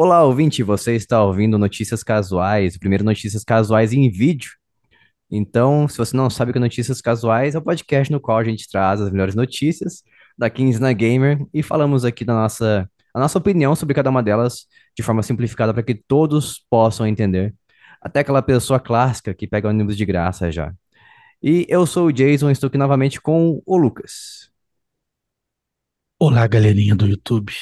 Olá, 0.00 0.22
ouvinte, 0.22 0.62
você 0.62 0.94
está 0.94 1.24
ouvindo 1.24 1.58
Notícias 1.58 2.04
Casuais, 2.04 2.76
o 2.76 2.78
primeiro 2.78 3.02
Notícias 3.02 3.42
Casuais 3.42 3.92
em 3.92 4.08
vídeo. 4.08 4.52
Então, 5.28 5.88
se 5.88 5.98
você 5.98 6.16
não 6.16 6.30
sabe 6.30 6.50
o 6.50 6.54
que 6.54 6.58
é 6.58 6.60
Notícias 6.60 7.00
Casuais, 7.00 7.56
é 7.56 7.58
o 7.58 7.62
podcast 7.62 8.12
no 8.12 8.20
qual 8.20 8.38
a 8.38 8.44
gente 8.44 8.68
traz 8.70 9.00
as 9.00 9.10
melhores 9.10 9.34
notícias 9.34 10.04
da 10.38 10.48
Kingsna 10.48 10.92
Gamer 10.92 11.44
e 11.52 11.64
falamos 11.64 12.04
aqui 12.04 12.24
da 12.24 12.32
nossa, 12.32 12.88
a 13.12 13.18
nossa 13.18 13.38
opinião 13.38 13.74
sobre 13.74 13.92
cada 13.92 14.08
uma 14.08 14.22
delas 14.22 14.68
de 14.96 15.02
forma 15.02 15.20
simplificada 15.20 15.74
para 15.74 15.82
que 15.82 15.96
todos 15.96 16.64
possam 16.70 17.04
entender. 17.04 17.52
Até 18.00 18.20
aquela 18.20 18.40
pessoa 18.40 18.78
clássica 18.78 19.34
que 19.34 19.48
pega 19.48 19.68
ônibus 19.68 19.96
de 19.96 20.06
graça 20.06 20.52
já. 20.52 20.72
E 21.42 21.66
eu 21.68 21.84
sou 21.86 22.06
o 22.06 22.12
Jason, 22.12 22.52
estou 22.52 22.68
aqui 22.68 22.78
novamente 22.78 23.20
com 23.20 23.60
o 23.66 23.76
Lucas. 23.76 24.48
Olá, 26.20 26.46
galerinha 26.46 26.94
do 26.94 27.04
YouTube. 27.04 27.52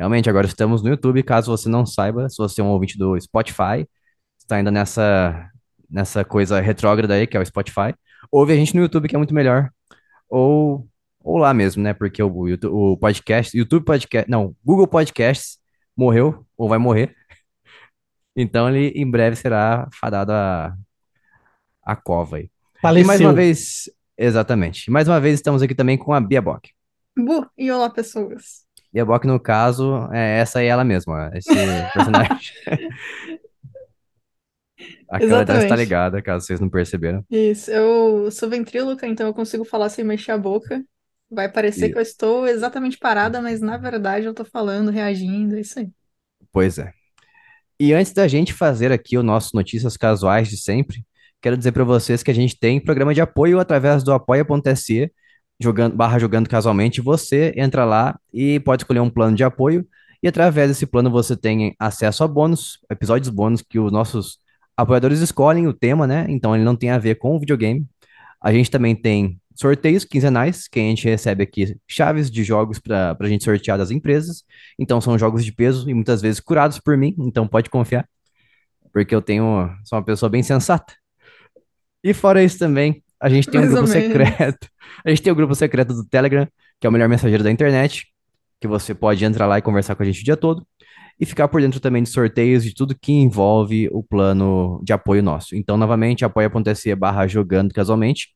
Realmente, 0.00 0.30
agora 0.30 0.46
estamos 0.46 0.82
no 0.82 0.88
YouTube, 0.88 1.22
caso 1.22 1.54
você 1.54 1.68
não 1.68 1.84
saiba, 1.84 2.26
se 2.30 2.38
você 2.38 2.62
é 2.62 2.64
um 2.64 2.68
ouvinte 2.68 2.96
do 2.96 3.20
Spotify, 3.20 3.86
está 4.38 4.56
ainda 4.56 4.70
nessa, 4.70 5.50
nessa 5.90 6.24
coisa 6.24 6.58
retrógrada 6.58 7.12
aí, 7.12 7.26
que 7.26 7.36
é 7.36 7.40
o 7.40 7.44
Spotify, 7.44 7.94
ouve 8.32 8.54
a 8.54 8.56
gente 8.56 8.74
no 8.74 8.80
YouTube, 8.80 9.06
que 9.06 9.14
é 9.14 9.18
muito 9.18 9.34
melhor, 9.34 9.68
ou, 10.26 10.88
ou 11.22 11.36
lá 11.36 11.52
mesmo, 11.52 11.82
né, 11.82 11.92
porque 11.92 12.22
o, 12.22 12.48
YouTube, 12.48 12.72
o 12.72 12.96
podcast, 12.96 13.54
YouTube 13.54 13.84
Podcast, 13.84 14.30
não, 14.30 14.56
Google 14.64 14.88
Podcasts 14.88 15.58
morreu, 15.94 16.46
ou 16.56 16.66
vai 16.66 16.78
morrer, 16.78 17.14
então 18.34 18.74
ele 18.74 18.98
em 18.98 19.08
breve 19.08 19.36
será 19.36 19.86
fadado 19.92 20.32
a, 20.32 20.74
a 21.82 21.94
cova 21.94 22.38
aí. 22.38 22.44
E 22.44 23.04
mais 23.04 23.04
uma 23.04 23.04
Faleceu. 23.04 23.34
vez, 23.34 23.90
exatamente, 24.16 24.90
mais 24.90 25.06
uma 25.06 25.20
vez 25.20 25.34
estamos 25.34 25.60
aqui 25.60 25.74
também 25.74 25.98
com 25.98 26.14
a 26.14 26.20
Bia 26.22 26.40
Bock. 26.40 26.70
Bu, 27.14 27.46
e 27.58 27.70
olá, 27.70 27.90
pessoas. 27.90 28.69
Bia 28.92 29.04
Bock, 29.04 29.26
no 29.26 29.38
caso, 29.38 30.08
é 30.12 30.38
essa 30.40 30.62
é 30.62 30.66
ela 30.66 30.84
mesma, 30.84 31.30
esse 31.34 31.48
personagem. 31.94 32.52
A 35.08 35.18
câmera 35.18 35.62
está 35.62 35.76
ligada, 35.76 36.22
caso 36.22 36.46
vocês 36.46 36.60
não 36.60 36.68
perceberam. 36.70 37.24
Isso, 37.30 37.70
eu 37.70 38.30
sou 38.30 38.48
ventríloca, 38.48 39.06
então 39.06 39.26
eu 39.26 39.34
consigo 39.34 39.64
falar 39.64 39.88
sem 39.88 40.04
mexer 40.04 40.32
a 40.32 40.38
boca. 40.38 40.82
Vai 41.30 41.50
parecer 41.50 41.88
E, 41.88 41.92
que 41.92 41.98
eu 41.98 42.02
estou 42.02 42.46
exatamente 42.46 42.98
parada, 42.98 43.40
mas 43.40 43.60
na 43.60 43.76
verdade 43.76 44.26
eu 44.26 44.34
tô 44.34 44.44
falando, 44.44 44.90
reagindo, 44.90 45.56
é 45.56 45.60
isso 45.60 45.78
aí. 45.78 45.88
pois 46.52 46.78
é. 46.78 46.92
E 47.78 47.92
antes 47.94 48.12
da 48.12 48.28
gente 48.28 48.52
fazer 48.52 48.92
aqui 48.92 49.16
o 49.16 49.22
nosso 49.22 49.54
Notícias 49.54 49.96
Casuais 49.96 50.48
de 50.48 50.56
sempre, 50.58 51.04
quero 51.40 51.56
dizer 51.56 51.72
para 51.72 51.84
vocês 51.84 52.22
que 52.22 52.30
a 52.30 52.34
gente 52.34 52.58
tem 52.58 52.80
programa 52.80 53.14
de 53.14 53.20
apoio 53.20 53.58
através 53.58 54.02
do 54.02 54.12
apoia.se, 54.12 55.10
jogando, 55.60 55.94
barra 55.94 56.18
jogando 56.18 56.48
casualmente. 56.48 57.00
Você 57.00 57.52
entra 57.56 57.84
lá 57.84 58.18
e 58.32 58.58
pode 58.60 58.82
escolher 58.82 59.00
um 59.00 59.10
plano 59.10 59.36
de 59.36 59.44
apoio, 59.44 59.86
e 60.22 60.28
através 60.28 60.68
desse 60.68 60.86
plano 60.86 61.10
você 61.10 61.36
tem 61.36 61.74
acesso 61.78 62.24
a 62.24 62.28
bônus, 62.28 62.78
episódios 62.90 63.28
bônus 63.28 63.62
que 63.62 63.78
os 63.78 63.92
nossos 63.92 64.38
apoiadores 64.76 65.20
escolhem 65.20 65.66
o 65.66 65.72
tema, 65.72 66.06
né? 66.06 66.26
Então 66.28 66.54
ele 66.54 66.64
não 66.64 66.76
tem 66.76 66.90
a 66.90 66.98
ver 66.98 67.16
com 67.16 67.36
o 67.36 67.40
videogame. 67.40 67.86
A 68.40 68.52
gente 68.52 68.70
também 68.70 68.94
tem 68.94 69.38
sorteios 69.54 70.04
quinzenais, 70.04 70.66
que 70.66 70.80
a 70.80 70.82
gente 70.82 71.04
recebe 71.06 71.42
aqui 71.42 71.76
chaves 71.86 72.30
de 72.30 72.42
jogos 72.42 72.78
para 72.78 73.16
a 73.18 73.28
gente 73.28 73.44
sortear 73.44 73.76
das 73.76 73.90
empresas. 73.90 74.44
Então 74.78 75.00
são 75.00 75.18
jogos 75.18 75.44
de 75.44 75.52
peso 75.52 75.88
e 75.90 75.94
muitas 75.94 76.22
vezes 76.22 76.40
curados 76.40 76.78
por 76.78 76.96
mim, 76.96 77.14
então 77.18 77.46
pode 77.46 77.68
confiar, 77.68 78.08
porque 78.92 79.14
eu 79.14 79.20
tenho, 79.20 79.70
sou 79.84 79.98
uma 79.98 80.04
pessoa 80.04 80.30
bem 80.30 80.42
sensata. 80.42 80.94
E 82.02 82.14
fora 82.14 82.42
isso 82.42 82.58
também, 82.58 83.02
a 83.20 83.28
gente 83.28 83.48
tem 83.48 83.60
um 83.60 83.64
Mais 83.64 83.74
ou 83.74 83.82
grupo 83.82 83.92
secreto. 83.92 84.68
A 85.04 85.10
gente 85.10 85.22
tem 85.22 85.32
o 85.32 85.36
grupo 85.36 85.54
secreto 85.54 85.94
do 85.94 86.04
Telegram, 86.04 86.48
que 86.80 86.86
é 86.86 86.90
o 86.90 86.92
melhor 86.92 87.08
mensageiro 87.08 87.44
da 87.44 87.50
internet, 87.50 88.06
que 88.60 88.66
você 88.66 88.94
pode 88.94 89.24
entrar 89.24 89.46
lá 89.46 89.58
e 89.58 89.62
conversar 89.62 89.94
com 89.94 90.02
a 90.02 90.06
gente 90.06 90.20
o 90.22 90.24
dia 90.24 90.36
todo. 90.36 90.66
E 91.18 91.26
ficar 91.26 91.48
por 91.48 91.60
dentro 91.60 91.80
também 91.80 92.02
de 92.02 92.08
sorteios 92.08 92.64
de 92.64 92.72
tudo 92.74 92.96
que 92.98 93.12
envolve 93.12 93.90
o 93.92 94.02
plano 94.02 94.80
de 94.82 94.92
apoio 94.92 95.22
nosso. 95.22 95.54
Então, 95.54 95.76
novamente, 95.76 96.24
apoia.se 96.24 96.94
barra 96.94 97.26
jogando 97.26 97.74
casualmente. 97.74 98.28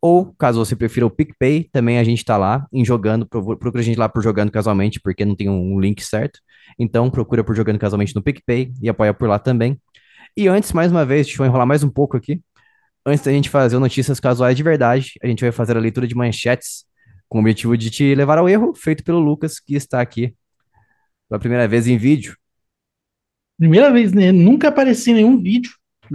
Ou, 0.00 0.32
caso 0.38 0.64
você 0.64 0.76
prefira 0.76 1.04
o 1.04 1.10
PicPay, 1.10 1.68
também 1.72 1.98
a 1.98 2.04
gente 2.04 2.24
tá 2.24 2.36
lá 2.36 2.66
em 2.72 2.84
jogando, 2.84 3.26
pro- 3.26 3.56
procura 3.58 3.82
a 3.82 3.84
gente 3.84 3.98
lá 3.98 4.08
por 4.08 4.22
jogando 4.22 4.50
casualmente, 4.50 5.00
porque 5.00 5.24
não 5.24 5.34
tem 5.34 5.48
um 5.48 5.78
link 5.80 6.02
certo. 6.02 6.38
Então, 6.78 7.10
procura 7.10 7.42
por 7.42 7.54
jogando 7.54 7.78
casualmente 7.78 8.14
no 8.14 8.22
PicPay 8.22 8.72
e 8.80 8.88
apoia 8.88 9.12
por 9.12 9.28
lá 9.28 9.38
também. 9.38 9.76
E 10.36 10.46
antes, 10.46 10.72
mais 10.72 10.92
uma 10.92 11.04
vez, 11.04 11.26
deixa 11.26 11.42
eu 11.42 11.46
enrolar 11.46 11.66
mais 11.66 11.82
um 11.82 11.90
pouco 11.90 12.16
aqui. 12.16 12.40
Antes 13.04 13.24
da 13.24 13.32
gente 13.32 13.48
fazer 13.48 13.78
notícias 13.78 14.20
casuais 14.20 14.56
de 14.56 14.62
verdade, 14.62 15.12
a 15.22 15.26
gente 15.26 15.40
vai 15.42 15.52
fazer 15.52 15.76
a 15.76 15.80
leitura 15.80 16.06
de 16.06 16.14
manchetes 16.14 16.84
com 17.28 17.38
o 17.38 17.40
objetivo 17.40 17.76
de 17.76 17.90
te 17.90 18.14
levar 18.14 18.38
ao 18.38 18.48
erro, 18.48 18.74
feito 18.74 19.02
pelo 19.04 19.18
Lucas, 19.20 19.58
que 19.58 19.74
está 19.74 20.00
aqui 20.00 20.34
pela 21.28 21.40
primeira 21.40 21.68
vez 21.68 21.86
em 21.88 21.98
vídeo. 21.98 22.36
Primeira 23.58 23.92
vez, 23.92 24.12
né? 24.12 24.32
Nunca 24.32 24.68
apareci 24.68 25.10
em 25.10 25.14
nenhum 25.14 25.40
vídeo 25.40 25.72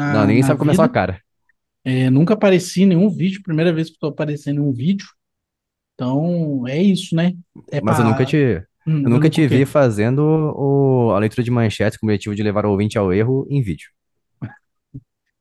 Não, 0.08 0.26
na, 0.26 0.26
ninguém 0.26 0.42
na 0.42 0.44
sabe 0.44 0.60
como 0.60 0.72
é 0.72 0.74
sua 0.74 0.90
cara. 0.90 1.20
É, 1.84 2.10
nunca 2.10 2.34
apareci 2.34 2.84
em 2.84 2.88
nenhum 2.88 3.10
vídeo. 3.10 3.42
Primeira 3.44 3.74
vez 3.74 3.88
que 3.90 3.94
estou 3.96 4.10
aparecendo 4.10 4.58
em 4.62 4.64
um 4.64 4.74
vídeo. 4.74 5.08
Então, 5.96 6.68
é 6.68 6.82
isso, 6.82 7.16
né? 7.16 7.34
É 7.72 7.82
Mas 7.82 8.00
eu 8.00 8.06
nunca 8.06 8.26
pra. 8.26 8.26
te, 8.26 8.36
eu 8.38 8.66
Hum, 8.88 9.00
nunca 9.10 9.30
nunca 9.30 9.30
te 9.30 9.48
vi 9.48 9.66
fazendo 9.66 10.20
o- 10.56 11.12
a 11.14 11.20
leitura 11.20 11.44
de 11.44 11.52
manchetes 11.52 11.98
com 11.98 12.06
o 12.08 12.10
objetivo 12.10 12.36
de 12.36 12.44
levar 12.44 12.66
o 12.66 12.72
ouvinte 12.72 12.98
ao 12.98 13.14
erro 13.14 13.46
em 13.50 13.62
vídeo. 13.62 13.90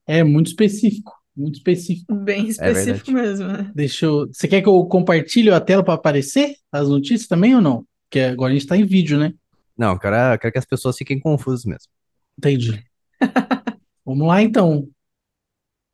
É 0.06 0.22
muito 0.24 0.46
específico. 0.48 1.12
Muito 1.36 1.56
específico. 1.56 2.14
Bem 2.14 2.46
É 2.46 2.48
específico 2.48 3.12
verdade. 3.12 3.12
mesmo, 3.12 3.48
né? 3.48 3.72
Deixa 3.74 4.06
eu. 4.06 4.28
Você 4.32 4.46
quer 4.46 4.62
que 4.62 4.68
eu 4.68 4.84
compartilhe 4.86 5.50
a 5.50 5.60
tela 5.60 5.82
para 5.82 5.94
aparecer 5.94 6.56
as 6.70 6.88
notícias 6.88 7.26
também 7.26 7.54
ou 7.54 7.60
não? 7.60 7.84
Porque 8.08 8.20
agora 8.20 8.50
a 8.50 8.54
gente 8.54 8.62
está 8.62 8.76
em 8.76 8.84
vídeo, 8.84 9.18
né? 9.18 9.32
Não, 9.76 9.92
eu 9.92 9.98
quero, 9.98 10.14
eu 10.14 10.38
quero 10.38 10.52
que 10.52 10.58
as 10.58 10.64
pessoas 10.64 10.96
fiquem 10.96 11.18
confusas 11.18 11.64
mesmo. 11.64 11.88
Entendi. 12.38 12.84
Vamos 14.06 14.26
lá, 14.28 14.42
então. 14.42 14.88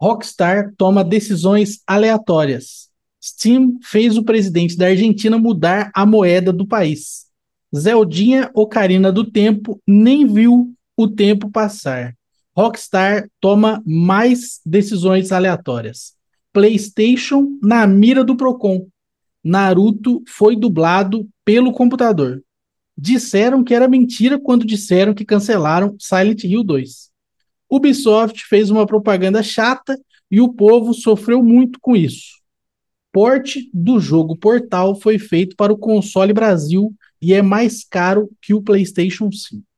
Rockstar 0.00 0.72
toma 0.76 1.04
decisões 1.04 1.80
aleatórias. 1.86 2.88
Steam 3.22 3.78
fez 3.82 4.16
o 4.16 4.24
presidente 4.24 4.76
da 4.76 4.86
Argentina 4.86 5.38
mudar 5.38 5.90
a 5.94 6.06
moeda 6.06 6.52
do 6.52 6.66
país. 6.66 7.26
Zeldinha 7.76 8.50
Ocarina 8.54 9.12
do 9.12 9.30
Tempo 9.30 9.80
nem 9.86 10.26
viu 10.26 10.72
o 10.96 11.06
tempo 11.08 11.50
passar. 11.50 12.14
Rockstar 12.60 13.26
toma 13.40 13.82
mais 13.86 14.60
decisões 14.66 15.32
aleatórias. 15.32 16.12
PlayStation 16.52 17.58
na 17.62 17.86
mira 17.86 18.22
do 18.22 18.36
Procon. 18.36 18.86
Naruto 19.42 20.22
foi 20.28 20.54
dublado 20.54 21.26
pelo 21.42 21.72
computador. 21.72 22.44
Disseram 22.94 23.64
que 23.64 23.72
era 23.72 23.88
mentira 23.88 24.38
quando 24.38 24.66
disseram 24.66 25.14
que 25.14 25.24
cancelaram 25.24 25.96
Silent 25.98 26.44
Hill 26.44 26.62
2. 26.62 27.10
Ubisoft 27.70 28.44
fez 28.44 28.68
uma 28.68 28.84
propaganda 28.84 29.42
chata 29.42 29.98
e 30.30 30.38
o 30.38 30.52
povo 30.52 30.92
sofreu 30.92 31.42
muito 31.42 31.78
com 31.80 31.96
isso. 31.96 32.40
Porte 33.10 33.70
do 33.72 33.98
jogo 33.98 34.36
Portal 34.36 34.94
foi 35.00 35.18
feito 35.18 35.56
para 35.56 35.72
o 35.72 35.78
console 35.78 36.34
Brasil 36.34 36.94
e 37.22 37.32
é 37.32 37.40
mais 37.40 37.82
caro 37.84 38.28
que 38.42 38.52
o 38.52 38.60
PlayStation 38.60 39.32
5. 39.32 39.69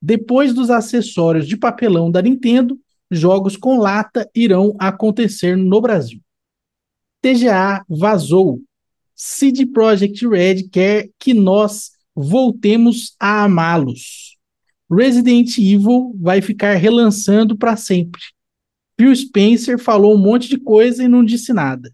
Depois 0.00 0.54
dos 0.54 0.70
acessórios 0.70 1.46
de 1.46 1.56
papelão 1.56 2.10
da 2.10 2.22
Nintendo, 2.22 2.78
jogos 3.10 3.56
com 3.56 3.78
lata 3.78 4.28
irão 4.34 4.74
acontecer 4.78 5.56
no 5.56 5.80
Brasil. 5.80 6.20
TGA 7.20 7.84
vazou. 7.88 8.62
CD 9.14 9.66
Projekt 9.66 10.26
Red 10.26 10.68
quer 10.70 11.10
que 11.18 11.34
nós 11.34 11.90
voltemos 12.14 13.14
a 13.20 13.44
amá-los. 13.44 14.38
Resident 14.90 15.58
Evil 15.58 16.16
vai 16.18 16.40
ficar 16.40 16.74
relançando 16.74 17.56
para 17.56 17.76
sempre. 17.76 18.20
Phil 18.98 19.14
Spencer 19.14 19.78
falou 19.78 20.14
um 20.14 20.18
monte 20.18 20.48
de 20.48 20.58
coisa 20.58 21.04
e 21.04 21.08
não 21.08 21.24
disse 21.24 21.52
nada. 21.52 21.92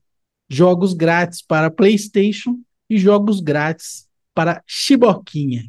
Jogos 0.49 0.95
grátis 0.95 1.43
para 1.43 1.71
PlayStation 1.71 2.59
e 2.89 2.97
jogos 2.97 3.41
grátis 3.41 4.09
para 4.33 4.63
Chiboquinha. 4.67 5.65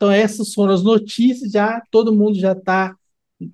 Então 0.00 0.10
essas 0.10 0.54
foram 0.54 0.72
as 0.72 0.82
notícias, 0.82 1.52
já 1.52 1.82
todo 1.90 2.16
mundo 2.16 2.40
já 2.40 2.52
está 2.52 2.96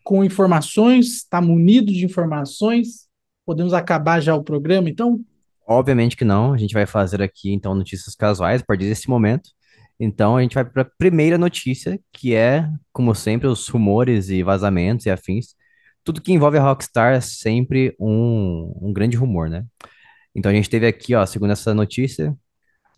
com 0.04 0.24
informações, 0.24 1.16
está 1.16 1.40
munido 1.40 1.92
de 1.92 2.04
informações. 2.04 3.08
Podemos 3.44 3.74
acabar 3.74 4.20
já 4.20 4.32
o 4.32 4.44
programa, 4.44 4.88
então? 4.88 5.20
Obviamente 5.66 6.16
que 6.16 6.24
não, 6.24 6.52
a 6.52 6.56
gente 6.56 6.72
vai 6.72 6.86
fazer 6.86 7.20
aqui 7.20 7.52
então 7.52 7.74
notícias 7.74 8.14
casuais 8.14 8.60
a 8.60 8.64
partir 8.64 8.84
desse 8.84 9.10
momento. 9.10 9.50
Então 9.98 10.36
a 10.36 10.42
gente 10.42 10.54
vai 10.54 10.64
para 10.64 10.82
a 10.82 10.90
primeira 10.96 11.36
notícia, 11.36 11.98
que 12.12 12.32
é, 12.32 12.70
como 12.92 13.12
sempre, 13.12 13.48
os 13.48 13.66
rumores 13.66 14.28
e 14.28 14.44
vazamentos 14.44 15.04
e 15.04 15.10
afins. 15.10 15.56
Tudo 16.04 16.22
que 16.22 16.32
envolve 16.32 16.58
a 16.58 16.62
Rockstar 16.62 17.14
é 17.14 17.20
sempre 17.20 17.96
um, 17.98 18.72
um 18.80 18.92
grande 18.92 19.16
rumor, 19.16 19.50
né? 19.50 19.64
Então 20.32 20.52
a 20.52 20.54
gente 20.54 20.70
teve 20.70 20.86
aqui, 20.86 21.12
ó, 21.12 21.26
segundo 21.26 21.50
essa 21.50 21.74
notícia, 21.74 22.36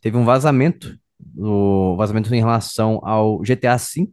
teve 0.02 0.18
um 0.18 0.24
vazamento, 0.26 0.98
o 1.36 1.96
vazamento 1.96 2.34
em 2.34 2.38
relação 2.38 3.00
ao 3.02 3.38
GTA 3.40 3.76
V. 3.76 4.08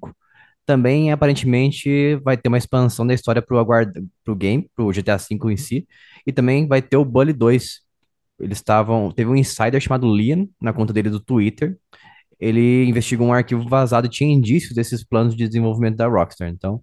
Também 0.65 1.11
aparentemente 1.11 2.15
vai 2.23 2.37
ter 2.37 2.47
uma 2.49 2.57
expansão 2.57 3.05
da 3.05 3.13
história 3.13 3.43
aguarda, 3.51 4.03
pro 4.23 4.35
game, 4.35 4.69
pro 4.75 4.91
GTA 4.91 5.17
V 5.17 5.37
em 5.51 5.57
si, 5.57 5.87
e 6.25 6.31
também 6.33 6.67
vai 6.67 6.81
ter 6.81 6.97
o 6.97 7.05
Bully 7.05 7.33
2. 7.33 7.81
Eles 8.39 8.57
estavam, 8.57 9.11
teve 9.11 9.29
um 9.29 9.35
insider 9.35 9.79
chamado 9.79 10.13
Liam 10.13 10.49
na 10.59 10.73
conta 10.73 10.91
dele 10.93 11.09
do 11.09 11.19
Twitter. 11.19 11.77
ele 12.39 12.85
investigou 12.85 13.27
um 13.27 13.33
arquivo 13.33 13.67
vazado 13.69 14.07
e 14.07 14.09
tinha 14.09 14.33
indícios 14.33 14.75
desses 14.75 15.03
planos 15.03 15.35
de 15.35 15.47
desenvolvimento 15.47 15.97
da 15.97 16.07
Rockstar. 16.07 16.49
Então, 16.49 16.81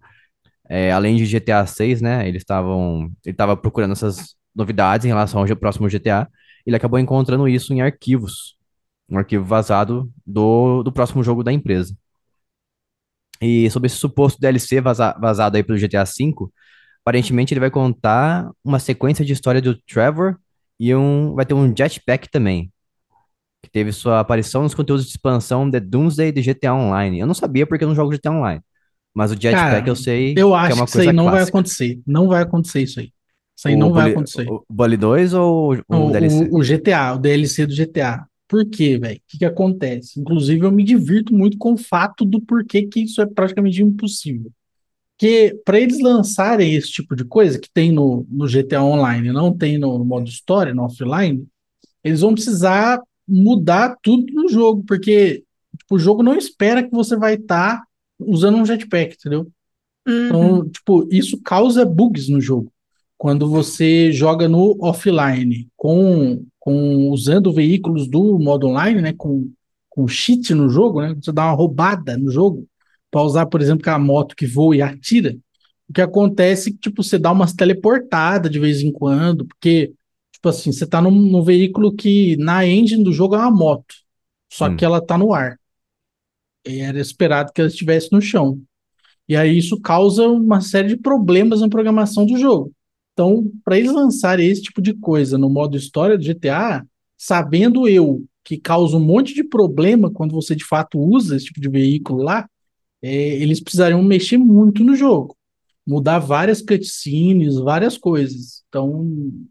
é, 0.68 0.92
além 0.92 1.16
de 1.16 1.26
GTA 1.26 1.66
6, 1.66 2.00
né, 2.00 2.28
eles 2.28 2.42
estavam, 2.42 3.10
ele 3.24 3.34
estava 3.34 3.56
procurando 3.56 3.92
essas 3.92 4.36
novidades 4.54 5.04
em 5.04 5.08
relação 5.08 5.42
ao 5.42 5.56
próximo 5.56 5.88
GTA. 5.88 6.28
Ele 6.66 6.76
acabou 6.76 6.98
encontrando 6.98 7.48
isso 7.48 7.74
em 7.74 7.82
arquivos, 7.82 8.56
um 9.12 9.18
arquivo 9.18 9.44
vazado 9.44 10.12
do, 10.26 10.82
do 10.84 10.92
próximo 10.92 11.22
jogo 11.24 11.44
da 11.44 11.52
empresa. 11.52 11.94
E 13.40 13.68
sobre 13.70 13.88
esse 13.88 13.96
suposto 13.96 14.40
DLC 14.40 14.80
vaza, 14.80 15.12
vazado 15.20 15.56
aí 15.56 15.64
pelo 15.64 15.78
GTA 15.78 16.04
V, 16.04 16.48
aparentemente 17.02 17.52
ele 17.52 17.60
vai 17.60 17.70
contar 17.70 18.48
uma 18.64 18.78
sequência 18.78 19.24
de 19.24 19.32
história 19.32 19.60
do 19.60 19.76
Trevor 19.82 20.36
e 20.78 20.94
um, 20.94 21.34
vai 21.34 21.44
ter 21.46 21.54
um 21.54 21.74
jetpack 21.76 22.30
também, 22.30 22.72
que 23.62 23.70
teve 23.70 23.92
sua 23.92 24.20
aparição 24.20 24.62
nos 24.64 24.74
conteúdos 24.74 25.06
de 25.06 25.12
expansão 25.12 25.70
The 25.70 25.80
Doomsday 25.80 26.32
de 26.32 26.42
GTA 26.42 26.74
Online. 26.74 27.20
Eu 27.20 27.26
não 27.28 27.34
sabia 27.34 27.66
porque 27.66 27.84
eu 27.84 27.88
não 27.88 27.96
jogo 27.96 28.12
GTA 28.12 28.32
Online, 28.32 28.62
mas 29.14 29.32
o 29.32 29.36
jetpack 29.40 29.88
Cara, 29.88 29.88
eu 29.88 29.96
sei 29.96 30.36
eu 30.36 30.54
que 30.64 30.72
é 30.72 30.74
acho 30.74 30.76
uma 30.76 30.86
que 30.86 30.90
isso 30.90 31.00
aí 31.00 31.12
não 31.12 31.30
vai 31.30 31.42
clássica. 31.42 31.42
acontecer. 31.42 32.00
Não 32.06 32.28
vai 32.28 32.42
acontecer 32.42 32.82
isso 32.82 33.00
aí. 33.00 33.12
Isso 33.56 33.68
aí 33.68 33.76
O 33.76 33.76
não 33.76 33.92
vai 33.92 34.06
Bully, 34.06 34.08
acontecer. 34.08 34.52
o 34.52 34.64
Bully 34.70 34.96
2 34.96 35.34
ou 35.34 35.74
o 35.74 35.82
O, 35.88 36.10
DLC? 36.10 36.52
o, 36.54 36.58
o 36.58 36.62
GTA, 36.64 37.14
o 37.14 37.18
DLC 37.18 37.66
do 37.66 37.74
GTA. 37.74 38.26
Por 38.52 38.66
quê, 38.66 38.98
velho? 38.98 39.16
O 39.16 39.22
que 39.26 39.38
que 39.38 39.44
acontece? 39.46 40.20
Inclusive, 40.20 40.66
eu 40.66 40.70
me 40.70 40.84
divirto 40.84 41.32
muito 41.32 41.56
com 41.56 41.72
o 41.72 41.78
fato 41.78 42.22
do 42.22 42.38
porquê 42.38 42.82
que 42.82 43.00
isso 43.00 43.22
é 43.22 43.24
praticamente 43.24 43.82
impossível. 43.82 44.52
Porque 45.16 45.58
para 45.64 45.80
eles 45.80 46.00
lançarem 46.00 46.74
esse 46.74 46.92
tipo 46.92 47.16
de 47.16 47.24
coisa 47.24 47.58
que 47.58 47.70
tem 47.72 47.90
no, 47.90 48.26
no 48.28 48.46
GTA 48.46 48.82
Online, 48.82 49.32
não 49.32 49.56
tem 49.56 49.78
no, 49.78 49.98
no 49.98 50.04
modo 50.04 50.28
história, 50.28 50.74
no 50.74 50.82
offline, 50.82 51.48
eles 52.04 52.20
vão 52.20 52.34
precisar 52.34 53.00
mudar 53.26 53.96
tudo 54.02 54.30
no 54.34 54.46
jogo, 54.50 54.84
porque 54.86 55.42
tipo, 55.78 55.94
o 55.94 55.98
jogo 55.98 56.22
não 56.22 56.36
espera 56.36 56.82
que 56.82 56.90
você 56.90 57.16
vai 57.16 57.36
estar 57.36 57.82
usando 58.20 58.58
um 58.58 58.66
jetpack, 58.66 59.16
entendeu? 59.18 59.50
Uhum. 60.06 60.26
Então, 60.26 60.68
tipo, 60.68 61.08
isso 61.10 61.40
causa 61.40 61.86
bugs 61.86 62.28
no 62.28 62.38
jogo. 62.38 62.70
Quando 63.16 63.48
você 63.48 64.12
joga 64.12 64.46
no 64.46 64.76
offline 64.78 65.70
com, 65.74 66.44
com 66.62 67.10
usando 67.10 67.52
veículos 67.52 68.08
do 68.08 68.38
modo 68.38 68.68
online, 68.68 69.02
né, 69.02 69.12
com, 69.12 69.50
com 69.90 70.06
cheat 70.06 70.54
no 70.54 70.68
jogo, 70.68 71.02
né, 71.02 71.12
você 71.20 71.32
dá 71.32 71.46
uma 71.46 71.54
roubada 71.54 72.16
no 72.16 72.30
jogo 72.30 72.68
para 73.10 73.22
usar, 73.22 73.46
por 73.46 73.60
exemplo, 73.60 73.82
aquela 73.82 73.98
moto 73.98 74.36
que 74.36 74.46
voa 74.46 74.76
e 74.76 74.80
atira, 74.80 75.36
o 75.88 75.92
que 75.92 76.00
acontece 76.00 76.70
é 76.70 76.72
que, 76.72 76.78
tipo, 76.78 77.02
você 77.02 77.18
dá 77.18 77.32
umas 77.32 77.52
teleportadas 77.52 78.50
de 78.50 78.60
vez 78.60 78.80
em 78.80 78.92
quando, 78.92 79.44
porque, 79.44 79.92
tipo 80.32 80.48
assim, 80.48 80.70
você 80.72 80.86
tá 80.86 81.02
num, 81.02 81.10
num 81.10 81.42
veículo 81.42 81.94
que 81.94 82.36
na 82.38 82.64
engine 82.64 83.02
do 83.02 83.12
jogo 83.12 83.34
é 83.34 83.38
uma 83.38 83.50
moto, 83.50 83.94
só 84.50 84.68
Hum. 84.68 84.76
que 84.76 84.84
ela 84.84 85.04
tá 85.04 85.18
no 85.18 85.34
ar. 85.34 85.58
E 86.64 86.78
era 86.80 87.00
esperado 87.00 87.52
que 87.52 87.60
ela 87.60 87.68
estivesse 87.68 88.12
no 88.12 88.20
chão. 88.20 88.60
E 89.28 89.36
aí 89.36 89.58
isso 89.58 89.80
causa 89.80 90.28
uma 90.28 90.60
série 90.60 90.88
de 90.88 90.96
problemas 90.96 91.60
na 91.60 91.68
programação 91.68 92.24
do 92.24 92.38
jogo. 92.38 92.72
Então, 93.12 93.50
para 93.64 93.78
eles 93.78 93.92
lançarem 93.92 94.48
esse 94.48 94.62
tipo 94.62 94.80
de 94.80 94.94
coisa 94.94 95.36
no 95.38 95.50
modo 95.50 95.76
história 95.76 96.16
do 96.16 96.24
GTA, 96.24 96.84
sabendo 97.16 97.88
eu 97.88 98.24
que 98.44 98.58
causa 98.58 98.96
um 98.96 99.00
monte 99.04 99.34
de 99.34 99.44
problema 99.44 100.10
quando 100.10 100.32
você 100.32 100.54
de 100.56 100.64
fato 100.64 100.98
usa 100.98 101.36
esse 101.36 101.46
tipo 101.46 101.60
de 101.60 101.68
veículo 101.68 102.22
lá, 102.22 102.48
é, 103.02 103.12
eles 103.12 103.60
precisariam 103.60 104.02
mexer 104.02 104.38
muito 104.38 104.84
no 104.84 104.94
jogo, 104.96 105.36
mudar 105.86 106.18
várias 106.18 106.62
cutscenes, 106.62 107.56
várias 107.56 107.98
coisas. 107.98 108.62
Então, 108.68 109.06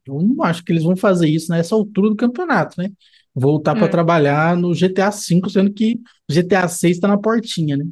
eu 0.05 0.21
não 0.21 0.43
acho 0.43 0.63
que 0.63 0.71
eles 0.71 0.83
vão 0.83 0.95
fazer 0.95 1.29
isso 1.29 1.51
nessa 1.51 1.75
altura 1.75 2.09
do 2.09 2.15
campeonato, 2.15 2.81
né? 2.81 2.89
Voltar 3.35 3.75
para 3.75 3.87
É. 3.87 3.89
trabalhar 3.89 4.57
no 4.57 4.73
GTA 4.73 5.09
V, 5.11 5.49
sendo 5.49 5.71
que 5.73 5.99
GTA 6.29 6.67
6 6.67 6.97
está 6.97 7.07
na 7.07 7.17
portinha, 7.17 7.77
né? 7.77 7.85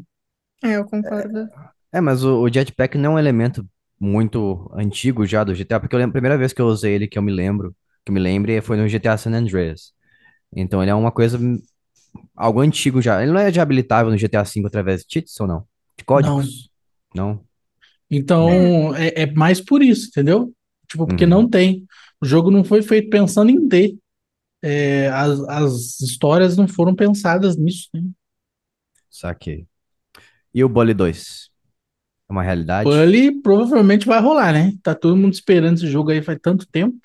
É, 0.64 0.76
eu 0.78 0.86
concordo. 0.86 1.50
É, 1.92 2.00
mas 2.02 2.24
o, 2.24 2.42
o 2.42 2.50
jetpack 2.50 2.98
não 2.98 3.12
é 3.12 3.16
um 3.16 3.20
elemento 3.20 3.66
muito 4.00 4.70
antigo 4.74 5.26
já 5.26 5.44
do 5.44 5.54
GTA, 5.56 5.80
porque 5.80 5.96
eu 5.96 6.00
lembro, 6.00 6.12
a 6.12 6.14
primeira 6.14 6.38
vez 6.38 6.54
que 6.54 6.62
eu 6.62 6.68
usei 6.68 6.94
ele, 6.96 7.08
que 7.08 7.18
eu 7.18 7.24
me 7.24 7.32
lembro, 7.32 7.76
que 8.06 8.12
eu 8.12 8.14
me 8.14 8.20
lembre, 8.20 8.62
foi 8.62 8.78
no 8.78 8.88
GTA 8.88 9.18
San 9.18 9.32
Andreas. 9.34 9.94
Então 10.56 10.82
ele 10.82 10.92
é 10.92 10.96
uma 10.96 11.12
coisa, 11.12 11.40
algo 12.36 12.62
antigo 12.62 13.02
já. 13.02 13.22
Ele 13.22 13.32
não 13.32 13.40
é 13.40 13.52
de 13.52 13.60
habilitável 13.60 14.12
no 14.12 14.18
GTA 14.18 14.44
V 14.44 14.66
através 14.66 15.02
de 15.04 15.08
cheats 15.14 15.40
ou 15.40 15.48
não? 15.48 15.68
De 15.98 16.04
códigos? 16.06 16.70
Não. 17.14 17.44
Então, 18.10 18.96
é, 18.96 19.24
é 19.24 19.26
mais 19.34 19.62
por 19.62 19.82
isso, 19.84 20.08
entendeu? 20.10 20.54
Tipo, 20.90 21.06
porque 21.08 21.26
Uhum. 21.26 21.30
não 21.30 21.50
tem. 21.50 21.86
O 22.22 22.26
jogo 22.26 22.50
não 22.52 22.64
foi 22.64 22.82
feito 22.82 23.10
pensando 23.10 23.52
em 23.52 23.68
ter. 23.68 23.98
É, 24.64 25.08
as, 25.10 25.40
as 25.50 26.02
histórias 26.02 26.58
não 26.58 26.68
foram 26.68 26.96
pensadas 26.96 27.58
nisso, 27.58 27.90
né? 27.94 28.04
Saquei. 29.10 29.68
E 30.54 30.64
o 30.64 30.70
Bully 30.70 30.94
2? 30.96 31.49
É 32.30 32.34
uma 32.34 32.44
realidade? 32.44 32.90
Bully 32.90 33.42
provavelmente 33.42 34.06
vai 34.06 34.22
rolar, 34.22 34.54
né? 34.54 34.74
Tá 34.84 34.94
todo 34.94 35.18
mundo 35.18 35.34
esperando 35.34 35.78
esse 35.78 35.88
jogo 35.88 36.12
aí 36.12 36.22
faz 36.22 36.38
tanto 36.42 36.68
tempo. 36.68 36.98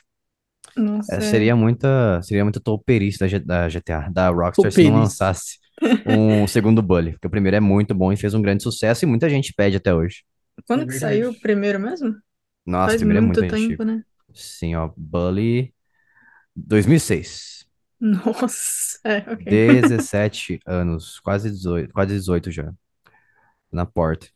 Nossa, 0.77 1.15
É, 1.15 1.19
é. 1.19 1.21
seria 1.21 1.57
muita, 1.57 2.21
seria 2.23 2.45
muita 2.45 2.61
toperice 2.61 3.19
da, 3.19 3.69
GTA, 3.69 4.09
da 4.11 4.29
Rockstar, 4.29 4.71
se 4.73 4.85
não 4.85 5.01
lançasse 5.01 5.59
um 6.07 6.47
segundo 6.49 6.83
Bully. 6.83 7.13
Porque 7.13 7.27
o 7.27 7.31
primeiro 7.31 7.57
é 7.57 7.61
muito 7.61 7.95
bom 7.95 8.13
e 8.13 8.17
fez 8.17 8.35
um 8.35 8.43
grande 8.43 8.63
sucesso 8.63 9.05
e 9.05 9.09
muita 9.09 9.31
gente 9.31 9.53
pede 9.55 9.77
até 9.77 9.95
hoje. 9.95 10.25
Quando 10.67 10.83
É 10.83 10.87
que 10.87 10.93
saiu 10.93 11.31
o 11.31 11.41
primeiro 11.41 11.79
mesmo? 11.81 12.15
Nossa, 12.67 12.87
o 12.87 12.89
Faz 12.91 12.97
primeiro 12.97 13.19
é 13.19 13.27
muito 13.27 13.41
muito 13.41 13.55
tempo, 13.55 13.65
antigo. 13.65 13.85
né? 13.85 14.03
Sim, 14.33 14.75
ó, 14.75 14.91
Bully 14.97 15.73
2006. 16.57 17.67
Nossa, 18.01 18.99
é, 19.05 19.19
ok. 19.19 19.45
17 19.45 20.61
anos, 20.67 21.21
quase 21.21 21.51
18, 21.51 21.93
quase 21.93 22.15
18 22.15 22.51
já. 22.51 22.73
Na 23.71 23.87
porta. 23.87 24.29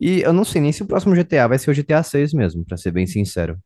E 0.00 0.20
eu 0.22 0.32
não 0.32 0.44
sei 0.44 0.60
nem 0.60 0.72
se 0.72 0.82
o 0.82 0.86
próximo 0.86 1.14
GTA 1.16 1.46
vai 1.48 1.58
ser 1.58 1.70
o 1.70 1.74
GTA 1.74 2.02
6 2.02 2.32
mesmo, 2.32 2.64
pra 2.64 2.76
ser 2.76 2.90
bem 2.92 3.06
sincero. 3.06 3.58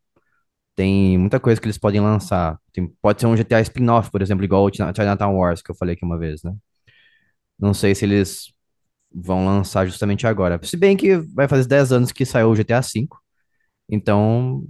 Tem 0.77 1.19
muita 1.19 1.41
coisa 1.41 1.61
que 1.61 1.67
eles 1.67 1.79
podem 1.79 2.01
lançar. 2.01 2.59
Tem- 2.73 2.89
pode 3.03 3.21
ser 3.21 3.27
um 3.27 3.37
GTA 3.37 3.61
spin-off, 3.63 4.11
por 4.11 4.23
exemplo, 4.23 4.45
igual 4.45 4.65
o 4.67 4.75
China- 4.75 4.93
Chinatown 4.97 5.37
Wars, 5.37 5.63
que 5.63 5.71
eu 5.71 5.77
falei 5.77 5.95
aqui 5.95 6.05
uma 6.05 6.19
vez, 6.19 6.43
né? 6.45 6.55
Não 7.59 7.75
sei 7.75 7.95
se 7.95 8.05
eles 8.05 8.53
vão 9.15 9.47
lançar 9.47 9.87
justamente 9.87 10.27
agora. 10.27 10.61
Se 10.65 10.77
bem 10.77 10.97
que 10.97 11.17
vai 11.19 11.49
fazer 11.49 11.69
10 11.69 11.93
anos 11.93 12.13
que 12.13 12.27
saiu 12.27 12.51
o 12.51 12.57
GTA 12.57 12.83
V. 12.83 13.09
Então, 13.91 14.65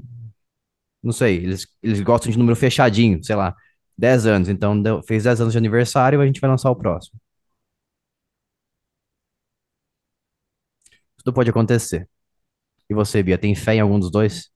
não 1.02 1.12
sei, 1.12 1.36
eles, 1.38 1.66
eles 1.82 2.00
gostam 2.00 2.30
de 2.30 2.38
número 2.38 2.56
fechadinho, 2.56 3.22
sei 3.24 3.34
lá, 3.36 3.54
10 3.98 4.26
anos. 4.26 4.48
Então, 4.48 4.80
deu- 4.80 5.02
fez 5.02 5.24
10 5.24 5.40
anos 5.40 5.52
de 5.52 5.58
aniversário 5.58 6.20
a 6.20 6.26
gente 6.26 6.40
vai 6.40 6.50
lançar 6.50 6.70
o 6.70 6.76
próximo. 6.76 7.18
Tudo 11.24 11.34
pode 11.34 11.50
acontecer. 11.50 12.08
E 12.90 12.94
você, 12.94 13.22
Bia, 13.22 13.38
tem 13.38 13.54
fé 13.56 13.74
em 13.76 13.80
algum 13.80 13.98
dos 14.00 14.10
dois? 14.10 14.50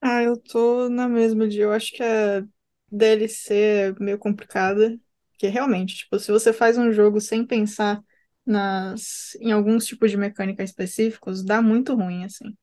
Ah, 0.00 0.22
eu 0.22 0.36
tô 0.40 0.88
na 0.88 1.08
mesma 1.08 1.48
de. 1.48 1.58
Eu 1.60 1.72
acho 1.72 1.92
que 1.92 2.02
a 2.02 2.42
DLC 2.90 3.54
é 3.54 3.92
meio 4.00 4.18
complicada. 4.18 4.98
Porque 5.32 5.48
realmente, 5.48 5.94
tipo, 5.96 6.18
se 6.18 6.32
você 6.32 6.52
faz 6.52 6.76
um 6.78 6.90
jogo 6.92 7.20
sem 7.20 7.46
pensar 7.46 8.02
nas, 8.44 9.34
em 9.40 9.52
alguns 9.52 9.86
tipos 9.86 10.10
de 10.10 10.16
mecânica 10.16 10.64
específicos, 10.64 11.44
dá 11.44 11.62
muito 11.62 11.94
ruim, 11.94 12.24
assim. 12.24 12.56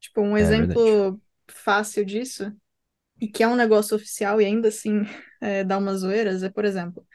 Tipo, 0.00 0.22
um 0.22 0.36
É 0.36 0.52
verdade. 0.54 0.84
exemplo 0.86 1.20
fácil 1.50 2.04
disso, 2.04 2.52
e 3.20 3.28
que 3.28 3.42
é 3.42 3.48
um 3.48 3.56
negócio 3.56 3.96
oficial 3.96 4.40
e 4.40 4.44
ainda 4.46 4.68
assim 4.68 5.02
é, 5.40 5.64
dá 5.64 5.78
umas 5.78 6.00
zoeiras, 6.00 6.42
é, 6.42 6.50
por 6.50 6.64
exemplo, 6.64 7.06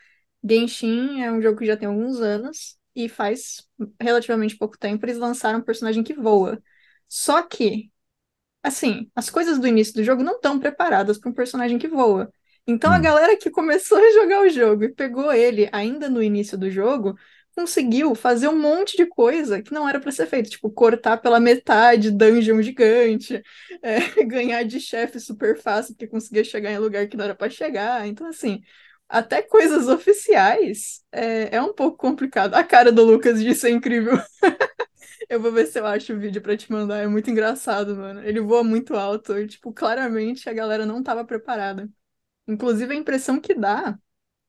Genshin 0.47 1.21
é 1.23 1.31
um 1.31 1.41
jogo 1.41 1.59
que 1.59 1.65
já 1.67 1.77
tem 1.77 1.87
alguns 1.89 2.21
anos, 2.21 2.76
e 2.97 3.09
faz 3.09 3.67
relativamente 4.01 4.57
pouco 4.57 4.77
tempo 4.79 5.05
eles 5.05 5.17
lançaram 5.19 5.59
um 5.59 5.63
personagem 5.63 6.03
que 6.03 6.13
voa. 6.15 6.61
Só 7.09 7.43
que 7.43 7.91
assim, 8.63 9.09
as 9.15 9.29
coisas 9.29 9.59
do 9.59 9.67
início 9.67 9.93
do 9.93 10.03
jogo 10.03 10.23
não 10.23 10.35
estão 10.35 10.59
preparadas 10.59 11.17
para 11.17 11.29
um 11.29 11.33
personagem 11.33 11.77
que 11.77 11.87
voa. 11.87 12.31
Então 12.67 12.91
a 12.91 12.99
Hum. 12.99 13.01
galera 13.01 13.37
que 13.37 13.49
começou 13.49 13.97
a 14.03 14.11
jogar 14.13 14.41
o 14.41 14.49
jogo 14.49 14.83
e 14.83 14.89
pegou 14.93 15.31
ele 15.33 15.69
ainda 15.71 16.09
no 16.09 16.21
início 16.21 16.57
do 16.57 16.69
jogo, 16.69 17.17
conseguiu 17.55 18.13
fazer 18.13 18.47
um 18.49 18.59
monte 18.59 18.95
de 18.97 19.05
coisa 19.07 19.61
que 19.61 19.73
não 19.73 19.87
era 19.89 19.99
para 19.99 20.11
ser 20.11 20.27
feito, 20.27 20.49
tipo 20.49 20.69
cortar 20.69 21.17
pela 21.17 21.39
metade 21.39 22.11
dungeon 22.11 22.61
gigante, 22.61 23.41
é, 23.81 24.23
ganhar 24.25 24.63
de 24.63 24.79
chefe 24.79 25.19
super 25.19 25.57
fácil 25.59 25.93
porque 25.95 26.07
conseguia 26.07 26.43
chegar 26.43 26.71
em 26.71 26.77
lugar 26.79 27.07
que 27.07 27.17
não 27.17 27.25
era 27.25 27.35
para 27.35 27.49
chegar. 27.49 28.05
Então 28.07 28.27
assim, 28.27 28.61
até 29.09 29.41
coisas 29.41 29.87
oficiais 29.87 31.03
é, 31.11 31.55
é 31.57 31.61
um 31.61 31.73
pouco 31.73 31.97
complicado. 31.97 32.55
A 32.55 32.63
cara 32.63 32.91
do 32.91 33.03
Lucas 33.03 33.41
disso 33.41 33.67
é 33.67 33.71
incrível. 33.71 34.17
Eu 35.29 35.39
vou 35.41 35.51
ver 35.51 35.65
se 35.67 35.79
eu 35.79 35.85
acho 35.85 36.13
o 36.13 36.19
vídeo 36.19 36.41
pra 36.41 36.55
te 36.57 36.71
mandar. 36.71 36.97
É 36.99 37.07
muito 37.07 37.29
engraçado, 37.29 37.95
mano. 37.95 38.21
Ele 38.23 38.39
voa 38.41 38.63
muito 38.63 38.95
alto 38.95 39.37
e, 39.37 39.47
tipo, 39.47 39.71
claramente 39.73 40.49
a 40.49 40.53
galera 40.53 40.85
não 40.85 41.03
tava 41.03 41.25
preparada. 41.25 41.89
Inclusive, 42.47 42.93
a 42.93 42.97
impressão 42.97 43.39
que 43.41 43.53
dá 43.55 43.97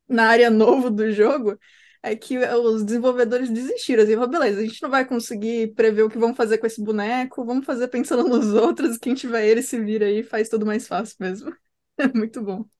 na 0.09 0.29
área 0.29 0.51
novo 0.51 0.91
do 0.91 1.11
jogo 1.13 1.59
é 2.03 2.17
que 2.17 2.39
os 2.39 2.85
desenvolvedores 2.85 3.51
desistiram. 3.51 4.05
Assim, 4.05 4.17
beleza, 4.31 4.61
a 4.61 4.65
gente 4.65 4.83
não 4.83 4.91
vai 4.91 5.07
conseguir 5.07 5.75
prever 5.75 6.03
o 6.05 6.11
que 6.11 6.19
vão 6.19 6.35
fazer 6.35 6.59
com 6.59 6.67
esse 6.67 6.83
boneco, 6.83 7.45
vamos 7.45 7.67
fazer 7.67 7.89
pensando 7.89 8.25
nos 8.29 8.49
outros. 8.55 8.99
Quem 8.99 9.15
tiver 9.15 9.47
ele 9.47 9.63
se 9.63 9.81
vira 9.81 10.07
aí 10.07 10.23
faz 10.23 10.49
tudo 10.49 10.67
mais 10.67 10.89
fácil 10.89 11.17
mesmo. 11.21 11.57
É 11.99 12.09
muito 12.09 12.43
bom. 12.43 12.78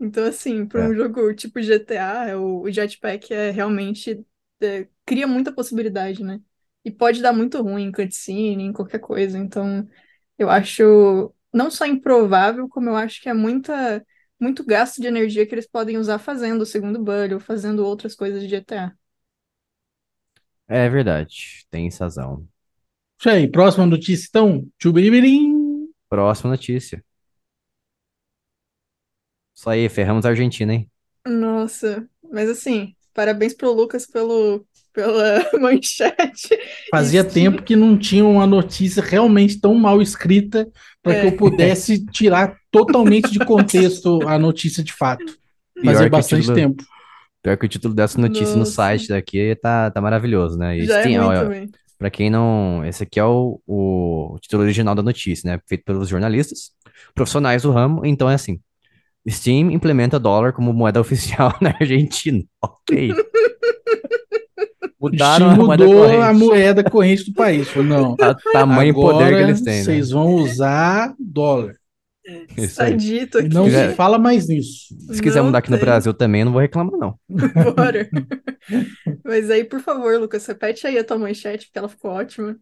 Então, 0.00 0.24
assim, 0.24 0.66
para 0.66 0.80
É. 0.80 0.90
um 0.90 0.94
jogo 0.94 1.34
tipo 1.34 1.60
GTA, 1.60 2.38
o, 2.38 2.62
o 2.62 2.70
Jetpack 2.72 3.32
é 3.34 3.50
realmente 3.50 4.24
é, 4.60 4.88
cria 5.04 5.26
muita 5.26 5.52
possibilidade, 5.52 6.22
né? 6.24 6.40
E 6.84 6.90
pode 6.90 7.20
dar 7.22 7.32
muito 7.34 7.60
ruim 7.62 7.84
em 7.84 7.92
cutscene, 7.92 8.64
em 8.64 8.72
qualquer 8.72 9.00
coisa. 9.00 9.38
Então, 9.38 9.86
eu 10.38 10.48
acho 10.50 11.34
não 11.52 11.70
só 11.70 11.84
improvável, 11.86 12.68
como 12.68 12.88
eu 12.90 12.96
acho 12.96 13.20
que 13.20 13.28
é 13.28 13.34
muita, 13.34 14.04
muito 14.40 14.64
gasto 14.64 15.00
de 15.02 15.06
energia 15.08 15.46
que 15.46 15.54
eles 15.54 15.68
podem 15.68 15.98
usar 15.98 16.18
fazendo 16.18 16.62
o 16.62 16.66
segundo 16.66 17.02
Bully 17.02 17.34
ou 17.34 17.40
fazendo 17.40 17.84
outras 17.84 18.14
coisas 18.14 18.42
de 18.42 18.48
GTA. 18.48 18.96
É 20.68 20.88
verdade, 20.88 21.66
tem 21.70 21.88
razão. 21.90 22.46
Isso 23.20 23.30
aí, 23.30 23.48
próxima 23.50 23.86
notícia 23.86 24.26
então. 24.28 24.68
Tchubiribirim. 24.78 25.88
Próxima 26.08 26.50
notícia. 26.52 27.04
Isso 29.60 29.68
aí, 29.68 29.90
ferramos 29.90 30.24
a 30.24 30.30
Argentina, 30.30 30.72
hein? 30.72 30.88
Nossa, 31.28 32.06
mas 32.32 32.48
assim, 32.48 32.94
parabéns 33.12 33.52
pro 33.52 33.70
Lucas 33.70 34.06
pelo, 34.06 34.64
pela 34.90 35.44
manchete. 35.60 36.58
Fazia 36.90 37.20
Steam- 37.28 37.32
tempo 37.52 37.62
que 37.62 37.76
não 37.76 37.98
tinha 37.98 38.24
uma 38.24 38.46
notícia 38.46 39.02
realmente 39.02 39.60
tão 39.60 39.74
mal 39.74 40.00
escrita 40.00 40.66
para 41.02 41.12
que 41.20 41.20
É. 41.20 41.28
eu 41.28 41.36
pudesse 41.36 42.02
tirar 42.10 42.56
totalmente 42.70 43.30
de 43.30 43.38
contexto 43.40 44.26
a 44.26 44.38
notícia 44.38 44.82
de 44.82 44.94
fato. 44.94 45.26
Pior 45.74 45.84
Fazia 45.92 46.04
que 46.04 46.10
bastante 46.10 46.40
título- 46.40 46.56
tempo. 46.56 46.84
Pior 47.42 47.56
que 47.58 47.66
o 47.66 47.68
título 47.68 47.92
dessa 47.92 48.18
notícia 48.18 48.52
no 48.54 48.60
Nossa. 48.60 48.72
site 48.72 49.08
daqui 49.08 49.54
tá, 49.56 49.90
tá 49.90 50.00
maravilhoso, 50.00 50.56
né? 50.56 50.78
Já 50.80 51.00
é 51.00 51.02
Steam, 51.02 51.22
muito 51.24 51.38
ó, 51.38 51.42
também. 51.42 51.70
Pra 51.98 52.08
quem 52.10 52.30
não. 52.30 52.82
Esse 52.86 53.02
aqui 53.02 53.20
é 53.20 53.24
o, 53.24 53.60
o 53.66 54.38
título 54.40 54.62
original 54.62 54.94
da 54.94 55.02
notícia, 55.02 55.50
né? 55.52 55.60
Feito 55.66 55.84
pelos 55.84 56.08
jornalistas 56.08 56.70
profissionais 57.14 57.60
do 57.62 57.70
ramo. 57.70 58.06
Então 58.06 58.28
é 58.30 58.34
assim: 58.34 58.58
Steam 59.28 59.70
implementa 59.70 60.18
dólar 60.18 60.52
como 60.52 60.72
moeda 60.72 61.00
oficial 61.00 61.54
na 61.60 61.70
Argentina. 61.80 62.42
Ok. 62.62 63.12
Mudaram 65.00 65.46
Steam 65.46 65.50
a 65.50 65.56
moeda 65.64 65.84
mudou 65.86 66.02
a 66.04 66.06
corrente. 66.26 66.38
moeda 66.38 66.84
corrente 66.90 67.24
do 67.30 67.32
país. 67.34 67.68
Falou, 67.68 67.88
não, 67.88 68.16
A 68.20 68.34
tamanho 68.52 68.90
e 68.90 68.94
poder 68.94 69.18
que 69.18 69.24
agora 69.24 69.42
eles 69.42 69.60
têm, 69.62 69.78
né? 69.78 69.82
vocês 69.84 70.10
vão 70.10 70.34
usar 70.34 71.14
dólar. 71.18 71.74
Isso 72.56 72.60
Está 72.66 72.84
aí. 72.84 72.96
dito 72.96 73.38
aqui. 73.38 73.48
Não 73.48 73.64
se 73.68 73.94
fala 73.94 74.18
mais 74.18 74.46
nisso. 74.46 74.94
Se 75.10 75.22
quiser 75.22 75.38
Não 75.38 75.46
mudar 75.46 75.58
aqui 75.58 75.70
no 75.70 75.76
tem. 75.78 75.84
Brasil 75.86 76.12
também, 76.14 76.42
eu 76.42 76.44
não 76.44 76.52
vou 76.52 76.60
reclamar, 76.60 76.96
não. 76.98 77.18
Bora. 77.74 78.08
Mas 79.24 79.50
aí, 79.50 79.64
por 79.64 79.80
favor, 79.80 80.20
Lucas, 80.20 80.46
repete 80.46 80.86
aí 80.86 80.98
a 80.98 81.04
tua 81.04 81.18
manchete, 81.18 81.66
porque 81.66 81.78
ela 81.78 81.88
ficou 81.88 82.10
ótima. 82.10 82.56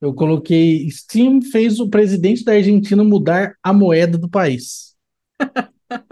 Eu 0.00 0.12
coloquei 0.12 0.90
Steam 0.90 1.40
fez 1.40 1.78
o 1.78 1.88
presidente 1.88 2.44
da 2.44 2.52
Argentina 2.54 3.04
mudar 3.04 3.54
a 3.62 3.72
moeda 3.72 4.18
do 4.18 4.28
país. 4.28 4.92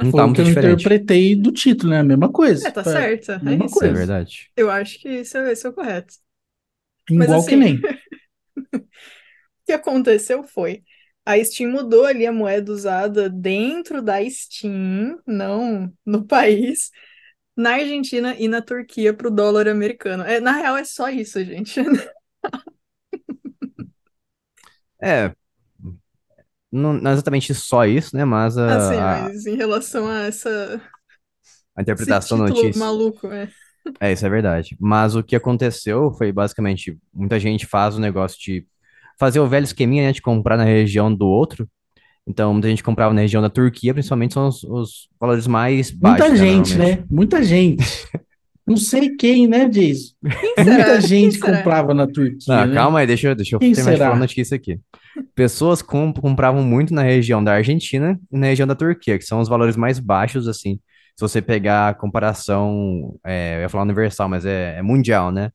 Não 0.03 0.11
tá 0.13 0.25
o 0.25 0.27
muito 0.27 0.37
que 0.37 0.41
eu 0.41 0.45
diferente. 0.47 0.75
interpretei 0.81 1.37
do 1.37 1.53
título, 1.53 1.91
né? 1.91 2.01
A 2.01 2.05
mesma 2.05 2.31
coisa. 2.31 2.69
É, 2.69 2.71
tá 2.71 2.83
Foi 2.83 2.93
certo. 2.93 3.33
É 3.33 3.39
mesma 3.39 3.67
isso. 3.67 3.77
É 3.77 3.79
coisa. 3.79 3.93
verdade. 3.93 4.51
Eu 4.57 4.71
acho 4.71 4.99
que 5.01 5.09
isso 5.09 5.37
é, 5.39 5.53
isso 5.53 5.67
é 5.67 5.71
o 5.71 5.73
correto. 5.73 6.15
Mas 7.11 7.27
Igual 7.27 7.39
assim- 7.41 7.51
que 7.51 7.57
nem. 7.57 7.81
O 9.63 9.67
que 9.67 9.73
aconteceu 9.73 10.43
foi, 10.43 10.83
a 11.25 11.43
Steam 11.43 11.71
mudou 11.71 12.05
ali 12.05 12.27
a 12.27 12.33
moeda 12.33 12.73
usada 12.73 13.29
dentro 13.29 14.03
da 14.03 14.19
Steam, 14.29 15.19
não 15.27 15.93
no 16.05 16.25
país, 16.27 16.91
na 17.57 17.75
Argentina 17.75 18.35
e 18.39 18.49
na 18.49 18.63
Turquia 18.63 19.15
para 19.15 19.29
o 19.29 19.31
dólar 19.31 19.69
americano. 19.69 20.25
É, 20.25 20.41
na 20.41 20.53
real, 20.53 20.77
é 20.77 20.85
só 20.85 21.09
isso, 21.11 21.45
gente. 21.45 21.81
É. 25.01 25.35
Não, 26.73 26.93
não 26.93 27.11
é 27.11 27.15
exatamente 27.15 27.53
só 27.55 27.85
isso, 27.85 28.17
né? 28.17 28.25
Mas 28.25 28.57
a, 28.57 28.77
Assim, 28.77 28.97
a- 28.97 29.23
mas 29.29 29.47
em 29.47 29.57
relação 29.57 30.07
a 30.09 30.21
essa, 30.23 30.81
a 31.77 31.83
interpretação 31.83 32.39
da 32.39 32.49
notícia. 32.49 32.79
maluco, 32.79 33.27
é. 33.29 33.49
É, 34.01 34.13
isso 34.13 34.25
é 34.25 34.29
verdade. 34.31 34.77
Mas 34.79 35.15
o 35.17 35.23
que 35.23 35.35
aconteceu 35.35 36.13
foi 36.13 36.31
basicamente 36.33 36.97
muita 37.13 37.41
gente 37.41 37.67
faz 37.67 37.97
o 37.97 38.01
negócio 38.01 38.39
de 38.41 38.67
fazer 39.19 39.41
o 39.41 39.49
velho 39.49 39.65
esqueminha, 39.65 40.05
né, 40.07 40.13
de 40.13 40.23
comprar 40.23 40.57
na 40.57 40.65
região 40.65 41.13
do 41.15 41.27
outro. 41.27 41.69
Então, 42.27 42.53
muita 42.53 42.69
gente 42.69 42.83
comprava 42.85 43.13
na 43.13 43.23
região 43.23 43.43
da 43.43 43.51
Turquia, 43.51 43.93
principalmente 43.93 44.35
são 44.35 44.47
os, 44.49 44.63
os 44.65 45.09
valores 45.19 45.47
mais 45.47 45.91
baixos. 45.91 46.29
Muita 46.29 46.37
gente, 46.37 46.79
né? 46.79 47.05
Muita 47.11 47.43
gente. 47.43 47.85
Não 48.67 48.77
sei 48.77 49.17
quem, 49.17 49.49
né, 49.49 49.69
Jason? 49.69 50.13
será? 50.55 50.65
Muita 50.77 50.93
Quem 50.93 51.01
gente 51.01 51.39
será? 51.39 51.57
comprava 51.59 51.93
na 51.95 52.07
Turquia, 52.07 52.55
Não, 52.55 52.67
né? 52.69 52.75
calma 52.75 52.99
aí, 53.01 53.07
deixa, 53.07 53.29
eu- 53.29 53.35
deixa 53.35 53.57
eu 53.57 53.59
terminar 53.59 53.93
de 53.93 53.99
falar 53.99 54.15
a 54.15 54.19
notícia 54.19 54.55
aqui. 54.55 54.79
Pessoas 55.35 55.83
com- 55.83 56.13
compravam 56.13 56.63
muito 56.63 56.95
na 56.95 57.03
região 57.03 57.43
da 57.43 57.55
Argentina 57.55 58.19
e 58.31 58.39
na 58.39 58.47
região 58.47 58.67
da 58.67 58.75
Turquia, 58.75 59.19
que 59.19 59.25
são 59.25 59.41
os 59.41 59.49
valores 59.49 59.77
mais 59.77 59.99
baixos, 59.99 60.49
assim. 60.49 60.81
Se 61.17 61.23
você 61.23 61.43
pegar 61.43 61.89
a 61.91 61.95
comparação, 61.95 63.19
é, 63.25 63.57
eu 63.59 63.61
ia 63.63 63.69
falar 63.69 63.85
universal, 63.85 64.29
mas 64.29 64.45
é, 64.47 64.79
é 64.79 64.83
mundial, 64.83 65.31
né? 65.33 65.51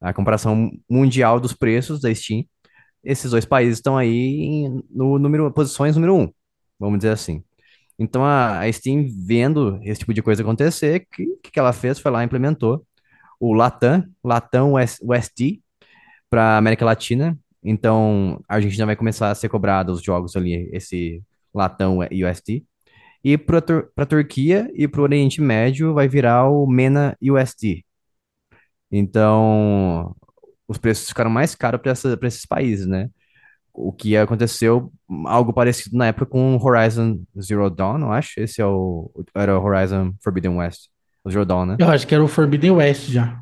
A 0.00 0.12
comparação 0.14 0.70
mundial 0.90 1.40
dos 1.40 1.52
preços 1.54 2.00
da 2.00 2.14
Steam, 2.14 2.44
esses 3.04 3.30
dois 3.32 3.44
países 3.44 3.78
estão 3.78 3.96
aí 3.98 4.68
no 4.90 5.18
número, 5.18 5.52
posições 5.52 5.94
número 5.96 6.16
um, 6.16 6.32
vamos 6.78 6.98
dizer 6.98 7.10
assim. 7.12 7.42
Então 7.98 8.24
a, 8.24 8.60
a 8.60 8.72
Steam 8.72 9.06
vendo 9.26 9.78
esse 9.82 10.00
tipo 10.00 10.14
de 10.14 10.22
coisa 10.22 10.42
acontecer, 10.42 11.02
o 11.02 11.16
que, 11.42 11.52
que 11.52 11.58
ela 11.60 11.72
fez? 11.72 11.98
Foi 12.00 12.10
lá 12.12 12.22
e 12.22 12.26
implementou 12.26 12.86
o 13.40 13.52
Latam, 13.54 14.04
Latam 14.24 14.74
US, 14.74 14.98
USD 15.02 15.62
para 16.30 16.58
América 16.58 16.84
Latina. 16.84 17.38
Então 17.62 18.40
a 18.48 18.56
Argentina 18.56 18.86
vai 18.86 18.96
começar 18.96 19.30
a 19.30 19.34
ser 19.34 19.48
cobrado 19.48 19.92
os 19.92 20.02
jogos 20.02 20.36
ali, 20.36 20.68
esse 20.72 21.22
Latam 21.52 21.98
USD. 21.98 22.64
E 23.24 23.36
para 23.36 23.58
a 23.96 24.06
Turquia 24.06 24.70
e 24.74 24.86
para 24.86 25.00
o 25.00 25.04
Oriente 25.04 25.40
Médio 25.40 25.92
vai 25.92 26.08
virar 26.08 26.48
o 26.48 26.66
MENA 26.66 27.16
USD. 27.20 27.84
Então 28.90 30.14
os 30.66 30.78
preços 30.78 31.08
ficaram 31.08 31.30
mais 31.30 31.54
caros 31.54 31.80
para 31.80 32.28
esses 32.28 32.46
países, 32.46 32.86
né? 32.86 33.10
O 33.72 33.92
que 33.92 34.16
aconteceu, 34.16 34.92
algo 35.26 35.52
parecido 35.52 35.96
na 35.96 36.08
época 36.08 36.26
com 36.26 36.58
Horizon 36.60 37.20
Zero 37.40 37.70
Dawn, 37.70 38.00
eu 38.00 38.12
acho. 38.12 38.40
Esse 38.40 38.60
é 38.60 38.66
o, 38.66 39.10
era 39.34 39.58
o 39.58 39.64
Horizon 39.64 40.12
Forbidden 40.20 40.56
West. 40.56 40.88
O 41.24 41.30
Zero 41.30 41.44
Dawn, 41.44 41.66
né? 41.66 41.76
Eu 41.78 41.88
acho 41.88 42.06
que 42.06 42.14
era 42.14 42.22
o 42.22 42.28
Forbidden 42.28 42.72
West 42.72 43.08
já. 43.08 43.40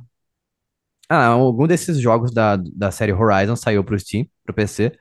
Ah, 1.09 1.27
algum 1.27 1.67
desses 1.67 1.99
jogos 1.99 2.33
da, 2.33 2.57
da 2.57 2.91
série 2.91 3.13
Horizon 3.13 3.55
saiu 3.55 3.85
pro 3.85 3.99
Steam, 3.99 4.27
pro 4.45 4.55
PC. 4.55 4.93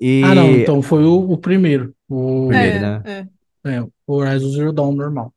E 0.00 0.22
Ah, 0.24 0.34
não, 0.34 0.50
então 0.50 0.80
foi 0.80 1.04
o, 1.04 1.30
o 1.30 1.36
primeiro. 1.36 1.94
O, 2.08 2.48
Primeiro, 2.48 2.76
é, 2.76 2.80
né? 2.80 3.28
é. 3.64 3.74
é, 3.74 3.82
o 3.82 3.90
Horizon 4.06 4.50
Zero 4.50 4.72
Dawn 4.72 4.94
normal. 4.94 5.34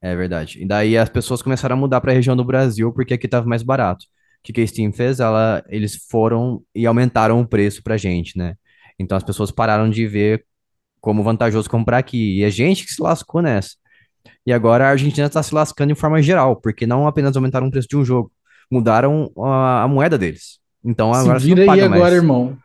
É 0.00 0.14
verdade. 0.14 0.62
E 0.62 0.66
daí 0.66 0.96
as 0.98 1.08
pessoas 1.08 1.40
começaram 1.40 1.74
a 1.76 1.78
mudar 1.78 2.00
para 2.00 2.12
a 2.12 2.14
região 2.14 2.36
do 2.36 2.44
Brasil 2.44 2.92
porque 2.92 3.14
aqui 3.14 3.26
tava 3.26 3.46
mais 3.46 3.62
barato. 3.62 4.04
O 4.04 4.42
que 4.44 4.52
que 4.52 4.60
a 4.60 4.66
Steam 4.66 4.92
fez? 4.92 5.18
Ela, 5.18 5.64
eles 5.68 5.96
foram 6.10 6.62
e 6.74 6.86
aumentaram 6.86 7.40
o 7.40 7.46
preço 7.46 7.82
pra 7.82 7.96
gente, 7.96 8.36
né? 8.36 8.54
Então 8.98 9.16
as 9.16 9.24
pessoas 9.24 9.50
pararam 9.50 9.88
de 9.88 10.06
ver 10.06 10.44
como 11.00 11.22
vantajoso 11.22 11.68
comprar 11.70 11.98
aqui. 11.98 12.38
E 12.38 12.44
a 12.44 12.50
gente 12.50 12.84
que 12.84 12.92
se 12.92 13.02
lascou 13.02 13.40
nessa. 13.40 13.70
E 14.46 14.52
agora 14.52 14.86
a 14.86 14.90
Argentina 14.90 15.26
está 15.26 15.42
se 15.42 15.54
lascando 15.54 15.94
de 15.94 16.00
forma 16.00 16.22
geral, 16.22 16.56
porque 16.60 16.86
não 16.86 17.06
apenas 17.06 17.34
aumentaram 17.36 17.66
o 17.66 17.70
preço 17.70 17.88
de 17.88 17.96
um 17.96 18.04
jogo, 18.04 18.30
mudaram 18.70 19.30
a, 19.38 19.82
a 19.82 19.88
moeda 19.88 20.18
deles. 20.18 20.58
Então 20.84 21.12
Se 21.12 21.20
agora 21.20 21.40
você 21.40 21.46
vira 21.46 21.64
não 21.64 21.72
aí 21.72 21.80
paga 21.80 21.84
agora, 21.86 22.00
mais. 22.00 22.14
irmão. 22.14 22.58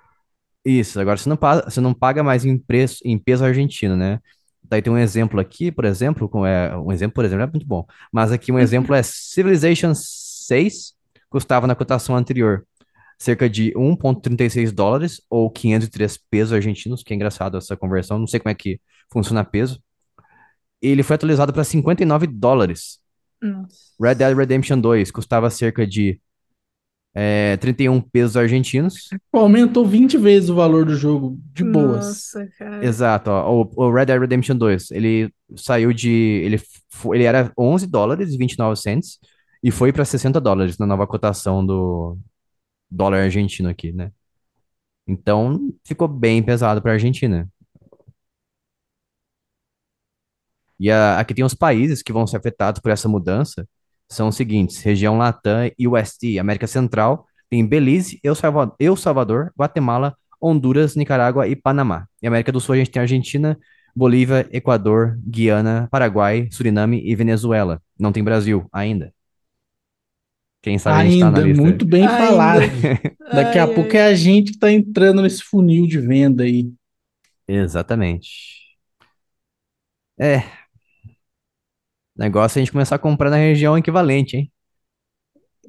Isso, 0.66 1.00
agora 1.00 1.18
você 1.18 1.30
não 1.30 1.38
paga, 1.38 1.70
você 1.70 1.82
não 1.82 1.94
paga 1.94 2.24
mais 2.24 2.46
em 2.46 2.58
preço, 2.58 3.00
em 3.06 3.18
peso 3.18 3.46
argentino, 3.46 3.96
né? 3.96 4.20
Daí 4.64 4.82
tem 4.82 4.92
um 4.94 4.98
exemplo 4.98 5.40
aqui, 5.40 5.72
por 5.72 5.86
exemplo, 5.86 6.30
com, 6.30 6.46
é, 6.46 6.78
um 6.78 6.92
exemplo, 6.92 7.16
por 7.16 7.26
exemplo, 7.26 7.44
é 7.44 7.48
muito 7.48 7.66
bom. 7.66 7.86
Mas 8.12 8.32
aqui 8.32 8.52
um 8.52 8.60
exemplo 8.60 8.94
é 8.94 9.02
Civilization 9.02 9.94
6 9.96 10.94
custava 11.30 11.66
na 11.66 11.76
cotação 11.76 12.16
anterior 12.16 12.66
cerca 13.18 13.50
de 13.50 13.74
1,36 13.74 14.72
dólares 14.72 15.22
ou 15.30 15.50
503 15.52 16.18
pesos 16.30 16.54
argentinos, 16.54 17.04
que 17.04 17.14
é 17.14 17.16
engraçado 17.16 17.58
essa 17.58 17.76
conversão, 17.76 18.18
não 18.18 18.28
sei 18.28 18.40
como 18.40 18.52
é 18.52 18.56
que 18.56 18.80
funciona 19.12 19.44
peso. 19.44 19.82
Ele 20.82 21.04
foi 21.04 21.16
atualizado 21.16 21.52
para 21.52 21.64
59 21.64 22.28
dólares. 22.28 22.99
Nossa. 23.42 23.76
Red 24.02 24.16
Dead 24.16 24.36
Redemption 24.36 24.80
2 24.80 25.12
custava 25.12 25.50
cerca 25.50 25.86
de 25.86 26.20
é, 27.14 27.58
31 27.58 28.02
pesos 28.02 28.38
argentinos. 28.38 29.10
Pô, 29.32 29.40
Aumentou 29.40 29.86
20 29.86 30.18
vezes 30.18 30.50
o 30.50 30.56
valor 30.56 30.86
do 30.86 30.96
jogo, 30.96 31.40
de 31.54 31.64
boas. 31.64 32.06
Nossa, 32.06 32.48
cara. 32.58 32.86
Exato, 32.86 33.32
ó, 33.32 33.64
o, 33.64 33.72
o 33.76 33.92
Red 33.92 34.06
Dead 34.06 34.20
Redemption 34.20 34.56
2, 34.56 34.92
ele 34.92 35.34
saiu 35.56 35.92
de. 35.92 36.10
Ele, 36.10 36.62
ele 37.14 37.24
era 37.24 37.52
11 37.58 37.88
dólares 37.88 38.34
e 38.34 38.38
29 38.38 38.76
cents 38.80 39.20
e 39.64 39.72
foi 39.72 39.92
para 39.92 40.06
60 40.06 40.40
dólares 40.40 40.78
na 40.78 40.86
nova 40.86 41.06
cotação 41.08 41.66
do 41.66 42.18
dólar 42.90 43.24
argentino 43.24 43.70
aqui, 43.70 43.92
né? 43.92 44.12
Então 45.08 45.74
ficou 45.84 46.08
bem 46.08 46.42
pesado 46.42 46.82
para 46.82 46.92
a 46.92 46.94
Argentina. 46.94 47.48
E 50.80 50.90
a- 50.92 51.20
aqui 51.20 51.34
tem 51.34 51.44
os 51.46 51.54
países 51.54 52.02
que 52.02 52.14
vão 52.14 52.26
ser 52.28 52.38
afetados 52.38 52.82
por 52.82 52.92
essa 52.92 53.08
mudança. 53.10 53.68
São 54.10 54.30
os 54.30 54.36
seguintes: 54.36 54.82
região 54.82 55.18
Latam 55.18 55.70
e 55.78 55.88
USD, 55.88 56.40
América 56.40 56.68
Central, 56.68 57.26
tem 57.50 57.66
Belize, 57.66 58.20
El 58.24 58.36
Salvador, 58.36 58.76
El 58.80 58.96
Salvador, 58.96 59.52
Guatemala, 59.58 60.16
Honduras, 60.42 60.96
Nicarágua 60.96 61.48
e 61.48 61.56
Panamá. 61.56 62.08
E 62.22 62.28
América 62.28 62.52
do 62.52 62.60
Sul 62.62 62.76
a 62.76 62.78
gente 62.78 62.92
tem 62.92 63.02
Argentina, 63.02 63.58
Bolívia, 63.96 64.48
Equador, 64.52 65.18
Guiana, 65.26 65.88
Paraguai, 65.92 66.48
Suriname 66.52 67.02
e 67.04 67.16
Venezuela. 67.16 67.82
Não 68.00 68.12
tem 68.12 68.24
Brasil 68.24 68.68
ainda. 68.72 69.14
Quem 70.62 70.78
sabe 70.78 71.00
a 71.00 71.04
gente 71.04 71.18
tá 71.20 71.32
na 71.32 71.40
Ainda, 71.40 71.42
lista. 71.42 71.62
muito 71.64 71.86
bem 71.86 72.08
Ainda. 72.08 72.18
falado. 72.18 72.62
Daqui 73.32 73.58
a 73.58 73.66
Ai, 73.66 73.68
pouco 73.68 73.96
ai. 73.96 73.98
é 73.98 74.04
a 74.06 74.14
gente 74.16 74.52
que 74.54 74.60
tá 74.60 74.72
entrando 74.72 75.22
nesse 75.22 75.44
funil 75.44 75.88
de 75.88 76.00
venda 76.00 76.44
aí. 76.44 76.72
Exatamente. 77.48 78.78
É. 80.18 80.59
Negócio 82.20 82.58
é 82.58 82.62
a 82.62 82.64
gente 82.66 82.72
começar 82.72 82.96
a 82.96 83.00
comprar 83.00 83.30
na 83.30 83.38
região 83.38 83.78
equivalente, 83.78 84.36
hein? 84.38 84.52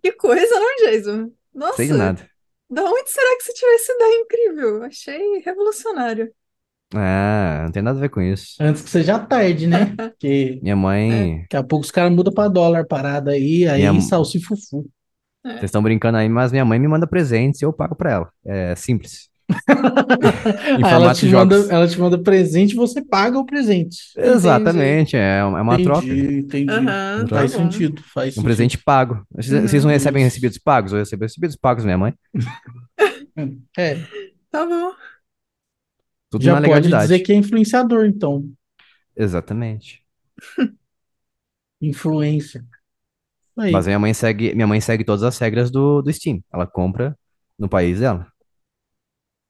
Que 0.02 0.12
coisa, 0.12 0.54
não, 0.59 0.76
Jason? 0.90 1.30
Sei 1.75 1.87
de 1.87 1.92
Nossa, 1.92 1.97
nada. 1.97 2.30
da 2.69 2.83
onde 2.85 3.11
será 3.11 3.37
que 3.37 3.45
você 3.45 3.52
tirou 3.52 3.75
essa 3.75 3.92
ideia 3.92 4.21
incrível? 4.21 4.83
Achei 4.85 5.38
revolucionário. 5.45 6.33
Ah, 6.92 7.62
não 7.64 7.71
tem 7.73 7.83
nada 7.83 7.99
a 7.99 8.00
ver 8.00 8.09
com 8.09 8.21
isso. 8.21 8.57
Antes 8.61 8.83
que 8.83 8.90
seja 8.90 9.19
tarde, 9.19 9.66
né? 9.69 9.95
Porque 9.97 10.59
Minha 10.62 10.75
mãe. 10.75 11.42
daqui 11.42 11.57
a 11.57 11.62
pouco 11.62 11.85
os 11.85 11.90
caras 11.92 12.12
mudam 12.12 12.33
pra 12.35 12.49
dólar 12.49 12.85
parada 12.87 13.30
aí, 13.30 13.66
aí 13.69 13.88
Minha- 13.88 14.00
salsifufu. 14.00 14.90
Vocês 15.45 15.64
estão 15.64 15.83
brincando 15.83 16.19
aí, 16.19 16.28
mas 16.28 16.52
minha 16.52 16.64
mãe 16.66 16.78
me 16.78 16.87
manda 16.88 17.07
presentes 17.07 17.62
e 17.62 17.64
eu 17.64 17.73
pago 17.73 17.95
pra 17.95 18.11
ela. 18.12 18.33
É 18.45 18.75
simples. 18.75 19.29
Ela 20.88 21.14
te 21.14 21.26
manda, 21.28 21.57
ela 21.71 21.88
te 21.88 21.99
manda 21.99 22.19
presente 22.19 22.75
você 22.75 23.02
paga 23.02 23.38
o 23.38 23.45
presente. 23.47 23.99
Exatamente, 24.16 25.16
é 25.16 25.42
uma 25.45 25.59
é 25.59 25.62
uma 25.62 25.83
troca. 25.83 26.07
Entendi, 26.07 26.38
entendi. 26.38 26.66
Tá 26.66 27.26
Faz 27.28 27.52
sentido, 27.52 28.02
faz 28.02 28.28
Um 28.28 28.30
sentido. 28.33 28.45
presente 28.45 28.78
pago. 28.78 29.25
Vocês, 29.35 29.62
vocês 29.71 29.85
não 29.85 29.90
Uhum. 29.90 29.95
recebem 29.97 30.23
recebidos 30.25 30.59
pagos? 30.59 30.92
Eu 30.92 30.99
recebo 30.99 31.25
recebidos 31.25 31.57
pagos 31.57 31.85
minha 31.85 31.99
mãe. 31.99 32.14
É, 33.76 33.97
Tá 34.50 34.66
bom. 34.66 34.92
Tudo 36.30 36.45
já 36.45 36.52
na 36.54 36.59
pode 36.61 36.69
legalidade. 36.73 37.02
dizer 37.04 37.19
que 37.21 37.33
é 37.33 37.37
influenciador, 37.37 38.04
então. 38.07 38.45
Exatamente. 39.16 40.02
Influência. 41.80 42.64
Aí. 43.59 43.73
Mas 43.73 43.87
minha 43.87 43.99
mãe 43.99 44.12
segue, 44.14 44.54
minha 44.54 44.66
mãe 44.66 44.80
segue 44.80 45.04
todas 45.04 45.23
as 45.23 45.38
regras 45.38 45.71
do, 45.71 46.02
do 46.02 46.12
Steam. 46.12 46.42
Ela 46.52 46.66
compra 46.66 47.16
no 47.59 47.69
país 47.69 48.00
dela. 48.00 48.26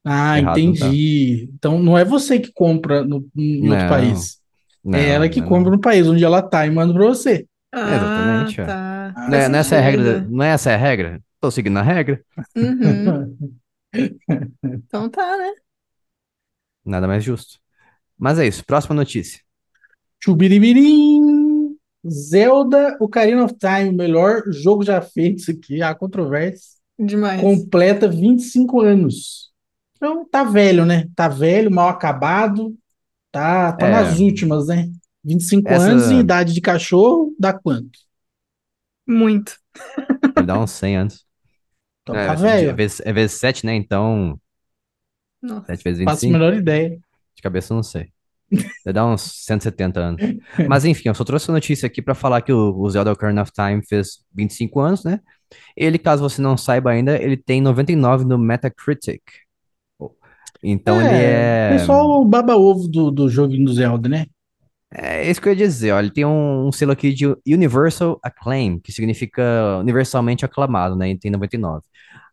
Ah, 0.05 0.39
Errado 0.39 0.59
entendi. 0.59 1.51
Então 1.55 1.79
não 1.79 1.97
é 1.97 2.05
você 2.05 2.39
que 2.41 2.53
compra 2.53 3.05
no, 3.05 3.27
em 3.37 3.69
outro 3.69 3.69
Não, 3.69 3.89
país. 3.89 4.39
Não, 4.83 4.99
é 4.99 5.09
ela 5.11 5.29
que 5.29 5.41
não, 5.41 5.49
compra 5.49 5.71
não. 5.71 5.77
no 5.77 5.81
país 5.81 6.07
onde 6.09 6.25
ela 6.25 6.41
tá 6.43 6.67
e 6.67 6.71
manda 6.71 6.93
pra 6.95 7.05
você. 7.07 7.47
Ah, 7.73 7.95
Exatamente, 7.97 8.61
é. 8.61 8.65
tá. 8.65 9.13
Ah, 9.17 9.29
Não 9.29 9.39
é, 9.39 9.41
Faz 9.41 9.49
não 9.51 9.57
é 9.57 9.61
essa 9.61 9.75
é 9.77 9.79
a 9.79 9.83
regra. 9.83 10.27
Não 10.29 10.45
é 10.45 10.49
essa 10.49 10.73
a 10.73 10.77
regra? 10.77 11.23
Tô 11.41 11.51
seguindo 11.51 11.79
a 11.79 11.83
regra. 11.83 12.23
Uhum. 12.57 13.37
Então 14.63 15.09
tá, 15.11 15.37
né? 15.37 15.53
Nada 16.85 17.07
mais 17.07 17.23
justo. 17.25 17.59
Mas 18.19 18.39
é 18.39 18.47
isso. 18.47 18.65
Próxima 18.65 18.95
notícia. 18.95 19.41
Chubiribirim! 20.23 21.77
Zelda 22.09 22.97
Ocarina 23.01 23.45
of 23.45 23.55
Time, 23.59 23.91
o 23.91 23.97
melhor 23.97 24.43
jogo 24.51 24.83
já 24.85 25.01
feito, 25.03 25.39
isso 25.39 25.51
aqui, 25.51 25.83
há 25.83 25.95
controvérsia. 25.95 26.79
Demais. 26.99 27.41
Completa 27.41 28.09
25 28.09 28.81
anos. 28.81 29.50
Então 30.01 30.27
tá 30.29 30.43
velho, 30.45 30.87
né? 30.87 31.07
Tá 31.15 31.29
velho, 31.29 31.71
mal 31.71 31.89
acabado. 31.91 32.75
Tá, 33.31 33.73
tá 33.73 33.87
É. 33.87 33.91
nas 33.91 34.19
últimas, 34.19 34.67
né? 34.69 34.89
25 35.23 35.69
Essa- 35.69 35.85
anos 35.91 36.11
em 36.11 36.21
idade 36.21 36.55
de 36.55 36.61
cachorro, 36.61 37.35
dá 37.39 37.53
quanto? 37.53 37.99
Muito. 39.07 39.57
Ele 40.37 40.47
dá 40.47 40.59
uns 40.59 40.71
100 40.71 40.97
anos. 40.97 41.27
Então 42.03 42.15
é, 42.17 42.27
tá 42.27 42.33
é 42.33 42.37
velho. 42.37 42.77
vezes, 42.77 43.01
é 43.05 43.13
vezes 43.13 43.37
7, 43.39 43.67
né? 43.67 43.75
Então, 43.75 44.41
Nossa. 45.43 45.67
7 45.67 45.85
vezes 45.85 46.05
Faço 46.05 46.17
a 46.27 46.29
25. 46.29 46.33
menor 46.33 46.55
ideia. 46.55 46.99
De 47.35 47.43
cabeça 47.43 47.73
eu 47.73 47.77
não 47.77 47.83
sei. 47.83 48.11
Deve 48.51 48.93
dar 48.95 49.07
uns 49.07 49.21
170 49.45 50.01
anos. 50.01 50.21
Mas 50.69 50.85
enfim, 50.85 51.09
eu 51.09 51.15
só 51.15 51.23
trouxe 51.25 51.51
a 51.51 51.55
notícia 51.55 51.87
aqui 51.87 52.03
pra 52.03 52.15
falar 52.15 52.41
que 52.43 52.53
o, 52.53 52.75
o 52.77 52.91
Zelda 52.91 53.13
Ocarina 53.13 53.43
of 53.43 53.53
Time 53.53 53.85
fez 53.87 54.25
25 54.35 54.81
anos, 54.81 55.05
né? 55.05 55.21
Ele, 55.77 55.99
caso 55.99 56.23
você 56.23 56.41
não 56.43 56.57
saiba 56.57 56.91
ainda, 56.91 57.17
ele 57.21 57.37
tem 57.37 57.61
99 57.61 58.25
no 58.25 58.39
Metacritic. 58.39 59.23
Então 60.63 61.01
ele 61.01 61.15
é. 61.15 61.71
O 61.71 61.79
pessoal 61.79 62.25
baba 62.25 62.57
ovo 62.57 62.87
do, 62.89 63.11
do 63.11 63.29
joguinho 63.29 63.65
do 63.65 63.73
Zelda, 63.73 64.09
né? 64.09 64.27
É 64.93 65.31
isso 65.31 65.41
que 65.41 65.49
eu 65.49 65.53
ia 65.53 65.57
dizer. 65.57 65.95
Ele 65.95 66.11
tem 66.11 66.25
um, 66.25 66.67
um 66.67 66.73
selo 66.73 66.93
aqui 66.93 67.13
de 67.13 67.27
Universal 67.47 68.19
Acclaim, 68.23 68.79
que 68.81 68.93
significa 68.93 69.79
universalmente 69.81 70.45
aclamado, 70.45 70.97
né? 70.97 71.11
Ele 71.11 71.19
tem 71.19 71.31
99. 71.31 71.83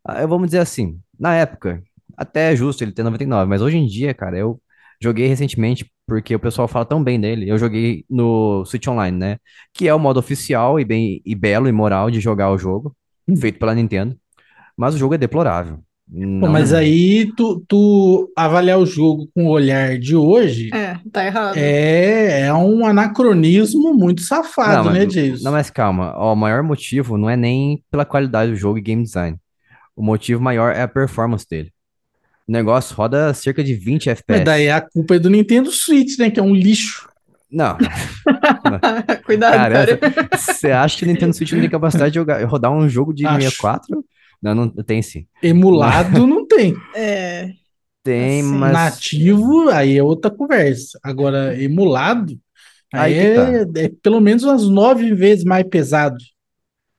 Ah, 0.04 0.22
eu 0.22 0.28
vamos 0.28 0.48
dizer 0.48 0.60
assim, 0.60 1.00
na 1.20 1.36
época, 1.36 1.84
até 2.18 2.54
é 2.54 2.56
justo 2.56 2.84
ele 2.84 2.92
ter 2.92 3.04
99, 3.04 3.48
mas 3.50 3.62
hoje 3.62 3.78
em 3.78 3.86
dia, 3.86 4.14
cara, 4.14 4.38
eu 4.38 4.60
joguei 5.02 5.28
recentemente 5.28 5.92
porque 6.08 6.34
o 6.36 6.40
pessoal 6.40 6.68
fala 6.68 6.86
tão 6.86 7.04
bem 7.04 7.20
dele. 7.20 7.50
Eu 7.50 7.58
joguei 7.58 8.06
no 8.10 8.66
Switch 8.66 8.88
Online, 8.88 9.18
né? 9.18 9.38
Que 9.74 9.88
é 9.88 9.94
o 9.94 10.00
modo 10.00 10.20
oficial 10.20 10.80
e 10.80 10.86
bem 10.86 11.22
e 11.26 11.36
belo 11.36 11.68
e 11.68 11.72
moral 11.72 12.10
de 12.10 12.20
jogar 12.20 12.50
o 12.52 12.58
jogo, 12.58 12.96
feito 13.40 13.60
pela 13.60 13.76
Nintendo. 13.76 14.18
Mas 14.78 14.96
o 14.96 14.98
jogo 14.98 15.16
é 15.16 15.18
deplorável. 15.18 15.84
Não- 16.10 16.50
mas 16.50 16.72
aí 16.72 17.32
tu, 17.36 17.62
tu 17.68 18.32
avaliar 18.36 18.80
o 18.80 18.86
jogo 18.86 19.28
com 19.36 19.46
o 19.46 19.50
olhar 19.50 19.98
de 20.00 20.16
hoje 20.16 20.70
É, 20.74 20.98
tá 21.12 21.26
errado. 21.26 21.58
é, 21.58 22.42
é 22.48 22.54
um 22.54 22.86
anacronismo 22.86 23.94
muito 23.94 24.22
safado, 24.22 24.86
Não, 24.86 24.94
né, 24.94 25.06
Jason? 25.06 25.44
não, 25.44 25.52
mas 25.52 25.70
calma. 25.70 26.14
Ó, 26.16 26.32
o 26.32 26.36
maior 26.36 26.64
motivo 26.64 27.18
não 27.18 27.30
é 27.30 27.36
nem 27.36 27.84
pela 27.92 28.06
qualidade 28.06 28.52
do 28.52 28.58
jogo 28.58 28.78
e 28.78 28.82
game 28.82 29.04
design. 29.04 29.38
O 29.96 30.02
motivo 30.02 30.42
maior 30.42 30.74
é 30.74 30.82
a 30.82 30.88
performance 30.88 31.46
dele. 31.50 31.74
O 32.48 32.52
negócio 32.54 32.96
roda 32.96 33.34
cerca 33.34 33.62
de 33.62 33.74
20 33.74 34.10
FPS. 34.10 34.38
Mas 34.40 34.46
daí 34.46 34.70
a 34.70 34.80
culpa 34.80 35.16
é 35.16 35.20
do 35.20 35.30
Nintendo 35.30 35.70
Switch, 35.72 36.18
né? 36.18 36.30
Que 36.32 36.40
é 36.40 36.44
um 36.44 36.56
lixo. 36.56 37.10
Não, 37.52 37.78
Cuidado, 39.26 39.54
cara, 39.56 39.98
cara. 39.98 40.30
você 40.38 40.72
acha 40.72 40.98
que 40.98 41.04
o 41.04 41.08
Nintendo 41.08 41.34
Switch 41.34 41.52
não 41.52 41.60
tem 41.62 41.70
capacidade 41.70 42.12
de 42.12 42.16
jogar- 42.20 42.44
rodar 42.46 42.72
um 42.72 42.88
jogo 42.90 43.14
de 43.14 43.26
Acho. 43.26 43.36
64? 43.42 44.04
Não, 44.42 44.54
não 44.54 44.70
tem 44.70 45.02
sim. 45.02 45.26
Emulado 45.42 46.26
não 46.28 46.46
tem. 46.48 46.76
É. 46.96 47.50
Tem, 48.04 48.40
Assim, 48.42 48.52
mas. 48.54 48.74
Nativo, 48.74 49.70
aí 49.70 49.98
é 49.98 50.04
outra 50.04 50.32
conversa. 50.32 50.98
Agora, 51.04 51.62
emulado, 51.62 52.34
aí, 52.94 53.20
Aí 53.20 53.30
que 53.30 53.36
tá. 53.36 53.82
é, 53.82 53.86
é 53.86 53.92
pelo 54.02 54.22
menos 54.22 54.44
umas 54.44 54.68
nove 54.70 55.14
vezes 55.14 55.44
mais 55.44 55.66
pesado. 55.68 56.18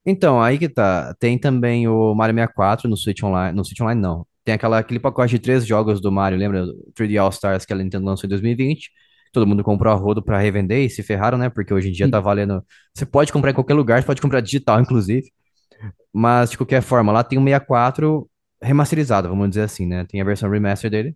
Então, 0.05 0.41
aí 0.41 0.59
que 0.59 0.69
tá. 0.69 1.15
Tem 1.19 1.39
também 1.39 1.87
o 1.89 2.15
Mario 2.15 2.35
64 2.35 2.89
no 2.89 2.97
Switch 2.97 3.23
Online. 3.23 3.57
No 3.57 3.65
Switch 3.65 3.81
Online, 3.81 4.01
não. 4.01 4.27
Tem 4.45 4.55
aquela, 4.55 4.79
aquele 4.79 4.99
pacote 5.01 5.33
de 5.33 5.39
três 5.39 5.67
jogos 5.67 6.01
do 6.01 6.11
Mario, 6.11 6.39
lembra? 6.39 6.65
3D 6.95 7.19
All 7.19 7.29
Stars 7.31 7.65
que 7.67 7.73
a 7.73 7.77
Nintendo 7.77 8.07
lançou 8.07 8.27
em 8.27 8.31
2020. 8.31 8.91
Todo 9.33 9.47
mundo 9.47 9.63
comprou 9.63 9.93
a 9.93 9.97
rodo 9.97 10.23
pra 10.23 10.39
revender 10.39 10.85
e 10.85 10.91
se 10.91 11.03
ferraram, 11.03 11.37
né? 11.37 11.51
Porque 11.51 11.73
hoje 11.75 11.89
em 11.89 11.93
dia 11.93 12.11
tá 12.11 12.19
valendo. 12.21 12.65
Você 12.95 13.05
pode 13.05 13.31
comprar 13.33 13.51
em 13.51 13.55
qualquer 13.55 13.75
lugar, 13.75 14.01
você 14.01 14.07
pode 14.07 14.23
comprar 14.23 14.41
digital, 14.41 14.81
inclusive. 14.81 15.31
Mas, 16.19 16.51
de 16.51 16.57
qualquer 16.57 16.83
forma, 16.83 17.13
lá 17.13 17.23
tem 17.23 17.39
o 17.39 17.43
64 17.43 18.29
remasterizado, 18.61 19.29
vamos 19.29 19.49
dizer 19.51 19.63
assim, 19.63 19.87
né? 19.87 20.05
Tem 20.05 20.21
a 20.21 20.25
versão 20.25 20.51
remaster 20.51 20.91
dele. 20.91 21.15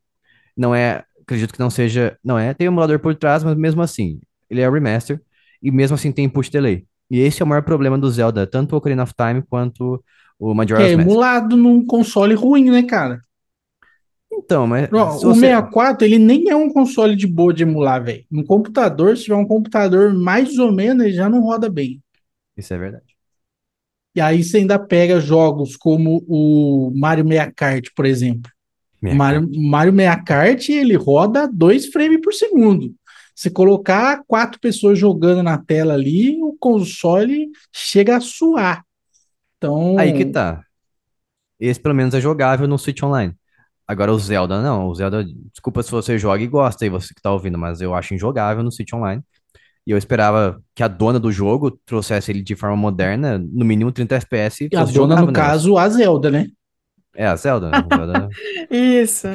Não 0.57 0.73
é. 0.73 1.03
Acredito 1.23 1.53
que 1.53 1.59
não 1.59 1.71
seja. 1.71 2.17
Não 2.23 2.39
é. 2.39 2.55
Tem 2.55 2.69
o 2.69 2.71
emulador 2.71 3.01
por 3.01 3.13
trás, 3.17 3.43
mas 3.43 3.57
mesmo 3.57 3.83
assim, 3.83 4.21
ele 4.49 4.61
é 4.61 4.71
remaster. 4.71 5.21
E 5.61 5.73
mesmo 5.73 5.97
assim 5.97 6.13
tem 6.13 6.27
input 6.27 6.49
delay. 6.53 6.85
E 7.11 7.19
esse 7.19 7.43
é 7.43 7.45
o 7.45 7.49
maior 7.49 7.63
problema 7.63 7.99
do 7.99 8.09
Zelda, 8.09 8.47
tanto 8.47 8.75
o 8.75 8.79
Ocarina 8.79 9.03
of 9.03 9.13
Time 9.13 9.43
quanto 9.43 10.03
o 10.39 10.55
Majora's 10.55 10.93
é 10.93 10.97
Mask. 10.97 11.09
emulado 11.09 11.57
num 11.57 11.85
console 11.85 12.35
ruim, 12.35 12.71
né, 12.71 12.85
cara? 12.85 13.21
Então, 14.33 14.67
mas 14.69 14.89
o 14.93 15.35
você- 15.35 15.41
64, 15.41 16.07
ele 16.07 16.19
nem 16.19 16.49
é 16.49 16.55
um 16.57 16.73
console 16.73 17.17
de 17.17 17.27
boa 17.27 17.53
de 17.53 17.65
emular, 17.65 18.03
velho. 18.03 18.25
No 18.31 18.45
computador, 18.45 19.17
se 19.17 19.25
tiver 19.25 19.37
um 19.37 19.47
computador 19.47 20.15
mais 20.15 20.59
ou 20.59 20.73
menos, 20.73 21.05
ele 21.05 21.15
já 21.15 21.29
não 21.29 21.41
roda 21.43 21.69
bem. 21.69 22.01
Isso 22.57 22.73
é 22.73 22.79
verdade. 22.79 23.12
E 24.15 24.21
aí 24.21 24.45
você 24.45 24.59
ainda 24.59 24.79
pega 24.79 25.21
jogos 25.21 25.77
como 25.77 26.25
o 26.29 26.93
Mario 26.95 27.27
60 27.27 27.53
Kart, 27.53 27.89
por 27.97 28.05
exemplo. 28.05 28.51
Mario, 29.01 29.49
Mario 29.55 29.93
60 29.93 30.23
Kart, 30.25 30.69
ele 30.69 30.97
roda 30.97 31.49
2 31.49 31.87
frames 31.87 32.21
por 32.21 32.33
segundo. 32.33 32.95
Se 33.35 33.51
colocar 33.51 34.23
quatro 34.27 34.61
pessoas 34.61 34.99
jogando 34.99 35.43
na 35.43 35.59
tela 35.59 35.95
ali, 35.95 36.39
o 36.43 36.55
console 36.61 37.51
chega 37.73 38.17
a 38.17 38.21
suar. 38.21 38.85
Então, 39.57 39.99
Aí 39.99 40.13
que 40.13 40.27
tá. 40.27 40.63
Esse 41.59 41.81
pelo 41.81 41.95
menos 41.95 42.15
é 42.15 42.21
jogável 42.21 42.69
no 42.69 42.79
Switch 42.79 43.03
Online. 43.03 43.35
Agora 43.87 44.13
o 44.13 44.19
Zelda 44.19 44.61
não. 44.61 44.89
O 44.89 44.95
Zelda, 44.95 45.25
desculpa 45.53 45.83
se 45.83 45.91
você 45.91 46.19
joga 46.19 46.43
e 46.43 46.47
gosta 46.47 46.85
aí, 46.85 46.91
você 46.91 47.15
que 47.15 47.23
tá 47.23 47.33
ouvindo, 47.33 47.59
mas 47.59 47.81
eu 47.81 47.95
acho 47.95 48.15
injogável 48.15 48.63
no 48.63 48.71
Switch 48.71 48.93
Online. 48.93 49.23
E 49.87 49.91
eu 49.91 49.99
esperava 49.99 50.63
que 50.75 50.83
a 50.83 50.89
dona 50.89 51.19
do 51.19 51.33
jogo 51.33 51.71
trouxesse 51.85 52.31
ele 52.31 52.43
de 52.43 52.55
forma 52.55 52.77
moderna, 52.77 53.39
no 53.39 53.65
mínimo 53.65 53.91
30 53.91 54.17
FPS, 54.17 54.69
e 54.71 54.77
a 54.77 54.85
dona, 54.85 55.17
no 55.21 55.33
caso, 55.33 55.77
a 55.77 55.89
Zelda, 55.89 56.31
né? 56.31 56.49
É, 57.15 57.27
a 57.27 57.37
Zelda. 57.37 57.71
né? 57.71 57.83
Zelda, 57.91 58.29
Isso. 58.71 59.29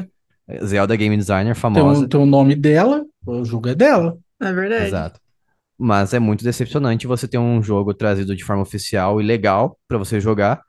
Zelda 0.63 0.95
Game 0.95 1.17
Designer 1.17 1.53
Tem 1.53 1.61
famosa. 1.61 2.05
o, 2.05 2.07
tem 2.07 2.19
o 2.19 2.25
nome 2.25 2.55
dela, 2.55 3.05
o 3.25 3.43
jogo 3.43 3.67
é 3.69 3.75
dela. 3.75 4.17
É 4.39 4.53
verdade. 4.53 4.85
Exato. 4.85 5.19
Mas 5.77 6.13
é 6.13 6.19
muito 6.19 6.43
decepcionante 6.43 7.05
você 7.05 7.27
ter 7.27 7.37
um 7.37 7.61
jogo 7.61 7.93
trazido 7.93 8.35
de 8.35 8.43
forma 8.43 8.63
oficial 8.63 9.21
e 9.21 9.23
legal 9.23 9.77
pra 9.87 9.97
você 9.97 10.19
jogar 10.19 10.61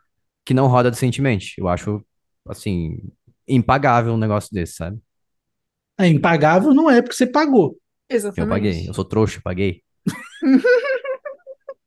que 0.44 0.52
não 0.52 0.66
roda 0.66 0.90
decentemente. 0.90 1.54
Eu 1.58 1.68
acho, 1.68 2.04
assim, 2.48 2.98
impagável 3.46 4.12
um 4.12 4.18
negócio 4.18 4.50
desse, 4.52 4.74
sabe? 4.74 4.98
É 5.98 6.06
impagável, 6.06 6.74
não 6.74 6.90
é 6.90 7.00
porque 7.00 7.16
você 7.16 7.26
pagou. 7.26 7.76
Eu 8.36 8.46
paguei. 8.46 8.70
Exatamente. 8.70 8.86
Eu 8.88 8.94
sou 8.94 9.04
trouxa, 9.04 9.40
paguei. 9.42 9.82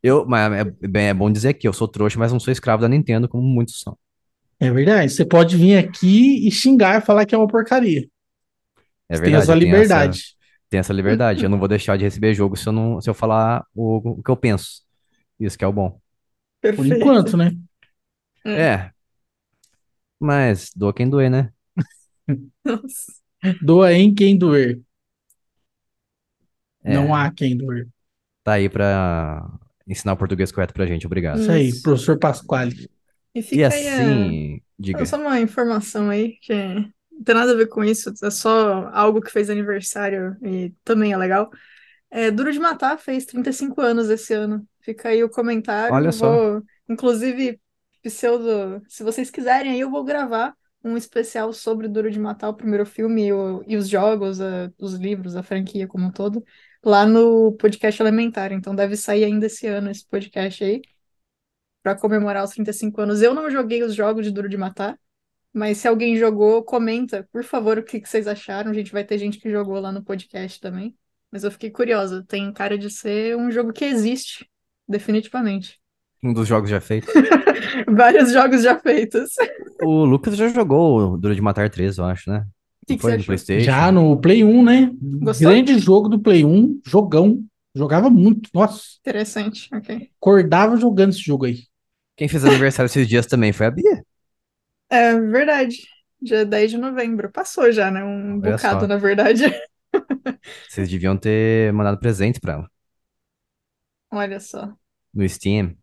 Eu, 0.04 0.26
mas 0.26 0.52
é, 0.52 0.88
bem, 0.88 1.08
é 1.10 1.14
bom 1.14 1.32
dizer 1.32 1.54
que 1.54 1.68
eu 1.68 1.74
sou 1.74 1.88
trouxa, 1.88 2.18
mas 2.18 2.32
não 2.32 2.40
sou 2.40 2.52
escravo 2.52 2.82
da 2.82 2.90
Nintendo, 2.90 3.30
como 3.30 3.44
muitos 3.44 3.80
são. 3.80 3.96
É 4.60 4.72
verdade. 4.72 5.12
Você 5.12 5.24
pode 5.24 5.56
vir 5.56 5.78
aqui 5.78 6.48
e 6.48 6.52
xingar, 6.52 7.06
falar 7.06 7.26
que 7.26 7.36
é 7.36 7.38
uma 7.38 7.48
porcaria. 7.48 8.08
É 9.08 9.16
Você 9.16 9.24
tem 9.24 9.36
a 9.36 9.40
verdade, 9.40 9.46
sua 9.46 9.60
tenho 9.60 9.76
essa, 9.76 9.82
liberdade. 9.84 10.24
tenho 10.70 10.80
essa 10.80 10.94
liberdade. 10.94 11.44
Eu 11.44 11.50
não 11.50 11.60
vou 11.60 11.68
deixar 11.68 11.98
de 11.98 12.04
receber 12.04 12.34
jogo 12.34 12.56
se 12.56 12.68
eu 12.68 12.74
não, 12.74 13.00
se 13.00 13.10
eu 13.10 13.14
falar 13.14 13.64
o, 13.76 14.20
o 14.20 14.24
que 14.24 14.32
eu 14.32 14.38
penso. 14.38 14.82
Isso 15.40 15.58
que 15.58 15.64
é 15.64 15.68
o 15.68 15.74
bom. 15.74 15.92
Por 16.62 16.76
Perfeito. 16.76 16.96
enquanto, 16.96 17.38
né? 17.38 17.52
É. 18.46 18.62
É. 18.62 18.92
Mas 20.20 20.72
doa 20.76 20.94
quem 20.94 21.10
doer, 21.10 21.30
né? 21.30 21.52
Nossa. 22.66 23.14
Doa 23.62 23.94
em 23.94 24.14
quem 24.14 24.38
doer. 24.38 24.80
É. 26.84 26.94
Não 26.94 27.14
há 27.14 27.32
quem 27.32 27.56
doer. 27.58 27.88
Tá 28.44 28.54
aí 28.54 28.70
pra 28.70 29.48
ensinar 29.88 30.14
o 30.14 30.18
português 30.18 30.52
correto 30.52 30.74
pra 30.74 30.86
gente. 30.86 31.06
Obrigado. 31.06 31.40
Isso 31.40 31.52
aí, 31.52 31.68
Isso. 31.68 31.84
professor 31.84 32.18
Pasquale. 32.18 32.90
E 33.34 33.40
E 33.40 33.44
fica 33.44 33.68
assim, 33.68 34.62
diga. 34.78 35.06
Só 35.06 35.18
uma 35.18 35.40
informação 35.40 36.10
aí, 36.10 36.38
que 36.42 36.54
não 36.54 37.24
tem 37.24 37.36
nada 37.36 37.52
a 37.52 37.56
ver 37.56 37.68
com 37.68 37.84
isso, 37.84 38.12
é 38.24 38.30
só 38.30 38.90
algo 38.94 39.22
que 39.22 39.32
fez 39.32 39.50
aniversário 39.50 40.36
e 40.44 40.74
também 40.84 41.14
é 41.14 41.18
legal. 41.18 41.50
É, 42.10 42.30
Duro 42.30 42.52
de 42.52 42.60
Matar 42.60 42.98
fez 42.98 43.26
35 43.26 43.80
anos 43.80 44.10
esse 44.10 44.34
ano. 44.34 44.68
Fica 44.82 45.10
aí 45.10 45.24
o 45.24 45.30
comentário. 45.30 45.94
Olha 45.96 46.12
só. 46.12 46.30
Vou, 46.30 46.64
inclusive, 46.90 47.60
pseudo, 48.04 48.82
se 48.90 49.04
vocês 49.04 49.30
quiserem, 49.30 49.72
aí 49.72 49.80
eu 49.80 49.90
vou 49.90 50.04
gravar 50.04 50.54
um 50.84 50.98
especial 50.98 51.54
sobre 51.54 51.88
Duro 51.88 52.10
de 52.12 52.20
Matar, 52.20 52.50
o 52.50 52.54
primeiro 52.56 52.86
filme 52.86 53.28
e, 53.28 53.34
o- 53.34 53.64
e 53.68 53.78
os 53.78 53.88
jogos, 53.88 54.42
a- 54.42 54.72
os 54.80 54.96
livros, 54.96 55.36
a 55.36 55.44
franquia 55.44 55.88
como 55.88 56.06
um 56.08 56.12
todo, 56.12 56.44
lá 56.84 57.06
no 57.06 57.54
podcast 57.54 58.02
Elementar. 58.02 58.52
Então 58.52 58.76
deve 58.76 58.96
sair 58.96 59.24
ainda 59.24 59.46
esse 59.46 59.68
ano 59.68 59.90
esse 59.90 60.06
podcast 60.06 60.64
aí, 60.64 60.82
para 61.84 61.96
comemorar 61.96 62.44
os 62.44 62.52
35 62.52 63.02
anos. 63.02 63.22
Eu 63.22 63.34
não 63.34 63.50
joguei 63.50 63.84
os 63.84 63.94
jogos 63.96 64.26
de 64.26 64.32
Duro 64.32 64.50
de 64.50 64.58
Matar. 64.58 64.98
Mas 65.54 65.80
se 65.80 65.88
alguém 65.88 66.16
jogou, 66.16 66.64
comenta, 66.64 67.28
por 67.32 67.44
favor, 67.44 67.78
o 67.78 67.84
que 67.84 68.00
que 68.00 68.08
vocês 68.08 68.26
acharam. 68.26 68.72
A 68.72 68.74
gente 68.74 68.92
vai 68.92 69.04
ter 69.04 69.18
gente 69.18 69.38
que 69.38 69.52
jogou 69.52 69.80
lá 69.80 69.92
no 69.92 70.04
podcast 70.04 70.60
também. 70.62 70.96
Mas 71.30 71.44
eu 71.44 71.52
fiquei 71.52 71.70
curiosa. 71.70 72.24
Tem 72.28 72.52
cara 72.54 72.78
de 72.78 72.90
ser 72.90 73.36
um 73.36 73.52
jogo 73.52 73.74
que 73.74 73.84
existe, 73.84 74.50
definitivamente. 74.88 75.80
Um 76.24 76.34
dos 76.34 76.48
jogos 76.48 76.70
já 76.70 76.80
feitos. 76.80 77.14
Vários 77.90 78.32
jogos 78.32 78.64
já 78.64 78.80
feitos. 78.80 79.32
O 79.82 80.06
Lucas 80.06 80.38
já 80.38 80.48
jogou 80.48 81.14
o 81.14 81.18
Duro 81.18 81.36
de 81.36 81.42
Matar 81.42 81.70
3, 81.70 81.98
eu 81.98 82.06
acho, 82.06 82.30
né? 82.30 82.46
Que 82.88 82.98
que 82.98 83.02
foi 83.02 83.12
você 83.12 83.18
no 83.18 83.22
achou? 83.22 83.26
PlayStation? 83.26 83.66
Já 83.66 83.92
no 83.92 84.20
Play 84.20 84.44
1, 84.44 84.64
né? 84.64 84.92
Gostou? 85.02 85.50
Grande 85.50 85.78
jogo 85.80 86.10
do 86.10 86.20
Play 86.20 86.44
1, 86.46 86.82
jogão. 86.86 87.44
Jogava 87.76 88.10
muito. 88.10 88.50
Nossa, 88.54 88.82
Interessante, 89.00 89.70
ok. 89.74 90.12
acordava 90.20 90.78
jogando 90.78 91.12
esse 91.12 91.22
jogo 91.22 91.46
aí. 91.46 91.64
Quem 92.16 92.28
fez 92.28 92.46
aniversário 92.46 92.88
esses 92.88 93.08
dias 93.08 93.26
também 93.26 93.52
foi 93.54 93.66
a 93.66 93.72
Bia. 93.72 94.04
É 94.90 95.16
verdade. 95.20 95.88
Dia 96.22 96.46
10 96.46 96.72
de 96.72 96.78
novembro. 96.78 97.32
Passou 97.32 97.72
já, 97.72 97.90
né? 97.90 98.04
Um 98.04 98.40
Olha 98.44 98.58
bocado, 98.58 98.82
só. 98.82 98.88
na 98.88 98.98
verdade. 98.98 99.44
Vocês 100.68 100.90
deviam 100.90 101.18
ter 101.18 101.72
mandado 101.74 102.00
presentes 102.00 102.40
pra 102.40 102.54
ela. 102.54 102.72
Olha 104.10 104.40
só. 104.40 104.78
No 105.14 105.28
Steam. 105.28 105.78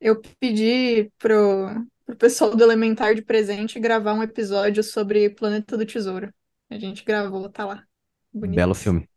Eu 0.00 0.20
pedi 0.40 1.10
pro, 1.18 1.68
pro 2.06 2.16
pessoal 2.16 2.54
do 2.54 2.62
Elementar 2.62 3.14
de 3.14 3.22
presente 3.22 3.80
gravar 3.80 4.14
um 4.14 4.22
episódio 4.22 4.82
sobre 4.82 5.28
Planeta 5.28 5.76
do 5.76 5.84
Tesouro. 5.84 6.32
A 6.70 6.78
gente 6.78 7.04
gravou, 7.04 7.50
tá 7.50 7.64
lá. 7.66 7.84
Bonito. 8.32 8.56
Belo 8.56 8.74
filme. 8.74 9.08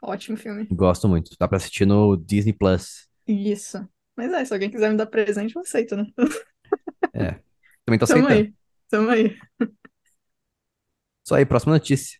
Ótimo 0.00 0.36
filme. 0.36 0.66
Gosto 0.70 1.08
muito. 1.08 1.32
Dá 1.38 1.48
pra 1.48 1.56
assistir 1.56 1.84
no 1.86 2.16
Disney 2.16 2.52
Plus. 2.52 3.08
Isso. 3.26 3.86
Mas 4.16 4.32
é, 4.32 4.44
se 4.44 4.52
alguém 4.52 4.70
quiser 4.70 4.90
me 4.90 4.96
dar 4.96 5.06
presente, 5.06 5.56
eu 5.56 5.62
aceito, 5.62 5.96
né? 5.96 6.06
É. 7.12 7.40
Também 7.84 7.98
tô 7.98 8.06
Tamo 8.06 8.26
aceitando. 8.26 8.28
aí. 8.28 8.54
Tamo 8.88 9.10
aí. 9.10 9.36
Só 11.26 11.34
aí, 11.34 11.44
próxima 11.44 11.72
notícia. 11.72 12.18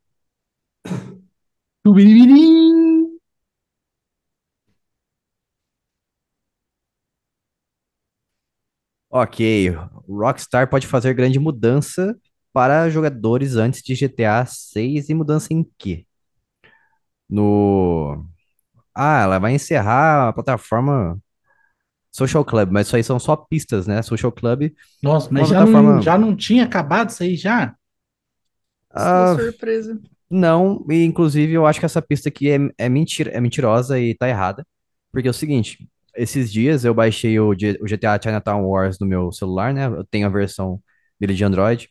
Tubiririm. 1.84 2.82
Ok. 9.18 9.40
Rockstar 10.08 10.68
pode 10.68 10.86
fazer 10.86 11.14
grande 11.14 11.38
mudança 11.38 12.16
para 12.52 12.88
jogadores 12.90 13.56
antes 13.56 13.82
de 13.82 13.94
GTA 13.94 14.44
6 14.46 15.08
e 15.08 15.14
mudança 15.14 15.52
em 15.52 15.64
quê? 15.78 16.06
No. 17.28 18.26
Ah, 18.94 19.22
ela 19.22 19.38
vai 19.38 19.54
encerrar 19.54 20.28
a 20.28 20.32
plataforma 20.32 21.20
Social 22.12 22.44
Club, 22.44 22.70
mas 22.72 22.88
isso 22.88 22.96
aí 22.96 23.04
são 23.04 23.18
só 23.20 23.36
pistas, 23.36 23.86
né? 23.86 24.02
Social 24.02 24.32
Club, 24.32 24.72
Nossa, 25.02 25.32
mas 25.32 25.48
já 25.48 25.60
não, 25.62 25.98
plataforma. 25.98 26.00
já 26.00 26.18
não 26.18 26.36
tinha 26.36 26.64
acabado 26.64 27.08
isso 27.10 27.22
aí 27.22 27.34
já? 27.36 27.74
Estou 28.94 29.24
Ah, 29.24 29.36
surpresa. 29.36 29.98
não, 30.30 30.84
e 30.90 31.04
inclusive 31.04 31.52
eu 31.54 31.66
acho 31.66 31.80
que 31.80 31.86
essa 31.86 32.02
pista 32.02 32.28
aqui 32.28 32.50
é, 32.50 32.58
é, 32.78 32.88
mentira, 32.88 33.30
é 33.32 33.40
mentirosa 33.40 33.98
e 34.00 34.14
tá 34.16 34.28
errada. 34.28 34.66
Porque 35.12 35.28
é 35.28 35.30
o 35.30 35.34
seguinte, 35.34 35.88
esses 36.16 36.52
dias 36.52 36.84
eu 36.84 36.94
baixei 36.94 37.38
o, 37.40 37.54
GTA 37.54 38.20
Chinatown 38.22 38.64
Wars 38.66 38.98
no 38.98 39.06
meu 39.06 39.32
celular, 39.32 39.72
né? 39.74 39.86
Eu 39.86 40.04
tenho 40.04 40.26
a 40.26 40.30
versão 40.30 40.82
dele 41.20 41.34
de 41.34 41.44
Android. 41.44 41.90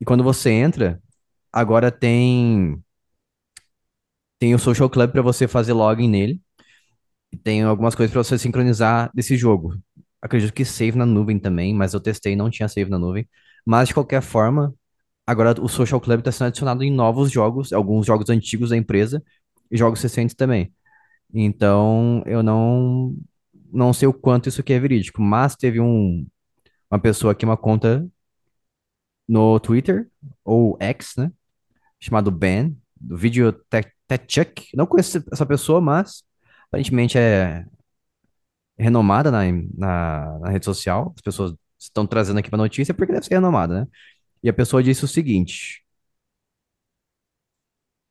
E 0.00 0.04
quando 0.06 0.24
você 0.24 0.50
entra, 0.50 1.00
agora 1.52 1.90
tem, 1.92 2.82
tem 4.38 4.54
o 4.54 4.58
Social 4.58 4.90
Club 4.90 5.10
para 5.12 5.22
você 5.22 5.46
fazer 5.48 5.72
login 5.72 6.08
nele. 6.08 6.40
E 7.32 7.36
tem 7.36 7.62
algumas 7.62 7.94
coisas 7.94 8.12
para 8.12 8.24
você 8.24 8.38
sincronizar 8.38 9.10
desse 9.14 9.36
jogo. 9.36 9.76
Acredito 10.22 10.52
que 10.54 10.64
save 10.64 10.98
na 10.98 11.06
nuvem 11.06 11.38
também, 11.38 11.74
mas 11.74 11.94
eu 11.94 12.00
testei 12.00 12.36
não 12.36 12.50
tinha 12.50 12.68
save 12.68 12.90
na 12.90 12.98
nuvem. 12.98 13.28
Mas 13.66 13.88
de 13.88 13.94
qualquer 13.94 14.22
forma, 14.22 14.74
agora 15.26 15.54
o 15.60 15.68
Social 15.68 16.00
Club 16.00 16.20
está 16.20 16.32
sendo 16.32 16.48
adicionado 16.48 16.84
em 16.84 16.92
novos 16.92 17.30
jogos, 17.32 17.72
alguns 17.72 18.06
jogos 18.06 18.30
antigos 18.30 18.70
da 18.70 18.76
empresa 18.76 19.22
e 19.70 19.76
jogos 19.78 20.02
recentes 20.02 20.34
também. 20.36 20.72
Então, 21.34 22.22
eu 22.26 22.42
não 22.42 23.16
não 23.72 23.92
sei 23.92 24.08
o 24.08 24.12
quanto 24.14 24.48
isso 24.48 24.60
aqui 24.60 24.72
é 24.72 24.78
verídico, 24.80 25.22
mas 25.22 25.56
teve 25.56 25.80
um, 25.80 26.26
uma 26.90 27.00
pessoa 27.00 27.32
aqui, 27.32 27.44
uma 27.44 27.56
conta 27.56 28.06
no 29.28 29.58
Twitter, 29.60 30.10
ou 30.44 30.76
X, 30.80 31.14
né? 31.16 31.32
Chamado 32.00 32.30
Ben, 32.30 32.76
do 33.00 33.16
Video 33.16 33.52
Tech 33.52 33.90
Tech 34.08 34.26
Check. 34.26 34.60
Não 34.74 34.86
conheço 34.86 35.24
essa 35.32 35.46
pessoa, 35.46 35.80
mas 35.80 36.24
aparentemente 36.68 37.18
é 37.18 37.64
renomada 38.78 39.30
na, 39.30 39.40
na, 39.74 40.38
na 40.40 40.50
rede 40.50 40.64
social. 40.64 41.12
As 41.16 41.22
pessoas 41.22 41.54
estão 41.78 42.06
trazendo 42.06 42.38
aqui 42.38 42.50
para 42.50 42.58
notícia 42.58 42.94
porque 42.94 43.12
deve 43.12 43.26
ser 43.26 43.34
renomada, 43.34 43.82
né? 43.82 43.86
E 44.42 44.48
a 44.48 44.52
pessoa 44.52 44.82
disse 44.82 45.04
o 45.04 45.08
seguinte: 45.08 45.84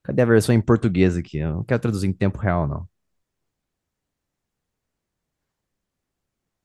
cadê 0.04 0.22
a 0.22 0.26
versão 0.26 0.54
em 0.56 0.62
português 0.62 1.18
aqui? 1.18 1.38
Eu 1.38 1.54
não 1.56 1.64
quero 1.64 1.82
traduzir 1.82 2.08
em 2.08 2.14
tempo 2.14 2.38
real, 2.40 2.68
não. 2.68 2.88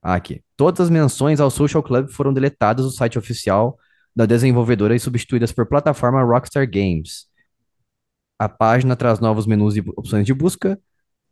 Aqui. 0.06 0.40
Todas 0.56 0.82
as 0.82 0.88
menções 0.88 1.40
ao 1.40 1.50
Social 1.50 1.82
Club 1.82 2.08
foram 2.08 2.32
deletadas 2.32 2.84
do 2.84 2.92
site 2.92 3.18
oficial 3.18 3.76
da 4.14 4.24
desenvolvedora 4.24 4.94
e 4.94 5.00
substituídas 5.00 5.50
por 5.50 5.66
plataforma 5.66 6.22
Rockstar 6.22 6.64
Games. 6.70 7.26
A 8.38 8.48
página 8.48 8.94
traz 8.94 9.18
novos 9.18 9.48
menus 9.48 9.76
e 9.76 9.80
opções 9.96 10.24
de 10.24 10.32
busca, 10.32 10.80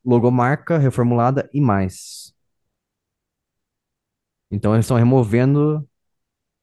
logomarca 0.05 0.77
reformulada 0.77 1.49
e 1.55 1.61
mais. 1.61 2.35
Então 4.51 4.75
eles 4.75 4.87
estão 4.87 4.97
removendo 4.97 5.89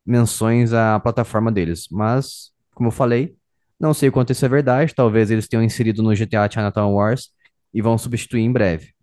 menções 0.06 0.74
à 0.74 1.00
plataforma 1.00 1.50
deles. 1.50 1.88
Mas, 1.90 2.52
como 2.76 2.90
eu 2.90 2.92
falei, 2.92 3.38
não 3.80 3.94
sei 3.94 4.10
o 4.10 4.12
quanto 4.12 4.34
isso 4.34 4.46
é 4.46 4.50
verdade. 4.50 4.94
Talvez 4.94 5.32
eles 5.32 5.48
tenham 5.48 5.64
inserido 5.64 6.04
no 6.04 6.14
GTA 6.14 6.52
Chinatown 6.52 6.94
Wars 6.94 7.30
e 7.74 7.82
vão 7.82 7.98
substituir 7.98 8.42
em 8.42 8.52
breve. 8.52 8.94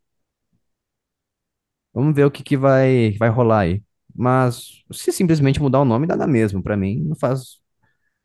Vamos 1.99 2.15
ver 2.15 2.25
o 2.25 2.31
que, 2.31 2.45
que 2.45 2.57
vai, 2.57 3.17
vai 3.19 3.29
rolar 3.29 3.61
aí. 3.61 3.83
Mas 4.15 4.85
se 4.93 5.13
simplesmente 5.13 5.61
mudar 5.61 5.81
o 5.81 5.85
nome, 5.85 6.07
dá 6.07 6.17
na 6.17 6.27
mesma. 6.29 6.63
Pra 6.63 6.77
mim, 6.77 7.01
não 7.05 7.17
faz 7.17 7.59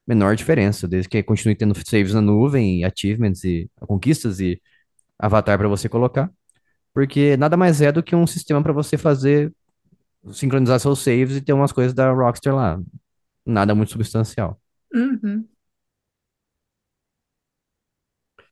menor 0.08 0.36
diferença, 0.36 0.88
desde 0.88 1.10
que 1.10 1.24
continue 1.24 1.56
tendo 1.56 1.76
saves 1.76 2.14
na 2.14 2.22
nuvem, 2.22 2.82
e 2.82 2.86
achievements 2.86 3.44
e 3.44 3.70
conquistas 3.82 4.40
e 4.40 4.62
avatar 5.20 5.58
pra 5.58 5.68
você 5.68 5.90
colocar. 5.90 6.32
Porque 6.94 7.38
nada 7.38 7.58
mais 7.58 7.82
é 7.82 7.92
do 7.92 8.04
que 8.04 8.16
um 8.16 8.28
sistema 8.28 8.64
pra 8.64 8.74
você 8.74 8.98
fazer 8.98 9.54
sincronizar 10.32 10.80
seus 10.80 11.00
saves 11.00 11.38
e 11.38 11.42
ter 11.42 11.54
umas 11.54 11.72
coisas 11.72 11.94
da 11.94 12.12
Rockstar 12.12 12.56
lá. 12.56 12.82
Nada 13.46 13.76
muito 13.76 13.92
substancial. 13.92 14.60
Uhum. 14.94 15.48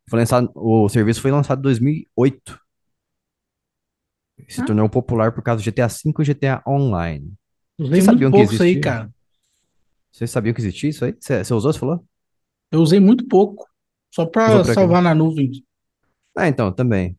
Foi 0.09 0.19
lançado, 0.19 0.51
o 0.55 0.87
serviço 0.89 1.21
foi 1.21 1.31
lançado 1.31 1.59
em 1.59 1.63
2008. 1.63 2.60
Se 4.51 4.61
Ah. 4.61 4.65
tornou 4.65 4.89
popular 4.89 5.31
por 5.31 5.43
causa 5.43 5.61
do 5.61 5.65
GTA 5.65 5.87
V 5.87 6.13
e 6.19 6.23
GTA 6.25 6.61
Online. 6.67 7.33
Usei 7.79 8.01
Vocês 8.01 8.05
muito 8.05 8.05
sabiam 8.05 8.31
que 8.31 8.37
pouco 8.37 8.53
isso 8.53 8.63
aí, 8.63 8.69
existia? 8.71 8.81
cara. 8.91 9.11
Vocês 10.11 10.29
sabiam 10.31 10.53
que 10.53 10.61
existia 10.61 10.89
isso 10.89 11.05
aí? 11.05 11.15
Você 11.19 11.53
usou, 11.53 11.71
você 11.73 11.79
falou? 11.79 12.05
Eu 12.71 12.81
usei 12.81 12.99
muito 12.99 13.27
pouco. 13.27 13.65
Só 14.13 14.25
pra 14.25 14.63
salvar 14.63 15.01
na 15.01 15.15
nuvem. 15.15 15.51
Ah, 16.37 16.47
então, 16.47 16.71
também. 16.71 17.17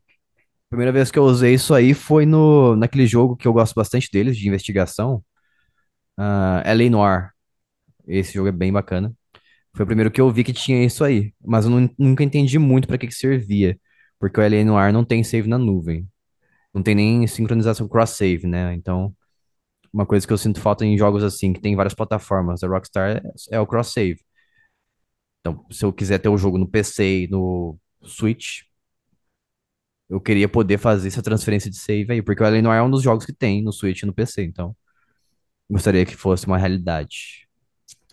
Primeira 0.68 0.92
vez 0.92 1.11
que 1.11 1.18
eu 1.18 1.25
usei 1.25 1.55
isso 1.55 1.75
aí 1.75 1.95
foi 1.95 2.27
no, 2.27 2.77
naquele 2.77 3.07
jogo 3.07 3.37
que 3.37 3.47
eu 3.47 3.53
gosto 3.53 3.75
bastante 3.75 4.09
deles, 4.12 4.37
de 4.37 4.49
investigação, 4.49 5.23
uh, 6.18 6.62
L.A. 6.64 6.90
Noire. 6.90 7.29
Esse 8.07 8.35
jogo 8.35 8.49
é 8.49 8.53
bem 8.53 8.73
bacana. 8.73 9.12
Foi 9.75 9.85
o 9.85 9.87
primeiro 9.87 10.11
que 10.11 10.21
eu 10.21 10.31
vi 10.33 10.45
que 10.45 10.53
tinha 10.53 10.85
isso 10.85 11.05
aí, 11.05 11.35
mas 11.45 11.64
eu 11.66 11.71
nu- 11.71 11.90
nunca 11.99 12.25
entendi 12.25 12.59
muito 12.59 12.88
para 12.88 12.99
que 12.99 13.07
que 13.09 13.14
servia, 13.14 13.79
porque 14.21 14.40
o 14.40 14.42
L.A. 14.42 14.64
Noire 14.64 14.92
não 14.92 15.05
tem 15.05 15.25
save 15.25 15.49
na 15.49 15.59
nuvem. 15.59 16.09
Não 16.74 16.82
tem 16.82 16.94
nem 16.94 17.26
sincronização 17.26 17.88
cross-save, 17.88 18.46
né? 18.46 18.74
Então, 18.74 19.14
uma 19.92 20.06
coisa 20.06 20.26
que 20.26 20.32
eu 20.32 20.38
sinto 20.38 20.61
falta 20.61 20.85
em 20.87 20.98
jogos 20.98 21.24
assim, 21.24 21.52
que 21.52 21.61
tem 21.61 21.76
várias 21.76 21.94
plataformas, 21.94 22.62
a 22.62 22.68
Rockstar 22.68 23.18
é, 23.18 23.22
é 23.56 23.61
o 23.61 23.66
cross-save. 23.66 24.20
Então, 25.40 25.64
se 25.70 25.85
eu 25.85 25.92
quiser 25.92 26.18
ter 26.18 26.28
o 26.28 26.38
jogo 26.38 26.58
no 26.58 26.68
PC 26.68 27.24
e 27.24 27.28
no 27.28 27.78
Switch, 28.02 28.62
eu 30.08 30.20
queria 30.20 30.48
poder 30.48 30.78
fazer 30.78 31.08
essa 31.08 31.22
transferência 31.22 31.70
de 31.70 31.76
save 31.76 32.12
aí, 32.12 32.22
porque 32.22 32.42
o. 32.42 32.62
Noire 32.62 32.78
é 32.80 32.82
um 32.82 32.90
dos 32.90 33.02
jogos 33.02 33.24
que 33.24 33.32
tem 33.32 33.62
no 33.62 33.72
Switch 33.72 34.02
e 34.02 34.06
no 34.06 34.12
PC, 34.14 34.44
então 34.44 34.76
gostaria 35.70 36.04
que 36.06 36.16
fosse 36.16 36.46
uma 36.46 36.58
realidade. 36.58 37.48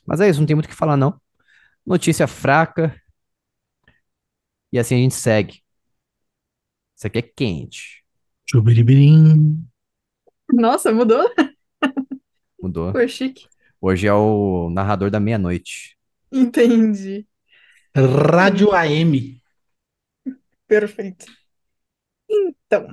Mas 0.05 0.21
é 0.21 0.29
isso, 0.29 0.39
não 0.39 0.47
tem 0.47 0.55
muito 0.55 0.67
o 0.67 0.69
que 0.69 0.75
falar, 0.75 0.97
não. 0.97 1.19
Notícia 1.85 2.27
fraca, 2.27 2.95
e 4.71 4.79
assim 4.79 4.95
a 4.95 4.97
gente 4.99 5.15
segue. 5.15 5.61
Isso 6.95 7.07
aqui 7.07 7.19
é 7.19 7.21
quente. 7.21 7.98
Chubiribirim. 8.51 9.63
Nossa, 10.51 10.91
mudou? 10.91 11.23
Mudou. 12.59 12.88
Ficou 12.88 13.07
chique. 13.07 13.47
Hoje 13.79 14.07
é 14.07 14.13
o 14.13 14.71
narrador 14.71 15.12
da 15.12 15.19
meia-noite. 15.19 15.95
Entendi. 16.31 17.27
Rádio 17.95 18.71
AM. 18.71 19.39
Perfeito. 20.65 21.27
Então, 22.27 22.88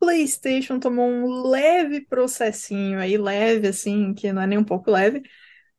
PlayStation 0.00 0.80
tomou 0.80 1.08
um 1.08 1.48
leve 1.48 2.00
processinho 2.00 2.98
aí, 2.98 3.16
leve 3.16 3.68
assim, 3.68 4.12
que 4.12 4.32
não 4.32 4.42
é 4.42 4.46
nem 4.48 4.58
um 4.58 4.64
pouco 4.64 4.90
leve, 4.90 5.22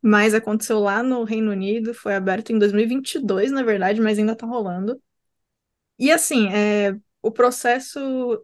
mas 0.02 0.34
aconteceu 0.34 0.80
lá 0.80 1.04
no 1.04 1.26
Reino 1.26 1.52
Unido, 1.52 1.94
foi 1.94 2.16
aberto 2.16 2.54
em 2.54 2.58
2022, 2.58 3.52
na 3.52 3.62
verdade, 3.62 4.00
mas 4.00 4.18
ainda 4.18 4.38
tá 4.38 4.48
rolando. 4.48 5.02
E 5.98 6.10
assim, 6.12 6.48
é, 6.48 6.98
o 7.22 7.32
processo 7.32 8.00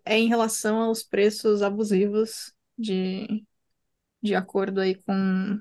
é 0.05 0.17
em 0.17 0.27
relação 0.27 0.81
aos 0.81 1.03
preços 1.03 1.61
abusivos 1.61 2.53
de, 2.77 3.45
de 4.21 4.35
acordo 4.35 4.81
aí 4.81 4.95
com 4.95 5.59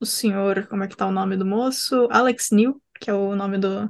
o 0.00 0.06
senhor, 0.06 0.66
como 0.68 0.84
é 0.84 0.88
que 0.88 0.96
tá 0.96 1.06
o 1.06 1.12
nome 1.12 1.36
do 1.36 1.46
moço? 1.46 2.08
Alex 2.10 2.50
New, 2.50 2.82
que 3.00 3.10
é 3.10 3.14
o 3.14 3.36
nome 3.36 3.58
do, 3.58 3.88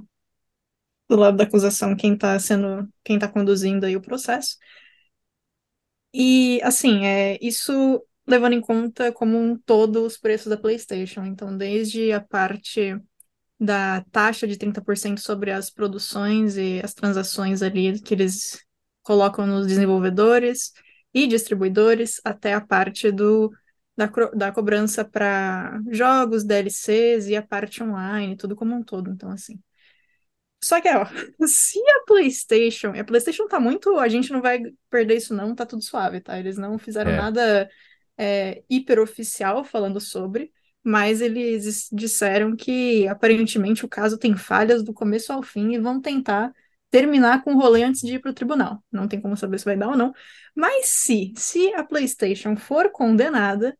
do 1.08 1.16
lado 1.16 1.36
da 1.36 1.44
acusação, 1.44 1.96
quem 1.96 2.16
tá 2.16 2.38
sendo, 2.38 2.88
quem 3.04 3.18
tá 3.18 3.28
conduzindo 3.28 3.86
aí 3.86 3.96
o 3.96 4.02
processo. 4.02 4.56
E 6.14 6.60
assim, 6.62 7.06
é, 7.06 7.38
isso 7.40 8.04
levando 8.26 8.54
em 8.54 8.60
conta 8.60 9.12
como 9.12 9.38
um 9.38 9.56
todo 9.58 10.04
os 10.04 10.16
preços 10.16 10.48
da 10.48 10.56
PlayStation. 10.56 11.24
Então, 11.24 11.56
desde 11.56 12.12
a 12.12 12.20
parte 12.20 12.96
da 13.62 14.04
taxa 14.10 14.46
de 14.46 14.56
30% 14.56 15.20
sobre 15.20 15.52
as 15.52 15.70
produções 15.70 16.56
e 16.56 16.80
as 16.82 16.92
transações 16.92 17.62
ali 17.62 18.00
que 18.00 18.12
eles 18.12 18.60
colocam 19.02 19.46
nos 19.46 19.66
desenvolvedores 19.68 20.72
e 21.14 21.28
distribuidores, 21.28 22.20
até 22.24 22.54
a 22.54 22.60
parte 22.60 23.12
do, 23.12 23.52
da, 23.96 24.06
da 24.34 24.50
cobrança 24.50 25.04
para 25.04 25.78
jogos, 25.90 26.42
DLCs 26.42 27.28
e 27.28 27.36
a 27.36 27.42
parte 27.42 27.82
online, 27.84 28.36
tudo 28.36 28.56
como 28.56 28.74
um 28.74 28.82
todo. 28.82 29.10
Então, 29.10 29.30
assim. 29.30 29.60
Só 30.62 30.80
que, 30.80 30.88
ó, 30.88 31.04
se 31.46 31.78
a 31.78 32.04
PlayStation, 32.04 32.92
a 32.98 33.04
PlayStation 33.04 33.46
tá 33.46 33.60
muito, 33.60 33.96
a 33.96 34.08
gente 34.08 34.32
não 34.32 34.42
vai 34.42 34.60
perder 34.90 35.18
isso 35.18 35.34
não, 35.34 35.54
tá 35.54 35.64
tudo 35.64 35.82
suave, 35.82 36.20
tá? 36.20 36.36
Eles 36.38 36.56
não 36.56 36.78
fizeram 36.78 37.12
É. 37.12 37.16
nada 37.16 37.70
é, 38.18 38.62
hiperoficial 38.68 39.64
falando 39.64 40.00
sobre, 40.00 40.52
mas 40.84 41.20
eles 41.20 41.64
dis- 41.64 41.88
disseram 41.92 42.56
que 42.56 43.06
aparentemente 43.08 43.84
o 43.84 43.88
caso 43.88 44.18
tem 44.18 44.36
falhas 44.36 44.82
do 44.82 44.92
começo 44.94 45.32
ao 45.32 45.42
fim 45.42 45.72
e 45.74 45.78
vão 45.78 46.00
tentar 46.00 46.52
terminar 46.90 47.42
com 47.44 47.54
o 47.54 47.58
rolê 47.60 47.82
antes 47.84 48.02
de 48.02 48.14
ir 48.16 48.18
pro 48.20 48.34
tribunal. 48.34 48.82
Não 48.92 49.08
tem 49.08 49.20
como 49.20 49.36
saber 49.36 49.58
se 49.58 49.64
vai 49.64 49.76
dar 49.76 49.88
ou 49.88 49.96
não. 49.96 50.12
Mas 50.54 50.86
se, 50.88 51.32
se 51.36 51.72
a 51.74 51.84
PlayStation 51.84 52.56
for 52.56 52.90
condenada, 52.90 53.76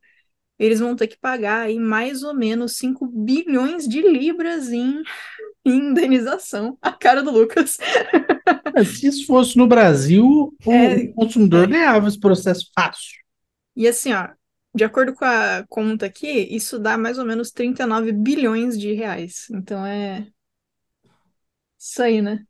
eles 0.59 0.79
vão 0.79 0.95
ter 0.95 1.07
que 1.07 1.17
pagar 1.19 1.61
aí 1.63 1.79
mais 1.79 2.23
ou 2.23 2.33
menos 2.35 2.77
5 2.77 3.05
bilhões 3.07 3.87
de 3.87 4.01
libras 4.01 4.71
em 4.71 5.01
em 5.65 5.77
indenização. 5.91 6.77
A 6.81 6.91
cara 6.91 7.23
do 7.23 7.31
Lucas. 7.31 7.77
É, 8.75 8.83
Se 8.83 9.07
isso 9.07 9.25
fosse 9.25 9.57
no 9.57 9.67
Brasil, 9.67 10.25
o, 10.25 10.53
É, 10.67 11.09
o 11.09 11.13
consumidor 11.13 11.67
é. 11.67 11.67
ganhava 11.67 12.07
esse 12.07 12.19
processo 12.19 12.69
fácil. 12.75 13.21
E 13.75 13.87
assim, 13.87 14.13
ó, 14.13 14.29
de 14.75 14.83
acordo 14.83 15.13
com 15.13 15.25
a 15.25 15.65
conta 15.67 16.05
aqui, 16.07 16.27
isso 16.55 16.79
dá 16.79 16.97
mais 16.97 17.17
ou 17.19 17.25
menos 17.25 17.51
39 17.51 18.11
bilhões 18.11 18.77
de 18.79 18.93
reais. 18.93 19.47
Então 19.51 19.85
é 19.85 20.27
isso 21.79 22.01
aí, 22.01 22.21
né? 22.21 22.45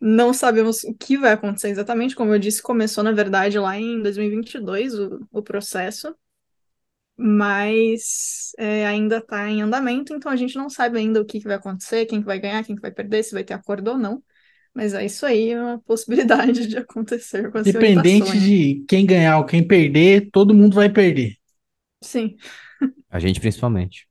Não 0.00 0.32
sabemos 0.34 0.84
o 0.84 0.94
que 0.94 1.16
vai 1.18 1.32
acontecer 1.32 1.68
exatamente. 1.70 2.14
Como 2.14 2.32
eu 2.34 2.38
disse, 2.38 2.62
começou, 2.62 3.02
na 3.04 3.12
verdade, 3.12 3.58
lá 3.58 3.76
em 3.78 4.02
2022 4.02 4.94
o, 4.98 5.26
o 5.32 5.42
processo, 5.42 6.14
mas 7.16 8.52
é, 8.58 8.86
ainda 8.86 9.18
está 9.18 9.48
em 9.48 9.62
andamento, 9.62 10.14
então 10.14 10.30
a 10.30 10.36
gente 10.36 10.56
não 10.56 10.68
sabe 10.68 10.98
ainda 10.98 11.20
o 11.20 11.24
que, 11.24 11.40
que 11.40 11.46
vai 11.46 11.56
acontecer, 11.56 12.06
quem 12.06 12.20
que 12.20 12.26
vai 12.26 12.38
ganhar, 12.38 12.64
quem 12.64 12.76
que 12.76 12.82
vai 12.82 12.92
perder, 12.92 13.22
se 13.22 13.32
vai 13.32 13.44
ter 13.44 13.54
acordo 13.54 13.92
ou 13.92 13.98
não. 13.98 14.22
Mas 14.76 14.92
é 14.92 15.06
isso 15.06 15.24
aí, 15.24 15.52
é 15.52 15.60
uma 15.60 15.78
possibilidade 15.80 16.66
de 16.66 16.76
acontecer 16.76 17.50
com 17.50 17.56
a 17.56 17.64
senhorita 17.64 17.88
Independente 17.92 18.26
Sony. 18.26 18.40
de 18.40 18.84
quem 18.86 19.06
ganhar 19.06 19.38
ou 19.38 19.46
quem 19.46 19.66
perder, 19.66 20.28
todo 20.30 20.52
mundo 20.52 20.74
vai 20.74 20.90
perder. 20.90 21.34
Sim. 22.02 22.36
A 23.10 23.18
gente 23.18 23.40
principalmente. 23.40 24.06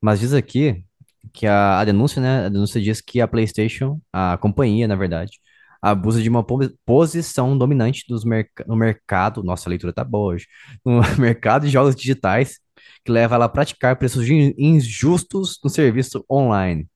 Mas 0.00 0.20
diz 0.20 0.32
aqui 0.32 0.84
que 1.32 1.46
a, 1.46 1.80
a 1.80 1.84
denúncia, 1.84 2.20
né? 2.20 2.46
A 2.46 2.48
denúncia 2.48 2.80
diz 2.80 3.00
que 3.00 3.20
a 3.20 3.28
PlayStation, 3.28 4.00
a 4.12 4.36
companhia, 4.38 4.88
na 4.88 4.96
verdade, 4.96 5.38
abusa 5.80 6.20
de 6.22 6.28
uma 6.28 6.44
po- 6.44 6.68
posição 6.84 7.56
dominante 7.56 8.04
dos 8.08 8.24
merc 8.24 8.50
no 8.66 8.76
mercado. 8.76 9.42
Nossa, 9.42 9.68
a 9.68 9.70
leitura 9.70 9.92
tá 9.92 10.04
boa 10.04 10.34
hoje. 10.34 10.46
No 10.84 11.00
mercado 11.20 11.66
de 11.66 11.70
jogos 11.72 11.94
digitais, 11.94 12.58
que 13.04 13.12
leva 13.12 13.36
ela 13.36 13.44
a 13.46 13.48
praticar 13.48 13.96
preços 13.96 14.28
in- 14.28 14.54
injustos 14.58 15.58
no 15.62 15.70
serviço 15.70 16.24
online. 16.30 16.88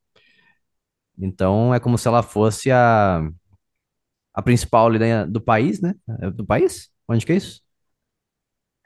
Então, 1.22 1.74
é 1.74 1.80
como 1.80 1.98
se 1.98 2.08
ela 2.08 2.22
fosse 2.22 2.70
a, 2.70 3.20
a 4.34 4.42
principal 4.42 4.90
da- 4.98 5.24
do 5.26 5.40
país, 5.40 5.80
né? 5.80 5.94
É 6.20 6.30
Do 6.30 6.44
país? 6.46 6.90
Onde 7.08 7.26
que 7.26 7.32
é 7.32 7.36
isso? 7.36 7.60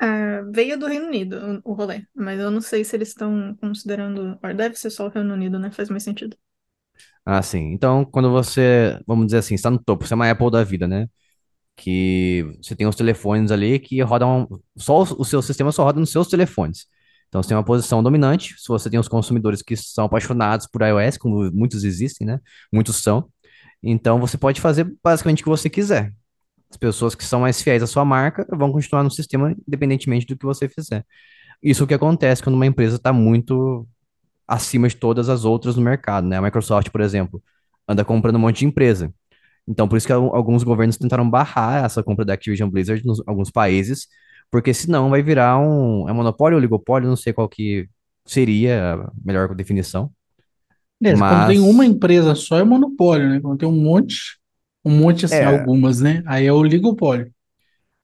Ah, 0.01 0.43
veio 0.53 0.79
do 0.79 0.87
Reino 0.87 1.07
Unido 1.07 1.63
o, 1.65 1.73
rolê, 1.73 2.07
mas 2.15 2.39
eu 2.41 2.51
não 2.51 2.61
sei 2.61 2.85
se 2.85 2.97
eles 2.97 3.09
estão 3.09 3.55
considerando. 3.57 4.39
Deve 4.57 4.77
ser 4.77 4.91
só 4.91 5.07
o 5.07 5.09
Reino 5.11 5.33
Unido, 5.35 5.59
né? 5.59 5.71
Faz 5.71 5.89
mais 5.89 6.03
sentido. 6.03 6.37
Ah, 7.25 7.43
sim. 7.43 7.73
Então, 7.73 8.05
quando 8.05 8.31
você, 8.31 8.99
vamos 9.07 9.27
dizer 9.27 9.39
assim, 9.39 9.55
está 9.55 9.71
no 9.71 9.83
topo, 9.83 10.07
você 10.07 10.13
é 10.15 10.17
uma 10.17 10.31
Apple 10.31 10.51
da 10.51 10.63
vida, 10.65 10.87
né? 10.87 11.09
Que 11.77 12.45
você 12.63 12.77
tem 12.77 12.87
os 12.87 12.97
telefones 12.97 13.53
ali 13.53 13.79
que 13.81 14.01
rodam, 14.03 14.49
só 14.77 15.01
o, 15.03 15.23
o 15.23 15.25
seu 15.27 15.43
sistema 15.43 15.73
só 15.73 15.85
roda 15.85 16.01
nos 16.01 16.13
seus 16.13 16.29
telefones. 16.29 16.87
Então, 17.35 17.43
você 17.43 17.49
tem 17.49 17.57
uma 17.57 17.65
posição 17.65 18.01
dominante. 18.01 18.55
Se 18.57 18.69
você 18.69 18.89
tem 18.89 19.01
os 19.01 19.09
consumidores 19.09 19.61
que 19.61 19.77
são 19.77 20.05
apaixonados 20.05 20.69
por 20.69 20.83
iOS, 20.83 21.19
como 21.19 21.51
muitos 21.53 21.83
existem, 21.83 22.25
né? 22.25 22.39
Muitos 22.73 23.03
são. 23.03 23.29
Então, 23.83 24.21
você 24.21 24.39
pode 24.39 24.61
fazer 24.61 24.95
basicamente 25.03 25.41
o 25.41 25.45
que 25.45 25.51
você 25.51 25.69
quiser. 25.69 26.13
As 26.71 26.77
pessoas 26.77 27.15
que 27.15 27.25
são 27.25 27.41
mais 27.41 27.61
fiéis 27.63 27.83
à 27.83 27.87
sua 27.87 28.05
marca 28.05 28.47
vão 28.57 28.73
continuar 28.73 29.03
no 29.03 29.11
sistema, 29.11 29.55
independentemente 29.67 30.27
do 30.27 30.37
que 30.37 30.45
você 30.47 30.69
fizer. 30.69 31.05
Isso 31.63 31.85
é 31.85 31.87
que 31.87 31.95
acontece 31.95 32.43
quando 32.43 32.57
uma 32.57 32.67
empresa 32.67 32.97
está 32.97 33.13
muito 33.13 33.89
acima 34.47 34.89
de 34.89 34.97
todas 34.97 35.29
as 35.29 35.45
outras 35.45 35.77
no 35.77 35.83
mercado, 35.83 36.27
né? 36.29 36.37
A 36.37 36.43
Microsoft, 36.43 36.91
por 36.91 37.01
exemplo, 37.01 37.43
anda 37.89 38.05
comprando 38.05 38.37
um 38.37 38.41
monte 38.41 38.61
de 38.61 38.67
empresa. 38.67 39.13
Então, 39.67 39.89
por 39.89 39.97
isso 39.97 40.07
que 40.07 40.13
al- 40.13 40.35
alguns 40.35 40.63
governos 40.65 40.97
tentaram 40.99 41.29
barrar 41.29 41.85
essa 41.85 42.03
compra 42.03 42.25
da 42.25 42.35
Activision 42.35 42.71
Blizzard 42.71 43.03
em 43.07 43.13
alguns 43.27 43.51
países, 43.51 44.09
porque 44.51 44.75
senão 44.75 45.11
vai 45.11 45.23
virar 45.23 45.59
um, 45.59 46.09
é 46.09 46.13
monopólio 46.13 46.57
ou 46.57 46.61
oligopólio, 46.61 47.09
não 47.09 47.17
sei 47.17 47.33
qual 47.33 47.49
que 47.49 47.89
seria 48.27 48.95
a 48.95 49.13
melhor 49.25 49.55
definição, 49.55 50.13
Aliás, 51.01 51.23
quando 51.23 51.45
tem 51.45 51.59
mas 51.59 51.61
uma 51.61 51.85
empresa 51.85 52.35
só 52.35 52.59
é 52.59 52.65
monopólio, 52.65 53.29
né? 53.29 53.41
Quando 53.41 53.59
tem 53.59 53.69
um 53.69 53.73
monte, 53.83 54.39
um 54.85 54.91
monte 54.99 55.25
assim, 55.25 55.45
é, 55.45 55.45
algumas, 55.45 56.01
né? 56.01 56.23
Aí 56.27 56.47
é 56.47 56.53
oligopólio. 56.53 57.33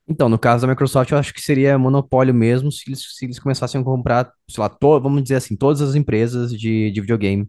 então, 0.08 0.28
no 0.28 0.38
caso 0.38 0.62
da 0.66 0.72
Microsoft, 0.72 1.10
eu 1.12 1.18
acho 1.18 1.32
que 1.32 1.40
seria 1.40 1.78
monopólio 1.78 2.34
mesmo 2.34 2.72
se 2.72 2.82
eles, 2.88 3.00
se 3.16 3.24
eles 3.24 3.38
começassem 3.38 3.80
a 3.80 3.84
comprar, 3.84 4.32
sei 4.48 4.60
lá, 4.62 4.68
to, 4.68 5.00
vamos 5.00 5.22
dizer 5.22 5.36
assim, 5.36 5.56
todas 5.56 5.80
as 5.80 5.94
empresas 5.94 6.50
de, 6.52 6.90
de 6.90 7.00
videogame 7.00 7.48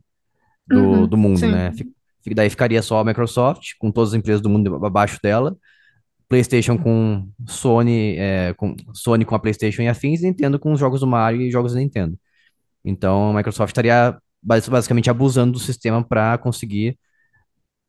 do, 0.67 1.05
Uhum, 1.05 1.07
do 1.07 1.17
mundo, 1.17 1.47
né? 1.49 1.71
sim. 1.71 1.73
Fi- 1.73 1.91
fi- 2.23 2.35
Daí 2.35 2.49
ficaria 2.49 2.81
só 2.83 2.99
a 2.99 3.05
Microsoft, 3.05 3.71
com 3.79 3.91
todas 3.91 4.11
as 4.11 4.15
empresas 4.19 4.41
do 4.41 4.49
mundo 4.49 4.85
abaixo 4.85 5.19
dela, 5.23 5.57
PlayStation 6.31 6.77
com 6.77 7.29
Sony, 7.45 8.15
é, 8.17 8.53
com 8.53 8.73
Sony 8.93 9.25
com 9.25 9.35
a 9.35 9.39
PlayStation 9.39 9.81
e 9.81 9.89
afins, 9.89 10.21
Nintendo 10.21 10.57
com 10.57 10.71
os 10.71 10.79
jogos 10.79 11.01
do 11.01 11.07
Mario 11.07 11.41
e 11.41 11.51
jogos 11.51 11.73
da 11.73 11.79
Nintendo. 11.79 12.17
Então, 12.85 13.31
a 13.31 13.33
Microsoft 13.35 13.71
estaria 13.71 14.17
bas- 14.41 14.69
basicamente 14.69 15.09
abusando 15.09 15.53
do 15.53 15.59
sistema 15.59 16.03
para 16.03 16.37
conseguir 16.37 16.97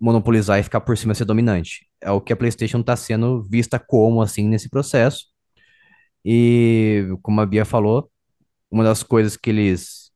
monopolizar 0.01 0.59
e 0.61 0.63
ficar 0.65 0.81
por 0.83 0.99
cima 0.99 1.15
ser 1.15 1.25
dominante. 1.27 1.89
É 2.01 2.11
o 2.11 2.21
que 2.21 2.33
a 2.33 2.37
PlayStation 2.37 2.81
está 2.81 2.97
sendo 2.97 3.43
vista 3.45 3.79
como 3.79 4.23
assim 4.23 4.49
nesse 4.49 4.69
processo. 4.71 5.27
E 6.25 7.07
como 7.23 7.41
a 7.41 7.47
Bia 7.47 7.65
falou, 7.65 8.11
uma 8.71 8.85
das 8.85 9.03
coisas 9.03 9.37
que 9.37 9.51
eles 9.51 10.13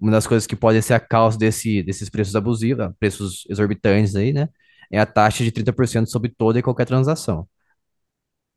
uma 0.00 0.12
das 0.12 0.26
coisas 0.26 0.46
que 0.46 0.56
pode 0.56 0.80
ser 0.82 0.94
a 0.94 1.00
causa 1.00 1.36
desse, 1.38 1.82
desses 1.82 2.08
preços 2.08 2.36
abusivos, 2.36 2.88
preços 3.00 3.44
exorbitantes 3.50 4.14
aí, 4.14 4.32
né? 4.32 4.48
É 4.90 4.98
a 5.00 5.06
taxa 5.06 5.44
de 5.44 5.52
30% 5.52 6.10
sobre 6.10 6.30
toda 6.30 6.58
e 6.58 6.62
qualquer 6.62 6.86
transação. 6.86 7.48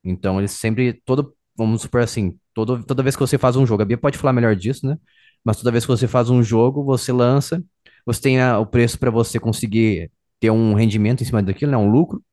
Então, 0.04 0.40
eles 0.40 0.52
sempre, 0.52 0.94
todo, 1.06 1.36
vamos 1.56 1.82
supor 1.84 2.02
assim, 2.02 2.38
todo, 2.54 2.84
toda 2.84 3.04
vez 3.04 3.16
que 3.16 3.20
você 3.22 3.38
faz 3.38 3.56
um 3.56 3.66
jogo, 3.66 3.84
a 3.84 3.86
Bia 3.86 3.98
pode 3.98 4.18
falar 4.18 4.34
melhor 4.34 4.56
disso, 4.56 4.86
né? 4.88 4.98
Mas 5.44 5.58
toda 5.58 5.72
vez 5.72 5.86
que 5.86 5.92
você 5.92 6.08
faz 6.08 6.30
um 6.30 6.42
jogo, 6.44 6.84
você 6.84 7.12
lança, 7.12 7.64
você 8.06 8.22
tem 8.22 8.42
a- 8.42 8.60
o 8.60 8.66
preço 8.66 8.98
para 9.00 9.12
você 9.12 9.40
conseguir 9.40 10.12
ter 10.40 10.50
um 10.52 10.74
rendimento 10.74 11.22
em 11.22 11.26
cima 11.26 11.42
daquilo, 11.44 11.72
né? 11.72 11.78
Um 11.78 11.90
lucro. 11.92 12.24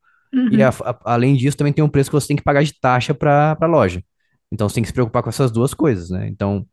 E 0.51 0.63
a- 0.63 0.69
Uhum. 0.71 0.75
a- 0.85 1.01
além 1.15 1.37
disso, 1.37 1.57
também 1.57 1.73
tem 1.75 1.85
um 1.85 1.89
preço 1.91 2.11
que 2.11 2.15
você 2.17 2.29
tem 2.29 2.37
que 2.37 2.45
pagar 2.45 2.65
de 2.65 2.75
taxa 2.81 3.15
para 3.15 3.57
a 3.61 3.67
loja. 3.67 4.03
Então, 4.53 4.69
você 4.69 4.77
tem 4.77 4.85
que 4.85 4.89
se 4.89 4.95
preocupar 4.95 5.23
com 5.23 5.31
essas 5.31 5.51
duas 5.53 5.75
coisas, 5.75 6.11
né? 6.11 6.29
Então, 6.29 6.67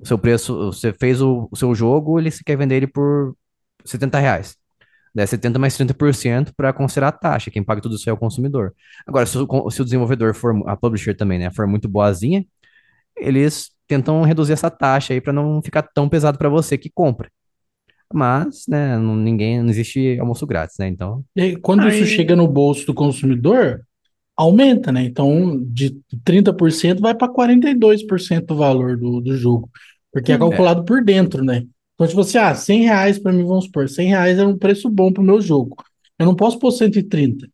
o 0.00 0.06
seu 0.06 0.18
preço, 0.18 0.56
você 0.72 0.92
fez 0.94 1.22
o, 1.22 1.48
o 1.52 1.56
seu 1.56 1.74
jogo, 1.74 2.18
ele 2.20 2.30
você 2.30 2.44
quer 2.44 2.56
vender 2.58 2.76
ele 2.76 2.88
por 2.88 3.36
70 3.86 4.20
reais. 4.20 4.56
Daí 5.14 5.26
70 5.26 5.58
mais 5.58 5.76
30% 5.76 6.52
para 6.56 6.72
considerar 6.72 7.08
a 7.08 7.12
taxa. 7.12 7.50
Quem 7.50 7.62
paga 7.62 7.80
tudo 7.80 7.96
isso 7.96 8.08
é 8.08 8.12
o 8.12 8.16
consumidor. 8.16 8.74
Agora, 9.06 9.26
se 9.26 9.36
o, 9.38 9.70
se 9.70 9.82
o 9.82 9.84
desenvolvedor 9.84 10.34
for, 10.34 10.62
a 10.68 10.76
publisher 10.76 11.16
também, 11.16 11.38
né, 11.38 11.50
for 11.50 11.66
muito 11.66 11.88
boazinha, 11.88 12.44
eles 13.16 13.70
tentam 13.86 14.22
reduzir 14.22 14.52
essa 14.52 14.70
taxa 14.70 15.12
aí 15.12 15.20
para 15.20 15.32
não 15.32 15.60
ficar 15.62 15.82
tão 15.82 16.08
pesado 16.08 16.38
para 16.38 16.48
você 16.48 16.78
que 16.78 16.88
compra. 16.88 17.28
Mas, 18.12 18.64
né, 18.68 18.96
não, 18.98 19.14
ninguém, 19.14 19.62
não 19.62 19.70
existe 19.70 20.18
almoço 20.18 20.46
grátis, 20.46 20.76
né? 20.78 20.88
Então, 20.88 21.24
E 21.34 21.42
aí, 21.42 21.56
quando 21.56 21.88
isso 21.88 22.02
Aí, 22.02 22.06
chega 22.06 22.34
no 22.34 22.48
bolso 22.48 22.84
do 22.86 22.94
consumidor, 22.94 23.82
aumenta, 24.36 24.90
né? 24.90 25.04
Então, 25.04 25.60
de 25.66 25.96
30% 26.24 27.00
vai 27.00 27.14
para 27.14 27.28
42% 27.28 28.46
do 28.46 28.56
valor 28.56 28.96
do, 28.96 29.20
do 29.20 29.36
jogo, 29.36 29.70
porque 30.12 30.32
é 30.32 30.34
hum, 30.34 30.38
é, 30.38 30.40
calculado 30.40 30.84
por 30.84 31.04
dentro, 31.04 31.44
né? 31.44 31.64
Então, 32.00 32.08
tipo 32.08 32.20
assim, 32.22 32.38
ah, 32.38 32.54
100 32.54 32.84
reais 32.84 33.18
para 33.18 33.30
mim, 33.30 33.44
vamos 33.44 33.66
supor, 33.66 33.86
100 33.86 34.08
reais 34.08 34.38
é 34.38 34.46
um 34.46 34.56
preço 34.56 34.88
bom 34.88 35.12
para 35.12 35.22
o 35.22 35.26
meu 35.26 35.38
jogo. 35.38 35.76
Eu 36.18 36.24
não 36.24 36.34
posso 36.34 36.58
pôr 36.58 36.70
130, 36.70 37.46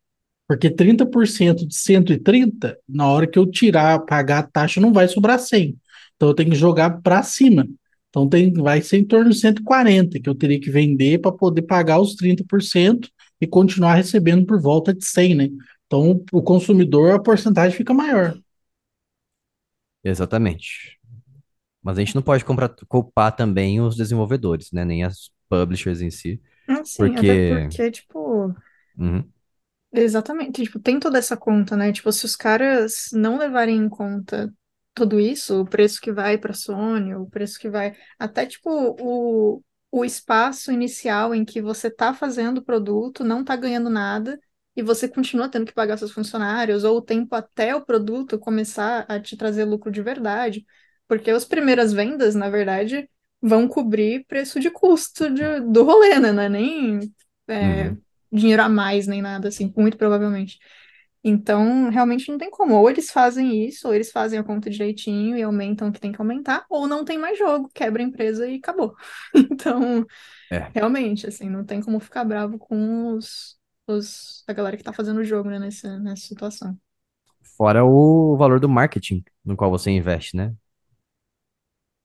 porque 0.47 0.71
30% 0.71 1.67
de 1.67 1.75
130, 1.75 2.79
na 2.89 3.09
hora 3.09 3.27
que 3.27 3.37
eu 3.41 3.51
tirar, 3.51 3.99
pagar 4.07 4.39
a 4.39 4.43
taxa, 4.45 4.81
não 4.81 4.93
vai 4.93 5.09
sobrar 5.09 5.41
100. 5.41 5.77
Então, 6.15 6.29
eu 6.29 6.35
tenho 6.35 6.51
que 6.51 6.57
jogar 6.57 7.03
para 7.03 7.25
cima. 7.25 7.67
Então, 8.09 8.29
tem, 8.29 8.53
vai 8.53 8.81
ser 8.83 8.99
em 8.99 9.05
torno 9.05 9.31
de 9.31 9.37
140 9.37 10.21
que 10.21 10.29
eu 10.29 10.35
teria 10.35 10.61
que 10.61 10.71
vender 10.71 11.21
para 11.21 11.33
poder 11.33 11.63
pagar 11.63 12.01
os 12.01 12.15
30% 12.15 13.09
e 13.41 13.49
continuar 13.49 13.97
recebendo 13.97 14.47
por 14.47 14.61
volta 14.63 14.95
de 14.95 15.05
100, 15.05 15.35
né? 15.35 15.49
Então, 15.87 16.25
o 16.33 16.41
consumidor, 16.41 17.11
a 17.13 17.19
porcentagem 17.21 17.77
fica 17.77 17.93
maior. 17.93 18.39
exatamente. 20.05 20.96
Mas 21.87 21.99
a 21.99 22.01
gente 22.03 22.15
não 22.15 22.23
pode 22.23 22.45
comprar, 22.45 22.69
culpar 22.89 23.35
também 23.37 23.81
os 23.81 23.97
desenvolvedores, 23.97 24.73
né? 24.73 24.85
Nem 24.85 25.05
as 25.05 25.31
publishers 25.49 26.01
em 26.01 26.11
si, 26.11 26.43
assim, 26.69 27.17
até 27.17 27.37
porque... 27.37 27.49
porque, 27.49 27.91
tipo, 27.91 28.55
Uhum, 28.99 29.33
exatamente, 29.93 30.63
tipo, 30.65 30.79
tem 30.81 30.99
toda 31.01 31.19
essa 31.19 31.37
conta, 31.37 31.77
né? 31.77 31.93
Tipo, 31.93 32.13
se 32.13 32.25
os 32.25 32.37
caras 32.37 33.09
não 33.13 33.39
levarem 33.39 33.77
em 33.77 33.89
conta 33.89 34.53
tudo 34.95 35.21
isso, 35.21 35.61
o 35.63 35.67
preço 35.69 36.01
que 36.01 36.13
vai 36.13 36.39
para 36.39 36.53
Sony, 36.55 37.15
o 37.15 37.27
preço 37.27 37.59
que 37.59 37.69
vai, 37.69 37.95
até 38.19 38.47
tipo 38.47 38.71
o, 39.01 39.63
o 39.91 40.05
espaço 40.05 40.73
inicial 40.73 41.35
em 41.35 41.45
que 41.45 41.61
você 41.61 41.91
tá 41.91 42.15
fazendo 42.15 42.59
o 42.59 42.65
produto, 42.65 43.23
não 43.25 43.45
tá 43.45 43.55
ganhando 43.57 43.91
nada, 43.91 44.41
e 44.75 44.83
você 44.83 45.09
continua 45.09 45.49
tendo 45.51 45.67
que 45.67 45.73
pagar 45.75 45.97
seus 45.99 46.13
funcionários, 46.13 46.85
ou 46.85 46.99
o 46.99 47.03
tempo 47.03 47.35
até 47.35 47.75
o 47.75 47.85
produto 47.85 48.39
começar 48.39 49.05
a 49.09 49.21
te 49.21 49.37
trazer 49.37 49.65
lucro 49.65 49.91
de 49.91 50.03
verdade, 50.03 50.65
porque 51.09 51.31
as 51.31 51.45
primeiras 51.45 51.93
vendas, 51.93 52.35
na 52.35 52.51
verdade, 52.51 53.09
vão 53.41 53.69
cobrir 53.69 54.25
preço 54.27 54.59
de 54.61 54.71
custo 54.71 55.31
de- 55.33 55.61
do 55.61 55.85
rolê, 55.85 56.19
né? 56.19 56.33
Não 56.33 56.43
é 56.43 56.49
nem 56.49 57.01
é, 57.49 57.93
uhum. 57.93 58.03
dinheiro 58.33 58.63
a 58.63 58.69
mais, 58.69 59.07
nem 59.07 59.23
nada 59.23 59.49
assim, 59.49 59.73
muito 59.77 59.97
provavelmente. 59.97 60.59
Então, 61.25 61.91
realmente 61.91 62.31
não 62.31 62.39
tem 62.39 62.51
como. 62.51 62.75
Ou 62.77 62.89
eles 62.91 63.11
fazem 63.11 63.67
isso, 63.67 63.89
ou 63.89 63.95
eles 63.95 64.13
fazem 64.13 64.39
a 64.39 64.45
conta 64.45 64.71
direitinho 64.71 65.37
e 65.37 65.43
aumentam 65.43 65.89
o 65.89 65.93
que 65.93 66.01
tem 66.01 66.13
que 66.13 66.21
aumentar, 66.21 66.65
ou 66.71 66.87
não 66.87 67.05
tem 67.05 67.19
mais 67.19 67.37
jogo, 67.39 67.69
quebra 67.75 68.03
a 68.03 68.07
empresa 68.07 68.49
e 68.49 68.57
acabou. 68.57 68.95
Então, 69.35 70.07
É. 70.51 70.73
realmente, 70.75 71.27
assim, 71.27 71.49
não 71.51 71.65
tem 71.65 71.83
como 71.83 72.01
ficar 72.01 72.25
bravo 72.25 72.59
com 72.59 73.13
os, 73.15 73.59
os, 73.87 74.45
a 74.49 74.53
galera 74.53 74.77
que 74.77 74.85
tá 74.85 74.93
fazendo 74.93 75.19
o 75.21 75.25
jogo, 75.25 75.51
né, 75.51 75.59
nessa, 75.59 75.99
nessa 76.01 76.27
situação. 76.27 76.79
Fora 77.57 77.85
o 77.85 78.37
valor 78.37 78.61
do 78.61 78.69
marketing 78.69 79.25
no 79.45 79.57
qual 79.57 79.71
você 79.71 79.91
investe, 79.91 80.37
né? 80.37 80.55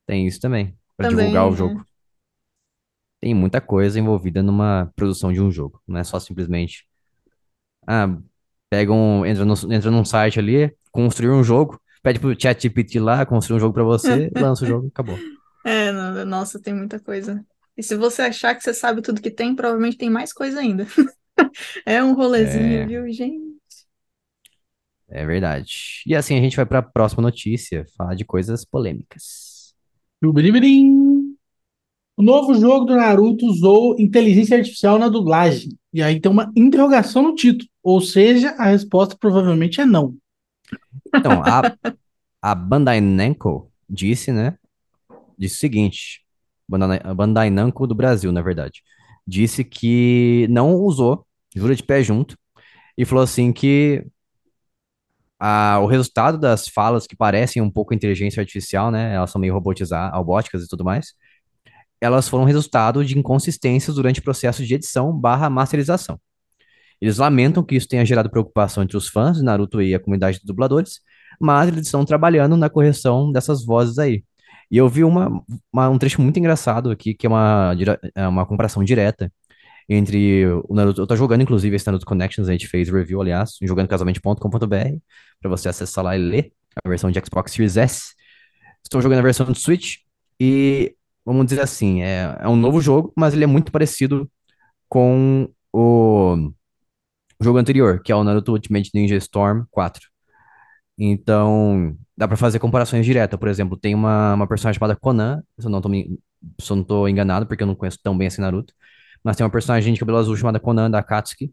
Tem 0.06 0.26
isso 0.26 0.40
também, 0.40 0.76
para 0.96 1.06
divulgar 1.06 1.48
o 1.48 1.54
Também, 1.54 1.56
é. 1.56 1.56
jogo. 1.56 1.84
Tem 3.20 3.34
muita 3.34 3.60
coisa 3.60 3.98
envolvida 4.00 4.42
numa 4.42 4.90
produção 4.96 5.32
de 5.32 5.40
um 5.40 5.50
jogo. 5.50 5.80
Não 5.86 5.98
é 5.98 6.04
só 6.04 6.18
simplesmente, 6.18 6.86
ah, 7.86 8.18
pega 8.70 8.92
um, 8.92 9.24
entra, 9.26 9.44
no, 9.44 9.54
entra 9.72 9.90
num 9.90 10.04
site 10.04 10.38
ali, 10.38 10.74
construir 10.92 11.30
um 11.30 11.44
jogo, 11.44 11.80
pede 12.02 12.18
pro 12.20 12.38
ChatGPT 12.40 13.00
lá, 13.00 13.24
construir 13.26 13.56
um 13.58 13.60
jogo 13.60 13.74
para 13.74 13.84
você, 13.84 14.30
lança 14.34 14.64
o 14.64 14.66
jogo, 14.68 14.88
acabou. 14.88 15.24
É, 15.64 15.92
no- 15.92 16.24
nossa, 16.24 16.60
tem 16.60 16.74
muita 16.74 16.98
coisa. 17.00 17.44
E 17.76 17.82
se 17.82 17.96
você 17.96 18.22
achar 18.22 18.54
que 18.54 18.62
você 18.62 18.74
sabe 18.74 19.00
tudo 19.02 19.22
que 19.22 19.30
tem, 19.30 19.54
provavelmente 19.54 19.96
tem 19.96 20.10
mais 20.10 20.32
coisa 20.32 20.60
ainda. 20.60 20.86
É 21.86 22.02
um 22.02 22.14
rolezinho, 22.14 22.84
É, 22.84 22.86
viu, 22.86 23.10
gente? 23.12 23.58
é 25.08 25.24
verdade. 25.26 26.02
E 26.06 26.14
assim 26.14 26.36
a 26.38 26.40
gente 26.42 26.56
vai 26.56 26.66
para 26.66 26.78
a 26.80 26.82
próxima 26.82 27.22
notícia, 27.22 27.84
falar 27.96 28.14
de 28.14 28.24
coisas 28.24 28.64
polêmicas. 28.64 29.51
O 32.16 32.22
novo 32.22 32.54
jogo 32.54 32.84
do 32.84 32.94
Naruto 32.94 33.46
usou 33.46 33.98
inteligência 33.98 34.56
artificial 34.56 34.98
na 34.98 35.08
dublagem. 35.08 35.76
E 35.92 36.02
aí 36.02 36.20
tem 36.20 36.30
uma 36.30 36.52
interrogação 36.56 37.22
no 37.22 37.34
título. 37.34 37.68
Ou 37.82 38.00
seja, 38.00 38.50
a 38.50 38.66
resposta 38.66 39.16
provavelmente 39.18 39.80
é 39.80 39.84
não. 39.84 40.14
Então, 41.14 41.42
a, 41.44 41.74
a 42.40 42.54
Bandai 42.54 43.00
Namco 43.00 43.70
disse, 43.88 44.30
né? 44.30 44.56
Disse 45.36 45.56
o 45.56 45.58
seguinte, 45.58 46.22
a 47.02 47.14
Bandai 47.14 47.50
Namco 47.50 47.86
do 47.86 47.94
Brasil, 47.94 48.30
na 48.30 48.42
verdade, 48.42 48.82
disse 49.26 49.64
que 49.64 50.46
não 50.48 50.74
usou, 50.74 51.26
jura 51.54 51.74
de 51.74 51.82
pé 51.82 52.02
junto, 52.02 52.38
e 52.96 53.04
falou 53.04 53.24
assim 53.24 53.52
que 53.52 54.06
o 55.82 55.86
resultado 55.86 56.38
das 56.38 56.68
falas 56.68 57.06
que 57.06 57.16
parecem 57.16 57.60
um 57.62 57.70
pouco 57.70 57.94
inteligência 57.94 58.40
artificial, 58.40 58.90
né? 58.90 59.14
Elas 59.14 59.30
são 59.30 59.40
meio 59.40 59.54
robotizadas, 59.54 60.16
robóticas 60.16 60.62
e 60.64 60.68
tudo 60.68 60.84
mais. 60.84 61.14
Elas 62.00 62.28
foram 62.28 62.44
resultado 62.44 63.04
de 63.04 63.18
inconsistências 63.18 63.94
durante 63.96 64.20
o 64.20 64.22
processo 64.22 64.64
de 64.64 64.74
edição 64.74 65.12
barra 65.16 65.48
masterização. 65.50 66.18
Eles 67.00 67.18
lamentam 67.18 67.62
que 67.64 67.74
isso 67.76 67.88
tenha 67.88 68.04
gerado 68.04 68.30
preocupação 68.30 68.82
entre 68.82 68.96
os 68.96 69.08
fãs 69.08 69.36
de 69.38 69.42
Naruto 69.44 69.82
e 69.82 69.94
a 69.94 70.00
comunidade 70.00 70.38
de 70.40 70.46
dubladores, 70.46 71.00
mas 71.40 71.68
eles 71.68 71.86
estão 71.86 72.04
trabalhando 72.04 72.56
na 72.56 72.70
correção 72.70 73.32
dessas 73.32 73.64
vozes 73.64 73.98
aí. 73.98 74.24
E 74.70 74.76
eu 74.78 74.88
vi 74.88 75.04
uma, 75.04 75.42
uma- 75.72 75.88
um 75.90 75.98
trecho 75.98 76.20
muito 76.22 76.38
engraçado 76.38 76.90
aqui, 76.90 77.14
que 77.14 77.26
é 77.26 77.28
uma, 77.30 77.74
é 78.14 78.26
uma 78.28 78.46
comparação 78.46 78.82
direta 78.84 79.30
entre 79.88 80.46
o 80.68 80.74
Naruto. 80.74 81.02
Eu 81.02 81.06
tô 81.06 81.16
jogando, 81.16 81.42
inclusive, 81.42 81.74
esse 81.76 81.86
Naruto 81.86 82.06
Connections, 82.06 82.48
a 82.48 82.52
gente 82.52 82.66
fez 82.68 82.88
review, 82.88 83.20
aliás, 83.20 83.56
em 83.62 83.66
jogandocasualmente.com.br, 83.66 84.98
para 85.40 85.50
você 85.50 85.68
acessar 85.68 86.04
lá 86.04 86.16
e 86.16 86.18
ler 86.20 86.52
a 86.84 86.88
versão 86.88 87.10
de 87.10 87.20
Xbox 87.24 87.52
Series 87.52 87.76
S. 87.76 88.14
Estou 88.84 89.00
jogando 89.00 89.20
a 89.20 89.22
versão 89.22 89.46
de 89.46 89.58
Switch 89.58 89.98
e, 90.40 90.94
vamos 91.24 91.46
dizer 91.46 91.60
assim, 91.60 92.02
é, 92.02 92.38
é 92.40 92.48
um 92.48 92.56
novo 92.56 92.80
jogo, 92.80 93.12
mas 93.16 93.34
ele 93.34 93.44
é 93.44 93.46
muito 93.46 93.70
parecido 93.72 94.30
com 94.88 95.48
o 95.72 96.52
jogo 97.40 97.58
anterior, 97.58 98.02
que 98.02 98.12
é 98.12 98.16
o 98.16 98.24
Naruto 98.24 98.52
Ultimate 98.52 98.90
Ninja 98.94 99.16
Storm 99.16 99.64
4. 99.70 100.12
Então, 100.98 101.96
dá 102.16 102.28
pra 102.28 102.36
fazer 102.36 102.58
comparações 102.58 103.04
diretas. 103.04 103.38
Por 103.38 103.48
exemplo, 103.48 103.76
tem 103.76 103.94
uma, 103.94 104.34
uma 104.34 104.46
personagem 104.46 104.78
chamada 104.78 104.96
Conan, 104.96 105.42
se 105.58 105.66
eu 105.66 105.70
não 105.70 105.80
tô, 105.80 105.88
se 105.90 106.70
eu 106.70 106.76
não 106.76 106.84
tô 106.84 107.08
enganado, 107.08 107.46
porque 107.46 107.62
eu 107.62 107.66
não 107.66 107.74
conheço 107.74 107.98
tão 108.02 108.16
bem 108.16 108.28
esse 108.28 108.40
Naruto. 108.40 108.74
Mas 109.24 109.36
tem 109.36 109.44
uma 109.44 109.50
personagem 109.50 109.92
de 109.92 110.00
cabelo 110.00 110.18
azul 110.18 110.36
chamada 110.36 110.60
Conan, 110.60 110.90
da 110.90 110.98
Akatsuki, 110.98 111.52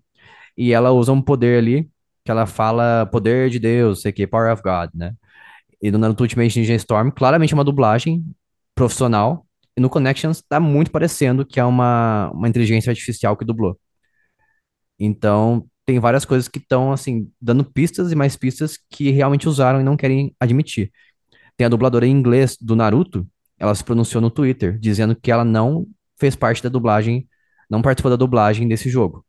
e 0.58 0.74
ela 0.74 0.92
usa 0.92 1.12
um 1.12 1.22
poder 1.22 1.60
ali, 1.60 1.90
que 2.24 2.32
ela 2.32 2.46
fala 2.46 3.06
poder 3.06 3.50
de 3.50 3.60
Deus, 3.60 4.02
sei 4.02 4.12
que, 4.12 4.28
Power 4.28 4.52
of 4.54 4.62
God, 4.62 4.90
né? 4.94 5.14
E 5.82 5.92
no 5.92 5.98
Naruto 5.98 6.24
Ultimate 6.24 6.60
Ninja 6.60 6.74
Storm, 6.76 7.12
claramente 7.12 7.54
é 7.54 7.56
uma 7.56 7.64
dublagem 7.64 8.26
profissional, 8.76 9.46
e 9.78 9.82
no 9.82 9.90
Connections 9.90 10.42
tá 10.42 10.60
muito 10.60 10.92
parecendo 10.92 11.46
que 11.46 11.60
é 11.60 11.64
uma, 11.64 12.30
uma 12.34 12.50
inteligência 12.50 12.90
artificial 12.90 13.38
que 13.38 13.46
dublou. 13.46 13.80
Então, 15.00 15.66
tem 15.86 16.00
várias 16.00 16.26
coisas 16.26 16.48
que 16.48 16.60
estão, 16.60 16.92
assim, 16.92 17.32
dando 17.42 17.64
pistas 17.64 18.12
e 18.12 18.16
mais 18.16 18.36
pistas 18.36 18.78
que 18.90 19.10
realmente 19.12 19.48
usaram 19.48 19.80
e 19.80 19.84
não 19.84 19.96
querem 19.96 20.36
admitir. 20.40 20.92
Tem 21.56 21.66
a 21.66 21.70
dubladora 21.70 22.06
em 22.06 22.12
inglês 22.12 22.58
do 22.60 22.76
Naruto, 22.76 23.26
ela 23.58 23.74
se 23.74 23.84
pronunciou 23.84 24.22
no 24.22 24.30
Twitter, 24.30 24.78
dizendo 24.80 25.16
que 25.16 25.32
ela 25.32 25.46
não 25.46 25.88
fez 26.18 26.36
parte 26.36 26.62
da 26.62 26.70
dublagem 26.70 27.28
não 27.70 27.82
participou 27.82 28.10
da 28.12 28.16
dublagem 28.18 28.68
desse 28.68 28.90
jogo. 28.90 29.26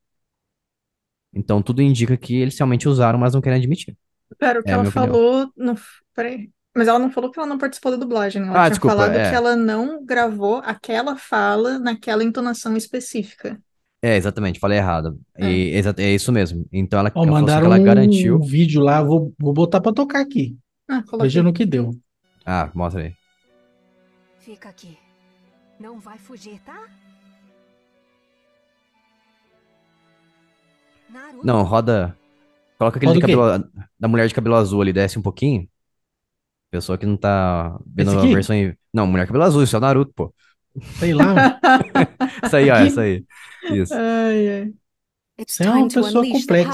Então 1.32 1.62
tudo 1.62 1.82
indica 1.82 2.16
que 2.16 2.34
eles 2.36 2.59
realmente 2.59 2.88
usaram, 2.88 3.18
mas 3.18 3.34
não 3.34 3.41
querem 3.41 3.59
admitir. 3.59 3.97
Pera, 4.38 4.61
o 4.61 4.62
que 4.62 4.70
É 4.70 4.74
ela 4.74 4.84
falou. 4.84 5.53
Não, 5.57 5.74
peraí. 6.14 6.51
Mas 6.74 6.86
ela 6.86 6.99
não 6.99 7.11
falou 7.11 7.30
que 7.30 7.38
ela 7.38 7.49
não 7.49 7.59
participou 7.59 7.91
da 7.93 7.99
dublagem. 7.99 8.43
Ela 8.43 8.51
Ah, 8.53 8.55
tinha 8.66 8.70
desculpa, 8.70 8.97
falado 8.97 9.12
que 9.12 9.18
é. 9.18 9.34
ela 9.34 9.57
não 9.57 10.05
gravou 10.05 10.59
aquela 10.64 11.16
fala 11.16 11.78
naquela 11.78 12.22
entonação 12.22 12.76
específica. 12.76 13.61
É, 14.03 14.16
exatamente, 14.16 14.59
falei 14.59 14.78
errado. 14.78 15.20
E, 15.38 15.72
exa- 15.76 15.95
é 15.99 16.14
isso 16.14 16.32
mesmo. 16.32 16.66
Então 16.72 16.99
ela, 16.99 17.11
Ó, 17.14 17.22
ela 17.22 17.26
assim 17.26 17.30
que 17.30 17.30
mandaram 17.43 17.66
ela 17.66 17.78
um 17.78 17.84
garantiu. 17.84 18.41
vídeo 18.41 18.80
lá, 18.80 19.03
vou, 19.03 19.34
vou 19.38 19.53
botar 19.53 19.80
pra 19.80 19.93
tocar 19.93 20.20
aqui. 20.20 20.57
Ah, 20.88 21.03
coloquei. 21.03 21.26
Veja 21.28 21.43
no 21.43 21.53
que 21.53 21.66
deu. 21.66 21.91
Ah, 22.47 22.70
mostra 22.74 23.03
aí. 23.03 23.14
Fica 24.41 24.68
aqui. 24.68 24.99
Não 25.78 25.99
vai 26.01 26.18
fugir, 26.18 26.61
tá? 26.61 26.88
Não, 31.43 31.63
roda. 31.63 32.17
Coloca 32.79 32.97
aquele 32.99 33.13
Roda 33.13 33.21
cabelo. 33.21 33.71
Da 33.99 34.09
mulher 34.09 34.27
de 34.27 34.35
cabelo 34.35 34.57
azul 34.57 34.81
ali, 34.81 34.93
desce 34.93 35.19
um 35.19 35.23
pouquinho. 35.23 35.69
Pessoa 36.71 36.97
que 36.97 37.05
não 37.05 37.17
tá 37.17 37.79
vendo 37.87 38.11
a 38.19 38.23
versão. 38.27 38.55
em- 38.57 38.77
Não, 38.93 39.07
mulher 39.07 39.25
de 39.25 39.29
cabelo 39.29 39.45
azul, 39.45 39.63
isso 39.63 39.75
é 39.77 39.79
o 39.79 39.83
Naruto, 39.83 40.13
pô. 40.15 40.35
Sei 40.99 41.13
lá. 41.13 41.59
Isso 42.47 42.57
aí, 42.57 42.71
ó, 42.71 42.75
Aqui? 42.75 42.87
essa 42.87 43.01
aí. 43.01 43.25
Isso. 43.73 43.93
Ai, 43.93 44.49
ai. 44.49 44.75
It's 45.39 45.57
Você 45.57 45.65
é 45.65 45.71
uma 45.71 45.89
pessoa 45.89 46.25
complexa. 46.25 46.71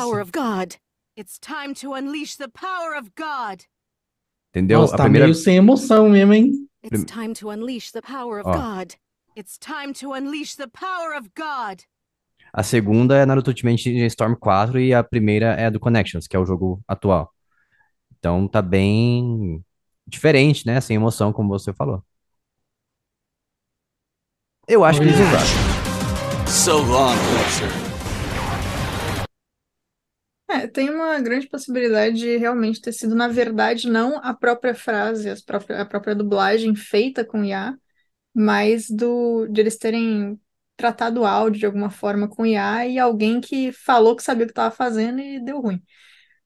Entendeu? 4.51 4.81
Nossa, 4.81 4.95
a 4.95 4.99
tá 4.99 5.05
primeira. 5.05 5.27
meio 5.27 5.35
sem 5.35 5.57
emoção 5.57 6.09
mesmo, 6.11 6.35
hein? 6.35 6.69
It's 6.85 7.05
time 7.05 7.33
to 7.35 7.49
unleash 7.51 7.91
the 7.91 8.03
power 8.03 8.41
of 8.41 8.49
Ó. 8.49 8.53
God. 8.53 8.93
It's 9.37 9.59
time 9.59 9.93
to 9.95 10.13
unleash 10.13 10.57
the 10.57 10.67
power 10.69 11.17
of 11.19 11.31
God. 11.37 11.81
A 12.57 12.63
segunda 12.63 13.19
é 13.19 13.27
Naruto 13.27 13.51
Ultimate 13.51 13.91
Ninja 13.91 14.07
Storm 14.07 14.35
4 14.35 14.81
e 14.81 14.95
a 14.95 15.05
primeira 15.05 15.49
é 15.61 15.67
a 15.67 15.71
do 15.71 15.79
Connections, 15.79 16.27
que 16.27 16.35
é 16.35 16.39
o 16.39 16.47
jogo 16.47 16.83
atual. 16.89 17.31
Então 18.19 18.49
tá 18.49 18.63
bem 18.63 19.63
diferente, 20.07 20.65
né? 20.67 20.81
Sem 20.81 20.97
emoção, 20.97 21.35
como 21.35 21.51
você 21.51 21.75
falou. 21.75 22.03
Eu 24.67 24.87
acho 24.87 25.03
que 25.03 25.07
eles 25.07 25.17
usaram. 25.21 26.47
So 26.49 26.79
long. 26.79 27.15
É, 30.49 30.67
tem 30.67 30.89
uma 30.89 31.21
grande 31.21 31.47
possibilidade 31.47 32.17
de 32.17 32.39
realmente 32.39 32.81
ter 32.81 32.93
sido, 32.93 33.15
na 33.15 33.29
verdade, 33.29 33.87
não 33.87 34.17
a 34.25 34.33
própria 34.33 34.75
frase, 34.75 35.29
as 35.29 35.43
própria- 35.43 35.83
a 35.83 35.85
própria 35.85 36.15
dublagem 36.15 36.75
feita 36.75 37.23
com 37.23 37.45
IA, 37.45 37.77
mas 38.33 38.89
do, 38.89 39.47
de 39.49 39.61
eles 39.61 39.77
terem 39.77 40.41
tratado 40.77 41.23
o 41.23 41.27
áudio 41.27 41.61
de 41.61 41.67
alguma 41.67 41.91
forma 41.91 42.29
com 42.29 42.47
IA 42.47 42.87
e 42.87 42.99
alguém 42.99 43.41
que 43.41 43.73
falou 43.73 44.17
que 44.17 44.23
sabia 44.23 44.45
o 44.45 44.47
que 44.47 44.53
estava 44.53 44.75
fazendo 44.75 45.21
e 45.21 45.41
deu 45.45 45.61
ruim. 45.61 45.83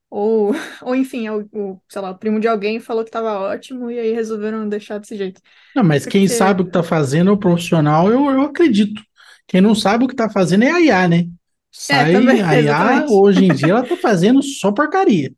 Ou, 0.09 0.51
ou 0.83 0.95
enfim, 0.95 1.29
o, 1.29 1.49
o, 1.53 1.81
sei 1.89 2.01
lá, 2.01 2.11
o 2.11 2.19
primo 2.19 2.39
de 2.39 2.47
alguém 2.47 2.79
falou 2.79 3.03
que 3.03 3.09
estava 3.09 3.39
ótimo 3.39 3.91
e 3.91 3.99
aí 3.99 4.13
resolveram 4.13 4.67
deixar 4.69 4.99
desse 4.99 5.17
jeito. 5.17 5.41
Não, 5.75 5.83
mas 5.83 6.05
quem 6.05 6.27
Porque- 6.27 6.27
sabe 6.27 6.61
o 6.61 6.65
que 6.65 6.71
tá 6.71 6.83
fazendo 6.83 7.29
é 7.29 7.33
o 7.33 7.37
profissional, 7.39 8.09
eu, 8.11 8.25
eu 8.29 8.41
acredito. 8.41 9.01
Quem 9.47 9.61
não 9.61 9.73
sabe 9.75 10.03
o 10.05 10.07
que 10.07 10.15
tá 10.15 10.29
fazendo 10.29 10.63
é 10.63 10.71
a 10.71 10.81
IA, 10.81 11.07
né? 11.07 11.27
Sai, 11.71 12.07
também, 12.07 12.41
a 12.41 12.57
IA, 12.59 13.05
hoje 13.07 13.45
em 13.45 13.53
dia, 13.53 13.71
ela 13.71 13.85
tá 13.87 13.97
fazendo 13.97 14.41
só 14.43 14.71
porcaria. 14.71 15.33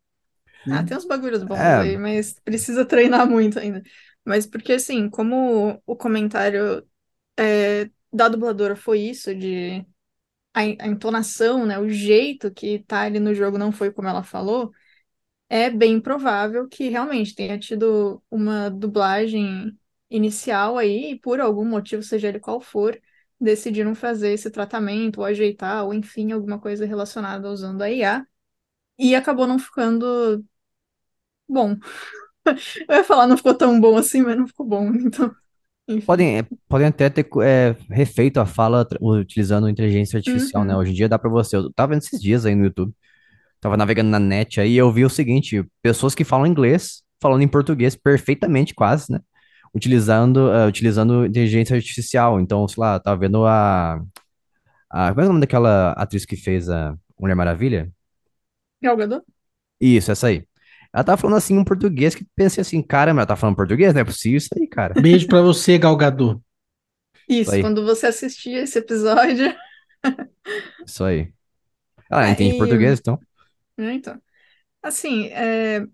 Ah, 0.69 0.81
Né? 0.81 0.83
tem 0.83 0.97
uns 0.97 1.05
bagulhos 1.05 1.43
bons 1.43 1.77
É. 1.77 1.79
aí, 1.79 1.97
mas 1.97 2.39
precisa 2.39 2.85
treinar 2.85 3.29
muito 3.29 3.59
ainda. 3.59 3.83
Mas 4.25 4.47
porque, 4.47 4.73
assim, 4.73 5.09
como 5.09 5.81
o 5.85 5.95
comentário 5.95 6.87
é, 7.39 7.89
da 8.14 8.28
dubladora 8.30 8.76
foi 8.76 8.99
isso, 9.01 9.36
de 9.36 9.80
a, 10.53 10.61
a 10.61 10.88
entonação, 10.88 11.66
né, 11.66 11.80
o 11.80 11.89
jeito 11.89 12.51
que 12.53 12.80
tá 12.86 13.01
ali 13.03 13.20
no 13.20 13.34
jogo 13.36 13.57
não 13.57 13.72
foi 13.72 13.91
como 13.91 14.07
ela 14.09 14.24
falou, 14.24 14.72
é 15.49 15.70
bem 15.70 15.99
provável 16.01 16.68
que 16.68 16.89
realmente 16.89 17.36
tenha 17.36 17.59
tido 17.59 18.24
uma 18.32 18.70
dublagem 18.70 19.78
inicial 20.09 20.78
aí, 20.78 21.11
e 21.14 21.20
por 21.20 21.39
algum 21.41 21.66
motivo, 21.66 22.03
seja 22.03 22.30
ele 22.30 22.39
qual 22.39 22.61
for, 22.61 22.99
decidiram 23.39 23.95
fazer 23.95 24.32
esse 24.34 24.49
tratamento, 24.51 25.20
ou 25.20 25.26
ajeitar, 25.26 25.86
ou 25.86 25.93
enfim, 25.93 26.32
alguma 26.32 26.59
coisa 26.59 26.86
relacionada 26.86 27.49
usando 27.51 27.82
a 27.84 27.91
IA, 27.91 28.26
e 28.99 29.16
acabou 29.16 29.47
não 29.47 29.59
ficando 29.59 30.43
bom. 31.47 31.78
Eu 32.89 32.95
ia 32.97 33.03
falar, 33.03 33.28
não 33.28 33.38
ficou 33.38 33.55
tão 33.57 33.80
bom 33.80 33.97
assim, 33.97 34.22
mas 34.22 34.38
não 34.38 34.47
ficou 34.47 34.66
bom, 34.66 34.88
então, 34.95 35.36
enfim. 35.95 36.05
Podem, 36.05 36.39
é, 36.39 36.45
podem 36.67 36.87
até 36.87 37.09
ter 37.09 37.27
é, 37.41 37.75
refeito 37.89 38.39
a 38.39 38.45
fala 38.45 38.87
utilizando 39.01 39.69
inteligência 39.69 40.17
artificial, 40.17 40.63
né? 40.63 40.73
Uhum. 40.73 40.81
Hoje 40.81 40.91
em 40.91 40.93
dia 40.95 41.09
dá 41.09 41.17
pra 41.17 41.29
você. 41.29 41.55
Eu 41.55 41.71
tava 41.73 41.93
vendo 41.93 42.01
esses 42.01 42.21
dias 42.21 42.45
aí 42.45 42.55
no 42.55 42.65
YouTube. 42.65 42.93
Tava 43.59 43.77
navegando 43.77 44.09
na 44.09 44.19
net 44.19 44.59
aí 44.59 44.73
e 44.73 44.77
eu 44.77 44.91
vi 44.91 45.05
o 45.05 45.09
seguinte: 45.09 45.65
pessoas 45.81 46.13
que 46.13 46.23
falam 46.23 46.47
inglês 46.47 47.03
falando 47.21 47.41
em 47.41 47.47
português 47.47 47.95
perfeitamente, 47.95 48.75
quase, 48.75 49.11
né? 49.11 49.19
Utilizando, 49.73 50.51
ah, 50.51 50.67
utilizando 50.67 51.25
inteligência 51.25 51.75
artificial. 51.75 52.39
Então, 52.39 52.67
sei 52.67 52.81
lá, 52.81 52.99
tava 52.99 53.17
vendo 53.17 53.45
a, 53.45 54.01
a. 54.89 55.09
Como 55.09 55.21
é 55.21 55.23
o 55.23 55.27
nome 55.27 55.39
daquela 55.39 55.93
atriz 55.93 56.25
que 56.25 56.35
fez 56.35 56.69
a 56.69 56.95
Mulher 57.19 57.35
Maravilha? 57.35 57.91
Gal 58.81 58.97
Gadot? 58.97 59.23
Isso, 59.79 60.11
essa 60.11 60.27
aí. 60.27 60.45
Ela 60.93 61.03
tava 61.03 61.17
falando 61.21 61.37
assim 61.37 61.57
um 61.57 61.63
português 61.63 62.15
que 62.15 62.25
pensei 62.35 62.61
assim, 62.61 62.81
caramba, 62.81 63.21
ela 63.21 63.27
tá 63.27 63.35
falando 63.35 63.55
português? 63.55 63.93
Não 63.93 64.01
é 64.01 64.05
possível 64.05 64.37
isso 64.37 64.49
aí, 64.57 64.67
cara. 64.67 64.95
Beijo 64.95 65.27
pra 65.27 65.41
você, 65.41 65.77
Galgador. 65.77 66.39
Isso, 67.27 67.57
aí. 67.57 67.59
quando 67.59 67.83
você 67.85 68.07
assistir 68.07 68.51
esse 68.51 68.79
episódio. 68.79 69.53
Isso 70.85 71.03
aí. 71.03 71.33
Ela 72.11 72.29
É, 72.29 72.29
entende 72.29 72.55
português, 72.55 72.99
então. 72.99 73.19
né, 73.77 73.93
então. 73.93 74.21
Assim, 74.83 75.27
é, 75.29 75.85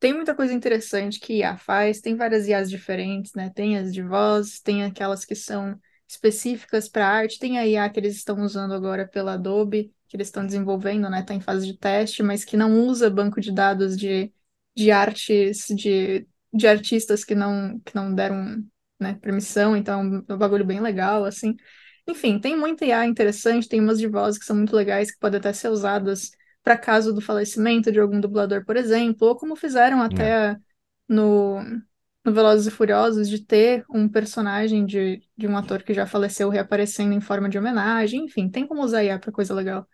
tem 0.00 0.14
muita 0.14 0.34
coisa 0.34 0.54
interessante 0.54 1.20
que 1.20 1.34
IA 1.38 1.56
faz, 1.58 2.00
tem 2.00 2.16
várias 2.16 2.48
IAs 2.48 2.70
diferentes, 2.70 3.32
né? 3.34 3.50
Tem 3.50 3.78
as 3.78 3.92
de 3.94 4.02
voz, 4.02 4.60
tem 4.60 4.84
aquelas 4.84 5.24
que 5.24 5.34
são 5.36 5.80
específicas 6.08 6.88
para 6.88 7.08
arte, 7.08 7.38
tem 7.38 7.58
a 7.58 7.66
IA 7.66 7.90
que 7.90 8.00
eles 8.00 8.16
estão 8.16 8.40
usando 8.42 8.74
agora 8.74 9.06
pela 9.08 9.34
Adobe, 9.34 9.94
que 10.08 10.16
eles 10.16 10.28
estão 10.28 10.46
desenvolvendo, 10.46 11.10
né? 11.10 11.22
Tá 11.24 11.34
em 11.34 11.40
fase 11.40 11.66
de 11.66 11.78
teste, 11.78 12.22
mas 12.22 12.44
que 12.44 12.56
não 12.56 12.80
usa 12.86 13.10
banco 13.10 13.40
de 13.40 13.52
dados 13.52 13.96
de, 13.96 14.32
de 14.76 14.90
artes, 14.92 15.66
de, 15.70 16.28
de 16.52 16.66
artistas 16.68 17.24
que 17.24 17.34
não, 17.34 17.80
que 17.80 17.94
não 17.96 18.14
deram, 18.14 18.64
né, 19.00 19.14
permissão, 19.22 19.76
então 19.76 20.24
é 20.28 20.34
um 20.34 20.38
bagulho 20.38 20.64
bem 20.66 20.80
legal, 20.80 21.24
assim. 21.24 21.56
Enfim, 22.08 22.38
tem 22.40 22.56
muita 22.56 22.84
IA 22.86 23.06
interessante, 23.06 23.68
tem 23.68 23.80
umas 23.80 23.98
de 23.98 24.08
voz 24.08 24.38
que 24.38 24.44
são 24.44 24.56
muito 24.56 24.76
legais, 24.76 25.10
que 25.10 25.18
podem 25.18 25.38
até 25.40 25.52
ser 25.52 25.68
usadas 25.70 26.30
para 26.62 26.78
caso 26.78 27.12
do 27.14 27.20
falecimento 27.20 27.92
de 27.92 28.00
algum 28.00 28.20
dublador, 28.20 28.64
por 28.64 28.76
exemplo, 28.76 29.28
ou 29.28 29.36
como 29.36 29.56
fizeram 29.56 30.02
até 30.02 30.56
no, 31.08 31.62
no 32.24 32.32
Velozes 32.32 32.66
e 32.66 32.70
Furiosos, 32.70 33.28
de 33.28 33.44
ter 33.44 33.84
um 33.90 34.08
personagem 34.08 34.84
de, 34.86 35.22
de 35.36 35.46
um 35.46 35.56
ator 35.56 35.82
que 35.82 35.94
já 35.94 36.06
faleceu 36.06 36.48
reaparecendo 36.48 37.14
em 37.14 37.20
forma 37.20 37.48
de 37.48 37.58
homenagem, 37.58 38.24
enfim, 38.24 38.48
tem 38.50 38.66
como 38.66 38.82
usar 38.82 39.04
IA 39.04 39.18
para 39.18 39.32
coisa 39.32 39.54
legal. 39.54 39.86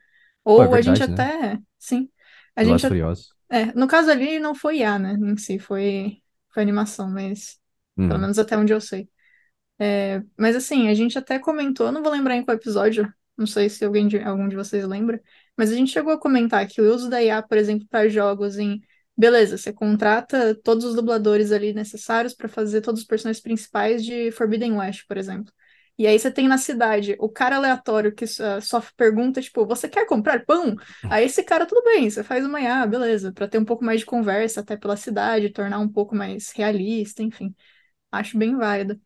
Ou 0.45 0.63
é 0.63 0.67
a 0.75 0.81
gente 0.83 1.03
verdade, 1.03 1.05
até, 1.05 1.59
sim, 1.79 2.11
a 2.57 2.65
Velozes 2.65 2.87
gente, 2.87 2.87
Furiosos. 2.87 3.35
É, 3.53 3.67
no 3.75 3.89
caso 3.89 4.11
ali 4.11 4.39
não 4.39 4.55
foi 4.55 4.79
IA, 4.79 4.99
né, 4.99 5.15
em 5.15 5.37
si, 5.37 5.59
foi, 5.59 6.23
foi 6.53 6.63
animação, 6.63 7.11
mas 7.11 7.61
pelo 8.09 8.19
Uhum. 8.19 8.21
menos 8.21 8.39
até 8.39 8.57
onde 8.57 8.73
eu 8.73 8.81
sei. 8.81 9.09
É, 9.79 10.23
mas 10.39 10.57
assim, 10.57 10.89
a 10.89 10.95
gente 10.95 11.19
até 11.19 11.39
comentou, 11.39 11.93
não 11.93 12.03
vou 12.03 12.13
lembrar 12.13 12.37
em 12.37 12.45
qual 12.45 12.57
episódio, 12.57 13.13
não 13.37 13.47
sei 13.47 13.69
se 13.69 13.85
alguém 13.85 14.09
de, 14.09 14.19
algum 14.21 14.49
de 14.49 14.57
vocês 14.57 14.87
lembra, 14.87 15.21
mas 15.57 15.73
a 15.73 15.75
gente 15.77 15.91
chegou 15.93 16.13
a 16.13 16.21
comentar 16.21 16.67
que 16.69 16.81
o 16.81 16.95
uso 16.95 17.11
da 17.11 17.23
IA, 17.23 17.43
por 17.43 17.59
exemplo, 17.59 17.87
para 17.91 18.09
jogos 18.09 18.59
em. 18.59 18.81
Beleza, 19.17 19.59
você 19.59 19.73
contrata 19.73 20.55
todos 20.65 20.85
os 20.87 20.95
dubladores 20.97 21.53
ali 21.53 21.73
necessários 21.75 22.35
para 22.35 22.49
fazer 22.49 22.81
todos 22.81 23.03
os 23.03 23.07
personagens 23.07 23.43
principais 23.43 24.05
de 24.05 24.31
Forbidden 24.33 24.75
West, 24.79 25.05
por 25.07 25.19
exemplo. 25.19 25.53
E 26.03 26.07
aí 26.07 26.19
você 26.19 26.31
tem 26.33 26.49
na 26.49 26.59
cidade 26.59 27.17
o 27.21 27.29
cara 27.29 27.57
aleatório 27.57 28.13
que 28.15 28.27
só, 28.27 28.61
só 28.61 28.83
pergunta, 28.97 29.41
tipo, 29.41 29.65
você 29.67 29.89
quer 29.89 30.07
comprar 30.07 30.45
pão? 30.45 30.75
Aí 31.09 31.25
esse 31.27 31.43
cara, 31.45 31.65
tudo 31.67 31.83
bem, 31.85 32.11
você 32.11 32.25
faz 32.25 32.45
uma 32.45 32.61
IA, 32.61 32.87
beleza, 32.87 33.33
para 33.33 33.47
ter 33.49 33.59
um 33.59 33.65
pouco 33.65 33.85
mais 33.85 34.01
de 34.01 34.07
conversa 34.07 34.61
até 34.61 34.77
pela 34.77 34.97
cidade, 34.97 35.51
tornar 35.53 35.79
um 35.79 35.89
pouco 35.89 36.15
mais 36.15 36.51
realista, 36.51 37.23
enfim. 37.23 37.55
Acho 38.11 38.39
bem 38.39 38.57
válido. 38.57 39.01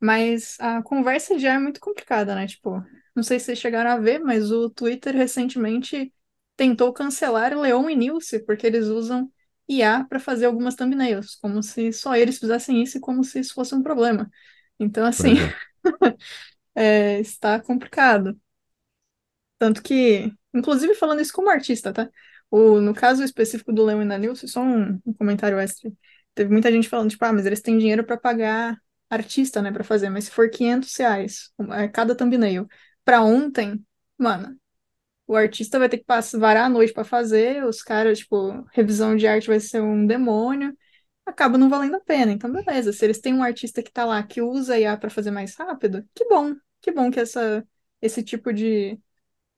Mas 0.00 0.58
a 0.60 0.82
conversa 0.82 1.38
já 1.38 1.54
é 1.54 1.58
muito 1.58 1.80
complicada, 1.80 2.34
né? 2.34 2.46
Tipo, 2.46 2.84
não 3.14 3.22
sei 3.22 3.38
se 3.38 3.46
vocês 3.46 3.58
chegaram 3.58 3.90
a 3.90 3.98
ver, 3.98 4.18
mas 4.20 4.50
o 4.52 4.70
Twitter 4.70 5.14
recentemente 5.16 6.12
tentou 6.56 6.92
cancelar 6.92 7.56
Leon 7.58 7.88
e 7.90 7.96
Nilce, 7.96 8.40
porque 8.44 8.66
eles 8.66 8.86
usam 8.88 9.30
IA 9.68 10.04
para 10.04 10.20
fazer 10.20 10.46
algumas 10.46 10.74
thumbnails, 10.76 11.36
como 11.36 11.62
se 11.62 11.92
só 11.92 12.16
eles 12.16 12.38
fizessem 12.38 12.82
isso 12.82 12.98
e 12.98 13.00
como 13.00 13.24
se 13.24 13.40
isso 13.40 13.54
fosse 13.54 13.74
um 13.74 13.82
problema. 13.82 14.30
Então, 14.78 15.06
assim, 15.06 15.34
exemplo. 15.34 15.71
é, 16.74 17.20
está 17.20 17.60
complicado. 17.60 18.38
Tanto 19.58 19.82
que, 19.82 20.32
inclusive 20.54 20.94
falando 20.94 21.20
isso 21.20 21.32
como 21.32 21.50
artista, 21.50 21.92
tá? 21.92 22.08
O, 22.50 22.80
no 22.80 22.94
caso 22.94 23.22
específico 23.24 23.72
do 23.72 23.84
Leon 23.84 24.02
e 24.02 24.08
da 24.08 24.18
Nilce, 24.18 24.48
só 24.48 24.60
um, 24.62 25.00
um 25.06 25.12
comentário 25.14 25.58
extra. 25.58 25.90
Teve 26.34 26.50
muita 26.52 26.70
gente 26.72 26.88
falando, 26.88 27.10
tipo, 27.10 27.24
ah, 27.24 27.32
mas 27.32 27.46
eles 27.46 27.60
têm 27.62 27.78
dinheiro 27.78 28.04
para 28.04 28.16
pagar 28.16 28.76
artista, 29.10 29.60
né, 29.62 29.70
para 29.70 29.84
fazer, 29.84 30.08
mas 30.10 30.24
se 30.24 30.30
for 30.30 30.48
500 30.50 30.94
reais 30.96 31.50
é, 31.72 31.86
cada 31.88 32.14
thumbnail, 32.16 32.66
para 33.04 33.20
ontem, 33.22 33.84
mano, 34.18 34.56
o 35.26 35.36
artista 35.36 35.78
vai 35.78 35.88
ter 35.88 35.98
que 35.98 36.04
passar, 36.04 36.38
varar 36.38 36.66
a 36.66 36.68
noite 36.68 36.92
pra 36.92 37.04
fazer, 37.04 37.64
os 37.66 37.82
caras, 37.82 38.20
tipo, 38.20 38.64
revisão 38.72 39.16
de 39.16 39.26
arte 39.26 39.48
vai 39.48 39.60
ser 39.60 39.80
um 39.82 40.06
demônio, 40.06 40.76
acaba 41.26 41.58
não 41.58 41.68
valendo 41.70 41.96
a 41.96 42.00
pena. 42.00 42.32
Então, 42.32 42.50
beleza, 42.52 42.92
se 42.92 43.04
eles 43.04 43.20
têm 43.20 43.34
um 43.34 43.42
artista 43.42 43.82
que 43.82 43.92
tá 43.92 44.04
lá 44.04 44.22
que 44.22 44.40
usa 44.42 44.78
IA 44.78 44.96
pra 44.96 45.10
fazer 45.10 45.30
mais 45.30 45.54
rápido, 45.56 46.06
que 46.14 46.24
bom, 46.28 46.54
que 46.80 46.92
bom 46.92 47.10
que 47.10 47.20
essa, 47.20 47.66
esse 48.00 48.22
tipo 48.22 48.52
de, 48.52 48.98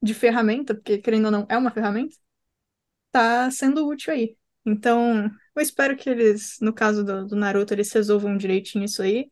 de 0.03 0.15
ferramenta, 0.15 0.75
porque 0.75 0.99
querendo 0.99 1.27
ou 1.27 1.31
não, 1.33 1.47
é 1.51 1.59
uma 1.59 1.73
ferramenta, 1.73 2.17
tá 3.12 3.51
sendo 3.51 3.87
útil 3.87 4.12
aí. 4.12 4.37
Então, 4.67 5.31
eu 5.55 5.62
espero 5.62 5.97
que 5.97 6.09
eles, 6.09 6.59
no 6.61 6.73
caso 6.73 7.05
do, 7.05 7.27
do 7.27 7.37
Naruto, 7.37 7.75
eles 7.75 7.93
resolvam 7.93 8.37
direitinho 8.37 8.85
isso 8.85 9.03
aí, 9.03 9.31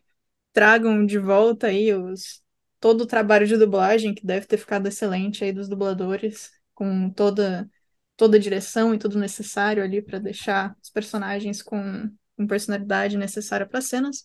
tragam 0.52 1.06
de 1.06 1.18
volta 1.18 1.68
aí 1.68 1.94
os, 1.94 2.42
todo 2.80 3.02
o 3.02 3.06
trabalho 3.06 3.46
de 3.46 3.56
dublagem, 3.58 4.14
que 4.14 4.26
deve 4.26 4.46
ter 4.46 4.58
ficado 4.58 4.88
excelente 4.88 5.44
aí 5.44 5.52
dos 5.52 5.68
dubladores, 5.68 6.50
com 6.74 7.10
toda, 7.10 7.70
toda 8.16 8.36
a 8.38 8.40
direção 8.40 8.94
e 8.94 8.98
tudo 8.98 9.18
necessário 9.18 9.82
ali 9.82 10.02
para 10.02 10.18
deixar 10.18 10.76
os 10.82 10.90
personagens 10.90 11.62
com, 11.62 12.10
com 12.36 12.46
personalidade 12.46 13.16
necessária 13.16 13.66
para 13.66 13.80
cenas. 13.80 14.24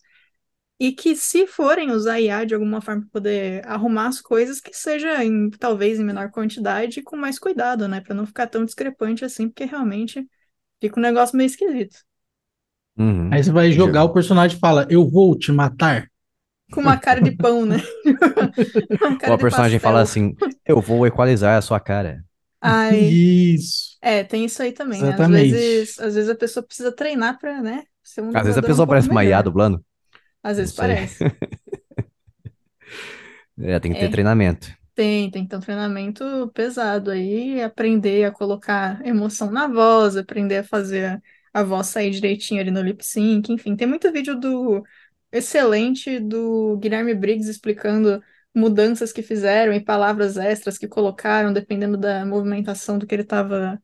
E 0.80 0.92
que 0.92 1.16
se 1.16 1.46
forem 1.46 1.90
usar 1.90 2.20
IA 2.20 2.44
de 2.44 2.54
alguma 2.54 2.80
forma 2.80 3.02
para 3.02 3.10
poder 3.10 3.66
arrumar 3.66 4.08
as 4.08 4.20
coisas, 4.20 4.60
que 4.60 4.72
seja 4.72 5.24
em, 5.24 5.50
talvez 5.50 5.98
em 5.98 6.04
menor 6.04 6.30
quantidade 6.30 7.00
e 7.00 7.02
com 7.02 7.16
mais 7.16 7.38
cuidado, 7.38 7.88
né? 7.88 8.00
Para 8.00 8.14
não 8.14 8.26
ficar 8.26 8.46
tão 8.46 8.64
discrepante 8.64 9.24
assim, 9.24 9.48
porque 9.48 9.64
realmente 9.64 10.28
fica 10.80 11.00
um 11.00 11.02
negócio 11.02 11.36
meio 11.36 11.46
esquisito. 11.48 11.98
Uhum. 12.96 13.30
Aí 13.32 13.42
você 13.42 13.52
vai 13.52 13.72
jogar, 13.72 14.04
o 14.04 14.12
personagem 14.12 14.58
fala, 14.58 14.86
eu 14.90 15.08
vou 15.08 15.36
te 15.38 15.52
matar. 15.52 16.08
Com 16.72 16.80
uma 16.82 16.98
cara 16.98 17.20
de 17.20 17.30
pão, 17.32 17.64
né? 17.64 17.76
Ou 19.26 19.34
a 19.34 19.38
personagem 19.38 19.78
pastel. 19.78 19.80
fala 19.80 20.02
assim: 20.02 20.36
Eu 20.66 20.80
vou 20.80 21.06
equalizar 21.06 21.56
a 21.56 21.62
sua 21.62 21.80
cara. 21.80 22.24
Ai, 22.60 22.98
Isso. 23.00 23.96
é, 24.02 24.24
tem 24.24 24.44
isso 24.44 24.62
aí 24.62 24.72
também, 24.72 25.02
né? 25.02 25.14
Às 25.14 25.28
vezes, 25.28 25.98
às 25.98 26.14
vezes 26.14 26.28
a 26.28 26.34
pessoa 26.34 26.62
precisa 26.64 26.92
treinar 26.92 27.38
pra, 27.38 27.62
né? 27.62 27.84
Um 28.22 28.32
Às 28.32 28.44
vezes 28.44 28.58
a 28.58 28.62
um 28.62 28.62
pessoa 28.62 28.86
pouco 28.86 28.88
parece 28.88 29.10
uma 29.10 29.24
IA 29.24 29.42
dublando. 29.42 29.84
Às 30.42 30.56
vezes 30.58 30.72
parece. 30.74 31.28
É, 33.58 33.78
tem 33.80 33.92
que 33.92 33.98
ter 33.98 34.08
É. 34.08 34.08
treinamento. 34.08 34.68
Tem, 34.94 35.30
tem 35.30 35.44
que 35.44 35.50
ter 35.50 35.56
um 35.56 35.60
treinamento 35.60 36.50
pesado 36.54 37.10
aí, 37.10 37.62
aprender 37.62 38.24
a 38.24 38.32
colocar 38.32 39.04
emoção 39.06 39.50
na 39.50 39.68
voz, 39.68 40.16
aprender 40.16 40.58
a 40.58 40.64
fazer 40.64 41.22
a, 41.54 41.60
a 41.60 41.64
voz 41.64 41.88
sair 41.88 42.10
direitinho 42.12 42.60
ali 42.60 42.70
no 42.70 42.82
lip 42.82 43.04
sync, 43.04 43.52
enfim, 43.52 43.76
tem 43.76 43.88
muito 43.88 44.12
vídeo 44.12 44.38
do 44.38 44.84
excelente 45.32 46.20
do 46.20 46.76
Guilherme 46.78 47.14
Briggs 47.14 47.50
explicando 47.50 48.22
mudanças 48.54 49.12
que 49.12 49.22
fizeram 49.22 49.72
e 49.74 49.80
palavras 49.84 50.36
extras 50.36 50.78
que 50.78 50.88
colocaram, 50.88 51.52
dependendo 51.52 51.96
da 51.98 52.26
movimentação 52.26 52.98
do 52.98 53.06
que 53.06 53.14
ele 53.14 53.22
estava 53.22 53.82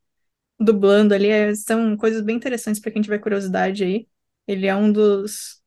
dublando 0.60 1.14
ali. 1.14 1.28
É, 1.28 1.54
são 1.54 1.96
coisas 1.96 2.22
bem 2.22 2.36
interessantes 2.36 2.80
para 2.80 2.90
quem 2.92 3.02
tiver 3.02 3.18
curiosidade 3.20 3.84
aí. 3.84 4.08
Ele 4.46 4.66
é 4.66 4.74
um 4.74 4.92
dos 4.92 5.62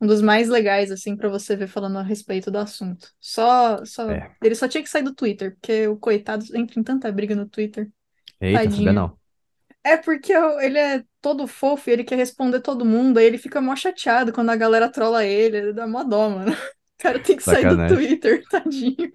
um 0.00 0.06
dos 0.06 0.22
mais 0.22 0.48
legais, 0.48 0.90
assim, 0.92 1.16
pra 1.16 1.28
você 1.28 1.56
ver 1.56 1.68
falando 1.68 1.98
a 1.98 2.02
respeito 2.02 2.50
do 2.50 2.58
assunto. 2.58 3.12
Só, 3.20 3.84
só, 3.84 4.10
É. 4.10 4.36
ele 4.42 4.54
só 4.54 4.68
tinha 4.68 4.82
que 4.82 4.88
sair 4.90 5.02
do 5.02 5.14
Twitter, 5.14 5.54
porque 5.56 5.88
o 5.88 5.96
coitado 5.96 6.44
entra 6.56 6.78
em 6.78 6.84
tanta 6.84 7.10
briga 7.10 7.34
no 7.34 7.48
Twitter. 7.48 7.90
Eita, 8.40 8.62
Tadinho. 8.62 8.76
sabia 8.76 8.92
não. 8.92 9.18
É 9.84 9.96
porque 9.96 10.32
ele 10.32 10.78
é 10.78 11.04
todo 11.20 11.46
fofo 11.48 11.88
e 11.88 11.92
ele 11.94 12.04
quer 12.04 12.16
responder 12.16 12.60
todo 12.60 12.84
mundo, 12.84 13.18
aí 13.18 13.26
ele 13.26 13.38
fica 13.38 13.60
mó 13.60 13.74
chateado 13.76 14.32
quando 14.32 14.50
a 14.50 14.56
galera 14.56 14.90
trola 14.90 15.24
ele, 15.24 15.56
ele 15.58 15.72
dá 15.72 15.86
mó 15.86 16.02
dó, 16.04 16.30
mano. 16.30 16.52
O 16.98 17.02
cara 17.02 17.20
tem 17.20 17.36
que 17.36 17.44
sair 17.44 17.64
do 17.64 17.76
Sacanagem. 17.76 17.96
Twitter, 17.96 18.42
tadinho. 18.50 19.10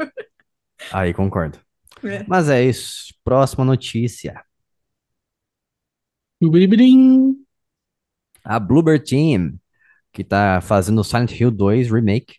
Aí 0.91 1.14
concordo. 1.14 1.60
É. 2.04 2.24
Mas 2.28 2.50
é 2.50 2.64
isso. 2.64 3.14
Próxima 3.24 3.66
notícia. 3.66 4.44
Biribirim. 6.41 7.46
A 8.44 8.60
Bluebird 8.60 9.06
Team, 9.06 9.54
que 10.12 10.24
tá 10.24 10.60
fazendo 10.62 11.04
Silent 11.04 11.39
Hill 11.39 11.52
2 11.52 11.89
Remake, 11.89 12.36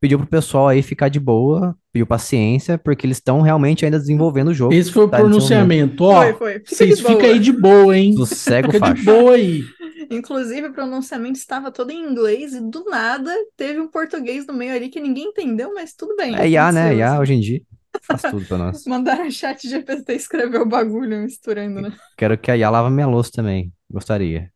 pediu 0.00 0.18
pro 0.18 0.26
pessoal 0.26 0.68
aí 0.68 0.82
ficar 0.82 1.08
de 1.08 1.18
boa, 1.18 1.76
pediu 1.92 2.06
paciência, 2.06 2.78
porque 2.78 3.06
eles 3.06 3.18
estão 3.18 3.40
realmente 3.40 3.84
ainda 3.84 3.98
desenvolvendo 3.98 4.48
o 4.48 4.54
jogo. 4.54 4.74
Esse 4.74 4.92
foi 4.92 5.04
o 5.04 5.08
Tá 5.08 5.18
pronunciamento. 5.18 6.04
Ó, 6.04 6.22
Foi, 6.22 6.32
foi. 6.34 6.52
Fica 6.60 6.86
de 6.86 6.96
vocês 6.96 7.00
ficam 7.00 7.30
aí 7.30 7.38
de 7.38 7.52
boa, 7.52 7.96
hein? 7.96 8.14
Sossega 8.16 8.68
o 8.68 8.72
Fica 8.72 8.80
de 8.80 8.90
facho. 8.90 9.04
boa 9.04 9.34
aí. 9.34 9.62
Inclusive, 10.10 10.68
o 10.68 10.72
pronunciamento 10.72 11.38
estava 11.38 11.70
todo 11.72 11.90
em 11.90 12.00
inglês 12.10 12.54
e 12.54 12.60
do 12.60 12.84
nada 12.84 13.32
teve 13.56 13.80
um 13.80 13.88
português 13.88 14.46
no 14.46 14.52
meio 14.52 14.74
ali 14.74 14.88
que 14.88 15.00
ninguém 15.00 15.24
entendeu, 15.28 15.72
mas 15.74 15.94
tudo 15.94 16.14
bem. 16.16 16.34
É 16.36 16.48
IA, 16.48 16.72
né? 16.72 16.94
IA 16.96 17.12
assim. 17.12 17.18
hoje 17.20 17.34
em 17.34 17.40
dia 17.40 17.60
faz 18.06 18.22
tudo 18.22 18.44
pra 18.46 18.58
nós. 18.58 18.84
Mandaram 18.86 19.26
o 19.26 19.30
chat 19.30 19.68
GPT 19.68 20.14
escrever 20.14 20.60
o 20.60 20.66
bagulho 20.66 21.18
misturando, 21.20 21.80
né? 21.80 21.92
Quero 22.16 22.38
que 22.38 22.50
a 22.50 22.56
IA 22.56 22.70
lava 22.70 22.90
minha 22.90 23.06
louça 23.06 23.30
também. 23.32 23.72
Gostaria. 23.90 24.52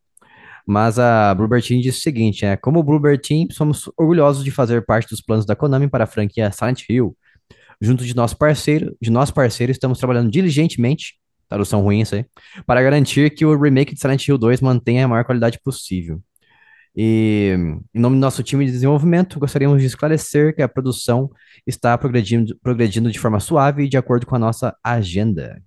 Mas 0.70 0.98
a 0.98 1.34
Bluebird 1.34 1.66
Team 1.66 1.80
disse 1.80 2.00
o 2.00 2.02
seguinte, 2.02 2.44
né? 2.44 2.54
Como 2.54 2.82
Bluebird 2.82 3.26
Team, 3.26 3.46
somos 3.50 3.90
orgulhosos 3.96 4.44
de 4.44 4.50
fazer 4.50 4.84
parte 4.84 5.08
dos 5.08 5.22
planos 5.22 5.46
da 5.46 5.56
Konami 5.56 5.88
para 5.88 6.04
a 6.04 6.06
franquia 6.06 6.52
Silent 6.52 6.82
Hill. 6.90 7.16
Junto 7.80 8.04
de 8.04 8.14
nosso 8.14 8.36
parceiro, 8.36 8.94
de 9.00 9.10
nosso 9.10 9.32
parceiro, 9.32 9.72
estamos 9.72 9.98
trabalhando 9.98 10.30
diligentemente, 10.30 11.14
tradução 11.48 11.80
ruim 11.80 12.02
isso 12.02 12.16
aí, 12.16 12.26
para 12.66 12.82
garantir 12.82 13.30
que 13.30 13.46
o 13.46 13.58
remake 13.58 13.94
de 13.94 14.00
Silent 14.00 14.28
Hill 14.28 14.36
2 14.36 14.60
mantenha 14.60 15.06
a 15.06 15.08
maior 15.08 15.24
qualidade 15.24 15.58
possível. 15.64 16.20
E 16.94 17.54
em 17.94 17.98
nome 17.98 18.16
do 18.16 18.20
nosso 18.20 18.42
time 18.42 18.66
de 18.66 18.72
desenvolvimento, 18.72 19.38
gostaríamos 19.40 19.80
de 19.80 19.86
esclarecer 19.86 20.54
que 20.54 20.60
a 20.60 20.68
produção 20.68 21.30
está 21.66 21.96
progredindo, 21.96 22.54
progredindo 22.62 23.10
de 23.10 23.18
forma 23.18 23.40
suave 23.40 23.84
e 23.84 23.88
de 23.88 23.96
acordo 23.96 24.26
com 24.26 24.36
a 24.36 24.38
nossa 24.38 24.76
agenda. 24.84 25.62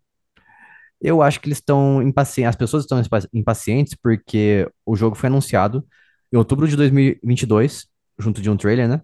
Eu 1.02 1.22
acho 1.22 1.40
que 1.40 1.48
eles 1.48 1.58
estão 1.58 2.02
impacientes, 2.02 2.50
as 2.50 2.56
pessoas 2.56 2.84
estão 2.84 3.00
impa- 3.00 3.28
impacientes 3.34 3.96
porque 3.96 4.70
o 4.86 4.96
jogo 4.96 5.16
foi 5.16 5.28
anunciado 5.28 5.86
em 6.32 6.38
outubro 6.38 6.68
de 6.68 6.76
2022, 6.76 7.88
junto 8.20 8.42
de 8.42 8.50
um 8.50 8.56
trailer, 8.58 8.88
né? 8.88 9.02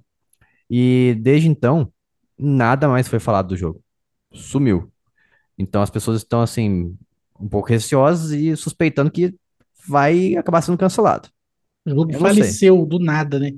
E 0.69 1.17
desde 1.21 1.47
então, 1.47 1.91
nada 2.37 2.87
mais 2.87 3.07
foi 3.07 3.19
falado 3.19 3.49
do 3.49 3.57
jogo. 3.57 3.81
Sumiu. 4.31 4.91
Então 5.57 5.81
as 5.81 5.89
pessoas 5.89 6.17
estão, 6.17 6.41
assim, 6.41 6.95
um 7.39 7.49
pouco 7.49 7.69
receosas 7.69 8.31
e 8.31 8.55
suspeitando 8.55 9.11
que 9.11 9.33
vai 9.87 10.35
acabar 10.35 10.61
sendo 10.61 10.77
cancelado. 10.77 11.29
O 11.85 11.91
jogo 11.91 12.13
Eu 12.13 12.19
faleceu 12.19 12.85
do 12.85 12.99
nada, 12.99 13.39
né? 13.39 13.51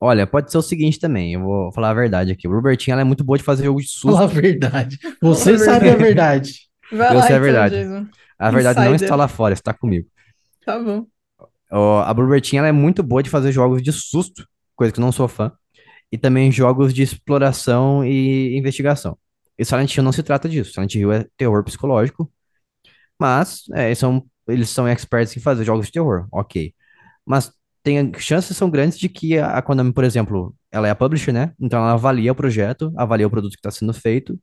Olha, 0.00 0.26
pode 0.26 0.50
ser 0.50 0.58
o 0.58 0.62
seguinte 0.62 0.98
também, 0.98 1.34
eu 1.34 1.40
vou 1.40 1.72
falar 1.72 1.90
a 1.90 1.94
verdade 1.94 2.32
aqui. 2.32 2.48
O 2.48 2.50
Robertinho, 2.52 2.92
ela 2.94 3.02
é 3.02 3.04
muito 3.04 3.22
boa 3.22 3.38
de 3.38 3.44
fazer 3.44 3.64
jogo 3.64 3.80
de 3.80 3.86
susto. 3.86 4.16
Fala 4.16 4.24
a 4.24 4.26
verdade. 4.26 4.98
Você 5.22 5.52
a 5.52 5.58
sabe 5.58 5.88
a 5.90 5.96
verdade. 5.96 6.71
Vai 6.92 7.08
a 7.08 7.24
então, 7.24 7.40
verdade. 7.40 7.76
A 8.38 8.50
verdade 8.50 8.80
não 8.80 8.94
Insider. 8.94 9.04
está 9.04 9.16
lá 9.16 9.28
fora, 9.28 9.54
está 9.54 9.72
comigo. 9.72 10.08
Tá 10.64 10.78
bom. 10.78 11.06
Ó, 11.70 12.00
a 12.00 12.12
Bluebird 12.12 12.56
é 12.58 12.72
muito 12.72 13.02
boa 13.02 13.22
de 13.22 13.30
fazer 13.30 13.50
jogos 13.50 13.82
de 13.82 13.90
susto, 13.92 14.46
coisa 14.76 14.92
que 14.92 15.00
eu 15.00 15.04
não 15.04 15.12
sou 15.12 15.26
fã, 15.26 15.50
e 16.10 16.18
também 16.18 16.52
jogos 16.52 16.92
de 16.92 17.02
exploração 17.02 18.04
e 18.04 18.56
investigação. 18.56 19.16
E 19.58 19.64
Silent 19.64 19.94
Hill 19.96 20.02
não 20.02 20.12
se 20.12 20.22
trata 20.22 20.48
disso. 20.48 20.72
Silent 20.72 20.94
Hill 20.94 21.12
é 21.12 21.26
terror 21.36 21.64
psicológico, 21.64 22.30
mas 23.18 23.62
é, 23.74 23.86
eles 23.86 23.98
são, 23.98 24.24
eles 24.48 24.68
são 24.68 24.86
experts 24.86 25.36
em 25.36 25.40
fazer 25.40 25.64
jogos 25.64 25.86
de 25.86 25.92
terror, 25.92 26.26
ok. 26.30 26.74
Mas 27.24 27.52
tem 27.82 28.12
chances 28.18 28.56
são 28.56 28.70
grandes 28.70 28.98
de 28.98 29.08
que 29.08 29.38
a 29.38 29.58
a 29.58 29.62
Konami, 29.62 29.92
por 29.92 30.04
exemplo, 30.04 30.54
ela 30.70 30.88
é 30.88 30.90
a 30.90 30.94
publisher, 30.94 31.32
né? 31.32 31.52
Então 31.58 31.80
ela 31.80 31.92
avalia 31.92 32.32
o 32.32 32.34
projeto, 32.34 32.92
avalia 32.96 33.26
o 33.26 33.30
produto 33.30 33.52
que 33.52 33.58
está 33.58 33.70
sendo 33.70 33.92
feito, 33.92 34.38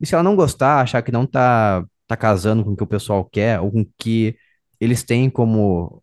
e 0.00 0.06
se 0.06 0.14
ela 0.14 0.22
não 0.22 0.36
gostar, 0.36 0.80
achar 0.80 1.02
que 1.02 1.12
não 1.12 1.26
tá, 1.26 1.84
tá 2.06 2.16
casando 2.16 2.64
com 2.64 2.72
o 2.72 2.76
que 2.76 2.82
o 2.82 2.86
pessoal 2.86 3.24
quer, 3.24 3.60
ou 3.60 3.70
com 3.70 3.80
o 3.82 3.88
que 3.98 4.36
eles 4.80 5.02
têm 5.02 5.30
como 5.30 6.02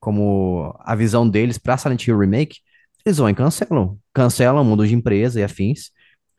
como 0.00 0.74
a 0.80 0.94
visão 0.96 1.28
deles 1.28 1.58
para 1.58 1.76
Silent 1.76 2.06
Hill 2.06 2.18
Remake, 2.18 2.60
eles 3.04 3.18
vão 3.18 3.28
e 3.28 3.34
cancelam. 3.34 3.98
Cancelam, 4.14 4.64
mudam 4.64 4.86
de 4.86 4.94
empresa 4.94 5.38
e 5.40 5.44
afins, 5.44 5.90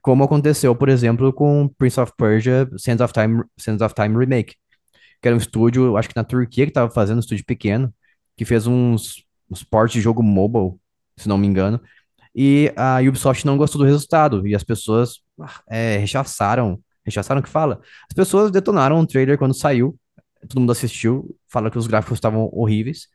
como 0.01 0.23
aconteceu, 0.23 0.75
por 0.75 0.89
exemplo, 0.89 1.31
com 1.31 1.67
Prince 1.77 1.99
of 1.99 2.11
Persia 2.17 2.67
Sands 2.77 3.01
of 3.01 3.13
Time, 3.13 3.43
Sands 3.57 3.81
of 3.81 3.93
Time 3.93 4.17
Remake, 4.17 4.55
que 5.21 5.27
era 5.27 5.35
um 5.35 5.39
estúdio, 5.39 5.95
acho 5.97 6.09
que 6.09 6.15
na 6.15 6.23
Turquia, 6.23 6.65
que 6.65 6.71
estava 6.71 6.91
fazendo 6.91 7.17
um 7.17 7.19
estúdio 7.21 7.45
pequeno, 7.45 7.93
que 8.35 8.43
fez 8.43 8.65
uns, 8.65 9.23
uns 9.49 9.63
ports 9.63 9.93
de 9.93 10.01
jogo 10.01 10.23
mobile, 10.23 10.79
se 11.15 11.29
não 11.29 11.37
me 11.37 11.47
engano, 11.47 11.79
e 12.33 12.73
a 12.75 12.99
Ubisoft 12.99 13.45
não 13.45 13.57
gostou 13.57 13.79
do 13.79 13.85
resultado, 13.85 14.47
e 14.47 14.55
as 14.55 14.63
pessoas 14.63 15.21
ah, 15.39 15.61
é, 15.69 15.97
rechaçaram, 15.97 16.81
rechaçaram 17.05 17.41
o 17.41 17.43
que 17.43 17.49
fala? 17.49 17.81
As 18.09 18.13
pessoas 18.15 18.51
detonaram 18.51 18.99
o 18.99 19.05
trailer 19.07 19.37
quando 19.37 19.53
saiu, 19.53 19.97
todo 20.47 20.59
mundo 20.59 20.71
assistiu, 20.71 21.35
fala 21.47 21.69
que 21.69 21.77
os 21.77 21.87
gráficos 21.87 22.17
estavam 22.17 22.49
horríveis, 22.51 23.07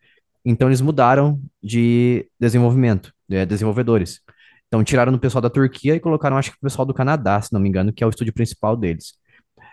então 0.44 0.68
eles 0.68 0.80
mudaram 0.80 1.40
de 1.62 2.28
desenvolvimento, 2.38 3.12
de 3.28 3.44
desenvolvedores. 3.46 4.20
Então 4.68 4.82
tiraram 4.84 5.12
o 5.12 5.18
pessoal 5.18 5.42
da 5.42 5.50
Turquia 5.50 5.94
e 5.94 6.00
colocaram, 6.00 6.36
acho 6.36 6.50
que 6.52 6.56
o 6.56 6.60
pessoal 6.60 6.86
do 6.86 6.94
Canadá, 6.94 7.40
se 7.40 7.52
não 7.52 7.60
me 7.60 7.68
engano, 7.68 7.92
que 7.92 8.02
é 8.02 8.06
o 8.06 8.10
estúdio 8.10 8.32
principal 8.32 8.76
deles. 8.76 9.14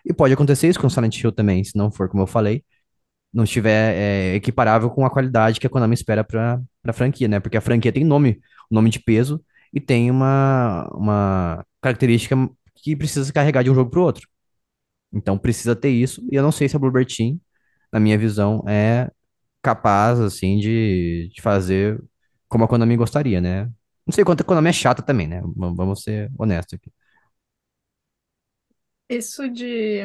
E 0.05 0.13
pode 0.13 0.33
acontecer 0.33 0.67
isso 0.67 0.79
com 0.79 0.89
Silent 0.89 1.21
Hill 1.21 1.31
também, 1.31 1.63
se 1.63 1.77
não 1.77 1.91
for 1.91 2.09
como 2.09 2.23
eu 2.23 2.27
falei, 2.27 2.63
não 3.33 3.43
estiver 3.43 3.95
é, 3.95 4.35
equiparável 4.35 4.89
com 4.89 5.05
a 5.05 5.09
qualidade 5.09 5.59
que 5.59 5.67
a 5.67 5.69
Konami 5.69 5.95
espera 5.95 6.23
para 6.23 6.61
a 6.85 6.93
franquia, 6.93 7.27
né? 7.27 7.39
Porque 7.39 7.57
a 7.57 7.61
franquia 7.61 7.91
tem 7.91 8.03
nome, 8.03 8.39
nome 8.69 8.89
de 8.89 8.99
peso 8.99 9.43
e 9.73 9.79
tem 9.79 10.11
uma, 10.11 10.87
uma 10.93 11.65
característica 11.81 12.35
que 12.83 12.95
precisa 12.97 13.25
se 13.25 13.33
carregar 13.33 13.63
de 13.63 13.71
um 13.71 13.75
jogo 13.75 13.91
pro 13.91 14.03
outro. 14.03 14.29
Então 15.13 15.37
precisa 15.37 15.75
ter 15.75 15.89
isso, 15.91 16.25
e 16.31 16.35
eu 16.35 16.43
não 16.43 16.51
sei 16.51 16.69
se 16.69 16.75
a 16.75 16.79
Bluebird 16.79 17.15
Team, 17.15 17.39
na 17.91 17.99
minha 17.99 18.17
visão, 18.17 18.63
é 18.67 19.11
capaz, 19.61 20.19
assim, 20.19 20.59
de, 20.59 21.29
de 21.33 21.41
fazer 21.41 22.03
como 22.49 22.65
a 22.65 22.67
Konami 22.67 22.97
gostaria, 22.97 23.41
né? 23.41 23.65
Não 24.05 24.13
sei 24.13 24.25
quanto 24.25 24.41
a 24.41 24.45
Konami 24.45 24.69
é 24.69 24.73
chata 24.73 25.03
também, 25.03 25.27
né? 25.27 25.41
Vamos 25.55 26.03
ser 26.03 26.31
honestos 26.37 26.75
aqui. 26.75 26.91
Isso 29.09 29.49
de 29.49 30.01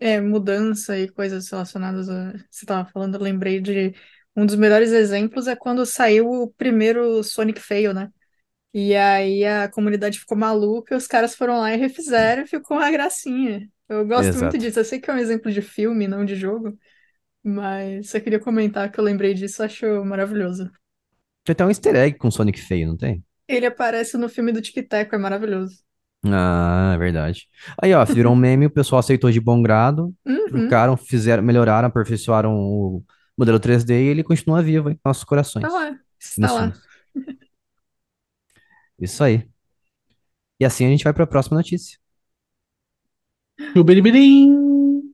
é, 0.00 0.20
mudança 0.20 0.98
e 0.98 1.08
coisas 1.08 1.48
relacionadas 1.50 2.08
a. 2.08 2.32
Você 2.50 2.64
estava 2.64 2.88
falando, 2.90 3.16
eu 3.16 3.20
lembrei 3.22 3.60
de. 3.60 3.94
Um 4.36 4.46
dos 4.46 4.54
melhores 4.56 4.92
exemplos 4.92 5.48
é 5.48 5.56
quando 5.56 5.84
saiu 5.86 6.28
o 6.30 6.52
primeiro 6.52 7.22
Sonic 7.24 7.60
Fail, 7.60 7.92
né? 7.94 8.10
E 8.80 8.94
aí 8.94 9.44
a 9.44 9.68
comunidade 9.68 10.20
ficou 10.20 10.38
maluca, 10.38 10.96
os 10.96 11.08
caras 11.08 11.34
foram 11.34 11.58
lá 11.58 11.74
e 11.74 11.76
refizeram 11.76 12.44
e 12.44 12.46
ficou 12.46 12.76
uma 12.76 12.90
gracinha. 12.92 13.68
Eu 13.88 14.06
gosto 14.06 14.22
muito 14.22 14.38
Exato. 14.38 14.58
disso. 14.58 14.78
Eu 14.78 14.84
sei 14.84 15.00
que 15.00 15.10
é 15.10 15.14
um 15.14 15.18
exemplo 15.18 15.50
de 15.50 15.60
filme, 15.60 16.06
não 16.06 16.24
de 16.24 16.36
jogo, 16.36 16.78
mas 17.42 18.10
só 18.10 18.20
queria 18.20 18.38
comentar 18.38 18.92
que 18.92 19.00
eu 19.00 19.04
lembrei 19.04 19.34
disso, 19.34 19.62
acho 19.64 19.86
maravilhoso. 20.04 20.70
Tem 21.44 21.52
até 21.52 21.64
um 21.64 21.68
easter 21.70 21.96
egg 21.96 22.18
com 22.18 22.30
Sonic 22.30 22.60
feio, 22.60 22.86
não 22.86 22.96
tem? 22.96 23.24
Ele 23.48 23.66
aparece 23.66 24.16
no 24.16 24.28
filme 24.28 24.52
do 24.52 24.62
Tic 24.62 24.86
Tac, 24.88 25.12
é 25.12 25.18
maravilhoso. 25.18 25.82
Ah, 26.24 26.92
é 26.94 26.98
verdade. 26.98 27.48
Aí, 27.82 27.94
ó, 27.94 28.04
virou 28.04 28.32
um 28.32 28.36
meme, 28.36 28.66
o 28.66 28.70
pessoal 28.70 29.00
aceitou 29.00 29.30
de 29.30 29.40
bom 29.40 29.62
grado, 29.62 30.14
Uhum, 30.26 30.50
trocaram, 30.50 30.96
fizeram, 30.96 31.42
melhoraram, 31.42 31.88
aperfeiçoaram 31.88 32.54
o 32.54 33.02
modelo 33.36 33.58
3D 33.58 34.04
e 34.04 34.08
ele 34.08 34.24
continua 34.24 34.62
vivo 34.62 34.90
em 34.90 34.98
nossos 35.04 35.22
tá 35.22 35.28
corações 35.28 35.72
lá, 35.72 35.90
e 36.36 36.40
nos 36.40 36.50
está 36.50 36.52
lá. 36.52 36.72
Isso 38.98 39.22
aí. 39.22 39.48
E 40.60 40.64
assim 40.64 40.84
a 40.84 40.88
gente 40.88 41.04
vai 41.04 41.12
para 41.12 41.24
a 41.24 41.26
próxima 41.26 41.56
notícia. 41.56 41.98
Tchubiribirim. 43.72 45.12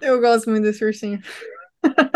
Eu 0.00 0.20
gosto 0.20 0.50
muito 0.50 0.64
desse 0.64 0.84
ursinho. 0.84 1.20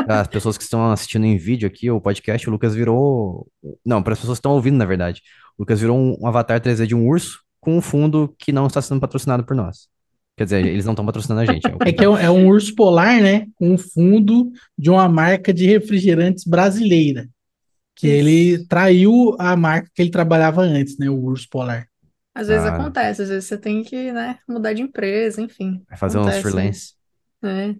As 0.09 0.29
pessoas 0.29 0.57
que 0.57 0.64
estão 0.64 0.91
assistindo 0.91 1.25
em 1.25 1.37
vídeo 1.37 1.67
aqui, 1.67 1.91
o 1.91 2.01
podcast, 2.01 2.49
o 2.49 2.53
Lucas 2.53 2.75
virou. 2.75 3.49
Não, 3.85 4.03
para 4.03 4.12
as 4.12 4.19
pessoas 4.19 4.39
que 4.39 4.41
estão 4.41 4.53
ouvindo, 4.53 4.77
na 4.77 4.85
verdade. 4.85 5.23
O 5.59 5.62
Lucas 5.62 5.81
virou 5.81 5.99
um, 5.99 6.17
um 6.21 6.27
avatar 6.27 6.61
3D 6.61 6.87
de 6.87 6.95
um 6.95 7.07
urso 7.07 7.41
com 7.61 7.77
um 7.77 7.83
fundo 7.83 8.35
que 8.39 8.53
não 8.53 8.67
está 8.67 8.81
sendo 8.81 9.01
patrocinado 9.01 9.45
por 9.45 9.57
nós. 9.57 9.89
Quer 10.37 10.45
dizer, 10.45 10.67
eles 10.67 10.85
não 10.85 10.93
estão 10.93 11.07
patrocinando 11.07 11.41
a 11.41 11.53
gente. 11.53 11.67
É, 11.67 11.75
o 11.75 11.79
É 11.81 11.93
que 11.93 12.05
é 12.05 12.09
um, 12.09 12.17
é 12.17 12.31
um 12.31 12.47
urso 12.47 12.75
polar, 12.75 13.21
né? 13.21 13.47
Com 13.57 13.73
um 13.73 13.79
fundo 13.79 14.51
de 14.79 14.91
uma 14.91 15.09
marca 15.09 15.53
de 15.53 15.67
refrigerantes 15.67 16.45
brasileira. 16.45 17.29
Que 17.97 18.07
ele 18.07 18.66
traiu 18.66 19.34
a 19.38 19.57
marca 19.57 19.90
que 19.94 20.03
ele 20.03 20.11
trabalhava 20.11 20.61
antes, 20.62 20.99
né? 20.99 21.09
O 21.09 21.18
urso 21.18 21.49
polar. 21.51 21.88
Às 22.34 22.49
vezes 22.49 22.66
Ah. 22.66 22.76
acontece, 22.76 23.22
às 23.22 23.28
vezes 23.30 23.47
você 23.47 23.57
tem 23.57 23.82
que, 23.82 24.12
né, 24.12 24.38
mudar 24.47 24.74
de 24.74 24.82
empresa, 24.82 25.40
enfim. 25.40 25.82
Vai 25.88 25.99
fazer 25.99 26.18
uns 26.18 26.26
Acontece, 26.26 26.42
freelance. 26.42 26.94
É. 27.42 27.74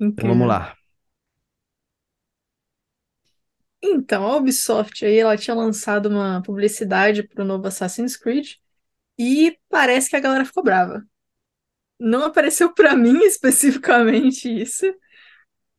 Então 0.00 0.28
vamos 0.28 0.48
lá. 0.48 0.74
Então, 3.82 4.24
a 4.24 4.36
Ubisoft 4.36 5.04
aí, 5.04 5.18
ela 5.18 5.36
tinha 5.36 5.54
lançado 5.54 6.06
uma 6.08 6.42
publicidade 6.42 7.22
para 7.22 7.44
o 7.44 7.46
novo 7.46 7.66
Assassin's 7.66 8.16
Creed 8.16 8.52
e 9.18 9.58
parece 9.68 10.08
que 10.08 10.16
a 10.16 10.20
galera 10.20 10.44
ficou 10.44 10.62
brava. 10.62 11.04
Não 12.00 12.24
apareceu 12.24 12.72
para 12.72 12.96
mim 12.96 13.18
especificamente 13.24 14.48
isso, 14.48 14.86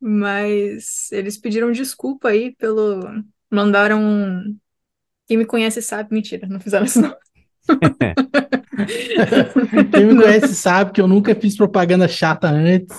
mas 0.08 1.12
eles 1.12 1.38
pediram 1.38 1.72
desculpa 1.72 2.30
aí 2.30 2.56
pelo. 2.56 3.02
Mandaram. 3.52 4.02
um- 4.02 4.58
Quem 5.28 5.38
me 5.38 5.46
conhece 5.46 5.82
sabe, 5.82 6.14
mentira, 6.14 6.48
não 6.48 6.60
fizeram 6.60 6.86
isso 6.86 7.02
não. 7.02 7.16
Quem 9.92 10.06
me 10.06 10.16
conhece 10.16 10.56
sabe 10.56 10.92
que 10.92 11.02
eu 11.02 11.08
nunca 11.08 11.34
fiz 11.36 11.58
propaganda 11.58 12.08
chata 12.08 12.48
antes. 12.48 12.96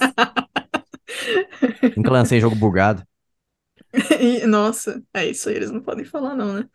Nunca 1.97 2.11
lancei 2.11 2.41
jogo 2.41 2.57
bugado. 2.57 3.03
E, 4.21 4.47
nossa, 4.47 5.03
é 5.15 5.27
isso 5.27 5.49
aí, 5.49 5.57
eles 5.57 5.71
não 5.71 5.81
podem 5.81 6.05
falar 6.05 6.35
não, 6.35 6.55
né? 6.55 6.69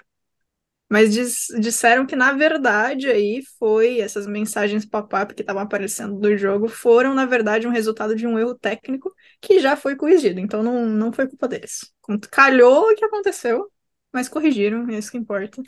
Mas 0.92 1.14
dis- 1.14 1.48
disseram 1.62 2.06
que, 2.06 2.16
na 2.18 2.34
verdade, 2.34 3.08
aí 3.10 3.42
foi 3.60 4.00
essas 4.02 4.28
mensagens 4.28 4.86
pop-up 4.86 5.34
que 5.34 5.42
estavam 5.42 5.62
aparecendo 5.64 6.20
do 6.20 6.38
jogo 6.38 6.68
foram, 6.68 7.14
na 7.16 7.26
verdade, 7.26 7.68
um 7.68 7.72
resultado 7.72 8.16
de 8.16 8.28
um 8.28 8.38
erro 8.38 8.56
técnico 8.56 9.14
que 9.42 9.60
já 9.62 9.78
foi 9.78 9.96
corrigido. 9.96 10.40
Então 10.42 10.64
não, 10.64 10.86
não 10.88 11.14
foi 11.14 11.28
culpa 11.30 11.48
deles. 11.48 11.94
Calhou 12.32 12.92
o 12.92 12.96
que 12.96 13.06
aconteceu, 13.06 13.72
mas 14.14 14.28
corrigiram, 14.30 14.90
é 14.90 14.98
isso 15.00 15.12
que 15.12 15.18
importa. 15.18 15.64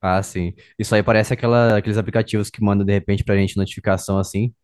Ah, 0.00 0.22
sim. 0.22 0.54
Isso 0.78 0.94
aí 0.94 1.02
parece 1.02 1.32
aquela, 1.34 1.76
aqueles 1.76 1.98
aplicativos 1.98 2.48
que 2.50 2.62
mandam 2.62 2.86
de 2.86 2.92
repente 2.92 3.22
pra 3.24 3.36
gente 3.36 3.56
notificação 3.56 4.18
assim, 4.18 4.54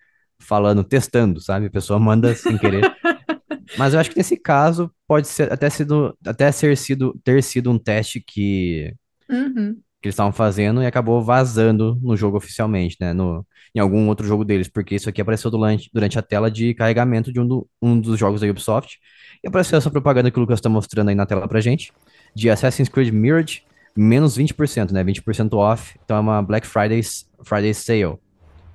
falando, 0.41 0.83
testando, 0.83 1.41
sabe? 1.41 1.67
A 1.67 1.71
pessoa 1.71 1.99
manda 2.01 2.35
sem 2.35 2.57
querer. 2.59 2.91
Mas 3.77 3.95
eu 3.95 4.01
acho 4.01 4.11
que 4.11 4.19
nesse 4.19 4.37
caso 4.39 4.93
pode 5.07 5.29
ser 5.29 5.53
até 5.53 5.71
sido, 5.71 6.17
até 6.27 6.53
ser 6.53 6.77
sido, 6.79 7.19
ter 7.25 7.43
sido 7.43 7.71
um 7.71 7.79
teste 7.79 8.21
que, 8.27 8.95
Uhum. 9.31 9.85
Que 10.01 10.09
eles 10.09 10.15
estavam 10.15 10.33
fazendo 10.33 10.83
e 10.83 10.87
acabou 10.87 11.23
vazando 11.23 11.99
no 12.03 12.17
jogo 12.17 12.37
oficialmente, 12.37 12.97
né? 13.01 13.13
No, 13.13 13.45
em 13.75 13.79
algum 13.81 14.09
outro 14.09 14.27
jogo 14.27 14.45
deles, 14.45 14.69
porque 14.69 14.95
isso 14.95 15.09
aqui 15.09 15.21
apareceu 15.21 15.51
durante, 15.51 15.91
durante 15.93 16.19
a 16.19 16.23
tela 16.23 16.51
de 16.51 16.75
carregamento 16.75 17.33
de 17.33 17.41
um, 17.41 17.47
do- 17.47 17.67
um 17.83 17.99
dos 17.99 18.19
jogos 18.19 18.41
da 18.41 18.47
Ubisoft. 18.47 18.99
E 19.43 19.49
apareceu 19.49 19.79
essa 19.79 19.91
propaganda 19.91 20.31
que 20.31 20.39
o 20.39 20.41
Lucas 20.41 20.59
está 20.59 20.69
mostrando 20.69 21.09
aí 21.09 21.15
na 21.15 21.27
tela 21.27 21.49
pra 21.49 21.61
gente, 21.61 21.93
de 22.35 22.49
Assassin's 22.51 22.89
Creed 22.89 23.13
Mirage, 23.13 23.63
menos 23.97 24.37
20%, 24.37 24.93
né? 24.93 25.03
20% 25.03 25.55
off. 25.55 25.99
Então 26.05 26.17
é 26.17 26.21
uma 26.21 26.43
Black 26.43 26.67
Friday, 26.67 27.01
Friday 27.43 27.73
Sale, 27.75 28.17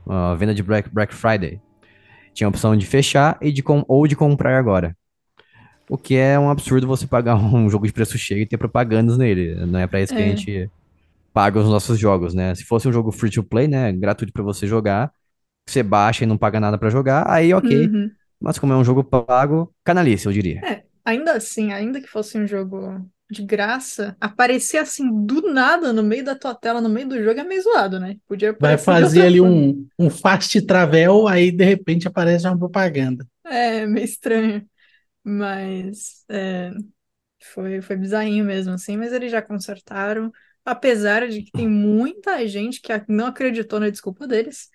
uma 0.05 0.35
venda 0.35 0.53
de 0.53 0.63
Black, 0.63 0.89
Black 0.89 1.13
Friday. 1.13 1.59
Tinha 2.33 2.47
a 2.47 2.49
opção 2.49 2.75
de 2.75 2.85
fechar 2.85 3.37
e 3.41 3.51
de 3.51 3.61
com, 3.61 3.83
ou 3.87 4.07
de 4.07 4.15
comprar 4.15 4.57
agora. 4.57 4.95
O 5.89 5.97
que 5.97 6.15
é 6.15 6.39
um 6.39 6.49
absurdo 6.49 6.87
você 6.87 7.05
pagar 7.05 7.35
um 7.37 7.69
jogo 7.69 7.85
de 7.85 7.93
preço 7.93 8.17
cheio 8.17 8.41
e 8.41 8.45
ter 8.45 8.57
propagandas 8.57 9.17
nele. 9.17 9.55
Não 9.65 9.79
é 9.79 9.85
pra 9.87 10.01
isso 10.01 10.13
que 10.15 10.21
a 10.21 10.25
É. 10.25 10.29
gente 10.29 10.69
paga 11.33 11.59
os 11.59 11.67
nossos 11.67 11.97
jogos, 11.99 12.33
né? 12.33 12.53
Se 12.55 12.63
fosse 12.63 12.87
um 12.87 12.93
jogo 12.93 13.11
free 13.11 13.31
to 13.31 13.43
play, 13.43 13.67
né, 13.67 13.91
gratuito 13.91 14.33
pra 14.33 14.43
você 14.43 14.67
jogar, 14.67 15.11
você 15.67 15.83
baixa 15.83 16.23
e 16.23 16.27
não 16.27 16.37
paga 16.37 16.59
nada 16.59 16.77
pra 16.77 16.89
jogar, 16.89 17.29
aí 17.29 17.53
ok. 17.53 17.87
Uhum. 17.87 18.11
Mas 18.39 18.57
como 18.57 18.73
é 18.73 18.75
um 18.75 18.83
jogo 18.83 19.03
pago, 19.03 19.73
canalice, 19.83 20.25
eu 20.25 20.31
diria. 20.31 20.61
É, 20.65 20.83
ainda 21.05 21.33
assim, 21.33 21.71
ainda 21.71 22.01
que 22.01 22.07
fosse 22.07 22.37
um 22.37 22.47
jogo 22.47 23.05
de 23.29 23.43
graça, 23.43 24.15
aparecer 24.19 24.77
assim 24.77 25.25
do 25.25 25.53
nada 25.53 25.93
no 25.93 26.03
meio 26.03 26.23
da 26.25 26.35
tua 26.35 26.53
tela, 26.53 26.81
no 26.81 26.89
meio 26.89 27.07
do 27.07 27.23
jogo, 27.23 27.39
é 27.39 27.43
meio 27.43 27.61
zoado, 27.61 27.99
né? 27.99 28.17
Podia 28.27 28.55
Vai 28.59 28.77
fazer 28.77 29.21
ali 29.21 29.39
forma. 29.39 29.55
um, 29.55 29.87
um 29.97 30.09
fast 30.09 30.61
travel, 30.63 31.27
aí 31.27 31.49
de 31.49 31.63
repente 31.63 32.07
aparece 32.07 32.45
uma 32.45 32.57
propaganda. 32.57 33.25
É, 33.45 33.85
meio 33.85 34.03
estranho. 34.03 34.67
Mas 35.23 36.25
é, 36.29 36.71
foi, 37.53 37.81
foi 37.81 37.95
bizarrinho 37.95 38.43
mesmo, 38.43 38.73
assim, 38.73 38.97
mas 38.97 39.13
eles 39.13 39.31
já 39.31 39.41
consertaram. 39.41 40.31
Apesar 40.63 41.27
de 41.27 41.43
que 41.43 41.51
tem 41.51 41.67
muita 41.67 42.47
gente 42.47 42.79
que 42.81 42.91
não 43.07 43.27
acreditou 43.27 43.79
na 43.79 43.89
desculpa 43.89 44.27
deles, 44.27 44.69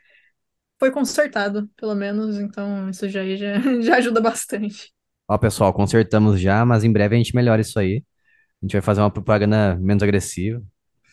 foi 0.79 0.91
consertado, 0.91 1.69
pelo 1.77 1.95
menos, 1.95 2.39
então 2.39 2.89
isso 2.91 3.09
já, 3.09 3.25
já, 3.37 3.59
já 3.81 3.97
ajuda 3.97 4.21
bastante. 4.21 4.93
Ó, 5.29 5.37
pessoal, 5.39 5.73
consertamos 5.73 6.41
já, 6.41 6.65
mas 6.65 6.85
em 6.85 6.93
breve 6.93 7.15
a 7.15 7.19
gente 7.19 7.35
melhora 7.35 7.61
isso 7.61 7.79
aí. 7.79 8.03
A 8.63 8.67
gente 8.67 8.73
vai 8.73 8.83
fazer 8.83 9.01
uma 9.01 9.11
propaganda 9.11 9.77
menos 9.77 10.03
agressiva. 10.03 10.63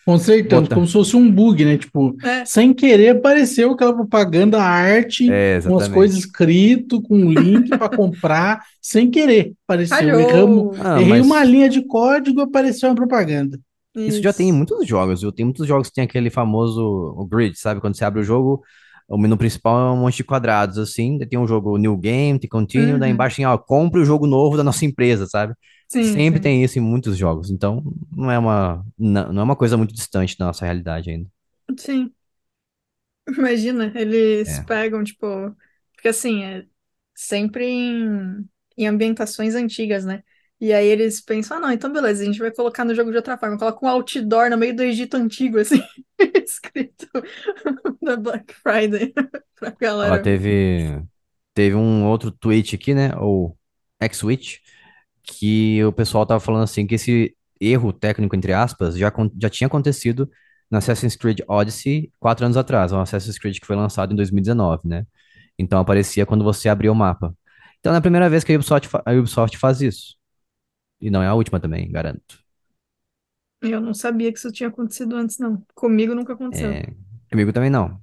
Consertando, 0.05 0.63
Bota. 0.63 0.76
como 0.76 0.86
se 0.86 0.93
fosse 0.93 1.15
um 1.15 1.32
bug, 1.32 1.63
né? 1.63 1.78
Tipo, 1.78 2.15
É, 2.24 2.43
sem 2.43 2.74
querer 2.74 3.17
apareceu 3.17 3.71
aquela 3.71 3.93
propaganda 3.93 4.61
arte, 4.61 5.32
É, 5.32 5.61
com 5.61 5.78
as 5.78 5.88
coisas 5.88 6.17
escrito, 6.19 7.01
com 7.01 7.15
um 7.15 7.32
link 7.32 7.69
para 7.69 7.88
comprar, 7.95 8.65
sem 8.82 9.09
querer. 9.09 9.53
Apareceu. 9.63 10.19
Erramos. 10.19 10.78
Ah, 10.82 10.99
errei 10.99 11.09
mas 11.09 11.26
uma 11.26 11.43
linha 11.43 11.69
de 11.69 11.86
código, 11.86 12.41
apareceu 12.41 12.89
uma 12.89 12.95
propaganda. 12.95 13.57
Isso 14.05 14.21
já 14.21 14.33
tem 14.33 14.49
em 14.49 14.51
muitos 14.51 14.87
jogos, 14.87 15.21
viu? 15.21 15.31
Tem 15.31 15.45
muitos 15.45 15.67
jogos 15.67 15.87
que 15.89 15.93
tem 15.95 16.03
aquele 16.03 16.29
famoso 16.29 16.81
o 17.17 17.25
grid, 17.25 17.55
sabe? 17.59 17.81
Quando 17.81 17.95
você 17.97 18.05
abre 18.05 18.21
o 18.21 18.23
jogo, 18.23 18.61
o 19.07 19.17
menu 19.17 19.37
principal 19.37 19.79
é 19.89 19.91
um 19.93 20.01
monte 20.01 20.17
de 20.17 20.23
quadrados, 20.23 20.77
assim. 20.77 21.17
Daí 21.17 21.27
tem 21.27 21.39
um 21.39 21.47
jogo 21.47 21.77
New 21.77 21.97
Game, 21.97 22.39
tem 22.39 22.49
Continue, 22.49 22.99
daí 22.99 23.11
Uhum. 23.11 23.13
embaixo 23.13 23.37
tem, 23.37 23.45
ó, 23.45 23.57
compre 23.57 24.01
o 24.01 24.05
jogo 24.05 24.27
novo 24.27 24.57
da 24.57 24.63
nossa 24.63 24.85
empresa, 24.85 25.25
sabe? 25.27 25.53
Sim, 25.87 26.19
Sempre 26.19 26.39
sim. 26.39 26.41
tem 26.41 26.63
isso 26.63 26.77
em 26.79 26.81
muitos 26.81 27.17
jogos. 27.17 27.49
Então, 27.49 27.81
não 28.11 28.29
é 28.31 28.37
uma, 28.39 28.85
não, 28.97 29.31
não 29.33 29.41
é 29.41 29.45
uma 29.45 29.55
coisa 29.55 29.77
muito 29.77 29.93
distante 29.93 30.37
da 30.37 30.45
nossa 30.47 30.65
realidade 30.65 31.09
ainda. 31.11 31.29
Sim. 31.77 32.13
Imagina, 33.27 33.91
eles 33.95 34.59
É. 34.59 34.59
pegam, 34.59 35.03
tipo, 35.03 35.25
porque 35.93 36.09
assim, 36.09 36.43
é 36.43 36.67
sempre 37.15 37.65
em, 37.65 38.49
em 38.77 38.87
ambientações 38.87 39.55
antigas, 39.55 40.03
né? 40.05 40.23
E 40.64 40.72
aí 40.72 40.88
eles 40.88 41.20
pensam, 41.20 41.57
ah, 41.57 41.59
não, 41.59 41.72
então 41.74 41.91
beleza, 41.91 42.24
a 42.24 42.26
gente 42.26 42.39
vai 42.39 42.49
colocar 42.49 42.86
no 42.86 42.95
jogo 42.95 43.11
de 43.11 43.18
outra 43.18 43.38
forma, 43.38 43.57
coloca 43.57 43.86
um 43.86 43.89
outdoor 43.89 44.49
no 44.49 44.57
meio 44.57 44.74
do 44.74 44.82
Egito 44.82 45.18
Antigo, 45.18 45.59
assim, 45.59 45.84
escrito 46.41 47.05
da 48.01 48.16
Black 48.16 48.53
Friday 48.53 49.14
pra 49.59 49.72
galera. 49.72 50.22
teve, 50.22 51.03
teve 51.53 51.76
um 51.76 52.05
outro 52.05 52.32
tweet 52.32 52.76
aqui, 52.76 52.93
né? 52.93 53.14
Ou 53.18 53.57
X-Tweet, 53.99 54.61
que 55.22 55.84
o 55.84 55.91
pessoal 55.91 56.26
tava 56.26 56.39
falando 56.39 56.64
assim, 56.64 56.88
que 56.88 56.95
esse 56.95 57.36
erro 57.59 57.91
técnico, 57.91 58.34
entre 58.34 58.53
aspas, 58.53 58.97
já, 58.97 59.11
já 59.41 59.49
tinha 59.49 59.68
acontecido 59.68 60.32
no 60.72 60.78
Assassin's 60.78 61.18
Creed 61.18 61.41
Odyssey 61.45 62.09
quatro 62.22 62.45
anos 62.45 62.55
atrás, 62.55 62.93
um 62.93 63.01
Assassin's 63.01 63.38
Creed 63.38 63.59
que 63.59 63.68
foi 63.68 63.76
lançado 63.76 64.14
em 64.14 64.16
2019, 64.16 64.88
né? 64.88 65.05
Então 65.59 65.78
aparecia 65.78 66.26
quando 66.26 66.45
você 66.45 66.70
abria 66.70 66.89
o 66.89 66.95
mapa. 66.95 67.36
Então 67.82 67.93
é 67.93 67.97
a 67.97 68.01
primeira 68.01 68.30
vez 68.30 68.45
que 68.45 68.53
a 68.53 68.55
Ubisoft, 68.55 68.89
a 69.05 69.11
Ubisoft 69.11 69.57
faz 69.57 69.82
isso. 69.82 70.22
E 71.04 71.10
não 71.10 71.22
é 71.22 71.28
a 71.28 71.34
última 71.34 71.60
também, 71.60 71.91
garanto. 71.91 72.41
Eu 73.62 73.82
não 73.82 73.93
sabia 73.93 74.32
que 74.32 74.39
isso 74.39 74.54
tinha 74.54 74.70
acontecido 74.70 75.18
antes, 75.18 75.38
não. 75.38 75.62
Comigo 75.76 76.16
nunca 76.16 76.32
aconteceu. 76.32 76.72
É, 76.72 76.95
comigo 77.30 77.51
também 77.51 77.70
não. 77.70 78.01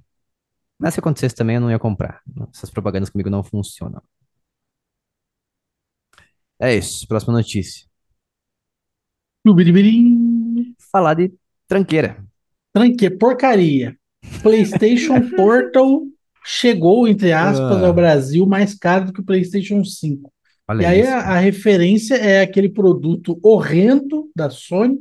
Mas 0.77 0.93
se 0.93 0.99
acontecesse 0.99 1.33
também 1.33 1.55
eu 1.55 1.61
não 1.61 1.71
ia 1.71 1.79
comprar. 1.79 2.21
Essas 2.53 2.69
propagandas 2.69 3.09
comigo 3.09 3.29
não 3.29 3.43
funcionam. 3.43 4.03
É 6.59 6.75
isso, 6.75 7.07
próxima 7.07 7.33
notícia. 7.33 7.87
Falar 10.91 11.15
de 11.15 11.33
tranqueira. 11.67 12.23
Tranque, 12.71 13.09
porcaria. 13.09 13.97
PlayStation 14.43 15.27
Portal 15.35 16.03
chegou, 16.45 17.07
entre 17.07 17.33
aspas, 17.33 17.81
Ah. 17.81 17.87
ao 17.87 17.93
Brasil 17.93 18.45
mais 18.45 18.75
caro 18.75 19.05
do 19.05 19.13
que 19.13 19.21
o 19.21 19.25
PlayStation 19.25 19.83
5. 19.83 20.31
Olha 20.71 20.83
E 20.83 20.85
aí 20.85 21.01
a, 21.05 21.19
a 21.19 21.39
referência 21.39 22.15
é 22.15 22.41
aquele 22.41 22.69
produto 22.69 23.37
horrendo 23.43 24.29
da 24.33 24.49
Sony, 24.49 24.97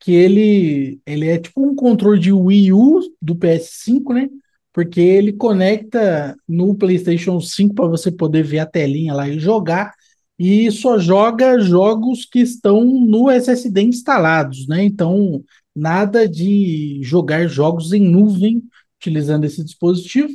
que 0.00 0.12
ele, 0.12 1.00
ele 1.06 1.28
é 1.28 1.38
tipo 1.38 1.62
um 1.62 1.74
controle 1.74 2.18
de 2.18 2.32
Wii 2.32 2.72
U 2.72 3.00
do 3.20 3.36
PS5, 3.36 4.14
né? 4.14 4.28
Porque 4.72 5.00
ele 5.00 5.34
conecta 5.34 6.34
no 6.48 6.74
PlayStation 6.74 7.38
5 7.38 7.74
para 7.74 7.86
você 7.86 8.10
poder 8.10 8.42
ver 8.42 8.60
a 8.60 8.66
telinha 8.66 9.12
lá 9.12 9.28
e 9.28 9.38
jogar, 9.38 9.92
e 10.38 10.70
só 10.72 10.98
joga 10.98 11.60
jogos 11.60 12.24
que 12.24 12.40
estão 12.40 12.82
no 12.82 13.30
SSD 13.30 13.82
instalados, 13.82 14.66
né? 14.66 14.82
Então, 14.82 15.44
nada 15.76 16.26
de 16.26 17.00
jogar 17.02 17.46
jogos 17.46 17.92
em 17.92 18.00
nuvem 18.00 18.62
utilizando 18.98 19.44
esse 19.44 19.62
dispositivo. 19.62 20.32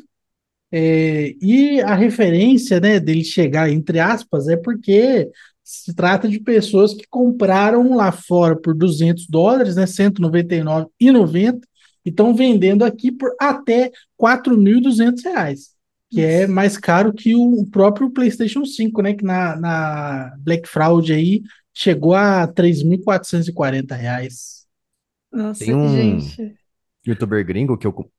É, 0.71 1.33
e 1.41 1.79
a 1.81 1.95
referência, 1.95 2.79
né, 2.79 2.99
dele 2.99 3.23
chegar, 3.23 3.69
entre 3.69 3.99
aspas, 3.99 4.47
é 4.47 4.57
porque 4.57 5.29
se 5.63 5.93
trata 5.93 6.27
de 6.27 6.39
pessoas 6.39 6.93
que 6.93 7.05
compraram 7.09 7.95
lá 7.95 8.11
fora 8.11 8.55
por 8.55 8.73
200 8.75 9.27
dólares, 9.27 9.75
né, 9.75 9.83
R$ 9.83 9.87
199,90 9.87 11.59
e 12.05 12.09
estão 12.09 12.33
vendendo 12.33 12.83
aqui 12.85 13.11
por 13.11 13.31
até 13.39 13.91
4.200 14.17 15.23
reais, 15.23 15.69
que 16.09 16.21
é 16.21 16.47
mais 16.47 16.77
caro 16.77 17.13
que 17.13 17.35
o 17.35 17.65
próprio 17.69 18.09
PlayStation 18.09 18.65
5, 18.65 19.01
né, 19.01 19.13
que 19.13 19.25
na, 19.25 19.55
na 19.57 20.35
Black 20.39 20.67
Fraud 20.67 21.11
aí 21.11 21.41
chegou 21.73 22.13
a 22.15 22.47
3.440 22.47 23.93
reais. 23.95 24.65
Nossa, 25.31 25.63
Tem 25.63 25.75
um- 25.75 25.89
gente. 25.89 26.55
youtuber 27.05 27.45
gringo 27.45 27.77
que 27.77 27.87
eu. 27.87 28.09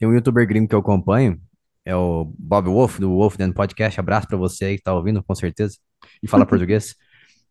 Tem 0.00 0.08
um 0.08 0.14
youtuber 0.14 0.48
gringo 0.48 0.68
que 0.68 0.74
eu 0.74 0.80
acompanho, 0.80 1.40
é 1.84 1.94
o 1.94 2.32
Bob 2.38 2.68
Wolf, 2.68 2.98
do 2.98 3.10
Wolf 3.10 3.36
Den 3.36 3.52
Podcast. 3.52 4.00
Abraço 4.00 4.26
pra 4.26 4.38
você 4.38 4.64
aí 4.66 4.76
que 4.78 4.82
tá 4.82 4.94
ouvindo, 4.94 5.22
com 5.22 5.34
certeza, 5.36 5.76
e 6.22 6.26
fala 6.28 6.44
português. 6.46 6.96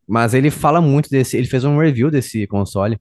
Mas 0.08 0.34
ele 0.34 0.50
fala 0.50 0.80
muito 0.80 1.08
desse. 1.08 1.36
Ele 1.36 1.46
fez 1.46 1.64
um 1.64 1.78
review 1.78 2.10
desse 2.10 2.46
console, 2.48 2.98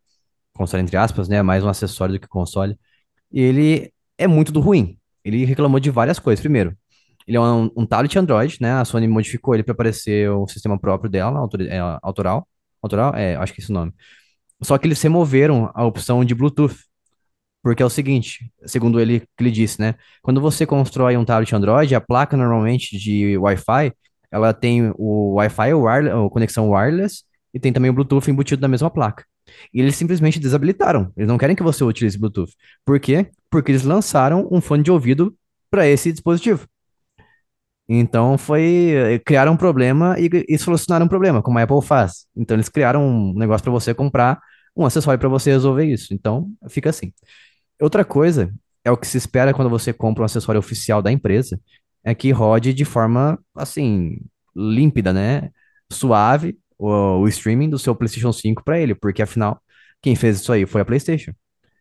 console 0.53 0.83
entre 0.83 0.97
aspas, 0.97 1.27
né? 1.27 1.41
Mais 1.41 1.63
um 1.63 1.69
acessório 1.69 2.13
do 2.15 2.19
que 2.21 2.27
console. 2.27 2.77
E 3.31 3.41
ele 3.41 3.91
é 4.17 4.27
muito 4.27 4.51
do 4.51 4.59
ruim. 4.61 4.97
Ele 5.25 5.45
reclamou 5.45 5.79
de 5.79 5.89
várias 5.89 6.19
coisas. 6.19 6.41
Primeiro, 6.41 6.75
ele 7.27 7.37
é 7.37 7.41
um, 7.41 7.71
um 7.75 7.85
tablet 7.85 8.15
Android, 8.19 8.57
né? 8.61 8.73
A 8.73 8.85
Sony 8.85 9.07
modificou 9.07 9.55
ele 9.55 9.63
para 9.63 9.73
parecer 9.75 10.29
o 10.29 10.47
sistema 10.47 10.79
próprio 10.79 11.09
dela, 11.09 11.39
autor- 11.39 11.61
é, 11.61 11.79
autoral. 12.03 12.47
Autoral? 12.81 13.15
É, 13.15 13.35
acho 13.35 13.53
que 13.53 13.61
é 13.61 13.63
esse 13.63 13.71
o 13.71 13.73
nome. 13.75 13.91
Só 14.61 14.77
que 14.77 14.87
eles 14.87 15.01
removeram 15.01 15.71
a 15.73 15.85
opção 15.85 16.23
de 16.23 16.35
Bluetooth. 16.35 16.75
Porque 17.61 17.83
é 17.83 17.85
o 17.85 17.89
seguinte, 17.89 18.51
segundo 18.65 18.99
ele, 18.99 19.19
que 19.21 19.27
ele 19.43 19.51
disse, 19.51 19.79
né? 19.81 19.95
Quando 20.21 20.39
você 20.39 20.65
constrói 20.65 21.17
um 21.17 21.25
tablet 21.25 21.53
Android, 21.53 21.93
a 21.93 22.01
placa 22.01 22.37
normalmente 22.37 22.97
de 22.97 23.37
Wi-Fi, 23.37 23.91
ela 24.31 24.53
tem 24.53 24.91
o 24.97 25.33
Wi-Fi, 25.35 25.73
o 25.73 25.87
a 25.87 26.29
conexão 26.29 26.69
wireless, 26.71 27.23
e 27.53 27.59
tem 27.59 27.73
também 27.73 27.91
o 27.91 27.93
Bluetooth 27.93 28.29
embutido 28.29 28.61
na 28.61 28.67
mesma 28.67 28.89
placa. 28.89 29.25
E 29.73 29.81
eles 29.81 29.95
simplesmente 29.95 30.39
desabilitaram. 30.39 31.11
Eles 31.17 31.27
não 31.27 31.37
querem 31.37 31.55
que 31.55 31.63
você 31.63 31.83
utilize 31.83 32.17
Bluetooth. 32.17 32.53
Por 32.85 32.99
quê? 32.99 33.29
Porque 33.49 33.71
eles 33.71 33.83
lançaram 33.83 34.47
um 34.51 34.61
fone 34.61 34.83
de 34.83 34.91
ouvido 34.91 35.35
para 35.69 35.87
esse 35.87 36.11
dispositivo. 36.11 36.67
Então 37.87 38.37
foi. 38.37 38.91
eh, 38.95 39.19
Criaram 39.19 39.53
um 39.53 39.57
problema 39.57 40.15
e, 40.19 40.29
e 40.47 40.57
solucionaram 40.57 41.05
um 41.05 41.09
problema, 41.09 41.41
como 41.41 41.57
a 41.59 41.63
Apple 41.63 41.81
faz. 41.81 42.27
Então 42.35 42.55
eles 42.55 42.69
criaram 42.69 43.05
um 43.07 43.33
negócio 43.33 43.63
para 43.63 43.71
você 43.73 43.93
comprar 43.93 44.39
um 44.75 44.85
acessório 44.85 45.19
para 45.19 45.29
você 45.29 45.51
resolver 45.51 45.85
isso. 45.85 46.13
Então 46.13 46.49
fica 46.69 46.89
assim. 46.91 47.11
Outra 47.79 48.03
coisa 48.05 48.53
é 48.83 48.91
o 48.91 48.97
que 48.97 49.07
se 49.07 49.17
espera 49.17 49.53
quando 49.53 49.69
você 49.69 49.93
compra 49.93 50.23
um 50.23 50.25
acessório 50.25 50.59
oficial 50.59 51.01
da 51.01 51.11
empresa, 51.11 51.59
é 52.03 52.15
que 52.15 52.31
rode 52.31 52.73
de 52.73 52.85
forma 52.85 53.39
assim 53.55 54.17
límpida, 54.55 55.13
né? 55.13 55.49
Suave 55.91 56.57
o, 56.77 57.19
o 57.19 57.27
streaming 57.27 57.69
do 57.69 57.79
seu 57.79 57.95
PlayStation 57.95 58.31
5 58.31 58.63
para 58.63 58.79
ele, 58.79 58.95
porque 58.95 59.21
afinal 59.21 59.61
quem 60.01 60.15
fez 60.15 60.39
isso 60.39 60.51
aí 60.51 60.65
foi 60.65 60.81
a 60.81 60.85
PlayStation. 60.85 61.33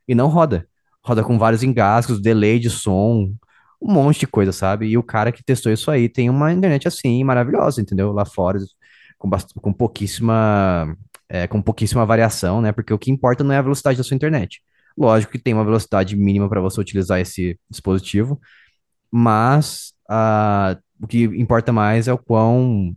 E 0.07 0.15
não 0.15 0.29
roda. 0.29 0.69
Roda 1.05 1.23
com 1.23 1.39
vários 1.39 1.63
engasgos, 1.63 2.21
delay 2.21 2.59
de 2.59 2.71
som, 2.71 3.33
um 3.81 3.93
monte 3.93 4.21
de 4.21 4.27
coisa, 4.27 4.53
sabe? 4.53 4.87
E 4.89 4.99
o 4.99 5.03
cara 5.03 5.33
que 5.33 5.43
testou 5.45 5.73
isso 5.73 5.91
aí 5.91 6.09
tem 6.09 6.29
uma 6.29 6.53
internet 6.53 6.89
assim 6.89 7.23
maravilhosa, 7.25 7.81
entendeu? 7.81 8.13
Lá 8.13 8.25
fora, 8.25 8.59
com, 9.19 9.31
com 9.31 9.73
pouquíssima, 9.73 10.97
é, 11.29 11.47
com 11.47 11.63
pouquíssima 11.63 12.05
variação, 12.05 12.61
né? 12.61 12.73
Porque 12.73 12.93
o 12.93 12.99
que 12.99 13.11
importa 13.11 13.45
não 13.45 13.55
é 13.55 13.59
a 13.59 13.63
velocidade 13.63 13.99
da 13.99 14.05
sua 14.05 14.15
internet. 14.17 14.61
Lógico 14.99 15.33
que 15.33 15.39
tem 15.39 15.55
uma 15.55 15.65
velocidade 15.65 16.17
mínima 16.17 16.49
para 16.49 16.61
você 16.61 16.81
utilizar 16.81 17.21
esse 17.21 17.59
dispositivo, 17.71 18.41
mas 19.11 19.93
ah, 20.09 20.79
o 21.01 21.07
que 21.07 21.25
importa 21.25 21.73
mais 21.73 22.09
é 22.09 22.13
o 22.13 22.19
quão 22.19 22.97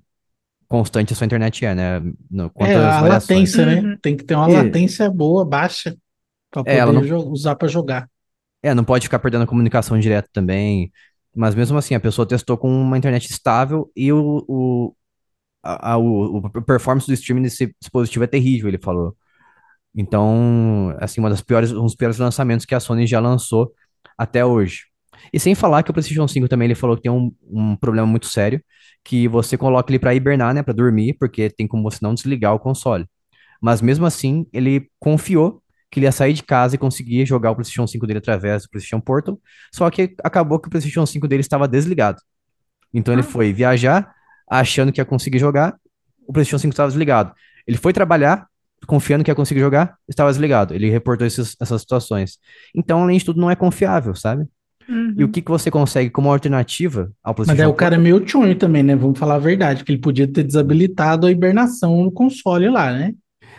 constante 0.68 1.14
a 1.14 1.16
sua 1.16 1.26
internet 1.26 1.66
é, 1.66 1.76
né? 1.76 2.00
No, 2.30 2.52
É, 2.60 2.76
a 2.76 3.02
variações. 3.02 3.10
latência, 3.10 3.66
né? 3.66 3.82
Uhum. 3.82 3.98
Tem 4.02 4.18
que 4.18 4.24
ter 4.24 4.36
uma 4.36 4.50
E- 4.50 4.54
latência 4.54 5.10
boa, 5.10 5.46
baixa, 5.46 5.96
para 6.50 6.64
É, 6.66 6.86
poder 6.86 6.94
não- 6.94 7.06
jo- 7.06 7.30
usar 7.30 7.56
para 7.56 7.68
jogar. 7.68 8.10
É, 8.64 8.74
não 8.74 8.84
pode 8.84 9.06
ficar 9.06 9.20
perdendo 9.20 9.44
a 9.44 9.48
comunicação 9.48 10.00
direta 10.00 10.30
também. 10.32 10.92
Mas 11.36 11.56
mesmo 11.56 11.78
assim, 11.78 11.96
a 11.96 12.00
pessoa 12.00 12.28
testou 12.28 12.58
com 12.58 12.70
uma 12.70 12.98
internet 12.98 13.30
estável 13.30 13.90
e 13.96 14.12
o, 14.12 14.44
o, 14.48 14.96
a, 15.64 15.94
a- 15.94 15.98
o, 15.98 16.38
o 16.38 16.62
performance 16.64 17.08
do 17.08 17.14
streaming 17.14 17.44
desse 17.44 17.76
dispositivo 17.82 18.24
é 18.24 18.28
terrível, 18.28 18.68
ele 18.70 18.78
falou. 18.78 19.16
Então, 19.96 20.96
assim, 21.00 21.20
uma 21.20 21.30
das 21.30 21.42
piores, 21.42 21.72
um 21.72 21.84
dos 21.84 21.96
piores 21.96 22.18
lançamentos 22.18 22.66
que 22.66 22.74
a 22.76 22.80
Sony 22.80 23.06
já 23.06 23.20
lançou 23.20 23.74
até 24.18 24.46
hoje. 24.46 24.84
E 25.34 25.40
sem 25.40 25.54
falar 25.54 25.84
que 25.84 25.92
o 25.92 25.94
PlayStation 25.94 26.28
5 26.28 26.48
também 26.48 26.66
ele 26.68 26.76
falou 26.76 26.96
que 26.96 27.04
tem 27.04 27.12
um, 27.12 27.32
um 27.44 27.76
problema 27.76 28.08
muito 28.08 28.28
sério, 28.28 28.62
que 29.04 29.28
você 29.28 29.58
coloca 29.58 29.92
ele 29.92 30.00
para 30.00 30.16
hibernar, 30.16 30.54
né, 30.54 30.64
para 30.64 30.74
dormir, 30.74 31.16
porque 31.20 31.50
tem 31.50 31.68
como 31.68 31.84
você 31.84 32.00
não 32.02 32.14
desligar 32.14 32.54
o 32.54 32.60
console. 32.60 33.06
Mas 33.62 33.82
mesmo 33.82 34.06
assim, 34.06 34.46
ele 34.54 34.90
confiou 35.00 35.62
que 35.92 36.00
ele 36.00 36.06
ia 36.08 36.12
sair 36.12 36.34
de 36.34 36.42
casa 36.44 36.76
e 36.76 36.78
conseguir 36.78 37.26
jogar 37.26 37.52
o 37.52 37.56
PlayStation 37.56 37.86
5 37.86 38.08
dele 38.08 38.20
através 38.20 38.64
do 38.64 38.70
PlayStation 38.70 39.00
Portal, 39.02 39.40
só 39.74 39.90
que 39.90 40.16
acabou 40.24 40.60
que 40.60 40.68
o 40.68 40.72
PlayStation 40.72 41.06
5 41.06 41.28
dele 41.28 41.42
estava 41.42 41.68
desligado. 41.68 42.18
Então 42.94 43.14
ele 43.14 43.22
Ah. 43.22 43.26
foi 43.26 43.54
viajar, 43.54 44.14
achando 44.50 44.92
que 44.92 45.02
ia 45.02 45.06
conseguir 45.06 45.40
jogar, 45.40 45.76
o 46.28 46.34
PlayStation 46.34 46.60
5 46.60 46.74
estava 46.74 46.90
desligado. 46.90 47.34
Ele 47.68 47.78
foi 47.78 47.94
trabalhar, 47.94 48.48
confiando 48.88 49.24
que 49.24 49.32
ia 49.32 49.36
conseguir 49.36 49.60
jogar, 49.62 49.96
estava 50.10 50.30
desligado. 50.32 50.74
Ele 50.74 50.90
reportou 50.90 51.26
esses- 51.28 51.56
essas 51.60 51.82
situações. 51.82 52.38
Então, 52.76 53.04
além 53.04 53.18
de 53.18 53.26
tudo, 53.26 53.40
não 53.40 53.50
é 53.52 53.56
confiável, 53.56 54.16
sabe? 54.16 54.46
E 55.18 55.24
o 55.24 55.28
Uhum. 55.28 55.32
que, 55.32 55.42
que 55.42 55.52
você 55.52 55.72
consegue 55.72 56.10
como 56.10 56.32
alternativa 56.32 57.12
ao 57.24 57.34
Mas 57.34 57.36
PlayStation 57.48 57.58
daí 57.58 57.68
o 57.68 57.74
cara 57.76 57.96
é 57.96 57.98
meio 57.98 58.20
tchonho 58.22 58.56
também, 58.58 58.84
né? 58.84 58.96
Vamos 58.96 59.18
falar 59.20 59.36
a 59.36 59.40
verdade, 59.40 59.84
que 59.84 59.92
ele 59.92 60.02
podia 60.02 60.28
ter 60.28 60.44
desabilitado 60.44 61.28
a 61.28 61.32
hibernação 61.32 62.04
no 62.04 62.12
console 62.12 62.70
lá, 62.70 62.92
né? 62.94 63.14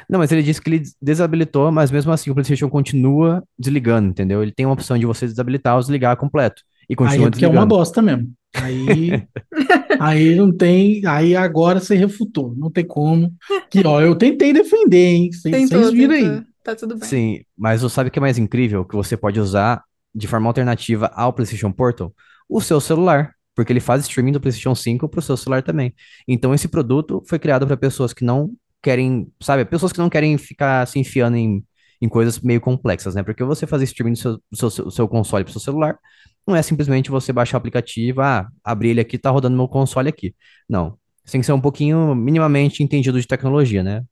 Não, 0.09 0.19
mas 0.19 0.31
ele 0.33 0.43
disse 0.43 0.61
que 0.61 0.69
ele 0.71 0.81
des- 0.81 0.95
desabilitou, 1.01 1.71
mas 1.73 1.91
mesmo 1.91 2.13
assim 2.13 2.31
o 2.31 2.35
PlayStation 2.35 2.69
continua 2.69 3.43
desligando, 3.59 4.09
entendeu? 4.11 4.43
Ele 4.43 4.53
tem 4.53 4.67
uma 4.67 4.73
opção 4.75 4.99
de 4.99 5.07
você 5.07 5.27
desabilitar 5.27 5.75
ou 5.75 5.81
desligar 5.81 6.17
completo. 6.17 6.63
E 6.93 6.95
Aí 6.95 6.97
continua 6.97 7.29
é 7.29 7.31
porque 7.31 7.45
é 7.47 7.49
uma 7.49 7.65
bosta 7.65 8.03
mesmo. 8.03 8.31
Aí, 8.55 9.27
aí 9.99 10.37
não 10.37 10.55
tem. 10.55 11.05
Aí 11.07 11.35
agora 11.35 11.81
você 11.81 11.97
refutou. 11.97 12.55
Não 12.55 12.71
tem 12.71 12.87
como. 12.87 13.33
Que, 13.71 13.83
ó, 13.87 14.03
eu 14.03 14.15
tentei 14.15 14.53
defender, 14.53 15.07
hein? 15.07 15.31
Vocês 15.33 15.71
viram 15.91 16.15
aí. 16.15 16.43
Tá 16.63 16.77
tudo 16.77 16.99
bem. 16.99 17.09
Sim, 17.09 17.41
mas 17.57 17.81
você 17.81 17.95
sabe 17.95 18.09
o 18.09 18.13
que 18.13 18.19
é 18.19 18.21
mais 18.21 18.37
incrível? 18.37 18.85
Que 18.85 18.95
você 18.95 19.17
pode 19.17 19.41
usar 19.41 19.83
de 20.15 20.29
forma 20.29 20.51
alternativa 20.51 21.11
ao 21.15 21.33
PlayStation 21.33 21.73
Portal? 21.73 22.15
O 22.47 22.61
seu 22.61 22.79
celular. 22.79 23.33
Porque 23.55 23.73
ele 23.73 23.81
faz 23.81 24.03
streaming 24.03 24.33
do 24.33 24.41
PlayStation 24.41 24.75
5 24.75 25.09
para 25.09 25.19
o 25.19 25.23
seu 25.23 25.37
celular 25.37 25.63
também. 25.63 25.95
Então 26.29 26.55
esse 26.55 26.69
produto 26.69 27.23
foi 27.27 27.39
criado 27.39 27.67
para 27.67 27.77
pessoas 27.77 28.13
que 28.13 28.25
não 28.25 28.51
querem, 28.83 29.31
sabe? 29.43 29.65
Pessoas 29.65 29.93
que 29.93 29.99
não 29.99 30.09
querem 30.09 30.37
ficar 30.39 30.87
se 30.87 30.99
enfiando 30.99 31.37
em, 31.37 31.63
em 32.01 32.09
coisas 32.09 32.41
meio 32.41 32.61
complexas, 32.63 33.15
né? 33.15 33.23
Porque 33.23 33.45
você 33.45 33.67
fazer 33.67 33.85
streaming 33.85 34.13
do 34.13 34.19
seu, 34.19 34.33
do 34.51 34.71
seu, 34.71 34.85
do 34.85 34.91
seu 34.91 35.09
console 35.09 35.45
para 35.45 35.51
o 35.51 35.53
seu 35.53 35.61
celular 35.61 35.99
não 36.47 36.57
é 36.57 36.63
simplesmente 36.63 37.11
você 37.11 37.33
baixar 37.33 37.57
o 37.57 37.59
aplicativo, 37.59 38.21
ah, 38.21 38.49
abrir 38.65 38.91
ele 38.91 39.01
aqui, 39.01 39.19
tá 39.19 39.31
rodando 39.31 39.57
meu 39.57 39.69
console 39.69 40.09
aqui. 40.09 40.35
Não. 40.69 40.99
Você 41.25 41.33
tem 41.33 41.41
que 41.41 41.47
ser 41.47 41.53
um 41.53 41.61
pouquinho 41.61 42.15
minimamente 42.15 42.83
entendido 42.83 43.21
de 43.21 43.27
tecnologia, 43.27 43.83
né? 43.83 44.03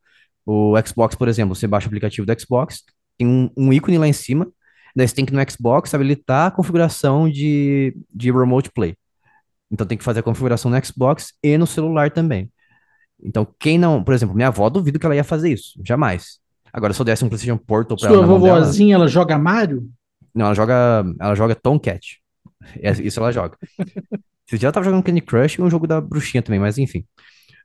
O 0.47 0.75
Xbox, 0.87 1.15
por 1.17 1.29
exemplo, 1.29 1.55
você 1.55 1.67
baixa 1.67 1.87
o 1.87 1.89
aplicativo 1.89 2.27
do 2.27 2.41
Xbox, 2.41 2.85
tem 3.19 3.27
um, 3.27 3.51
um 3.57 3.73
ícone 3.73 3.99
lá 3.99 4.07
em 4.07 4.13
cima, 4.13 4.49
daí 4.95 5.07
você 5.07 5.15
tem 5.15 5.25
que 5.25 5.33
no 5.33 5.51
Xbox 5.51 5.93
habilitar 5.93 6.47
a 6.47 6.51
configuração 6.51 7.29
de, 7.29 7.97
de 8.13 8.31
Remote 8.31 8.71
Play. 8.73 8.95
Então 9.71 9.87
tem 9.87 9.99
que 9.99 10.05
fazer 10.05 10.21
a 10.21 10.23
configuração 10.23 10.71
no 10.71 10.85
Xbox 10.85 11.33
e 11.43 11.59
no 11.59 11.67
celular 11.67 12.11
também. 12.11 12.51
Então, 13.23 13.47
quem 13.59 13.79
não, 13.79 14.03
por 14.03 14.15
exemplo, 14.15 14.35
minha 14.35 14.49
avó 14.49 14.69
duvido 14.71 14.99
que 14.99 15.05
ela 15.05 15.15
ia 15.15 15.25
fazer 15.25 15.53
isso, 15.53 15.79
jamais. 15.85 16.39
Agora, 16.73 16.93
se 16.93 17.01
eu 17.01 17.05
desse 17.05 17.25
um 17.25 17.29
PlayStation 17.29 17.59
Portal 17.59 17.97
pra 17.97 18.09
ela 18.09 18.19
Sua 18.19 18.27
mão 18.27 18.41
dela, 18.41 18.61
vovozinha, 18.61 18.95
ela 18.95 19.09
joga 19.09 19.37
Mario? 19.39 19.91
não, 20.35 20.47
ela 20.47 20.55
joga, 20.55 21.05
ela 21.21 21.35
joga 21.35 21.55
Tomcat. 21.55 22.20
É, 22.83 22.91
Isso 23.03 23.21
ela 23.21 23.33
joga. 23.33 23.57
Esse 24.49 24.59
dia 24.59 24.67
ela 24.69 24.73
tava 24.73 24.85
jogando 24.85 25.03
Candy 25.05 25.21
Crush 25.21 25.57
e 25.59 25.63
um 25.63 25.71
jogo 25.71 25.87
da 25.87 26.01
bruxinha 26.01 26.43
também, 26.43 26.61
mas 26.61 26.79
enfim. 26.79 27.05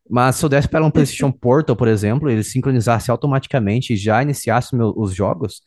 Mas 0.10 0.38
se 0.38 0.46
eu 0.46 0.50
desse 0.50 0.68
pra 0.70 0.80
ela 0.80 0.88
um 0.88 0.92
PlayStation 0.92 1.32
Portal, 1.34 1.76
por 1.76 1.88
exemplo, 1.88 2.30
ele 2.30 2.44
sincronizasse 2.44 3.12
automaticamente 3.12 3.94
e 3.94 3.98
já 3.98 4.22
iniciasse 4.24 4.76
meu- 4.76 4.94
os 4.98 5.16
jogos, 5.16 5.62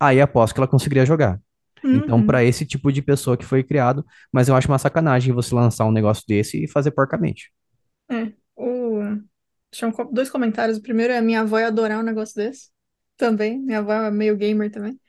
aí 0.00 0.20
aposto 0.20 0.54
que 0.54 0.60
ela 0.60 0.68
conseguiria 0.68 1.06
jogar. 1.06 1.40
Então, 1.92 2.22
Uhum. 2.22 2.26
pra 2.26 2.44
esse 2.44 2.66
tipo 2.66 2.92
de 2.92 3.02
pessoa 3.02 3.36
que 3.36 3.44
foi 3.46 3.64
criado, 3.64 4.04
mas 4.32 4.48
eu 4.48 4.56
acho 4.56 4.68
uma 4.68 4.78
sacanagem 4.78 5.34
você 5.34 5.54
lançar 5.54 5.86
um 5.86 5.92
negócio 5.92 6.24
desse 6.28 6.64
e 6.64 6.68
fazer 6.68 6.92
porcamente. 6.92 7.52
É. 8.10 8.32
O... 8.56 9.00
Tinham 9.70 9.92
co- 9.92 10.04
dois 10.04 10.30
comentários. 10.30 10.78
O 10.78 10.82
primeiro 10.82 11.12
é 11.12 11.20
minha 11.20 11.40
avó 11.42 11.58
ia 11.58 11.68
adorar 11.68 11.98
um 12.00 12.02
negócio 12.02 12.34
desse. 12.36 12.70
Também. 13.16 13.58
Minha 13.60 13.78
avó 13.80 13.92
é 13.92 14.10
meio 14.10 14.36
gamer 14.36 14.70
também. 14.70 15.00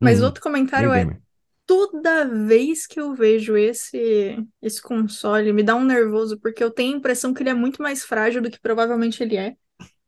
Mas 0.00 0.20
o 0.22 0.24
Uhum, 0.24 0.26
outro 0.26 0.42
comentário 0.42 0.92
é 0.92 1.06
gamer. 1.06 1.22
Toda 1.70 2.24
vez 2.26 2.84
que 2.84 3.00
eu 3.00 3.14
vejo 3.14 3.56
esse 3.56 4.36
esse 4.60 4.82
console, 4.82 5.52
me 5.52 5.62
dá 5.62 5.76
um 5.76 5.84
nervoso, 5.84 6.36
porque 6.40 6.64
eu 6.64 6.70
tenho 6.72 6.94
a 6.94 6.98
impressão 6.98 7.32
que 7.32 7.44
ele 7.44 7.50
é 7.50 7.54
muito 7.54 7.80
mais 7.80 8.04
frágil 8.04 8.42
do 8.42 8.50
que 8.50 8.58
provavelmente 8.60 9.22
ele 9.22 9.36
é. 9.36 9.56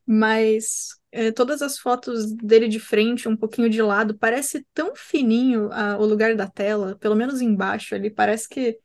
Mas 0.06 0.90
é, 1.12 1.32
todas 1.32 1.62
as 1.62 1.78
fotos 1.78 2.32
dele 2.34 2.68
de 2.68 2.80
frente, 2.80 3.28
um 3.28 3.36
pouquinho 3.36 3.70
de 3.70 3.82
lado, 3.82 4.18
parece 4.18 4.66
tão 4.74 4.94
fininho 4.96 5.70
ah, 5.72 5.96
o 5.98 6.06
lugar 6.06 6.36
da 6.36 6.48
tela, 6.48 6.96
pelo 6.98 7.16
menos 7.16 7.40
embaixo 7.40 7.94
ali, 7.94 8.10
parece 8.10 8.48
que 8.48 8.78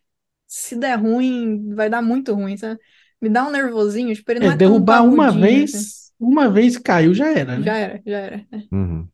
se 0.48 0.76
der 0.76 0.98
ruim, 1.00 1.74
vai 1.76 1.90
dar 1.90 2.02
muito 2.02 2.34
ruim, 2.34 2.58
sabe? 2.58 2.80
Me 3.22 3.30
dá 3.30 3.48
um 3.48 3.52
nervosinho, 3.52 4.16
tipo, 4.16 4.32
ele 4.32 4.42
não 4.42 4.50
É, 4.50 4.52
é 4.52 4.58
tão 4.58 4.80
derrubar 4.80 5.04
uma 5.04 5.32
parrudinho, 5.32 5.64
assim. 5.64 5.92
vez, 5.92 6.12
uma 6.20 6.50
vez 6.50 6.78
caiu, 6.78 7.14
já 7.14 7.30
era, 7.32 7.58
né? 7.58 7.66
Já 7.66 7.76
era, 7.78 8.02
já 8.06 8.18
era. 8.20 8.48
é. 8.52 8.68
Uhum. 8.72 9.10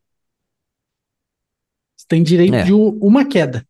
Tem 2.14 2.22
direito 2.22 2.54
É. 2.54 2.62
de 2.64 2.72
uma 2.72 3.26
queda. 3.26 3.66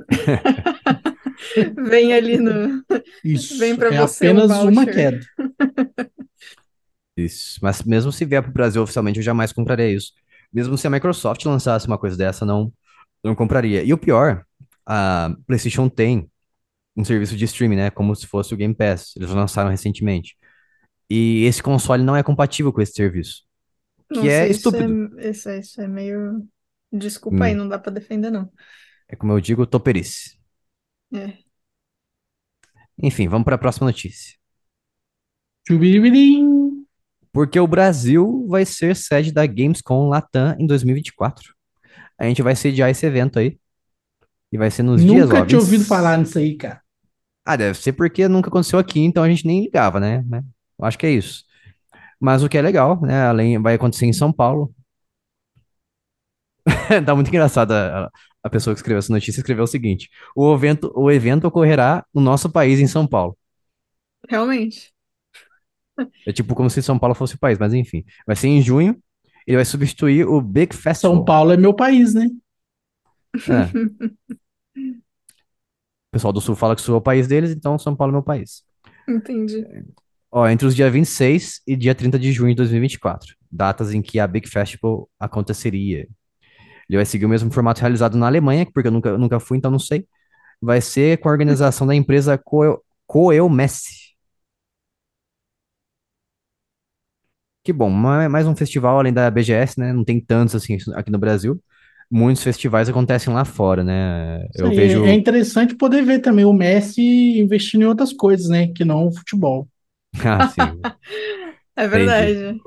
Vem 1.88 2.12
ali 2.12 2.36
no. 2.36 2.82
Isso. 3.22 3.56
Vem 3.58 3.76
pra 3.76 3.94
é 3.94 4.00
você 4.00 4.26
um 4.28 4.32
apenas 4.42 4.50
uma 4.58 4.84
voucher. 4.84 4.92
queda. 4.94 5.20
Isso. 7.16 7.60
Mas 7.62 7.80
mesmo 7.84 8.10
se 8.10 8.24
vier 8.24 8.42
pro 8.42 8.50
Brasil 8.50 8.82
oficialmente, 8.82 9.20
eu 9.20 9.22
jamais 9.22 9.52
compraria 9.52 9.88
isso. 9.88 10.12
Mesmo 10.52 10.76
se 10.76 10.84
a 10.84 10.90
Microsoft 10.90 11.44
lançasse 11.44 11.86
uma 11.86 11.96
coisa 11.96 12.16
dessa, 12.16 12.44
não, 12.44 12.72
não 13.22 13.36
compraria. 13.36 13.84
E 13.84 13.92
o 13.92 13.98
pior, 13.98 14.44
a 14.84 15.32
PlayStation 15.46 15.88
tem 15.88 16.28
um 16.96 17.04
serviço 17.04 17.36
de 17.36 17.44
streaming, 17.44 17.76
né? 17.76 17.90
Como 17.90 18.16
se 18.16 18.26
fosse 18.26 18.52
o 18.52 18.56
Game 18.56 18.74
Pass. 18.74 19.12
Eles 19.16 19.30
lançaram 19.30 19.70
recentemente. 19.70 20.36
E 21.08 21.44
esse 21.44 21.62
console 21.62 22.02
não 22.02 22.16
é 22.16 22.22
compatível 22.24 22.72
com 22.72 22.80
esse 22.82 22.94
serviço. 22.94 23.44
Que 24.12 24.18
Não 24.18 24.26
é 24.26 24.48
isso 24.48 24.58
estúpido. 24.68 25.20
é, 25.20 25.30
isso 25.30 25.48
é, 25.48 25.58
isso 25.60 25.80
é 25.80 25.86
meio. 25.86 26.44
Desculpa 26.92 27.44
aí, 27.44 27.54
Hum. 27.54 27.58
não 27.58 27.68
dá 27.68 27.78
pra 27.78 27.92
defender, 27.92 28.30
não. 28.30 28.50
É 29.08 29.16
como 29.16 29.32
eu 29.32 29.40
digo, 29.40 29.66
toperice. 29.66 30.38
É. 31.14 31.34
Enfim, 33.02 33.28
vamos 33.28 33.44
para 33.44 33.56
a 33.56 33.58
próxima 33.58 33.86
notícia. 33.86 34.36
Tchubiribirim. 35.64 36.84
Porque 37.32 37.60
o 37.60 37.66
Brasil 37.66 38.46
vai 38.48 38.64
ser 38.64 38.96
sede 38.96 39.32
da 39.32 39.46
Gamescom 39.46 40.08
Latam 40.08 40.56
em 40.58 40.66
2024. 40.66 41.54
A 42.18 42.24
gente 42.24 42.42
vai 42.42 42.56
sediar 42.56 42.88
esse 42.88 43.04
evento 43.04 43.38
aí. 43.38 43.58
E 44.50 44.56
vai 44.56 44.70
ser 44.70 44.82
nos 44.82 45.02
dias, 45.02 45.28
Nunca 45.28 45.44
tinha 45.44 45.44
20 45.44 45.54
ouvido 45.56 45.84
falar 45.84 46.16
nisso 46.16 46.38
aí, 46.38 46.56
cara. 46.56 46.80
Ah, 47.44 47.56
deve 47.56 47.78
ser 47.78 47.92
porque 47.92 48.26
nunca 48.26 48.48
aconteceu 48.48 48.78
aqui, 48.78 49.00
então 49.00 49.22
a 49.22 49.28
gente 49.28 49.46
nem 49.46 49.64
ligava, 49.64 50.00
né? 50.00 50.24
Né? 50.26 50.42
Eu 50.78 50.84
acho 50.84 50.96
que 50.98 51.06
é 51.06 51.10
isso. 51.10 51.44
Mas 52.20 52.42
o 52.42 52.48
que 52.48 52.56
é 52.56 52.62
legal, 52.62 53.00
né? 53.02 53.26
Além, 53.26 53.60
vai 53.60 53.74
acontecer 53.74 54.06
em 54.06 54.12
São 54.12 54.32
Paulo. 54.32 54.74
Tá 57.06 57.14
muito 57.14 57.28
engraçado. 57.28 57.72
A, 57.72 58.10
a 58.42 58.50
pessoa 58.50 58.74
que 58.74 58.78
escreveu 58.78 58.98
essa 58.98 59.12
notícia 59.12 59.40
escreveu 59.40 59.64
o 59.64 59.68
seguinte: 59.68 60.10
o 60.34 60.52
evento, 60.54 60.92
o 60.94 61.10
evento 61.10 61.46
ocorrerá 61.46 62.04
no 62.12 62.20
nosso 62.20 62.50
país, 62.50 62.80
em 62.80 62.86
São 62.86 63.06
Paulo. 63.06 63.36
Realmente. 64.28 64.92
É 66.26 66.32
tipo 66.32 66.54
como 66.54 66.68
se 66.68 66.82
São 66.82 66.98
Paulo 66.98 67.14
fosse 67.14 67.36
o 67.36 67.38
país, 67.38 67.58
mas 67.58 67.72
enfim. 67.72 68.04
Vai 68.26 68.36
ser 68.36 68.48
em 68.48 68.60
junho. 68.60 69.00
Ele 69.46 69.56
vai 69.56 69.64
substituir 69.64 70.26
o 70.26 70.40
Big 70.40 70.74
Festival. 70.74 71.16
São 71.16 71.24
Paulo 71.24 71.52
é 71.52 71.56
meu 71.56 71.72
país, 71.72 72.14
né? 72.14 72.28
É. 73.48 73.70
O 76.08 76.16
pessoal 76.16 76.32
do 76.32 76.40
Sul 76.40 76.56
fala 76.56 76.74
que 76.74 76.80
o 76.80 76.84
Sul 76.84 76.94
é 76.94 76.98
o 76.98 77.02
país 77.02 77.26
deles, 77.26 77.50
então 77.50 77.78
São 77.78 77.94
Paulo 77.94 78.10
é 78.12 78.14
meu 78.14 78.22
país. 78.22 78.62
Entendi. 79.06 79.66
Ó, 80.30 80.48
entre 80.48 80.66
os 80.66 80.74
dias 80.74 80.90
26 80.90 81.60
e 81.66 81.76
dia 81.76 81.94
30 81.94 82.18
de 82.18 82.32
junho 82.32 82.50
de 82.50 82.56
2024, 82.56 83.34
datas 83.50 83.92
em 83.92 84.00
que 84.00 84.18
a 84.18 84.26
Big 84.26 84.48
Festival 84.48 85.10
aconteceria. 85.20 86.08
Ele 86.88 86.98
vai 86.98 87.06
seguir 87.06 87.26
o 87.26 87.28
mesmo 87.28 87.50
formato 87.52 87.80
realizado 87.80 88.16
na 88.18 88.26
Alemanha, 88.26 88.66
porque 88.72 88.88
eu 88.88 88.92
nunca, 88.92 89.18
nunca 89.18 89.40
fui, 89.40 89.58
então 89.58 89.70
não 89.70 89.78
sei. 89.78 90.06
Vai 90.62 90.80
ser 90.80 91.18
com 91.18 91.28
a 91.28 91.32
organização 91.32 91.86
da 91.86 91.94
empresa 91.94 92.38
Coel, 92.38 92.82
Coelmesse. 93.06 94.14
Que 97.64 97.72
bom, 97.72 97.90
ma- 97.90 98.28
mais 98.28 98.46
um 98.46 98.54
festival 98.54 98.98
além 98.98 99.12
da 99.12 99.30
BGS, 99.30 99.78
né? 99.80 99.92
Não 99.92 100.04
tem 100.04 100.20
tantos 100.20 100.54
assim 100.54 100.76
aqui 100.94 101.10
no 101.10 101.18
Brasil. 101.18 101.60
Muitos 102.10 102.42
festivais 102.44 102.88
acontecem 102.88 103.32
lá 103.34 103.44
fora, 103.44 103.82
né? 103.82 104.46
Isso 104.54 104.62
Eu 104.62 104.70
aí, 104.70 104.76
vejo. 104.76 105.04
É 105.04 105.12
interessante 105.12 105.74
poder 105.74 106.02
ver 106.04 106.20
também 106.20 106.44
o 106.44 106.52
Messi 106.52 107.02
investindo 107.38 107.82
em 107.82 107.86
outras 107.86 108.12
coisas, 108.12 108.48
né? 108.48 108.68
Que 108.72 108.84
não 108.84 109.08
o 109.08 109.12
futebol. 109.12 109.68
Ah, 110.24 110.42
sim. 110.42 110.90
É 111.76 111.86
Entendi. 111.88 111.88
verdade. 111.88 112.60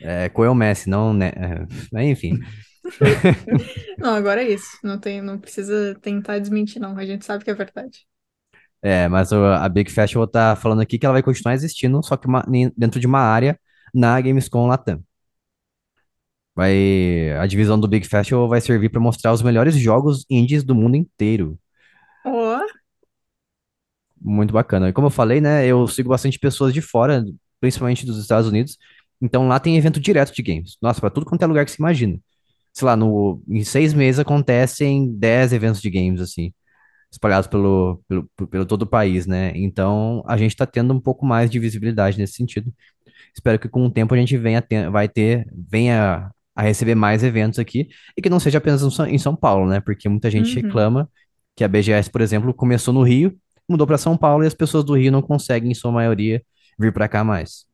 É, 0.00 0.28
Coelmesse, 0.28 0.88
não, 0.88 1.12
né? 1.14 1.30
é, 1.94 2.04
Enfim. 2.04 2.38
Não, 3.98 4.14
agora 4.14 4.42
é 4.42 4.48
isso. 4.52 4.78
Não 4.82 4.98
tem, 5.00 5.20
não 5.22 5.38
precisa 5.38 5.94
tentar 6.00 6.38
desmentir, 6.38 6.80
não. 6.80 6.96
A 6.98 7.04
gente 7.06 7.24
sabe 7.24 7.44
que 7.44 7.50
é 7.50 7.54
verdade. 7.54 8.06
É, 8.82 9.08
mas 9.08 9.32
a 9.32 9.68
Big 9.68 9.90
Festival 9.90 10.26
tá 10.26 10.54
falando 10.56 10.80
aqui 10.82 10.98
que 10.98 11.06
ela 11.06 11.14
vai 11.14 11.22
continuar 11.22 11.54
existindo, 11.54 12.02
só 12.02 12.16
que 12.16 12.26
uma- 12.26 12.44
dentro 12.76 13.00
de 13.00 13.06
uma 13.06 13.20
área 13.20 13.58
na 13.94 14.20
Gamescom 14.20 14.66
Latam. 14.66 15.02
Vai, 16.54 17.32
a 17.38 17.46
divisão 17.46 17.78
do 17.80 17.88
Big 17.88 18.06
Festival 18.06 18.48
vai 18.48 18.60
servir 18.60 18.88
para 18.88 19.00
mostrar 19.00 19.32
os 19.32 19.42
melhores 19.42 19.74
jogos 19.76 20.24
indies 20.30 20.62
do 20.62 20.74
mundo 20.74 20.96
inteiro. 20.96 21.58
Ó, 22.24 22.60
Muito 24.20 24.52
bacana. 24.52 24.88
E 24.88 24.92
como 24.92 25.08
eu 25.08 25.10
falei, 25.10 25.40
né, 25.40 25.66
eu 25.66 25.86
sigo 25.86 26.08
bastante 26.08 26.38
pessoas 26.38 26.72
de 26.72 26.80
fora, 26.80 27.24
principalmente 27.60 28.06
dos 28.06 28.18
Estados 28.18 28.48
Unidos. 28.48 28.78
Então 29.20 29.46
lá 29.48 29.60
tem 29.60 29.76
evento 29.76 30.00
direto 30.00 30.32
de 30.34 30.42
games. 30.42 30.76
Nossa, 30.80 31.00
para 31.00 31.10
tudo 31.10 31.26
quanto 31.26 31.42
é 31.42 31.46
lugar 31.46 31.64
que 31.64 31.70
se 31.70 31.78
imagina. 31.80 32.18
Sei 32.74 32.86
lá, 32.86 32.96
no, 32.96 33.42
em 33.48 33.64
seis 33.64 33.94
meses 33.94 34.18
acontecem 34.20 35.14
10 35.16 35.52
eventos 35.52 35.80
de 35.80 35.90
games, 35.90 36.20
assim, 36.20 36.52
espalhados 37.12 37.48
pelo, 37.48 38.02
pelo, 38.08 38.28
pelo 38.50 38.66
todo 38.66 38.82
o 38.82 38.86
país, 38.88 39.26
né? 39.26 39.52
Então 39.56 40.22
a 40.26 40.36
gente 40.36 40.56
tá 40.56 40.66
tendo 40.66 40.94
um 40.94 41.00
pouco 41.00 41.26
mais 41.26 41.50
de 41.50 41.58
visibilidade 41.60 42.18
nesse 42.18 42.34
sentido. 42.34 42.72
Espero 43.34 43.58
que 43.58 43.68
com 43.68 43.84
o 43.86 43.90
tempo 43.90 44.14
a 44.14 44.16
gente 44.18 44.36
venha 44.36 44.62
ter, 44.62 44.90
vai 44.90 45.08
ter, 45.08 45.46
venha 45.70 46.30
a 46.54 46.62
receber 46.62 46.94
mais 46.94 47.22
eventos 47.24 47.58
aqui 47.58 47.88
e 48.16 48.22
que 48.22 48.30
não 48.30 48.40
seja 48.40 48.58
apenas 48.58 48.82
em 49.08 49.18
São- 49.18 49.36
Paulo, 49.36 49.68
né? 49.68 49.80
Porque 49.80 50.08
muita 50.08 50.30
gente 50.30 50.54
Uhum. 50.54 50.56
reclama 50.56 51.08
que 51.56 51.64
a 51.64 51.68
BGS, 51.68 52.10
por 52.10 52.20
exemplo, 52.20 52.54
começou 52.54 52.94
no 52.94 53.02
Rio, 53.02 53.36
mudou 53.68 53.86
para 53.86 53.98
São 53.98 54.16
Paulo 54.16 54.44
e 54.44 54.46
as 54.46 54.54
pessoas 54.54 54.84
do 54.84 54.94
Rio 54.96 55.12
não 55.12 55.22
conseguem, 55.22 55.70
em 55.70 55.74
sua 55.74 55.92
maioria, 55.92 56.42
vir 56.78 56.92
para 56.92 57.08
cá 57.08 57.24
mais. 57.24 57.66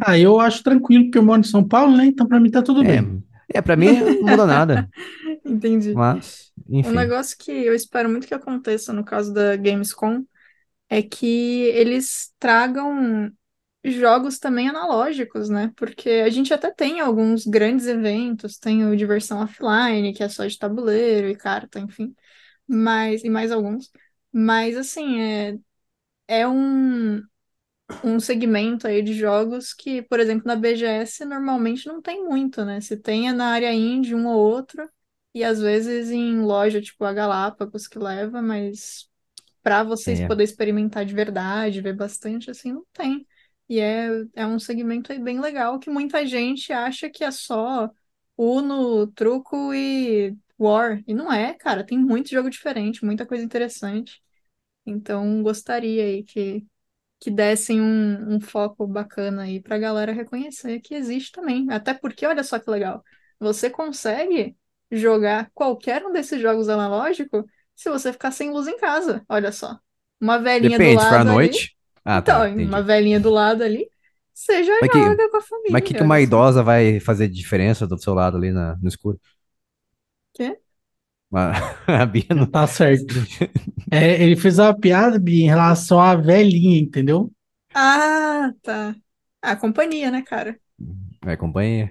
Ah, 0.00 0.18
eu 0.18 0.38
acho 0.40 0.62
tranquilo, 0.62 1.04
porque 1.04 1.18
eu 1.18 1.22
moro 1.24 1.40
em 1.40 1.44
São 1.44 1.66
Paulo, 1.66 1.96
né? 1.96 2.06
Então 2.06 2.26
pra 2.26 2.40
mim 2.40 2.50
tá 2.50 2.62
tudo 2.62 2.84
É, 2.84 2.84
bem. 2.84 3.10
É 3.52 3.60
para 3.62 3.76
mim 3.76 4.00
não 4.20 4.28
muda 4.30 4.46
nada, 4.46 4.88
entendi. 5.44 5.94
mas 5.94 6.52
Um 6.82 6.92
enfim. 6.92 6.92
negócio 6.92 7.36
que 7.38 7.50
eu 7.52 7.74
espero 7.74 8.08
muito 8.08 8.26
que 8.26 8.34
aconteça 8.34 8.92
no 8.92 9.04
caso 9.04 9.32
da 9.32 9.56
Gamescom 9.56 10.24
é 10.88 11.02
que 11.02 11.26
eles 11.74 12.32
tragam 12.38 13.30
jogos 13.84 14.38
também 14.38 14.68
analógicos, 14.68 15.48
né? 15.48 15.72
Porque 15.76 16.10
a 16.10 16.30
gente 16.30 16.54
até 16.54 16.70
tem 16.72 17.00
alguns 17.00 17.46
grandes 17.46 17.86
eventos, 17.86 18.58
tem 18.58 18.84
o 18.86 18.96
Diversão 18.96 19.40
Offline, 19.42 20.14
que 20.14 20.22
é 20.22 20.28
só 20.28 20.46
de 20.46 20.58
tabuleiro 20.58 21.28
e 21.28 21.36
carta, 21.36 21.78
enfim, 21.80 22.14
mas 22.68 23.24
e 23.24 23.30
mais 23.30 23.52
alguns. 23.52 23.90
Mas 24.32 24.76
assim, 24.76 25.20
é, 25.20 25.58
é 26.28 26.48
um, 26.48 27.22
um 28.04 28.18
segmento 28.20 28.86
aí 28.86 29.02
de 29.02 29.14
jogos 29.14 29.72
que, 29.74 30.02
por 30.02 30.20
exemplo, 30.20 30.46
na 30.46 30.56
BGS 30.56 31.24
normalmente 31.24 31.86
não 31.86 32.00
tem 32.02 32.24
muito, 32.24 32.64
né? 32.64 32.80
Se 32.80 32.96
tem 32.96 33.28
é 33.28 33.32
na 33.32 33.48
área 33.52 33.72
indie 33.72 34.14
um 34.14 34.26
ou 34.26 34.36
outro, 34.38 34.88
e 35.34 35.44
às 35.44 35.60
vezes 35.60 36.10
em 36.10 36.40
loja 36.40 36.80
tipo 36.80 37.04
a 37.04 37.12
Galápagos 37.12 37.86
que 37.88 37.98
leva, 37.98 38.40
mas 38.42 39.08
para 39.62 39.82
vocês 39.84 40.20
É. 40.20 40.26
poder 40.26 40.44
experimentar 40.44 41.04
de 41.06 41.14
verdade, 41.14 41.80
ver 41.80 41.94
bastante, 41.96 42.50
assim, 42.50 42.72
não 42.72 42.84
tem. 42.92 43.26
E 43.68 43.80
é, 43.80 44.08
é 44.34 44.46
um 44.46 44.58
segmento 44.58 45.12
aí 45.12 45.18
bem 45.18 45.40
legal 45.40 45.78
que 45.78 45.90
muita 45.90 46.26
gente 46.26 46.72
acha 46.72 47.10
que 47.10 47.24
é 47.24 47.30
só 47.30 47.90
Uno, 48.36 49.06
truco 49.08 49.72
e 49.74 50.36
War. 50.58 51.02
E 51.06 51.14
não 51.14 51.32
é, 51.32 51.54
cara, 51.54 51.84
tem 51.84 51.98
muito 51.98 52.30
jogo 52.30 52.50
diferente, 52.50 53.04
muita 53.04 53.26
coisa 53.26 53.44
interessante. 53.44 54.22
Então, 54.86 55.42
gostaria 55.42 56.04
aí 56.04 56.22
que, 56.24 56.66
que 57.24 57.30
dessem 57.30 57.80
um, 57.80 58.34
um 58.34 58.40
foco 58.40 58.86
bacana 58.86 59.44
aí 59.44 59.58
pra 59.58 59.78
galera 59.78 60.12
reconhecer 60.12 60.78
que 60.80 60.94
existe 60.94 61.32
também. 61.32 61.66
Até 61.70 61.94
porque, 61.94 62.26
olha 62.26 62.44
só 62.44 62.58
que 62.58 62.70
legal, 62.70 63.02
você 63.40 63.70
consegue 63.70 64.54
jogar 64.92 65.50
qualquer 65.54 66.04
um 66.04 66.12
desses 66.12 66.38
jogos 66.38 66.68
analógicos 66.68 67.44
se 67.74 67.88
você 67.88 68.12
ficar 68.12 68.30
sem 68.30 68.50
luz 68.50 68.68
em 68.68 68.76
casa. 68.76 69.24
Olha 69.26 69.50
só. 69.50 69.78
Uma 70.20 70.38
velhinha 70.38 70.76
do 70.78 70.82
Depende, 70.82 71.02
lado 71.02 71.16
ali. 71.16 71.32
noite. 71.32 71.76
Ah, 72.04 72.18
Então, 72.18 72.40
tá, 72.40 72.48
uma 72.50 72.82
velhinha 72.82 73.18
do 73.18 73.30
lado 73.30 73.62
ali, 73.64 73.88
você 74.34 74.62
já 74.62 74.78
Mas 74.82 74.90
que- 74.90 74.98
joga 75.02 75.30
com 75.30 75.36
a 75.38 75.40
família. 75.40 75.72
Mas 75.72 75.80
o 75.82 75.84
que, 75.86 75.94
que 75.94 76.02
uma 76.02 76.16
só. 76.16 76.20
idosa 76.20 76.62
vai 76.62 77.00
fazer 77.00 77.28
de 77.28 77.34
diferença 77.34 77.86
do 77.86 77.96
seu 77.98 78.12
lado 78.12 78.36
ali 78.36 78.52
na- 78.52 78.76
no 78.76 78.88
escuro? 78.88 79.18
Quê? 80.34 80.58
A 81.86 82.06
Bia 82.06 82.24
não. 82.30 82.46
Tá 82.46 82.66
certo. 82.66 83.14
É, 83.90 84.22
ele 84.22 84.36
fez 84.36 84.58
uma 84.58 84.74
piada, 84.78 85.18
Bia, 85.18 85.44
em 85.44 85.48
relação 85.48 86.00
à 86.00 86.14
velhinha, 86.14 86.78
entendeu? 86.80 87.30
Ah, 87.74 88.52
tá. 88.62 88.94
A 89.42 89.56
companhia, 89.56 90.10
né, 90.10 90.22
cara? 90.22 90.56
Vai, 91.24 91.36
companhia. 91.36 91.90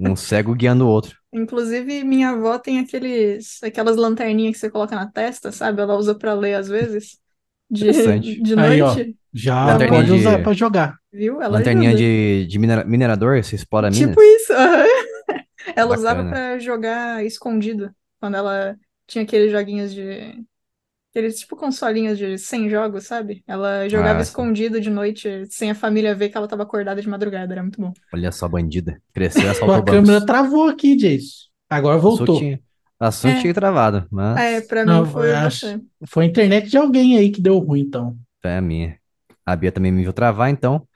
Um 0.00 0.16
cego 0.16 0.54
guiando 0.54 0.84
o 0.84 0.88
outro. 0.88 1.16
Inclusive, 1.32 2.02
minha 2.04 2.30
avó 2.30 2.58
tem 2.58 2.80
aqueles, 2.80 3.62
aquelas 3.62 3.96
lanterninhas 3.96 4.54
que 4.54 4.60
você 4.60 4.70
coloca 4.70 4.96
na 4.96 5.06
testa, 5.10 5.52
sabe? 5.52 5.80
Ela 5.80 5.96
usa 5.96 6.14
pra 6.14 6.34
ler 6.34 6.54
às 6.54 6.68
vezes, 6.68 7.18
de, 7.70 7.84
Interessante. 7.88 8.42
de 8.42 8.58
Aí, 8.58 8.82
ó. 8.82 8.92
noite, 8.94 9.16
Já 9.32 9.66
Lanterninha 9.66 10.00
pode 10.00 10.12
de- 10.12 10.18
usar 10.18 10.42
pra 10.42 10.52
jogar. 10.52 10.96
viu? 11.12 11.40
Ela 11.40 11.58
Lanterninha 11.58 11.90
ajuda. 11.90 12.02
de, 12.02 12.46
de 12.48 12.58
minera- 12.58 12.84
minerador, 12.84 13.42
você 13.44 13.54
explora 13.54 13.90
minas. 13.90 14.08
Tipo 14.08 14.20
isso. 14.20 14.52
Ela 15.76 15.94
usava 15.96 16.22
Bacana. 16.24 16.30
pra 16.30 16.58
jogar 16.58 17.24
escondido, 17.24 17.94
quando 18.20 18.36
ela 18.36 18.78
tinha 19.06 19.24
aqueles 19.24 19.52
joguinhos 19.52 19.92
de... 19.94 20.44
Aqueles 21.10 21.40
tipo 21.40 21.56
consolinhos 21.56 22.18
de 22.18 22.38
100 22.38 22.70
jogos, 22.70 23.06
sabe? 23.06 23.42
Ela 23.46 23.88
jogava 23.88 24.20
Ah, 24.20 24.24
sim. 24.24 24.30
escondido 24.30 24.80
de 24.80 24.90
noite, 24.90 25.46
sem 25.48 25.70
a 25.70 25.74
família 25.74 26.14
ver 26.14 26.28
que 26.30 26.36
ela 26.36 26.48
tava 26.48 26.62
acordada 26.64 27.02
de 27.02 27.08
madrugada, 27.08 27.52
era 27.54 27.62
muito 27.62 27.80
bom. 27.80 27.92
Olha 28.12 28.32
só, 28.32 28.48
bandida. 28.48 29.00
Cresceu 29.12 29.48
e 29.48 29.50
Tua 29.64 29.80
assaltou 29.80 29.84
câmera 29.84 30.20
bancos. 30.20 30.24
travou 30.24 30.68
aqui, 30.68 30.96
Jason. 30.96 31.48
Agora 31.68 31.98
Assunto 31.98 31.98
voltou. 31.98 32.38
tinha, 32.38 32.60
assunto 32.98 33.38
É. 33.38 33.40
tinha 33.40 33.54
travado, 33.54 34.06
mas 34.10 34.42
É, 34.56 34.60
pra 34.62 34.84
Não, 34.84 35.04
mim 35.04 35.04
foi 35.04 35.30
eu 35.30 35.36
acho-. 35.36 35.66
Foi 36.06 36.24
a 36.24 36.26
internet 36.28 36.68
de 36.70 36.76
alguém 36.78 37.16
aí 37.18 37.30
que 37.30 37.40
deu 37.40 37.58
ruim, 37.58 37.80
então. 37.80 38.18
é 38.44 38.56
a 38.58 38.60
minha. 38.60 38.98
A 39.44 39.56
Bia 39.56 39.72
também 39.72 39.92
me 39.92 40.02
viu 40.02 40.12
travar, 40.12 40.50
então 40.50 40.86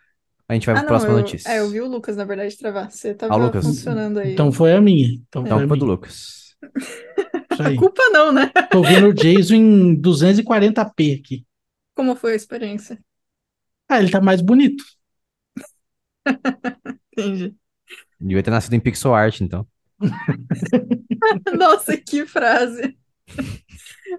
a 0.48 0.54
gente 0.54 0.66
vai 0.66 0.74
Ah, 0.74 0.76
pra 0.76 0.84
não, 0.84 0.88
próxima 0.88 1.14
eu, 1.18 1.18
notícia. 1.18 1.50
é, 1.52 1.60
eu 1.60 1.70
vi 1.70 1.80
o 1.80 1.86
Lucas, 1.88 2.16
na 2.16 2.24
verdade, 2.24 2.56
travar. 2.56 2.90
Você 2.90 3.14
Ah, 3.28 3.36
tava 3.36 3.36
Lucas. 3.36 3.64
funcionando 3.64 4.18
aí. 4.18 4.32
Então 4.32 4.52
foi 4.52 4.72
a 4.74 4.80
minha. 4.80 5.08
Então 5.28 5.44
Então, 5.44 5.60
foi 5.60 5.62
a 5.62 5.66
culpa 5.66 5.76
do 5.76 5.84
minha. 5.84 5.86
Lucas. 5.86 6.43
A 7.58 7.68
aí. 7.68 7.76
culpa 7.76 8.02
não, 8.10 8.32
né? 8.32 8.50
Tô 8.70 8.82
vendo 8.82 9.08
o 9.08 9.14
Jason 9.14 9.54
em 9.54 10.00
240p 10.00 11.20
aqui. 11.20 11.46
Como 11.94 12.16
foi 12.16 12.32
a 12.32 12.36
experiência? 12.36 12.98
Ah, 13.88 14.00
ele 14.00 14.10
tá 14.10 14.20
mais 14.20 14.40
bonito. 14.40 14.84
Entendi. 17.12 17.54
Devia 18.20 18.42
ter 18.42 18.50
nascido 18.50 18.74
em 18.74 18.80
pixel 18.80 19.14
art, 19.14 19.40
então. 19.40 19.66
Nossa, 21.56 21.96
que 21.96 22.26
frase. 22.26 22.96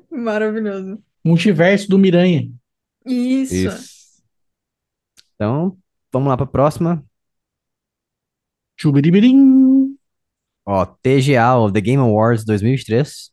Maravilhoso. 0.09 1.03
Multiverso 1.23 1.89
do 1.89 1.97
Miranha. 1.97 2.49
Isso. 3.05 3.55
Isso. 3.55 4.23
Então, 5.35 5.77
vamos 6.11 6.29
lá 6.29 6.37
pra 6.37 6.45
próxima. 6.45 7.03
Chubiribirim. 8.77 9.84
Ó, 10.65 10.85
TGA, 10.85 11.71
The 11.71 11.81
Game 11.81 12.01
Awards 12.01 12.43
2023, 12.43 13.31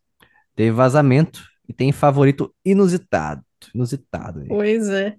teve 0.54 0.70
vazamento 0.70 1.42
e 1.68 1.72
tem 1.72 1.90
favorito 1.92 2.54
inusitado. 2.64 3.42
Inusitado. 3.74 4.40
aí. 4.40 4.48
Pois 4.48 4.88
é. 4.88 5.06
é- 5.08 5.16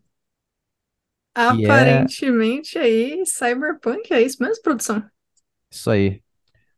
Aparentemente 1.36 2.78
aí, 2.78 3.24
Cyberpunk, 3.26 4.14
é 4.14 4.22
isso 4.22 4.38
mesmo, 4.42 4.62
produção? 4.62 5.04
Isso 5.72 5.90
aí. 5.90 6.22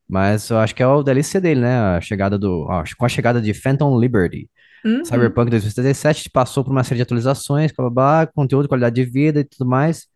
Mas 0.07 0.49
eu 0.49 0.57
acho 0.59 0.73
que 0.73 0.83
é 0.83 0.87
o 0.87 1.03
DLC 1.03 1.41
dele, 1.41 1.61
né? 1.61 1.77
A 1.77 2.01
chegada 2.01 2.37
do. 2.37 2.65
ó, 2.69 2.83
com 2.97 3.05
a 3.05 3.09
chegada 3.09 3.41
de 3.41 3.53
Phantom 3.53 3.99
Liberty. 3.99 4.49
Uhum. 4.85 5.03
Cyberpunk 5.03 5.49
2077 5.49 6.29
passou 6.29 6.63
por 6.63 6.71
uma 6.71 6.83
série 6.83 6.97
de 6.97 7.01
atualizações, 7.01 7.71
blá, 7.71 7.89
blá, 7.89 8.23
blá, 8.23 8.27
conteúdo, 8.27 8.67
qualidade 8.67 8.95
de 8.95 9.03
vida 9.03 9.39
e 9.39 9.43
tudo 9.43 9.67
mais. 9.67 10.07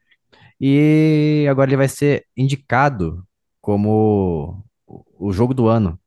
E 0.61 1.47
agora 1.49 1.69
ele 1.69 1.77
vai 1.77 1.87
ser 1.87 2.25
indicado 2.37 3.25
como 3.61 4.63
o 5.17 5.31
jogo 5.31 5.53
do 5.53 5.67
ano 5.67 5.99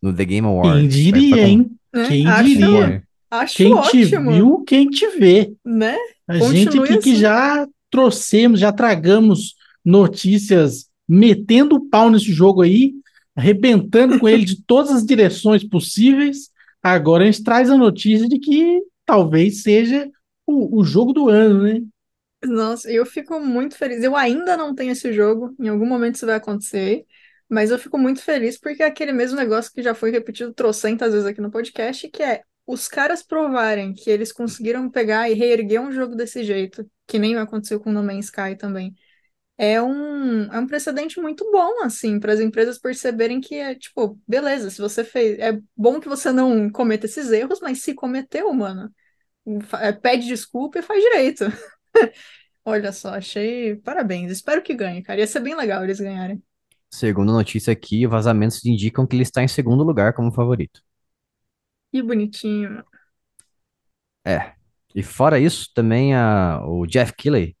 no 0.00 0.12
The 0.12 0.24
Game 0.24 0.46
Awards. 0.46 0.80
Quem 0.80 0.88
diria, 0.88 1.48
hein? 1.48 1.70
Né? 1.92 2.08
Quem 2.08 2.26
Acho, 2.26 2.44
diria? 2.48 3.02
Acho 3.30 3.56
Quem 3.56 3.68
te 3.68 3.74
ótimo, 3.74 4.32
viu, 4.32 4.64
quem 4.66 4.88
te 4.88 5.06
vê. 5.18 5.52
né? 5.64 5.96
A 6.26 6.38
Continue 6.38 6.56
gente 6.58 6.78
aqui 6.78 6.98
que 6.98 7.10
assim. 7.10 7.20
já 7.20 7.66
trouxemos, 7.90 8.60
já 8.60 8.72
tragamos 8.72 9.54
notícias 9.84 10.88
metendo 11.08 11.76
o 11.76 11.88
pau 11.88 12.10
nesse 12.10 12.30
jogo 12.32 12.62
aí, 12.62 12.92
arrebentando 13.34 14.18
com 14.18 14.28
ele 14.28 14.44
de 14.44 14.62
todas 14.66 14.90
as 14.90 15.04
direções 15.04 15.64
possíveis. 15.64 16.50
Agora 16.82 17.24
a 17.24 17.26
gente 17.26 17.42
traz 17.42 17.70
a 17.70 17.76
notícia 17.76 18.28
de 18.28 18.38
que 18.38 18.80
talvez 19.04 19.62
seja 19.62 20.08
o, 20.46 20.80
o 20.80 20.84
jogo 20.84 21.12
do 21.12 21.28
ano, 21.28 21.62
né? 21.62 21.82
Nossa, 22.44 22.90
eu 22.90 23.04
fico 23.04 23.40
muito 23.40 23.76
feliz. 23.76 24.02
Eu 24.02 24.14
ainda 24.14 24.56
não 24.56 24.74
tenho 24.74 24.92
esse 24.92 25.12
jogo, 25.12 25.54
em 25.58 25.68
algum 25.68 25.86
momento 25.86 26.14
isso 26.16 26.26
vai 26.26 26.36
acontecer, 26.36 27.04
mas 27.48 27.70
eu 27.70 27.78
fico 27.78 27.98
muito 27.98 28.22
feliz 28.22 28.58
porque 28.58 28.82
é 28.82 28.86
aquele 28.86 29.12
mesmo 29.12 29.36
negócio 29.36 29.72
que 29.72 29.82
já 29.82 29.94
foi 29.94 30.10
repetido 30.10 30.52
trocentas 30.52 31.12
vezes 31.12 31.26
aqui 31.26 31.40
no 31.40 31.50
podcast, 31.50 32.08
que 32.08 32.22
é 32.22 32.42
os 32.66 32.86
caras 32.86 33.22
provarem 33.22 33.94
que 33.94 34.10
eles 34.10 34.30
conseguiram 34.32 34.90
pegar 34.90 35.30
e 35.30 35.34
reerguer 35.34 35.80
um 35.80 35.90
jogo 35.90 36.14
desse 36.14 36.44
jeito, 36.44 36.88
que 37.06 37.18
nem 37.18 37.36
aconteceu 37.36 37.80
com 37.80 37.90
No 37.90 38.02
Man's 38.02 38.26
Sky 38.26 38.56
também. 38.58 38.94
É 39.56 39.82
um, 39.82 40.44
é 40.52 40.58
um 40.58 40.66
precedente 40.66 41.20
muito 41.20 41.50
bom, 41.50 41.82
assim, 41.82 42.20
para 42.20 42.32
as 42.32 42.40
empresas 42.40 42.78
perceberem 42.78 43.40
que 43.40 43.56
é, 43.56 43.74
tipo, 43.74 44.20
beleza, 44.26 44.70
se 44.70 44.80
você 44.80 45.02
fez. 45.02 45.38
É 45.38 45.58
bom 45.76 45.98
que 46.00 46.08
você 46.08 46.30
não 46.30 46.70
cometa 46.70 47.06
esses 47.06 47.30
erros, 47.32 47.60
mas 47.60 47.82
se 47.82 47.94
cometeu, 47.94 48.52
mano, 48.54 48.92
é, 49.80 49.92
pede 49.92 50.26
desculpa 50.28 50.78
e 50.78 50.82
faz 50.82 51.02
direito. 51.02 51.44
Olha 52.64 52.92
só, 52.92 53.14
achei. 53.14 53.76
Parabéns. 53.76 54.30
Espero 54.30 54.62
que 54.62 54.74
ganhe, 54.74 55.02
cara. 55.02 55.20
Ia 55.20 55.26
ser 55.26 55.40
bem 55.40 55.56
legal 55.56 55.82
eles 55.84 56.00
ganharem. 56.00 56.42
Segundo 56.90 57.32
notícia 57.32 57.72
aqui, 57.72 58.06
vazamentos 58.06 58.64
indicam 58.64 59.06
que 59.06 59.16
ele 59.16 59.22
está 59.22 59.42
em 59.42 59.48
segundo 59.48 59.82
lugar 59.84 60.12
como 60.14 60.32
favorito. 60.32 60.82
Que 61.90 62.02
bonitinho. 62.02 62.84
É. 64.24 64.52
E 64.94 65.02
fora 65.02 65.38
isso, 65.38 65.70
também 65.74 66.14
a, 66.14 66.60
o 66.66 66.86
Jeff 66.86 67.12
Keighley. 67.14 67.56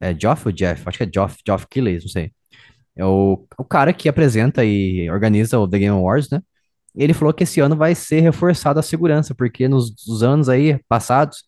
É 0.00 0.14
Geoff 0.18 0.46
ou 0.48 0.52
Jeff? 0.52 0.82
Acho 0.86 0.98
que 0.98 1.04
é 1.04 1.10
Geoff, 1.12 1.38
Geoff 1.46 1.66
Keighley, 1.68 1.98
não 2.00 2.08
sei. 2.08 2.32
É 2.96 3.04
o, 3.04 3.46
o 3.58 3.64
cara 3.64 3.92
que 3.94 4.08
apresenta 4.08 4.64
e 4.64 5.10
organiza 5.10 5.58
o 5.58 5.68
The 5.68 5.78
Game 5.80 5.96
Awards, 5.96 6.30
né? 6.30 6.42
Ele 6.94 7.14
falou 7.14 7.34
que 7.34 7.44
esse 7.44 7.60
ano 7.60 7.76
vai 7.76 7.94
ser 7.94 8.20
reforçada 8.20 8.80
a 8.80 8.82
segurança, 8.82 9.34
porque 9.34 9.68
nos, 9.68 9.94
nos 10.06 10.22
anos 10.22 10.48
aí 10.48 10.80
passados, 10.88 11.44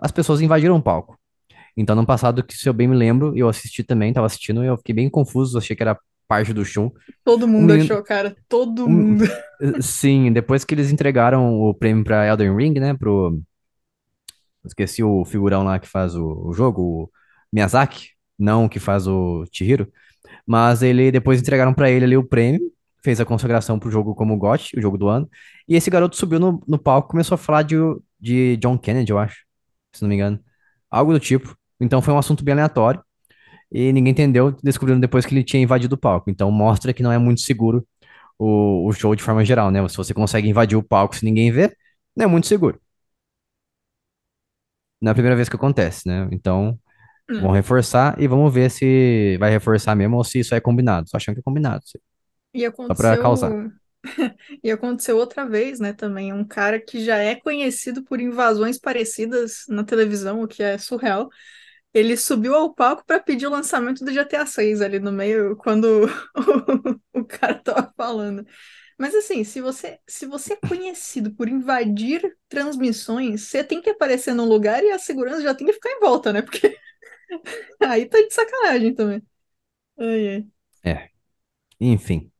as 0.00 0.12
pessoas 0.12 0.40
invadiram 0.40 0.76
o 0.76 0.82
palco. 0.82 1.17
Então, 1.80 1.94
no 1.94 2.04
passado, 2.04 2.42
que 2.42 2.56
se 2.56 2.68
eu 2.68 2.72
bem 2.72 2.88
me 2.88 2.96
lembro, 2.96 3.32
eu 3.36 3.48
assisti 3.48 3.84
também, 3.84 4.12
tava 4.12 4.26
assistindo, 4.26 4.64
e 4.64 4.66
eu 4.66 4.76
fiquei 4.76 4.94
bem 4.94 5.08
confuso, 5.08 5.56
achei 5.56 5.76
que 5.76 5.82
era 5.82 5.96
parte 6.26 6.52
do 6.52 6.64
show. 6.64 6.92
Todo 7.24 7.46
mundo 7.46 7.68
menino- 7.72 7.84
achou, 7.84 8.02
cara. 8.02 8.36
Todo 8.48 8.84
Um- 8.86 8.90
mundo. 8.90 9.24
Eh, 9.60 9.82
Sim, 9.82 10.32
depois 10.32 10.64
que 10.64 10.74
eles 10.74 10.92
entregaram 10.92 11.52
o 11.60 11.74
prêmio 11.74 12.04
pra 12.04 12.26
Elden 12.26 12.54
Ring, 12.56 12.74
né, 12.78 12.94
pro... 12.94 13.40
Esqueci 14.64 15.02
o 15.02 15.24
figurão 15.24 15.64
lá 15.64 15.78
que 15.78 15.88
faz 15.88 16.14
o, 16.14 16.48
o 16.48 16.52
jogo, 16.52 16.82
o 16.82 17.10
Miyazaki, 17.52 18.10
não 18.38 18.66
o 18.66 18.68
que 18.68 18.78
faz 18.78 19.06
o 19.08 19.44
Chihiro, 19.52 19.90
mas 20.46 20.82
ele 20.82 21.10
depois 21.10 21.40
entregaram 21.40 21.74
pra 21.74 21.90
ele 21.90 22.04
ali 22.04 22.16
o 22.16 22.24
prêmio, 22.24 22.60
fez 23.02 23.20
a 23.20 23.24
consagração 23.24 23.78
pro 23.78 23.90
jogo 23.90 24.14
como 24.14 24.36
GOT, 24.36 24.78
o 24.78 24.80
jogo 24.82 24.98
do 24.98 25.08
ano, 25.08 25.28
e 25.66 25.74
esse 25.76 25.90
garoto 25.90 26.16
subiu 26.16 26.38
no, 26.40 26.62
no 26.68 26.78
palco 26.78 27.08
e 27.08 27.12
começou 27.12 27.34
a 27.36 27.38
falar 27.38 27.62
de, 27.62 27.76
de 28.20 28.56
John 28.58 28.78
Kennedy, 28.78 29.10
eu 29.12 29.18
acho, 29.18 29.44
se 29.92 30.02
não 30.02 30.08
me 30.08 30.14
engano, 30.16 30.38
algo 30.90 31.12
do 31.12 31.20
tipo. 31.20 31.57
Então 31.80 32.02
foi 32.02 32.14
um 32.14 32.18
assunto 32.18 32.44
bem 32.44 32.52
aleatório, 32.54 33.02
e 33.72 33.92
ninguém 33.92 34.12
entendeu, 34.12 34.52
descobrindo 34.62 35.00
depois 35.00 35.26
que 35.26 35.34
ele 35.34 35.44
tinha 35.44 35.62
invadido 35.62 35.94
o 35.96 35.98
palco. 35.98 36.30
Então 36.30 36.50
mostra 36.50 36.92
que 36.94 37.02
não 37.02 37.12
é 37.12 37.18
muito 37.18 37.40
seguro 37.42 37.86
o, 38.38 38.88
o 38.88 38.92
show 38.92 39.14
de 39.16 39.22
forma 39.22 39.44
geral, 39.44 39.70
né? 39.70 39.86
Se 39.88 39.96
você 39.98 40.14
consegue 40.14 40.48
invadir 40.48 40.76
o 40.78 40.82
palco 40.82 41.16
se 41.16 41.24
ninguém 41.24 41.50
vê, 41.52 41.74
não 42.16 42.24
é 42.26 42.28
muito 42.28 42.46
seguro. 42.48 42.80
Não 45.00 45.10
é 45.10 45.12
a 45.12 45.14
primeira 45.14 45.36
vez 45.36 45.48
que 45.48 45.56
acontece, 45.56 46.06
né? 46.08 46.28
Então, 46.32 46.78
Hum. 47.28 47.42
vão 47.42 47.52
reforçar 47.52 48.20
e 48.20 48.28
vamos 48.28 48.52
ver 48.54 48.70
se 48.70 49.36
vai 49.38 49.50
reforçar 49.50 49.94
mesmo 49.96 50.16
ou 50.18 50.24
se 50.24 50.40
isso 50.40 50.54
é 50.56 50.60
combinado. 50.60 51.08
Tô 51.10 51.16
achando 51.18 51.36
que 51.36 51.40
é 51.40 51.44
combinado. 51.44 51.84
E 52.54 52.64
pra 52.96 53.16
aconteceu. 53.16 53.18
causar. 53.18 53.58
E 54.62 54.70
aconteceu 54.70 55.16
outra 55.18 55.46
vez, 55.46 55.80
né, 55.80 55.92
também. 55.92 56.32
Um 56.32 56.44
cara 56.46 56.80
que 56.80 57.04
já 57.04 57.16
é 57.18 57.34
conhecido 57.34 58.04
por 58.04 58.20
invasões 58.20 58.78
parecidas 58.78 59.64
na 59.68 59.84
televisão, 59.84 60.42
o 60.42 60.48
que 60.48 60.62
é 60.62 60.78
surreal. 60.78 61.28
Ele 61.98 62.16
subiu 62.16 62.54
ao 62.54 62.74
palco 62.74 63.04
para 63.06 63.20
pedir 63.20 63.46
o 63.46 63.50
lançamento 63.50 64.04
do 64.04 64.12
GTA 64.12 64.46
6 64.46 64.80
ali 64.80 64.98
no 64.98 65.12
meio, 65.12 65.56
quando 65.56 66.06
o, 67.14 67.20
o 67.20 67.24
cara 67.24 67.54
tava 67.54 67.92
falando. 67.96 68.46
Mas 68.98 69.14
assim, 69.14 69.44
se 69.44 69.60
você, 69.60 69.98
se 70.08 70.26
você 70.26 70.54
é 70.54 70.68
conhecido 70.68 71.30
por 71.32 71.48
invadir 71.48 72.36
transmissões, 72.48 73.42
você 73.42 73.62
tem 73.62 73.80
que 73.80 73.90
aparecer 73.90 74.34
num 74.34 74.44
lugar 74.44 74.82
e 74.82 74.90
a 74.90 74.98
segurança 74.98 75.42
já 75.42 75.54
tem 75.54 75.66
que 75.66 75.72
ficar 75.72 75.90
em 75.90 76.00
volta, 76.00 76.32
né? 76.32 76.42
Porque 76.42 76.76
aí 77.80 78.06
tá 78.06 78.18
de 78.20 78.34
sacanagem 78.34 78.94
também. 78.94 79.22
Ai, 79.98 80.46
ai. 80.84 80.92
É. 80.92 81.10
Enfim. 81.80 82.30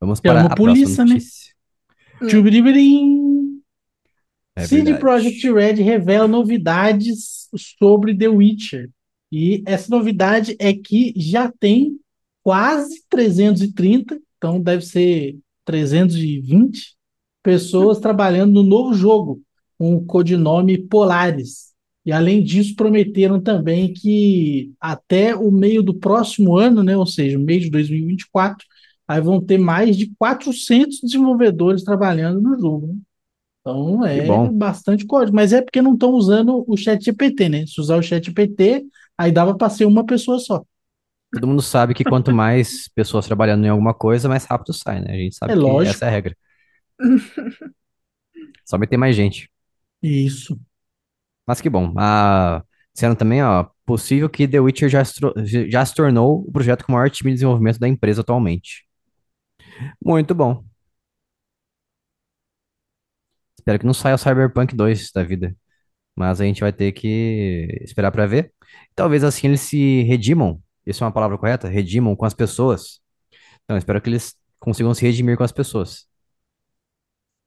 Vamos 0.00 0.20
para 0.20 0.42
a 0.42 0.46
a 0.46 0.56
polícia, 0.56 1.04
próxima 1.04 1.04
né? 1.04 1.20
Hum. 2.22 3.62
É 4.56 4.66
CD. 4.66 4.94
Projekt 4.98 5.52
Red 5.52 5.74
revela 5.82 6.26
novidades 6.26 7.48
sobre 7.56 8.16
The 8.16 8.28
Witcher. 8.28 8.90
E 9.30 9.62
essa 9.66 9.90
novidade 9.90 10.56
é 10.58 10.72
que 10.72 11.12
já 11.16 11.52
tem 11.60 11.98
quase 12.42 13.02
330, 13.08 14.18
então 14.36 14.60
deve 14.60 14.84
ser 14.84 15.36
320 15.64 16.96
pessoas 17.42 17.98
trabalhando 17.98 18.54
no 18.54 18.62
novo 18.62 18.94
jogo, 18.94 19.42
com 19.78 19.94
o 19.94 20.04
codinome 20.04 20.78
Polaris. 20.78 21.68
E 22.04 22.12
além 22.12 22.42
disso, 22.42 22.74
prometeram 22.74 23.40
também 23.40 23.92
que 23.92 24.72
até 24.80 25.36
o 25.36 25.50
meio 25.50 25.82
do 25.82 25.92
próximo 25.92 26.56
ano, 26.56 26.82
né, 26.82 26.96
ou 26.96 27.06
seja, 27.06 27.38
o 27.38 27.42
mês 27.42 27.64
de 27.64 27.70
2024, 27.70 28.66
aí 29.06 29.20
vão 29.20 29.40
ter 29.40 29.58
mais 29.58 29.96
de 29.96 30.10
400 30.18 31.00
desenvolvedores 31.02 31.84
trabalhando 31.84 32.40
no 32.40 32.58
jogo. 32.58 32.86
né? 32.86 32.96
Então 33.60 34.04
é 34.06 34.22
bastante 34.52 35.04
código, 35.04 35.36
mas 35.36 35.52
é 35.52 35.60
porque 35.60 35.82
não 35.82 35.94
estão 35.94 36.12
usando 36.12 36.64
o 36.66 36.76
chat 36.76 37.04
GPT, 37.04 37.48
né? 37.50 37.66
Se 37.66 37.78
usar 37.80 37.96
o 37.98 38.02
chat 38.02 38.24
GPT, 38.24 38.86
aí 39.18 39.32
dava 39.32 39.56
para 39.56 39.70
ser 39.70 39.86
uma 39.86 40.04
pessoa 40.06 40.38
só. 40.38 40.64
Todo 41.32 41.46
mundo 41.46 41.62
sabe 41.62 41.94
que 41.94 42.04
quanto 42.04 42.32
mais 42.32 42.88
pessoas 42.94 43.26
trabalhando 43.26 43.64
em 43.66 43.68
alguma 43.68 43.94
coisa, 43.94 44.28
mais 44.28 44.44
rápido 44.44 44.72
sai, 44.72 45.00
né? 45.00 45.12
A 45.12 45.16
gente 45.16 45.36
sabe 45.36 45.52
É 45.52 45.56
que 45.56 45.58
lógico. 45.58 45.90
essa 45.90 46.06
é 46.06 46.08
a 46.08 46.10
regra. 46.10 46.36
Só 48.64 48.78
meter 48.78 48.96
mais 48.96 49.16
gente. 49.16 49.50
Isso. 50.02 50.58
Mas 51.46 51.60
que 51.60 51.70
bom. 51.70 51.92
Ah, 51.96 52.62
disseram 52.94 53.14
também, 53.14 53.42
ó, 53.42 53.66
possível 53.86 54.28
que 54.28 54.46
The 54.46 54.60
Witcher 54.60 54.88
já, 54.88 55.02
já 55.68 55.84
se 55.86 55.94
tornou 55.94 56.44
o 56.46 56.52
projeto 56.52 56.84
com 56.84 56.92
o 56.92 56.94
maior 56.96 57.10
time 57.10 57.30
de 57.30 57.36
desenvolvimento 57.36 57.78
da 57.78 57.88
empresa 57.88 58.20
atualmente. 58.22 58.86
Muito 60.04 60.34
bom. 60.34 60.64
Espero 63.58 63.78
que 63.78 63.86
não 63.86 63.94
saia 63.94 64.14
o 64.14 64.18
Cyberpunk 64.18 64.74
2 64.74 65.10
da 65.12 65.22
vida. 65.22 65.54
Mas 66.16 66.40
a 66.40 66.44
gente 66.44 66.60
vai 66.60 66.72
ter 66.72 66.92
que 66.92 67.78
esperar 67.82 68.12
pra 68.12 68.26
ver. 68.26 68.52
Talvez 68.94 69.24
assim 69.24 69.48
eles 69.48 69.60
se 69.60 70.02
redimam. 70.02 70.60
Isso 70.86 71.04
é 71.04 71.06
uma 71.06 71.12
palavra 71.12 71.38
correta? 71.38 71.68
Redimam 71.68 72.16
com 72.16 72.24
as 72.24 72.34
pessoas. 72.34 73.00
Então, 73.64 73.76
espero 73.76 74.00
que 74.00 74.08
eles 74.08 74.34
consigam 74.58 74.92
se 74.94 75.02
redimir 75.04 75.36
com 75.36 75.44
as 75.44 75.52
pessoas 75.52 76.06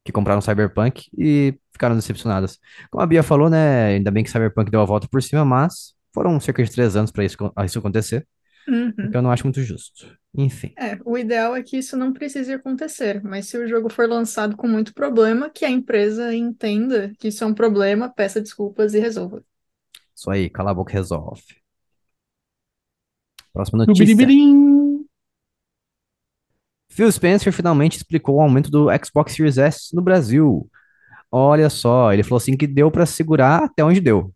que 0.04 0.12
compraram 0.12 0.42
Cyberpunk 0.42 1.10
e 1.18 1.56
ficaram 1.72 1.96
decepcionadas. 1.96 2.60
Como 2.90 3.04
a 3.04 3.08
Bia 3.08 3.24
falou, 3.24 3.50
né? 3.50 3.88
Ainda 3.96 4.12
bem 4.12 4.24
que 4.24 4.32
Cyberpunk 4.32 4.72
deu 4.72 4.82
a 4.82 4.86
volta 4.86 5.08
por 5.08 5.22
cima, 5.22 5.46
mas 5.46 5.94
foram 6.14 6.40
cerca 6.40 6.64
de 6.64 6.72
três 6.72 6.96
anos 6.96 7.12
pra 7.12 7.24
isso, 7.24 7.38
isso 7.66 7.80
acontecer. 7.80 8.28
Uhum. 8.68 8.94
Então, 9.00 9.20
eu 9.20 9.22
não 9.22 9.32
acho 9.32 9.44
muito 9.44 9.62
justo. 9.62 10.16
Enfim. 10.34 10.74
É, 10.78 10.98
o 11.04 11.18
ideal 11.18 11.56
é 11.56 11.62
que 11.62 11.78
isso 11.78 11.98
não 11.98 12.14
precise 12.14 12.54
acontecer, 12.54 13.22
mas 13.24 13.48
se 13.48 13.58
o 13.58 13.68
jogo 13.68 13.90
for 13.90 14.08
lançado 14.08 14.56
com 14.56 14.68
muito 14.68 14.94
problema, 14.94 15.50
que 15.50 15.66
a 15.66 15.70
empresa 15.70 16.34
entenda 16.34 17.12
que 17.20 17.28
isso 17.28 17.44
é 17.44 17.48
um 17.48 17.54
problema, 17.54 18.10
peça 18.10 18.40
desculpas 18.40 18.94
e 18.94 19.00
resolva. 19.00 19.44
Isso 20.22 20.30
aí, 20.30 20.52
cala 20.52 20.70
a 20.70 20.74
boca 20.76 20.92
e 20.92 20.94
resolve. 20.94 21.42
Próxima 23.52 23.84
notícia. 23.88 24.16
Phil 26.92 27.12
Spencer 27.12 27.52
finalmente 27.52 27.98
explicou 27.98 28.36
o 28.36 28.42
aumento 28.42 28.70
do 28.70 28.88
Xbox 29.04 29.34
Series 29.34 29.58
S 29.58 29.96
no 29.96 30.02
Brasil. 30.02 30.70
Olha 31.32 31.72
só, 31.72 32.14
ele 32.14 32.22
falou 32.22 32.38
assim 32.38 32.56
que 32.56 32.68
deu 32.68 32.92
pra 32.92 33.08
segurar 33.08 33.64
até 33.64 33.84
onde 33.84 34.00
deu. 34.00 34.32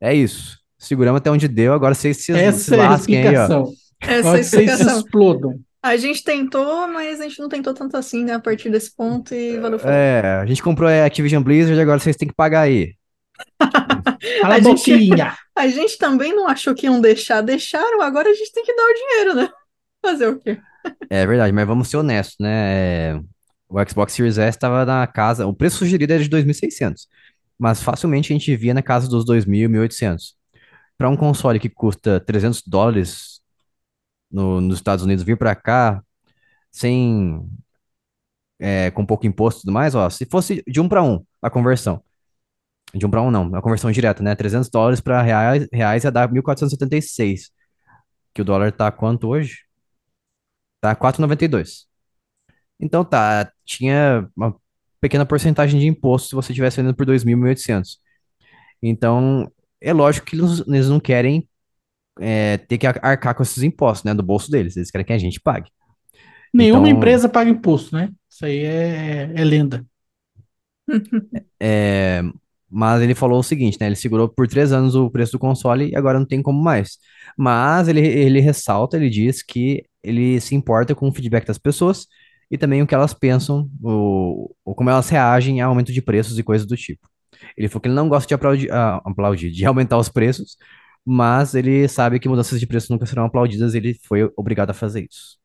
É 0.00 0.12
isso. 0.12 0.58
Seguramos 0.76 1.20
até 1.20 1.30
onde 1.30 1.46
deu, 1.46 1.72
agora 1.72 1.94
vocês 1.94 2.16
se, 2.16 2.24
se 2.24 2.32
Essa 2.32 2.74
é 2.74 2.80
a 2.80 2.90
lasquem 2.90 3.18
aí, 3.18 3.36
ó. 3.36 3.44
explicação. 3.44 3.72
Essa 4.00 4.10
é 4.10 4.16
a 4.16 4.18
Agora 4.18 4.42
vocês 4.42 4.48
se 4.48 4.56
explicação. 4.56 4.98
explodam. 4.98 5.60
A 5.84 5.96
gente 5.96 6.24
tentou, 6.24 6.88
mas 6.88 7.20
a 7.20 7.28
gente 7.28 7.38
não 7.38 7.48
tentou 7.48 7.72
tanto 7.72 7.96
assim, 7.96 8.24
né, 8.24 8.32
a 8.32 8.40
partir 8.40 8.70
desse 8.70 8.92
ponto 8.92 9.32
e 9.32 9.56
valeu. 9.60 9.78
É, 9.84 10.40
a 10.42 10.46
gente 10.46 10.60
comprou 10.64 10.88
a 10.88 11.04
Activision 11.04 11.44
Blizzard, 11.44 11.80
agora 11.80 12.00
vocês 12.00 12.16
têm 12.16 12.26
que 12.26 12.34
pagar 12.34 12.62
aí. 12.62 12.96
Cala 14.40 14.54
A 14.54 14.56
a 14.56 14.60
gente- 14.60 14.90
boquinha. 14.92 15.36
A 15.56 15.68
gente 15.68 15.96
também 15.96 16.34
não 16.36 16.46
achou 16.46 16.74
que 16.74 16.84
iam 16.86 17.00
deixar, 17.00 17.40
deixaram, 17.40 18.02
agora 18.02 18.28
a 18.28 18.34
gente 18.34 18.52
tem 18.52 18.62
que 18.62 18.74
dar 18.74 18.82
o 18.84 18.94
dinheiro, 18.94 19.34
né? 19.34 19.48
Fazer 20.04 20.26
o 20.28 20.38
quê? 20.38 20.60
É 21.08 21.26
verdade, 21.26 21.50
mas 21.50 21.66
vamos 21.66 21.88
ser 21.88 21.96
honestos, 21.96 22.36
né? 22.38 23.12
É, 23.14 23.20
O 23.68 23.78
Xbox 23.88 24.12
Series 24.12 24.36
S 24.36 24.50
estava 24.56 24.84
na 24.84 25.06
casa, 25.06 25.46
o 25.46 25.54
preço 25.54 25.78
sugerido 25.78 26.12
era 26.12 26.22
de 26.22 26.28
2.600, 26.28 27.08
mas 27.58 27.82
facilmente 27.82 28.30
a 28.32 28.36
gente 28.36 28.54
via 28.54 28.74
na 28.74 28.82
casa 28.82 29.08
dos 29.08 29.24
2.000, 29.24 29.70
1.800. 29.70 30.34
Para 30.98 31.08
um 31.08 31.16
console 31.16 31.58
que 31.58 31.70
custa 31.70 32.20
300 32.20 32.62
dólares 32.66 33.40
no- 34.30 34.60
nos 34.60 34.76
Estados 34.78 35.04
Unidos 35.04 35.24
vir 35.24 35.38
para 35.38 35.54
cá, 35.54 36.02
sem, 36.70 37.40
é, 38.58 38.90
com 38.90 39.04
pouco 39.04 39.26
imposto 39.26 39.60
e 39.60 39.62
tudo 39.62 39.72
mais, 39.72 39.94
ó, 39.94 40.08
se 40.10 40.26
fosse 40.26 40.62
de 40.66 40.80
um 40.80 40.88
para 40.88 41.02
um 41.02 41.24
a 41.42 41.50
conversão, 41.50 42.02
de 42.96 43.06
um 43.06 43.10
para 43.10 43.22
um 43.22 43.30
não, 43.30 43.54
a 43.54 43.62
conversão 43.62 43.90
direta, 43.90 44.22
né? 44.22 44.34
300 44.34 44.68
dólares 44.70 45.00
para 45.00 45.22
reais, 45.22 45.66
reais 45.72 46.04
ia 46.04 46.10
dar 46.10 46.28
1.476, 46.32 47.50
que 48.34 48.42
o 48.42 48.44
dólar 48.44 48.72
tá 48.72 48.90
quanto 48.90 49.28
hoje? 49.28 49.58
Tá 50.80 50.94
4,92. 50.94 51.86
Então 52.78 53.04
tá, 53.04 53.50
tinha 53.64 54.28
uma 54.36 54.54
pequena 55.00 55.24
porcentagem 55.26 55.80
de 55.80 55.86
imposto 55.86 56.28
se 56.28 56.34
você 56.34 56.52
estivesse 56.52 56.76
vendendo 56.78 56.94
por 56.94 57.06
2.800. 57.06 57.98
Então, 58.82 59.50
é 59.80 59.92
lógico 59.92 60.26
que 60.26 60.36
eles, 60.36 60.88
não 60.88 61.00
querem 61.00 61.48
é, 62.20 62.58
ter 62.58 62.78
que 62.78 62.86
ar- 62.86 63.00
arcar 63.02 63.34
com 63.34 63.42
esses 63.42 63.62
impostos, 63.62 64.04
né, 64.04 64.14
do 64.14 64.22
bolso 64.22 64.50
deles. 64.50 64.76
Eles 64.76 64.90
querem 64.90 65.06
que 65.06 65.12
a 65.12 65.18
gente 65.18 65.40
pague. 65.40 65.70
Nenhuma 66.52 66.88
Então- 66.88 66.98
empresa 66.98 67.28
paga 67.28 67.50
imposto, 67.50 67.94
né? 67.94 68.10
Isso 68.30 68.44
aí 68.44 68.58
é, 68.64 69.32
é 69.34 69.44
lenda. 69.44 69.84
É, 71.60 72.22
mas 72.70 73.02
ele 73.02 73.14
falou 73.14 73.38
o 73.40 73.42
seguinte, 73.42 73.78
né, 73.80 73.86
ele 73.86 73.96
segurou 73.96 74.28
por 74.28 74.48
três 74.48 74.72
anos 74.72 74.94
o 74.94 75.10
preço 75.10 75.32
do 75.32 75.38
console 75.38 75.90
e 75.90 75.96
agora 75.96 76.18
não 76.18 76.26
tem 76.26 76.42
como 76.42 76.60
mais. 76.62 76.98
Mas 77.36 77.88
ele, 77.88 78.00
ele 78.00 78.40
ressalta, 78.40 78.96
ele 78.96 79.08
diz 79.10 79.42
que 79.42 79.84
ele 80.02 80.40
se 80.40 80.54
importa 80.54 80.94
com 80.94 81.08
o 81.08 81.12
feedback 81.12 81.46
das 81.46 81.58
pessoas 81.58 82.06
e 82.50 82.58
também 82.58 82.82
o 82.82 82.86
que 82.86 82.94
elas 82.94 83.14
pensam, 83.14 83.68
o, 83.82 84.54
como 84.64 84.90
elas 84.90 85.08
reagem 85.08 85.60
a 85.60 85.66
aumento 85.66 85.92
de 85.92 86.02
preços 86.02 86.38
e 86.38 86.42
coisas 86.42 86.66
do 86.66 86.76
tipo. 86.76 87.08
Ele 87.56 87.68
falou 87.68 87.82
que 87.82 87.88
ele 87.88 87.94
não 87.94 88.08
gosta 88.08 88.28
de 88.28 88.34
aplaudir, 88.34 88.72
ah, 88.72 89.00
aplaudir, 89.04 89.50
de 89.50 89.64
aumentar 89.66 89.98
os 89.98 90.08
preços, 90.08 90.56
mas 91.04 91.54
ele 91.54 91.86
sabe 91.88 92.18
que 92.18 92.28
mudanças 92.28 92.58
de 92.58 92.66
preço 92.66 92.92
nunca 92.92 93.06
serão 93.06 93.24
aplaudidas 93.24 93.74
e 93.74 93.78
ele 93.78 93.94
foi 94.04 94.30
obrigado 94.36 94.70
a 94.70 94.74
fazer 94.74 95.06
isso. 95.08 95.38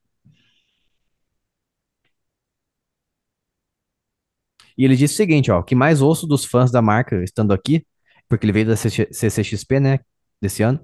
E 4.77 4.85
ele 4.85 4.95
disse 4.95 5.14
o 5.14 5.18
seguinte, 5.18 5.52
ó, 5.52 5.60
o 5.60 5.64
que 5.64 5.76
mais 5.76 6.02
ouço 6.02 6.26
dos 6.27 6.45
fãs 6.45 6.72
da 6.72 6.81
marca 6.81 7.23
estando 7.23 7.53
aqui, 7.53 7.85
porque 8.30 8.45
ele 8.45 8.53
veio 8.53 8.68
da 8.68 8.76
CC 8.76 9.07
CCXP, 9.11 9.80
né, 9.80 9.99
desse 10.41 10.64
ano, 10.64 10.80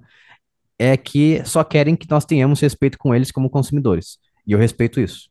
é 0.78 0.96
que 0.96 1.42
só 1.44 1.64
querem 1.64 1.96
que 1.96 2.08
nós 2.10 2.24
tenhamos 2.24 2.60
respeito 2.60 2.98
com 2.98 3.14
eles 3.14 3.30
como 3.30 3.50
consumidores. 3.50 4.18
E 4.46 4.52
eu 4.52 4.58
respeito 4.58 5.00
isso. 5.00 5.28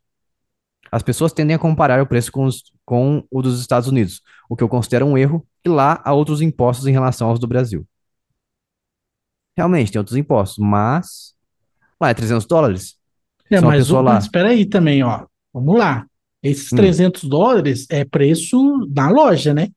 As 0.92 1.04
pessoas 1.04 1.34
tendem 1.34 1.56
a 1.56 1.60
comparar 1.60 2.02
o 2.02 2.08
preço 2.08 2.32
com, 2.32 2.46
os- 2.46 2.72
com 2.86 3.24
o 3.30 3.42
dos 3.42 3.60
Estados 3.60 3.88
Unidos, 3.90 4.22
o 4.50 4.56
que 4.56 4.64
eu 4.64 4.70
considero 4.70 5.06
um 5.06 5.18
erro, 5.18 5.46
e 5.66 5.70
lá 5.70 6.02
há 6.04 6.14
outros 6.14 6.42
impostos 6.42 6.88
em 6.88 6.92
relação 6.92 7.30
aos 7.30 7.40
do 7.40 7.48
Brasil. 7.48 7.86
Realmente, 9.58 9.92
tem 9.92 10.00
outros 10.00 10.16
impostos, 10.18 10.58
mas 10.60 11.34
lá 12.00 12.10
é 12.10 12.14
300 12.14 12.46
dólares. 12.46 12.96
É, 13.50 13.60
mas, 13.60 13.90
o- 13.92 13.96
lá- 14.02 14.14
mas 14.16 14.24
espera 14.26 14.50
aí 14.50 14.66
também, 14.66 15.04
ó. 15.04 15.26
Vamos 15.54 15.78
lá. 15.78 16.06
Esses 16.50 16.72
Hum. 16.72 16.78
300 16.78 17.24
dólares 17.24 17.86
é 17.90 18.04
preço 18.06 18.88
na 18.94 19.10
loja, 19.10 19.54
né? 19.54 19.70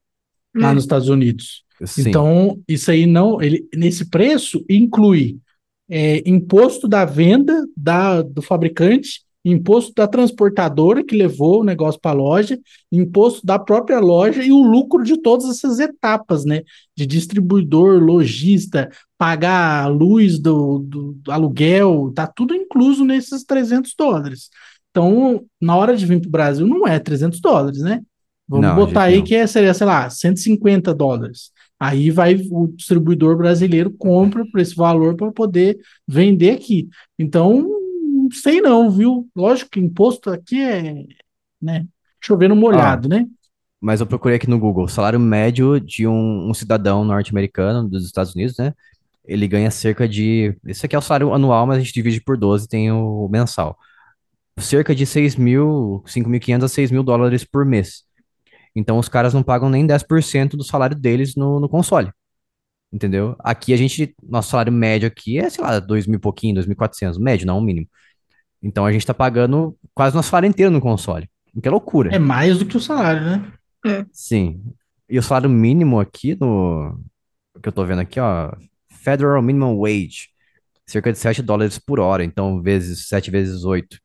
Lá 0.55 0.71
Hum. 0.71 0.75
nos 0.75 0.85
Estados 0.85 1.09
Unidos. 1.09 1.63
Sim, 1.85 2.09
Então, 2.09 2.59
isso 2.69 2.91
aí 2.91 3.07
não, 3.07 3.41
ele, 3.41 3.67
nesse 3.75 4.09
preço 4.11 4.63
inclui 4.69 5.39
é, 5.89 6.23
imposto 6.29 6.87
da 6.87 7.05
venda 7.05 7.67
da, 7.77 8.23
do 8.23 8.43
fabricante, 8.43 9.23
imposto 9.45 9.93
da 9.97 10.07
transportadora 10.07 11.03
que 11.03 11.17
levou 11.17 11.61
o 11.61 11.65
negócio 11.65 11.99
para 11.99 12.11
a 12.11 12.15
loja, 12.15 12.59
imposto 12.93 13.45
da 13.47 13.59
própria 13.59 13.99
loja 13.99 14.43
e 14.43 14.53
o 14.53 14.61
lucro 14.63 15.03
de 15.03 15.17
todas 15.17 15.49
essas 15.49 15.79
etapas, 15.81 16.45
né? 16.45 16.63
De 16.95 17.07
distribuidor, 17.07 17.99
lojista, 18.03 18.91
pagar 19.17 19.85
a 19.85 19.87
luz 19.89 20.39
do, 20.39 20.79
do, 20.81 21.13
do 21.15 21.33
aluguel, 21.33 22.13
tá 22.15 22.27
tudo 22.27 22.55
incluso 22.55 23.05
nesses 23.05 23.43
300 23.45 23.95
dólares. 23.97 24.51
Então, 24.91 25.45
na 25.61 25.77
hora 25.77 25.97
de 25.97 26.05
vir 26.05 26.21
para 26.21 26.29
o 26.29 26.33
Brasil, 26.33 26.67
não 26.67 26.87
é 26.87 26.99
300 26.99 27.41
dólares, 27.41 27.81
né? 27.81 28.03
Vamos 28.49 28.67
Não, 28.67 28.75
botar 28.75 29.03
aí 29.03 29.13
nenhum. 29.13 29.25
que 29.25 29.35
é, 29.37 29.47
seria, 29.47 29.73
sei 29.73 29.87
lá, 29.87 30.11
150 30.11 30.93
dólares. 30.93 31.53
Aí 31.79 32.11
vai 32.11 32.35
o 32.51 32.67
distribuidor 32.67 33.37
brasileiro 33.37 33.91
compra 33.93 34.45
por 34.51 34.61
esse 34.61 34.75
valor 34.75 35.15
para 35.15 35.31
poder 35.31 35.79
vender 36.07 36.51
aqui. 36.51 36.89
Então, 37.19 37.63
não 37.63 38.29
sei 38.33 38.61
não, 38.61 38.91
viu? 38.91 39.29
Lógico 39.35 39.71
que 39.71 39.81
imposto 39.81 40.31
aqui 40.31 40.61
é, 40.61 41.05
né, 41.63 41.87
chovendo 42.21 42.57
molhado, 42.57 43.09
né? 43.09 43.27
Mas 43.81 44.01
eu 44.01 44.07
procurei 44.07 44.37
aqui 44.37 44.51
no 44.51 44.59
Google, 44.59 44.85
o 44.85 44.89
salário 44.89 45.19
médio 45.19 45.81
de 45.81 46.07
um, 46.07 46.51
um 46.51 46.53
cidadão 46.53 47.03
norte-americano 47.03 47.89
dos 47.89 48.05
Estados 48.05 48.35
Unidos, 48.35 48.59
né? 48.59 48.75
Ele 49.25 49.47
ganha 49.49 49.71
cerca 49.71 50.09
de. 50.09 50.55
Esse 50.67 50.85
aqui 50.85 50.97
é 50.97 50.99
o 50.99 51.03
salário 51.03 51.33
anual, 51.33 51.67
mas 51.67 51.77
a 51.77 51.81
gente 51.81 51.95
divide 51.95 52.21
por 52.21 52.37
12 52.37 52.69
tem 52.69 52.91
o 52.91 53.29
mensal. 53.31 53.79
Cerca 54.59 54.95
de 54.95 55.07
6 55.07 55.37
mil, 55.37 56.03
5.500 56.07 56.65
a 56.65 56.69
6 56.69 56.91
mil 56.91 57.03
dólares 57.03 57.45
por 57.45 57.65
mês. 57.65 58.05
Então 58.75 58.99
os 58.99 59.09
caras 59.09 59.35
não 59.35 59.43
pagam 59.43 59.69
nem 59.71 59.87
10% 59.87 60.51
do 60.51 60.65
salário 60.65 60.97
deles 60.97 61.35
no, 61.35 61.59
no 61.61 61.69
console. 61.69 62.11
Entendeu? 62.93 63.37
Aqui 63.39 63.73
a 63.73 63.77
gente, 63.77 64.15
nosso 64.23 64.51
salário 64.51 64.73
médio 64.73 65.07
aqui 65.07 65.39
é, 65.39 65.49
sei 65.49 65.63
lá, 65.63 65.79
2 65.79 66.07
mil 66.07 66.17
e 66.17 66.21
pouquinho, 66.21 66.57
2.400, 66.57 67.19
médio, 67.19 67.47
não 67.47 67.59
o 67.59 67.63
mínimo. 67.63 67.89
Então 68.63 68.85
a 68.85 68.93
gente 68.93 69.07
tá 69.07 69.15
pagando 69.15 69.77
quase 69.95 70.15
nosso 70.15 70.29
salário 70.29 70.49
inteiro 70.49 70.71
no 70.71 70.81
console. 70.81 71.29
O 71.55 71.61
que 71.61 71.69
é 71.69 71.71
loucura. 71.71 72.15
É 72.15 72.19
mais 72.19 72.59
do 72.59 72.67
que 72.67 72.77
o 72.77 72.81
salário, 72.81 73.23
né? 73.23 73.53
Sim. 74.13 74.63
E 75.09 75.19
o 75.19 75.23
salário 75.23 75.51
mínimo 75.51 75.99
aqui 75.99 76.37
no. 76.41 77.01
O 77.55 77.61
que 77.61 77.69
eu 77.69 77.73
tô 77.73 77.85
vendo 77.85 78.01
aqui, 78.01 78.21
ó. 78.21 78.53
Federal 78.89 79.43
Minimum 79.43 79.79
Wage. 79.81 80.29
Cerca 80.87 81.13
de 81.13 81.19
7 81.19 81.43
dólares 81.43 81.79
por 81.79 81.99
hora. 81.99 82.23
Então, 82.25 82.61
vezes 82.63 83.09
7 83.09 83.31
vezes 83.31 83.65
8. 83.65 83.99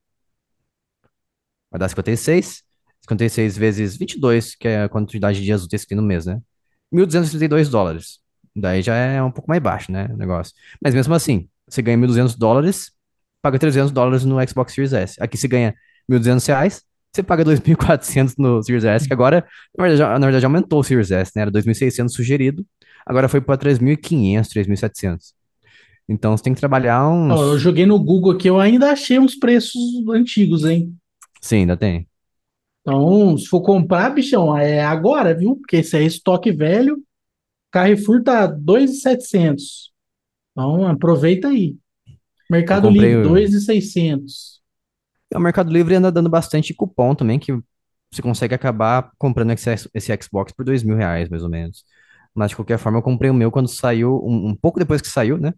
Vai 1.75 1.79
dar 1.79 1.89
56. 1.89 2.63
56 3.01 3.57
vezes 3.57 3.97
22, 3.97 4.55
que 4.55 4.65
é 4.65 4.83
a 4.83 4.89
quantidade 4.89 5.39
de 5.39 5.43
dias 5.43 5.61
úteis 5.61 5.81
que 5.81 5.89
tem 5.89 5.97
no 5.97 6.01
mês, 6.01 6.25
né? 6.25 6.39
1.232 6.93 7.69
dólares. 7.69 8.19
Daí 8.55 8.81
já 8.81 8.95
é 8.95 9.21
um 9.21 9.29
pouco 9.29 9.49
mais 9.49 9.61
baixo, 9.61 9.91
né? 9.91 10.07
O 10.09 10.15
negócio. 10.15 10.53
Mas 10.81 10.95
mesmo 10.95 11.13
assim, 11.13 11.49
você 11.67 11.81
ganha 11.81 11.97
1.200 11.97 12.37
dólares, 12.37 12.91
paga 13.41 13.59
300 13.59 13.91
dólares 13.91 14.23
no 14.23 14.37
Xbox 14.47 14.73
Series 14.73 14.93
S. 14.93 15.21
Aqui 15.21 15.37
você 15.37 15.49
ganha 15.49 15.75
1.200 16.09 16.47
reais, 16.47 16.81
você 17.13 17.21
paga 17.21 17.43
2.400 17.43 18.35
no 18.37 18.63
Series 18.63 18.85
S, 18.85 19.05
que 19.05 19.13
agora, 19.13 19.45
na 19.77 19.85
verdade, 19.85 20.19
na 20.19 20.25
verdade, 20.25 20.45
aumentou 20.45 20.79
o 20.79 20.83
Series 20.83 21.11
S, 21.11 21.33
né? 21.35 21.41
Era 21.41 21.51
2.600 21.51 22.07
sugerido, 22.07 22.65
agora 23.05 23.27
foi 23.27 23.41
para 23.41 23.57
3.500, 23.57 24.47
3.700. 24.47 25.33
Então 26.07 26.37
você 26.37 26.43
tem 26.43 26.53
que 26.53 26.59
trabalhar 26.61 27.05
uns. 27.09 27.37
Ó, 27.37 27.43
eu 27.43 27.59
joguei 27.59 27.85
no 27.85 27.99
Google 27.99 28.31
aqui, 28.31 28.47
eu 28.47 28.61
ainda 28.61 28.91
achei 28.91 29.19
uns 29.19 29.35
preços 29.35 29.81
antigos, 30.09 30.63
hein? 30.63 30.95
Sim, 31.45 31.59
ainda 31.61 31.77
tem. 31.77 32.09
Então, 32.81 33.37
se 33.37 33.47
for 33.47 33.61
comprar, 33.61 34.11
bichão, 34.11 34.55
é 34.57 34.81
agora, 34.83 35.33
viu? 35.35 35.55
Porque 35.57 35.77
esse 35.77 35.97
é 35.97 36.03
estoque 36.03 36.51
velho. 36.51 37.01
Carrefour 37.71 38.23
tá 38.23 38.47
2.700. 38.47 39.91
Então, 40.53 40.87
aproveita 40.87 41.49
aí. 41.49 41.77
Mercado 42.49 42.89
Livre, 42.89 43.15
o- 43.27 43.45
2.600. 43.61 44.61
O 45.33 45.39
Mercado 45.39 45.71
Livre 45.71 45.95
anda 45.95 46.11
dando 46.11 46.29
bastante 46.29 46.73
cupom 46.73 47.13
também, 47.15 47.39
que 47.39 47.51
você 48.11 48.21
consegue 48.21 48.53
acabar 48.55 49.11
comprando 49.17 49.51
esse, 49.51 49.69
esse 49.93 50.17
Xbox 50.21 50.53
por 50.53 50.63
dois 50.65 50.83
mil 50.83 50.95
reais, 50.95 51.27
mais 51.29 51.43
ou 51.43 51.49
menos. 51.49 51.83
Mas 52.33 52.49
de 52.51 52.55
qualquer 52.55 52.77
forma, 52.77 52.99
eu 52.99 53.03
comprei 53.03 53.29
o 53.29 53.33
meu 53.33 53.51
quando 53.51 53.67
saiu, 53.67 54.21
um, 54.25 54.49
um 54.49 54.55
pouco 54.55 54.79
depois 54.79 55.01
que 55.01 55.07
saiu, 55.07 55.37
né? 55.37 55.53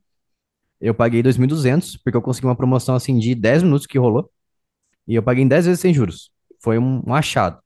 Eu 0.81 0.95
paguei 0.95 1.23
2.200, 1.23 1.97
porque 1.97 2.17
eu 2.17 2.21
consegui 2.21 2.47
uma 2.47 2.55
promoção 2.57 2.95
assim 2.95 3.19
de 3.19 3.35
10 3.35 3.63
minutos 3.63 3.87
que 3.87 3.99
rolou. 3.99 4.31
E 5.07 5.15
eu 5.15 5.23
paguei 5.23 5.43
em 5.43 5.47
10 5.47 5.65
vezes 5.65 5.79
sem 5.81 5.93
juros. 5.93 6.31
Foi 6.61 6.77
um, 6.79 7.01
um 7.07 7.13
achado. 7.13 7.59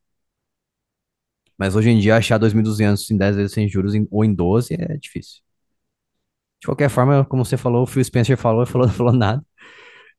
Mas 1.58 1.76
hoje 1.78 1.90
em 1.90 2.00
dia, 2.00 2.18
achar 2.18 2.38
2.200 2.38 3.10
em 3.10 3.18
10 3.18 3.36
vezes 3.38 3.54
sem 3.54 3.68
juros 3.68 3.94
em- 3.96 4.08
ou 4.12 4.26
em 4.26 4.34
12 4.34 4.74
é 4.74 4.98
difícil. 4.98 5.42
De 6.60 6.68
qualquer 6.68 6.90
forma, 6.90 7.26
como 7.26 7.44
você 7.44 7.58
falou, 7.58 7.84
o 7.84 7.86
Phil 7.88 8.04
Spencer 8.04 8.38
falou, 8.38 8.66
falou, 8.68 8.88
não 8.88 8.94
falou 8.94 9.14
nada. 9.14 9.44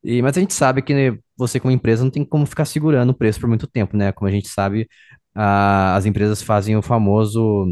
E, 0.05 0.23
mas 0.23 0.37
a 0.37 0.41
gente 0.41 0.55
sabe 0.55 0.83
que 0.83 1.19
você, 1.37 1.61
como 1.61 1.73
empresa, 1.73 2.05
não 2.05 2.11
tem 2.11 2.25
como 2.25 2.47
ficar 2.47 2.65
segurando 2.67 3.11
o 3.11 3.15
preço 3.15 3.41
por 3.41 3.49
muito 3.49 3.67
tempo, 3.67 3.97
né? 3.97 4.13
Como 4.13 4.29
a 4.29 4.33
gente 4.33 4.49
sabe, 4.49 4.89
a- 5.35 5.97
as 5.97 6.07
empresas 6.07 6.43
fazem 6.43 6.77
o 6.77 6.83
famoso 6.83 7.67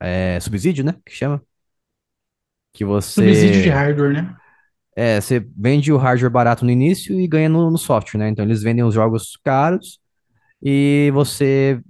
é, 0.00 0.40
subsídio, 0.40 0.84
né? 0.84 0.94
Que 1.06 1.14
chama? 1.14 1.42
Que 2.72 2.84
Subsídio 3.16 3.62
de 3.62 3.68
você, 3.68 3.70
hardware, 3.70 4.12
né? 4.14 4.36
É, 5.00 5.20
você 5.20 5.40
vende 5.56 5.92
o 5.92 5.96
hardware 5.96 6.30
barato 6.32 6.64
no 6.64 6.70
início 6.70 7.18
e 7.20 7.26
ganha 7.28 7.48
no, 7.48 7.70
no 7.70 7.78
software, 7.78 8.18
né? 8.20 8.28
Então 8.28 8.44
eles 8.44 8.62
vendem 8.62 8.84
os 8.84 8.94
jogos 8.94 9.38
caros 9.44 9.98
e 10.62 11.10
você 11.14 11.80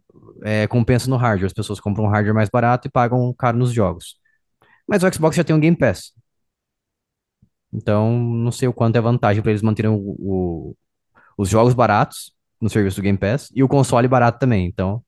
é, 0.44 0.66
compensa 0.68 1.10
no 1.10 1.16
hardware. 1.16 1.46
As 1.48 1.52
pessoas 1.54 1.80
compram 1.80 2.04
um 2.06 2.08
hardware 2.10 2.34
mais 2.34 2.50
barato 2.50 2.88
e 2.88 2.90
pagam 2.90 3.34
caro 3.38 3.58
nos 3.58 3.72
jogos. 3.72 4.16
Mas 4.88 5.02
o 5.04 5.12
Xbox 5.14 5.36
já 5.36 5.44
tem 5.44 5.56
um 5.56 5.60
Game 5.60 5.76
Pass. 5.76 6.12
Então, 7.72 8.18
não 8.18 8.50
sei 8.52 8.68
o 8.68 8.72
quanto 8.72 8.96
é 8.96 9.00
vantagem 9.00 9.42
para 9.42 9.52
eles 9.52 9.62
manterem 9.62 9.90
o, 9.90 9.96
o- 10.18 10.76
os 11.38 11.48
jogos 11.50 11.74
baratos 11.74 12.32
no 12.60 12.70
serviço 12.70 12.96
do 12.98 13.02
Game 13.04 13.18
Pass 13.18 13.50
e 13.54 13.62
o 13.64 13.68
console 13.68 14.08
barato 14.08 14.38
também. 14.40 14.66
Então, 14.66 15.02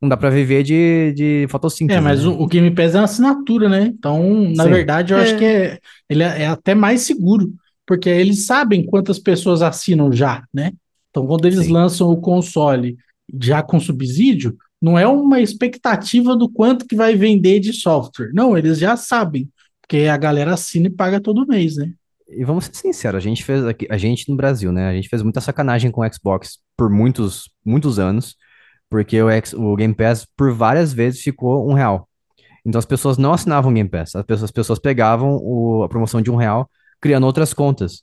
não 0.00 0.08
dá 0.08 0.16
para 0.16 0.30
viver 0.30 0.62
de, 0.62 1.12
de 1.14 1.46
fotossíntese, 1.48 1.98
É, 1.98 2.00
mas 2.00 2.22
né? 2.24 2.28
o, 2.28 2.42
o 2.42 2.46
Game 2.46 2.70
Pass 2.74 2.94
é 2.94 2.98
uma 2.98 3.04
assinatura, 3.04 3.68
né? 3.68 3.86
Então, 3.86 4.50
na 4.54 4.64
Sim. 4.64 4.70
verdade, 4.70 5.12
eu 5.12 5.18
acho 5.18 5.34
É. 5.34 5.38
que 5.38 5.44
é, 5.44 5.78
ele 6.08 6.22
é, 6.22 6.42
é 6.42 6.46
até 6.46 6.74
mais 6.74 7.02
seguro, 7.02 7.52
porque 7.86 8.08
eles 8.08 8.46
sabem 8.46 8.84
quantas 8.84 9.18
pessoas 9.18 9.62
assinam 9.62 10.12
já, 10.12 10.42
né? 10.52 10.72
Então, 11.10 11.26
quando 11.26 11.46
eles 11.46 11.66
Sim. 11.66 11.72
lançam 11.72 12.08
o 12.10 12.16
console 12.20 12.96
já 13.40 13.62
com 13.62 13.78
subsídio, 13.80 14.56
não 14.82 14.98
é 14.98 15.06
uma 15.06 15.40
expectativa 15.40 16.36
do 16.36 16.48
quanto 16.48 16.86
que 16.86 16.94
vai 16.96 17.14
vender 17.14 17.60
de 17.60 17.72
software. 17.72 18.30
Não, 18.34 18.56
eles 18.58 18.78
já 18.78 18.96
sabem, 18.96 19.48
porque 19.80 20.06
a 20.06 20.16
galera 20.16 20.52
assina 20.54 20.88
e 20.88 20.90
paga 20.90 21.20
todo 21.20 21.46
mês, 21.46 21.76
né? 21.76 21.92
E 22.28 22.44
vamos 22.44 22.64
ser 22.66 22.74
sinceros, 22.74 23.18
a 23.18 23.20
gente 23.28 23.44
fez 23.44 23.64
aqui, 23.64 23.86
a 23.90 23.96
gente 23.96 24.28
no 24.28 24.36
Brasil, 24.36 24.72
né? 24.72 24.88
A 24.88 24.94
gente 24.94 25.08
fez 25.08 25.22
muita 25.22 25.40
sacanagem 25.40 25.90
com 25.90 26.00
o 26.00 26.12
Xbox 26.12 26.58
por 26.76 26.90
muitos, 26.90 27.50
muitos 27.64 27.98
anos, 27.98 28.34
porque 28.90 29.20
o, 29.22 29.30
X- 29.30 29.52
o 29.54 29.74
Game 29.76 29.94
Pass 29.94 30.26
por 30.36 30.52
várias 30.52 30.92
vezes 30.92 31.20
ficou 31.22 31.68
um 31.70 31.74
real. 31.74 32.08
Então 32.66 32.78
as 32.78 32.86
pessoas 32.86 33.18
não 33.18 33.32
assinavam 33.32 33.70
o 33.70 33.74
Game 33.74 33.88
Pass, 33.88 34.14
as 34.16 34.24
pessoas, 34.24 34.44
as 34.44 34.50
pessoas 34.50 34.78
pegavam 34.78 35.38
o- 35.42 35.82
a 35.84 35.88
promoção 35.88 36.20
de 36.22 36.30
um 36.30 36.36
real, 36.36 36.70
criando 37.00 37.26
outras 37.26 37.54
contas. 37.54 38.02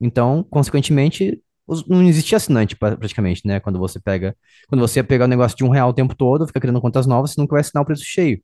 Então, 0.00 0.44
consequentemente, 0.50 1.40
os- 1.66 1.86
não 1.88 2.02
existia 2.02 2.36
assinante 2.36 2.76
pra- 2.76 2.96
praticamente, 2.96 3.42
né? 3.46 3.60
Quando 3.60 3.78
você 3.78 4.00
pega, 4.00 4.36
quando 4.68 4.80
você 4.80 5.02
pegar 5.02 5.24
o 5.26 5.28
negócio 5.28 5.56
de 5.56 5.64
um 5.64 5.68
real 5.70 5.90
o 5.90 5.94
tempo 5.94 6.14
todo, 6.14 6.46
fica 6.46 6.60
criando 6.60 6.80
contas 6.80 7.06
novas, 7.06 7.32
você 7.32 7.40
nunca 7.40 7.52
vai 7.54 7.60
assinar 7.60 7.82
o 7.82 7.86
preço 7.86 8.04
cheio. 8.04 8.42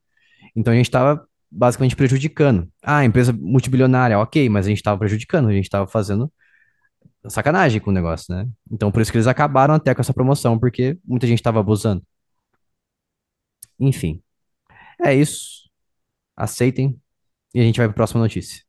Então 0.56 0.72
a 0.72 0.76
gente 0.76 0.86
estava 0.86 1.24
basicamente 1.50 1.96
prejudicando. 1.96 2.68
Ah, 2.82 3.04
empresa 3.04 3.32
multibilionária, 3.32 4.18
ok, 4.18 4.48
mas 4.48 4.66
a 4.66 4.68
gente 4.68 4.78
estava 4.78 4.98
prejudicando, 4.98 5.48
a 5.48 5.52
gente 5.52 5.64
estava 5.64 5.86
fazendo 5.86 6.32
sacanagem 7.30 7.80
com 7.80 7.90
o 7.90 7.92
negócio, 7.92 8.34
né? 8.34 8.48
Então 8.70 8.90
por 8.92 9.02
isso 9.02 9.10
que 9.12 9.18
eles 9.18 9.26
acabaram 9.26 9.74
até 9.74 9.94
com 9.94 10.00
essa 10.00 10.14
promoção, 10.14 10.58
porque 10.58 10.98
muita 11.04 11.26
gente 11.26 11.38
estava 11.38 11.60
abusando. 11.60 12.02
Enfim, 13.78 14.22
é 15.00 15.14
isso. 15.14 15.70
Aceitem 16.36 17.00
e 17.54 17.60
a 17.60 17.64
gente 17.64 17.78
vai 17.78 17.86
para 17.88 17.92
a 17.92 17.96
próxima 17.96 18.20
notícia. 18.20 18.64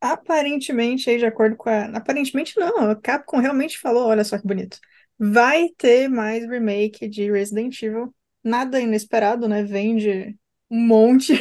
Aparentemente, 0.00 1.10
aí, 1.10 1.18
de 1.18 1.26
acordo 1.26 1.56
com 1.56 1.68
a. 1.68 1.86
Aparentemente, 1.86 2.58
não. 2.58 2.90
A 2.90 2.96
Capcom 2.96 3.38
realmente 3.38 3.78
falou: 3.78 4.06
olha 4.08 4.24
só 4.24 4.38
que 4.38 4.46
bonito. 4.46 4.78
Vai 5.18 5.70
ter 5.76 6.08
mais 6.08 6.46
remake 6.48 7.08
de 7.08 7.30
Resident 7.30 7.80
Evil. 7.82 8.14
Nada 8.44 8.80
inesperado, 8.80 9.48
né? 9.48 9.62
Vende 9.64 10.36
um 10.70 10.80
monte. 10.86 11.32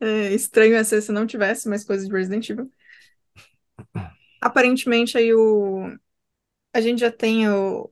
É, 0.00 0.32
estranho 0.34 0.72
ia 0.72 0.84
ser 0.84 1.02
se 1.02 1.12
não 1.12 1.26
tivesse 1.26 1.68
mais 1.68 1.84
coisas 1.84 2.08
de 2.08 2.12
Resident 2.12 2.48
Evil. 2.48 2.70
Aparentemente, 4.40 5.16
aí 5.16 5.32
o. 5.34 5.96
A 6.74 6.80
gente 6.80 7.00
já 7.00 7.12
tem 7.12 7.48
o... 7.48 7.90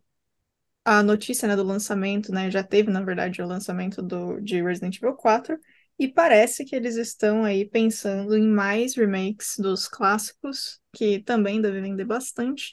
a 0.84 1.02
notícia, 1.02 1.48
né, 1.48 1.56
do 1.56 1.62
lançamento, 1.64 2.32
né? 2.32 2.50
Já 2.50 2.62
teve, 2.64 2.90
na 2.90 3.02
verdade, 3.02 3.42
o 3.42 3.46
lançamento 3.46 4.02
do... 4.02 4.40
de 4.40 4.62
Resident 4.62 4.96
Evil 4.98 5.14
4. 5.14 5.58
E 5.98 6.08
parece 6.08 6.64
que 6.64 6.74
eles 6.74 6.96
estão 6.96 7.44
aí 7.44 7.68
pensando 7.68 8.36
em 8.36 8.48
mais 8.48 8.94
remakes 8.96 9.56
dos 9.58 9.86
clássicos, 9.88 10.80
que 10.94 11.20
também 11.20 11.60
devem 11.60 11.82
vender 11.82 12.06
bastante, 12.06 12.72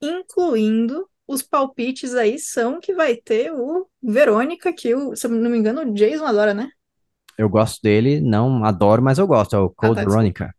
incluindo 0.00 1.08
os 1.26 1.42
palpites 1.42 2.14
aí 2.14 2.38
são 2.38 2.80
que 2.80 2.94
vai 2.94 3.16
ter 3.16 3.52
o 3.52 3.88
Verônica, 4.02 4.72
que 4.72 4.94
o, 4.94 5.16
se 5.16 5.28
não 5.28 5.50
me 5.50 5.58
engano, 5.58 5.82
o 5.82 5.94
Jason 5.94 6.24
adora, 6.26 6.54
né? 6.54 6.70
Eu 7.38 7.48
gosto 7.48 7.80
dele, 7.82 8.20
não 8.20 8.64
adoro, 8.64 9.00
mas 9.02 9.18
eu 9.18 9.26
gosto. 9.26 9.54
É 9.56 9.58
o 9.60 9.70
Code 9.70 10.02
tá, 10.02 10.04
Veronica, 10.04 10.52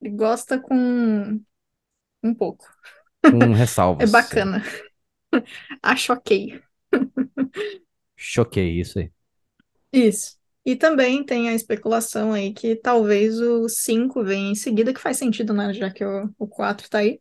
Ele 0.00 0.14
gosta 0.16 0.58
com 0.60 1.40
um 2.22 2.34
pouco. 2.34 2.66
com 3.28 3.54
É 3.98 4.06
ressalvas. 4.06 4.06
bacana. 4.06 4.62
Acho 5.82 6.12
ok. 6.12 6.60
Choquei, 8.16 8.78
isso 8.80 8.98
aí. 8.98 9.10
Isso. 9.92 10.36
E 10.64 10.74
também 10.76 11.24
tem 11.24 11.48
a 11.48 11.54
especulação 11.54 12.32
aí 12.32 12.52
que 12.52 12.74
talvez 12.76 13.40
o 13.40 13.68
5 13.68 14.24
venha 14.24 14.50
em 14.50 14.54
seguida, 14.54 14.92
que 14.92 15.00
faz 15.00 15.16
sentido, 15.16 15.52
né? 15.54 15.72
Já 15.72 15.90
que 15.90 16.04
o, 16.04 16.28
o 16.38 16.46
4 16.48 16.88
tá 16.90 16.98
aí. 16.98 17.20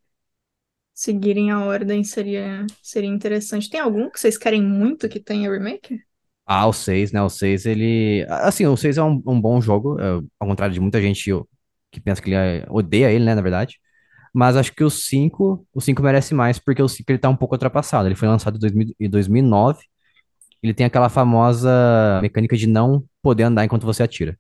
Seguirem 0.95 1.51
a 1.51 1.61
ordem 1.65 2.03
seria, 2.05 2.65
seria 2.84 3.09
interessante. 3.11 3.69
Tem 3.69 3.81
algum 3.81 4.09
que 4.11 4.19
vocês 4.22 4.38
querem 4.39 4.63
muito 4.63 5.09
que 5.09 5.22
tenha 5.22 5.51
remake? 5.51 6.01
Ah, 6.45 6.67
o 6.67 6.73
6, 6.73 7.11
né? 7.11 7.22
O 7.22 7.30
6, 7.30 7.65
ele. 7.65 8.26
Assim, 8.30 8.65
o 8.67 8.77
6 8.77 8.97
é 8.97 9.03
um, 9.03 9.22
um 9.26 9.41
bom 9.41 9.59
jogo, 9.59 9.99
é, 9.99 10.05
ao 10.39 10.47
contrário 10.47 10.73
de 10.73 10.80
muita 10.80 11.01
gente 11.01 11.31
que 11.91 11.99
pensa 11.99 12.22
que 12.22 12.30
ele 12.30 12.35
é- 12.35 12.65
odeia 12.69 13.11
ele, 13.11 13.26
né? 13.26 13.34
Na 13.35 13.41
verdade. 13.41 13.80
Mas 14.34 14.57
acho 14.57 14.73
que 14.73 14.84
o 14.84 14.89
5, 14.91 15.67
o 15.73 15.81
5 15.81 16.03
merece 16.03 16.35
mais, 16.35 16.59
porque 16.59 16.81
o 16.84 16.89
5 16.89 17.11
ele 17.11 17.19
tá 17.19 17.30
um 17.30 17.38
pouco 17.38 17.55
ultrapassado. 17.55 18.07
Ele 18.07 18.15
foi 18.15 18.27
lançado 18.27 18.57
em 18.57 18.59
2000 18.59 18.95
em 18.99 19.09
2009. 19.09 19.85
Ele 20.63 20.73
tem 20.73 20.85
aquela 20.88 21.09
famosa 21.09 22.19
mecânica 22.22 22.57
de 22.57 22.67
não 22.67 23.05
poder 23.22 23.43
andar 23.45 23.65
enquanto 23.65 23.85
você 23.85 24.03
atira. 24.03 24.38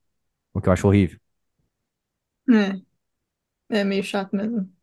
O 0.53 0.61
que 0.61 0.69
eu 0.69 0.73
acho 0.73 0.87
horrível. 0.87 1.19
É, 3.69 3.79
é 3.81 3.83
meio 3.83 4.03
chato 4.03 4.35
mesmo. 4.35 4.74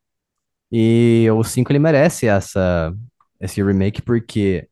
E 0.72 1.28
o 1.32 1.44
5 1.44 1.72
ele 1.72 1.78
merece 1.78 2.26
essa, 2.26 2.94
esse 3.40 3.62
remake 3.62 4.02
porque 4.02 4.68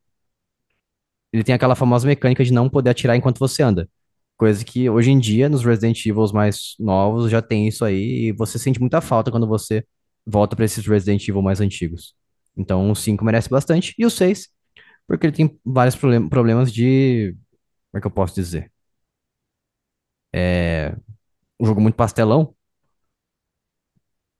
ele 1.32 1.44
tem 1.44 1.54
aquela 1.54 1.74
famosa 1.74 2.06
mecânica 2.06 2.44
de 2.44 2.52
não 2.52 2.68
poder 2.68 2.90
atirar 2.90 3.16
enquanto 3.16 3.38
você 3.38 3.62
anda. 3.62 3.88
Coisa 4.36 4.64
que 4.64 4.88
hoje 4.88 5.10
em 5.10 5.18
dia, 5.18 5.48
nos 5.48 5.64
Resident 5.64 6.04
Evil 6.06 6.24
mais 6.32 6.74
novos, 6.78 7.30
já 7.30 7.42
tem 7.42 7.68
isso 7.68 7.84
aí, 7.84 8.28
e 8.28 8.32
você 8.32 8.58
sente 8.58 8.80
muita 8.80 9.00
falta 9.00 9.30
quando 9.30 9.46
você 9.46 9.84
volta 10.26 10.56
para 10.56 10.64
esses 10.64 10.86
Resident 10.86 11.26
Evil 11.28 11.42
mais 11.42 11.60
antigos. 11.60 12.14
Então 12.56 12.90
o 12.90 12.94
5 12.96 13.24
merece 13.24 13.48
bastante, 13.50 13.94
e 13.98 14.04
o 14.06 14.10
6, 14.10 14.48
porque 15.06 15.26
ele 15.26 15.36
tem 15.36 15.58
vários 15.64 15.96
problem- 15.96 16.28
problemas 16.28 16.72
de. 16.72 17.36
Como 17.92 17.98
é 17.98 18.00
que 18.00 18.06
eu 18.06 18.10
posso 18.10 18.34
dizer? 18.34 18.70
Um 21.60 21.66
jogo 21.66 21.80
muito 21.80 21.94
pastelão, 21.96 22.54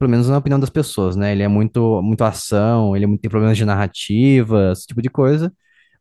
pelo 0.01 0.11
menos 0.11 0.29
na 0.29 0.37
opinião 0.39 0.59
das 0.59 0.69
pessoas, 0.71 1.15
né? 1.15 1.31
Ele 1.33 1.43
é 1.43 1.47
muito, 1.47 2.01
muito 2.01 2.23
ação, 2.23 2.95
ele 2.95 3.05
tem 3.19 3.29
problemas 3.29 3.57
de 3.57 3.65
narrativa, 3.65 4.71
esse 4.73 4.87
tipo 4.87 5.01
de 5.01 5.09
coisa. 5.09 5.53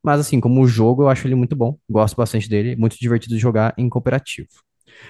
Mas 0.02 0.20
assim, 0.20 0.40
como 0.40 0.66
jogo, 0.66 1.02
eu 1.04 1.08
acho 1.10 1.26
ele 1.28 1.34
muito 1.34 1.54
bom. 1.56 1.78
Gosto 1.90 2.16
bastante 2.16 2.48
dele, 2.48 2.76
muito 2.76 2.96
divertido 2.98 3.34
de 3.34 3.40
jogar 3.40 3.74
em 3.78 3.88
cooperativo. 3.88 4.48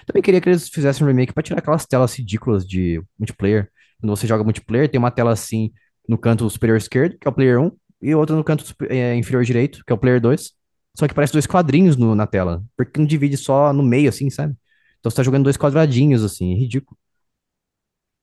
Também 0.06 0.22
queria 0.22 0.40
que 0.40 0.48
eles 0.48 0.68
fizessem 0.68 1.04
um 1.04 1.08
remake 1.08 1.32
pra 1.32 1.42
tirar 1.42 1.58
aquelas 1.60 1.86
telas 1.86 2.14
ridículas 2.16 2.66
de 2.66 3.02
multiplayer. 3.18 3.70
Quando 4.00 4.10
você 4.16 4.26
joga 4.26 4.44
multiplayer, 4.44 4.88
tem 4.90 4.98
uma 4.98 5.10
tela 5.10 5.32
assim 5.32 5.72
no 6.08 6.18
canto 6.18 6.48
superior 6.50 6.76
esquerdo, 6.78 7.18
que 7.18 7.26
é 7.28 7.30
o 7.30 7.34
player 7.34 7.60
um, 7.60 7.70
e 8.02 8.14
outra 8.14 8.34
no 8.36 8.44
canto 8.44 8.64
eh, 8.88 9.14
inferior 9.16 9.44
direito, 9.44 9.82
que 9.86 9.92
é 9.92 9.94
o 9.94 9.98
player 9.98 10.20
2. 10.20 10.52
Só 10.98 11.06
que 11.08 11.14
parece 11.14 11.32
dois 11.32 11.46
quadrinhos 11.46 11.96
no- 11.96 12.14
na 12.14 12.26
tela, 12.26 12.62
porque 12.76 12.98
não 12.98 13.06
divide 13.06 13.36
só 13.36 13.72
no 13.72 13.82
meio, 13.82 14.08
assim, 14.08 14.28
sabe? 14.30 14.54
Então 14.98 15.10
você 15.10 15.16
tá 15.16 15.22
jogando 15.22 15.44
dois 15.44 15.56
quadradinhos, 15.56 16.24
assim, 16.24 16.52
é 16.52 16.56
ridículo. 16.58 16.98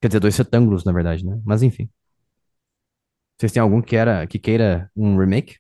Quer 0.02 0.08
dizer, 0.08 0.20
dois 0.20 0.38
retângulos, 0.38 0.84
na 0.84 0.92
verdade, 0.92 1.26
né? 1.26 1.40
Mas 1.46 1.64
enfim. 1.64 1.90
Vocês 3.38 3.52
têm 3.52 3.62
algum 3.62 3.82
que, 3.82 3.96
era, 3.96 4.26
que 4.26 4.40
queira 4.40 4.92
um 4.96 5.18
remake? 5.18 5.58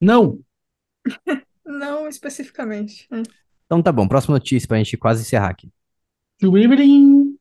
Não. 0.00 0.40
Não 1.64 2.08
especificamente. 2.08 3.08
É. 3.10 3.22
Então 3.66 3.82
tá 3.82 3.90
bom, 3.90 4.06
próxima 4.06 4.34
notícia 4.36 4.68
pra 4.68 4.78
gente 4.78 4.96
quase 4.96 5.22
encerrar 5.22 5.50
aqui. 5.50 5.68
Em 6.40 7.36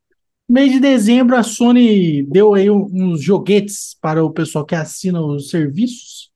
mês 0.47 0.71
de 0.71 0.79
dezembro, 0.79 1.35
a 1.35 1.43
Sony 1.43 2.23
deu 2.23 2.53
aí 2.53 2.69
uns 2.69 3.21
joguetes 3.21 3.95
para 4.01 4.23
o 4.23 4.31
pessoal 4.31 4.65
que 4.65 4.75
assina 4.75 5.21
os 5.21 5.49
serviços. 5.49 6.31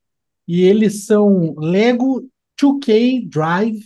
E 0.48 0.62
eles 0.62 1.06
são 1.06 1.56
Lego 1.58 2.28
2K 2.60 3.28
Drive, 3.28 3.84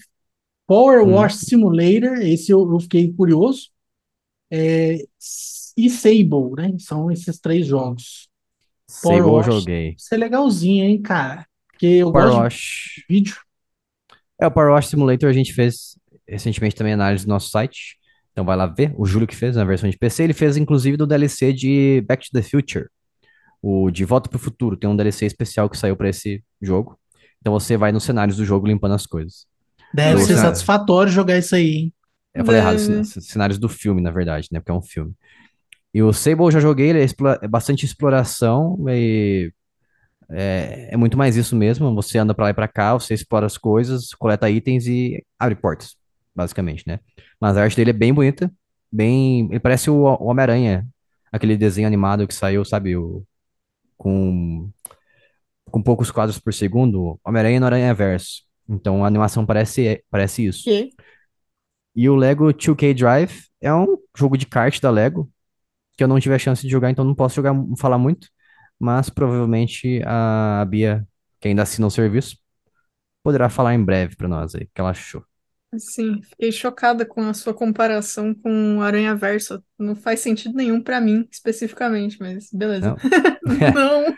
Power 0.65 1.05
Hum. 1.05 1.13
Wash 1.13 1.35
Simulator, 1.35 2.17
esse 2.21 2.51
eu, 2.51 2.69
eu 2.71 2.79
fiquei 2.79 3.13
curioso. 3.13 3.72
É, 4.51 4.97
e 5.77 5.89
Sable, 5.89 6.51
né? 6.55 6.73
São 6.79 7.11
esses 7.11 7.39
três 7.39 7.65
jogos. 7.65 8.29
Sable 8.87 9.19
eu 9.19 9.43
joguei. 9.43 9.95
Isso 9.97 10.13
é 10.13 10.17
legalzinho, 10.17 10.85
hein, 10.85 11.01
cara? 11.01 11.45
Porque 11.67 11.87
eu 11.87 12.11
Power 12.11 12.27
gosto 12.27 12.39
Wash. 12.41 12.93
de 12.97 13.05
vídeo. 13.09 13.35
É, 14.39 14.47
o 14.47 14.51
Power 14.51 14.71
Wash 14.71 14.87
Simulator 14.87 15.29
a 15.29 15.33
gente 15.33 15.53
fez 15.53 15.97
recentemente 16.27 16.75
também 16.75 16.93
análise 16.93 17.25
no 17.25 17.33
nosso 17.33 17.49
site. 17.49 17.97
Então 18.31 18.45
vai 18.45 18.55
lá 18.55 18.65
ver. 18.65 18.93
O 18.97 19.05
Júlio 19.05 19.27
que 19.27 19.35
fez 19.35 19.55
na 19.55 19.63
versão 19.63 19.89
de 19.89 19.97
PC. 19.97 20.23
Ele 20.23 20.33
fez 20.33 20.57
inclusive 20.57 20.97
do 20.97 21.07
DLC 21.07 21.53
de 21.53 22.03
Back 22.07 22.25
to 22.25 22.31
the 22.31 22.41
Future. 22.41 22.87
O 23.61 23.89
De 23.89 24.05
Volta 24.05 24.29
pro 24.29 24.39
Futuro. 24.39 24.77
Tem 24.77 24.89
um 24.89 24.95
DLC 24.95 25.25
especial 25.25 25.69
que 25.69 25.77
saiu 25.77 25.95
pra 25.95 26.09
esse 26.09 26.43
jogo. 26.61 26.99
Então 27.41 27.53
você 27.53 27.77
vai 27.77 27.91
nos 27.91 28.03
cenários 28.03 28.37
do 28.37 28.45
jogo 28.45 28.67
limpando 28.67 28.93
as 28.93 29.05
coisas. 29.05 29.45
Deve 29.93 30.21
ser 30.21 30.37
satisfatório 30.37 31.11
jogar 31.11 31.37
isso 31.37 31.55
aí, 31.55 31.75
hein? 31.75 31.93
Eu 32.33 32.45
falei 32.45 32.59
errado, 32.59 32.77
cenários 33.05 33.59
do 33.59 33.69
filme, 33.69 34.01
na 34.01 34.11
verdade, 34.11 34.49
né? 34.51 34.59
Porque 34.59 34.71
é 34.71 34.73
um 34.73 34.81
filme. 34.81 35.13
E 35.93 36.01
o 36.01 36.11
Sable 36.11 36.45
eu 36.45 36.51
já 36.51 36.59
joguei, 36.59 36.89
ele 36.89 37.03
é, 37.03 37.05
é 37.41 37.47
bastante 37.47 37.85
exploração 37.85 38.77
e 38.89 39.51
é, 40.29 40.89
é 40.93 40.97
muito 40.97 41.17
mais 41.17 41.35
isso 41.35 41.55
mesmo. 41.55 41.93
Você 41.95 42.17
anda 42.17 42.33
pra 42.33 42.45
lá 42.45 42.49
e 42.51 42.53
pra 42.53 42.67
cá, 42.67 42.93
você 42.93 43.13
explora 43.13 43.45
as 43.45 43.57
coisas, 43.57 44.13
coleta 44.13 44.49
itens 44.49 44.87
e 44.87 45.23
abre 45.37 45.55
portas, 45.55 45.95
basicamente, 46.35 46.83
né? 46.87 46.99
Mas 47.39 47.57
a 47.57 47.63
arte 47.63 47.75
dele 47.75 47.91
é 47.91 47.93
bem 47.93 48.13
bonita, 48.13 48.51
bem. 48.91 49.47
Ele 49.51 49.59
parece 49.59 49.89
o 49.89 50.03
o 50.03 50.25
Homem-Aranha, 50.25 50.87
aquele 51.31 51.55
desenho 51.55 51.87
animado 51.87 52.27
que 52.27 52.33
saiu, 52.33 52.65
sabe? 52.65 52.97
O, 52.97 53.23
com, 53.97 54.69
com 55.65 55.81
poucos 55.81 56.09
quadros 56.09 56.39
por 56.39 56.53
segundo, 56.53 57.19
Homem-Aranha 57.23 57.59
no 57.59 57.65
Aranha-Verso. 57.67 58.43
Então 58.67 59.03
a 59.03 59.07
animação 59.07 59.45
parece, 59.45 60.03
parece 60.09 60.45
isso. 60.45 60.63
Que? 60.63 60.89
E 61.95 62.09
o 62.09 62.15
Lego 62.15 62.51
2K 62.53 62.93
Drive 62.93 63.43
é 63.61 63.73
um 63.73 63.97
jogo 64.17 64.37
de 64.37 64.45
kart 64.45 64.79
da 64.81 64.89
Lego, 64.89 65.31
que 65.97 66.03
eu 66.03 66.07
não 66.07 66.19
tive 66.19 66.35
a 66.35 66.39
chance 66.39 66.61
de 66.61 66.69
jogar, 66.69 66.89
então 66.89 67.05
não 67.05 67.15
posso 67.15 67.35
jogar, 67.35 67.53
falar 67.77 67.97
muito, 67.97 68.27
mas 68.79 69.09
provavelmente 69.09 70.01
a 70.05 70.65
Bia, 70.67 71.07
que 71.39 71.47
ainda 71.47 71.63
assina 71.63 71.87
o 71.87 71.91
serviço, 71.91 72.37
poderá 73.23 73.49
falar 73.49 73.73
em 73.73 73.83
breve 73.83 74.15
pra 74.15 74.27
nós 74.27 74.55
aí, 74.55 74.63
o 74.63 74.69
que 74.73 74.81
ela 74.81 74.89
achou. 74.89 75.23
Assim, 75.73 76.21
fiquei 76.21 76.51
chocada 76.51 77.03
com 77.03 77.21
a 77.21 77.33
sua 77.33 77.53
comparação 77.53 78.33
com 78.35 78.79
Aranha 78.81 79.15
Verso. 79.15 79.63
Não 79.79 79.95
faz 79.95 80.19
sentido 80.19 80.55
nenhum 80.55 80.81
pra 80.81 81.01
mim, 81.01 81.27
especificamente, 81.31 82.17
mas 82.19 82.49
beleza. 82.51 82.89
Não? 82.89 82.97
Não. 83.73 84.15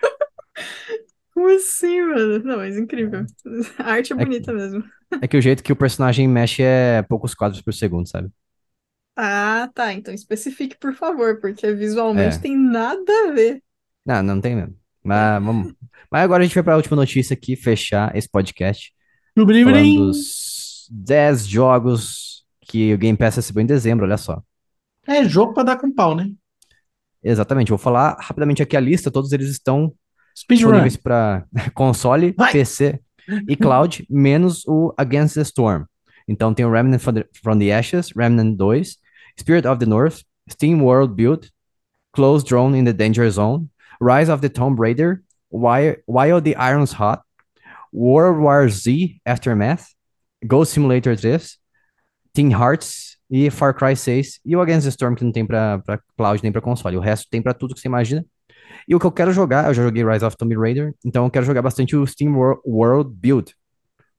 Como 1.45 1.57
assim, 1.57 2.01
mano? 2.01 2.39
Não, 2.43 2.57
mas 2.57 2.77
incrível. 2.77 3.25
A 3.77 3.91
arte 3.93 4.13
é 4.13 4.15
É- 4.15 4.19
bonita 4.25 4.51
mesmo. 4.51 4.83
É 5.21 5.27
que 5.27 5.37
o 5.37 5.41
jeito 5.41 5.63
que 5.63 5.71
o 5.71 5.75
personagem 5.75 6.27
mexe 6.27 6.63
é 6.63 7.01
poucos 7.03 7.35
quadros 7.35 7.61
por 7.61 7.73
segundo, 7.73 8.07
sabe? 8.09 8.29
Ah, 9.15 9.69
tá. 9.73 9.93
Então 9.93 10.13
especifique, 10.13 10.75
por 10.79 10.93
favor, 10.93 11.39
porque 11.39 11.71
visualmente 11.73 12.37
É. 12.37 12.39
tem 12.39 12.57
nada 12.57 13.11
a 13.27 13.31
ver. 13.31 13.61
Não, 14.05 14.23
não 14.23 14.41
tem 14.41 14.55
mesmo. 14.55 14.75
Mas 15.03 15.43
vamos. 15.43 15.73
Mas 16.11 16.23
agora 16.23 16.41
a 16.43 16.45
gente 16.45 16.55
vai 16.55 16.63
pra 16.63 16.75
última 16.75 16.95
notícia 16.95 17.33
aqui, 17.35 17.55
fechar 17.55 18.15
esse 18.15 18.27
podcast. 18.29 18.91
Falando 19.35 19.47
Blim, 19.71 19.97
dos 20.07 20.87
10 20.91 21.45
jogos 21.47 22.43
que 22.61 22.93
o 22.93 22.97
Game 22.97 23.17
Pass 23.17 23.35
recebeu 23.35 23.61
em 23.61 23.65
dezembro, 23.67 24.05
olha 24.05 24.17
só. 24.17 24.41
É 25.07 25.23
jogo 25.23 25.53
pra 25.53 25.61
dar 25.63 25.77
com 25.77 25.93
pau, 25.93 26.15
né? 26.15 26.31
Exatamente, 27.23 27.69
vou 27.69 27.77
falar 27.77 28.17
rapidamente 28.19 28.61
aqui 28.63 28.75
a 28.75 28.79
lista, 28.79 29.11
todos 29.11 29.31
eles 29.31 29.49
estão 29.49 29.93
Speedrun. 30.35 30.83
para 31.01 31.45
console, 31.73 32.33
Vai! 32.37 32.51
PC 32.51 32.99
e 33.47 33.55
cloud, 33.55 34.05
menos 34.09 34.65
o 34.67 34.93
Against 34.97 35.35
the 35.35 35.41
Storm. 35.41 35.85
Então 36.27 36.53
tem 36.53 36.65
o 36.65 36.71
Remnant 36.71 36.99
from 36.99 37.13
the, 37.13 37.25
from 37.41 37.59
the 37.59 37.71
Ashes, 37.71 38.11
Remnant 38.15 38.57
2, 38.57 38.97
Spirit 39.39 39.67
of 39.67 39.79
the 39.79 39.85
North, 39.85 40.23
Steam 40.49 40.81
World 40.81 41.15
Build, 41.15 41.49
Close 42.11 42.43
Drone 42.43 42.77
in 42.77 42.85
the 42.85 42.93
Danger 42.93 43.29
Zone, 43.29 43.69
Rise 43.99 44.31
of 44.31 44.41
the 44.41 44.49
Tomb 44.49 44.75
Raider, 44.79 45.23
While, 45.49 45.95
While 46.05 46.41
the 46.41 46.55
Iron's 46.55 46.93
Hot, 46.93 47.21
World 47.91 48.39
War 48.39 48.67
Z 48.69 49.21
Aftermath, 49.25 49.93
Ghost 50.45 50.73
Simulator 50.73 51.15
3, 51.15 51.57
Team 52.33 52.51
Hearts 52.51 53.17
e 53.29 53.49
Far 53.49 53.73
Cry 53.73 53.95
6 53.95 54.41
e 54.45 54.55
o 54.55 54.61
Against 54.61 54.85
the 54.85 54.89
Storm 54.89 55.15
que 55.15 55.23
não 55.23 55.31
tem 55.31 55.45
para 55.45 55.81
cloud 56.17 56.43
nem 56.43 56.51
para 56.51 56.61
console. 56.61 56.97
O 56.97 56.99
resto 56.99 57.27
tem 57.29 57.41
para 57.41 57.53
tudo 57.53 57.73
que 57.73 57.79
você 57.79 57.87
imagina. 57.87 58.25
E 58.87 58.95
o 58.95 58.99
que 58.99 59.05
eu 59.05 59.11
quero 59.11 59.31
jogar, 59.31 59.67
eu 59.67 59.73
já 59.73 59.83
joguei 59.83 60.03
Rise 60.05 60.25
of 60.25 60.37
Tomb 60.37 60.55
Raider, 60.55 60.93
então 61.05 61.25
eu 61.25 61.31
quero 61.31 61.45
jogar 61.45 61.61
bastante 61.61 61.95
o 61.95 62.05
Steam 62.05 62.35
Wor- 62.35 62.61
World 62.65 63.11
Build, 63.13 63.55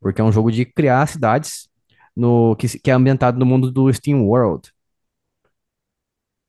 porque 0.00 0.20
é 0.20 0.24
um 0.24 0.32
jogo 0.32 0.52
de 0.52 0.64
criar 0.66 1.06
cidades 1.08 1.68
no 2.16 2.56
que, 2.56 2.68
que 2.80 2.90
é 2.90 2.94
ambientado 2.94 3.38
no 3.38 3.46
mundo 3.46 3.70
do 3.72 3.92
Steam 3.92 4.24
World. 4.26 4.70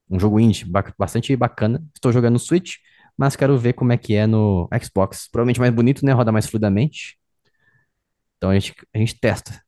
Um 0.10 0.20
jogo 0.20 0.40
indie, 0.40 0.66
ba- 0.66 0.94
bastante 0.98 1.36
bacana. 1.36 1.84
Estou 1.94 2.12
jogando 2.12 2.34
no 2.34 2.40
Switch, 2.40 2.76
mas 3.18 3.36
quero 3.36 3.58
ver 3.58 3.74
como 3.74 3.92
é 3.92 3.98
que 3.98 4.14
é 4.16 4.26
no 4.28 4.70
Xbox. 4.82 5.28
Provavelmente 5.30 5.60
mais 5.60 5.74
bonito, 5.74 6.06
né? 6.06 6.14
Roda 6.14 6.32
mais 6.32 6.48
fluidamente. 6.48 7.18
Então 8.38 8.50
a 8.50 8.54
gente, 8.60 8.74
a 8.94 8.98
gente 8.98 9.20
testa. 9.20 9.62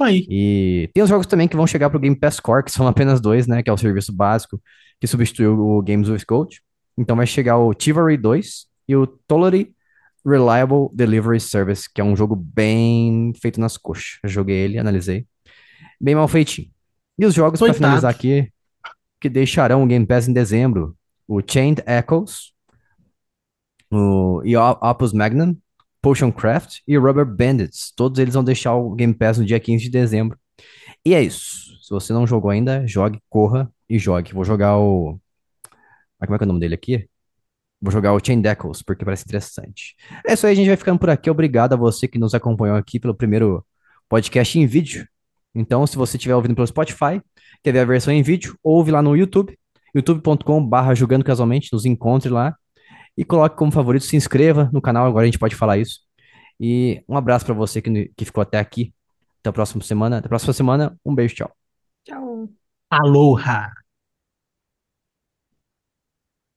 Aí. 0.00 0.26
E 0.28 0.90
tem 0.92 1.02
os 1.02 1.08
jogos 1.08 1.26
também 1.26 1.46
que 1.46 1.56
vão 1.56 1.66
chegar 1.66 1.88
pro 1.88 2.00
Game 2.00 2.18
Pass 2.18 2.40
Core, 2.40 2.64
que 2.64 2.72
são 2.72 2.86
apenas 2.86 3.20
dois, 3.20 3.46
né? 3.46 3.62
Que 3.62 3.70
é 3.70 3.72
o 3.72 3.76
serviço 3.76 4.12
básico 4.12 4.60
que 5.00 5.06
substituiu 5.06 5.58
o 5.58 5.82
Games 5.82 6.08
with 6.08 6.22
Gold. 6.28 6.60
Então 6.96 7.16
vai 7.16 7.26
chegar 7.26 7.58
o 7.58 7.74
Chivalry 7.76 8.16
2 8.16 8.66
e 8.88 8.96
o 8.96 9.06
Totally 9.06 9.74
Reliable 10.24 10.88
Delivery 10.92 11.40
Service, 11.40 11.88
que 11.92 12.00
é 12.00 12.04
um 12.04 12.16
jogo 12.16 12.34
bem 12.34 13.32
feito 13.40 13.60
nas 13.60 13.76
coxas. 13.76 14.18
Eu 14.22 14.28
joguei 14.28 14.56
ele, 14.56 14.78
analisei. 14.78 15.26
Bem 16.00 16.14
mal 16.14 16.28
feitinho. 16.28 16.70
E 17.18 17.26
os 17.26 17.34
jogos, 17.34 17.60
para 17.60 17.74
finalizar 17.74 18.10
aqui, 18.10 18.50
que 19.20 19.28
deixarão 19.28 19.82
o 19.82 19.86
Game 19.86 20.06
Pass 20.06 20.28
em 20.28 20.32
dezembro: 20.32 20.96
o 21.28 21.40
Chained 21.40 21.82
Echoes, 21.86 22.52
o 23.90 24.42
e 24.44 24.56
Opus 24.56 25.12
Magnum, 25.12 25.56
Potion 26.02 26.32
Craft 26.32 26.80
e 26.86 26.96
Rubber 26.98 27.24
Bandits. 27.24 27.92
Todos 27.94 28.18
eles 28.18 28.34
vão 28.34 28.44
deixar 28.44 28.74
o 28.74 28.94
Game 28.94 29.14
Pass 29.14 29.38
no 29.38 29.44
dia 29.44 29.60
15 29.60 29.84
de 29.84 29.90
dezembro. 29.90 30.38
E 31.04 31.14
é 31.14 31.22
isso. 31.22 31.78
Se 31.82 31.90
você 31.90 32.12
não 32.12 32.26
jogou 32.26 32.50
ainda, 32.50 32.86
jogue, 32.86 33.20
corra 33.28 33.70
e 33.88 33.98
jogue. 33.98 34.32
Vou 34.32 34.44
jogar 34.44 34.78
o. 34.78 35.18
Ah, 36.24 36.26
Como 36.26 36.36
é 36.36 36.38
que 36.38 36.44
é 36.44 36.46
o 36.46 36.48
nome 36.48 36.60
dele 36.60 36.74
aqui? 36.74 37.08
Vou 37.80 37.92
jogar 37.92 38.14
o 38.14 38.20
Chain 38.24 38.40
Deckles, 38.40 38.82
porque 38.82 39.04
parece 39.04 39.24
interessante. 39.24 39.94
É 40.26 40.32
isso 40.34 40.46
aí, 40.46 40.52
a 40.52 40.56
gente 40.56 40.68
vai 40.68 40.76
ficando 40.76 40.98
por 40.98 41.10
aqui. 41.10 41.30
Obrigado 41.30 41.74
a 41.74 41.76
você 41.76 42.08
que 42.08 42.18
nos 42.18 42.34
acompanhou 42.34 42.76
aqui 42.76 42.98
pelo 42.98 43.14
primeiro 43.14 43.64
podcast 44.08 44.58
em 44.58 44.66
vídeo. 44.66 45.06
Então, 45.54 45.86
se 45.86 45.96
você 45.96 46.16
estiver 46.16 46.34
ouvindo 46.34 46.54
pelo 46.54 46.66
Spotify, 46.66 47.20
quer 47.62 47.72
ver 47.72 47.80
a 47.80 47.84
versão 47.84 48.12
em 48.12 48.22
vídeo, 48.22 48.58
ouve 48.62 48.90
lá 48.90 49.02
no 49.02 49.16
YouTube, 49.16 49.58
youtube.com.br 49.94 50.94
jogando 50.94 51.24
casualmente, 51.24 51.72
nos 51.72 51.84
encontre 51.84 52.30
lá 52.30 52.56
e 53.16 53.24
coloque 53.24 53.56
como 53.56 53.70
favorito, 53.70 54.04
se 54.04 54.16
inscreva 54.16 54.70
no 54.72 54.80
canal, 54.82 55.06
agora 55.06 55.24
a 55.24 55.26
gente 55.26 55.38
pode 55.38 55.54
falar 55.54 55.78
isso. 55.78 56.00
E 56.58 57.02
um 57.08 57.16
abraço 57.16 57.44
para 57.44 57.54
você 57.54 57.82
que, 57.82 58.10
que 58.16 58.24
ficou 58.24 58.42
até 58.42 58.58
aqui. 58.58 58.94
Até 59.40 59.50
a 59.50 59.52
próxima 59.52 59.82
semana. 59.82 60.18
Até 60.18 60.26
a 60.26 60.28
próxima 60.28 60.52
semana. 60.52 60.98
Um 61.04 61.14
beijo, 61.14 61.34
tchau. 61.34 61.52
Tchau. 62.04 62.48
Aloha! 62.90 63.83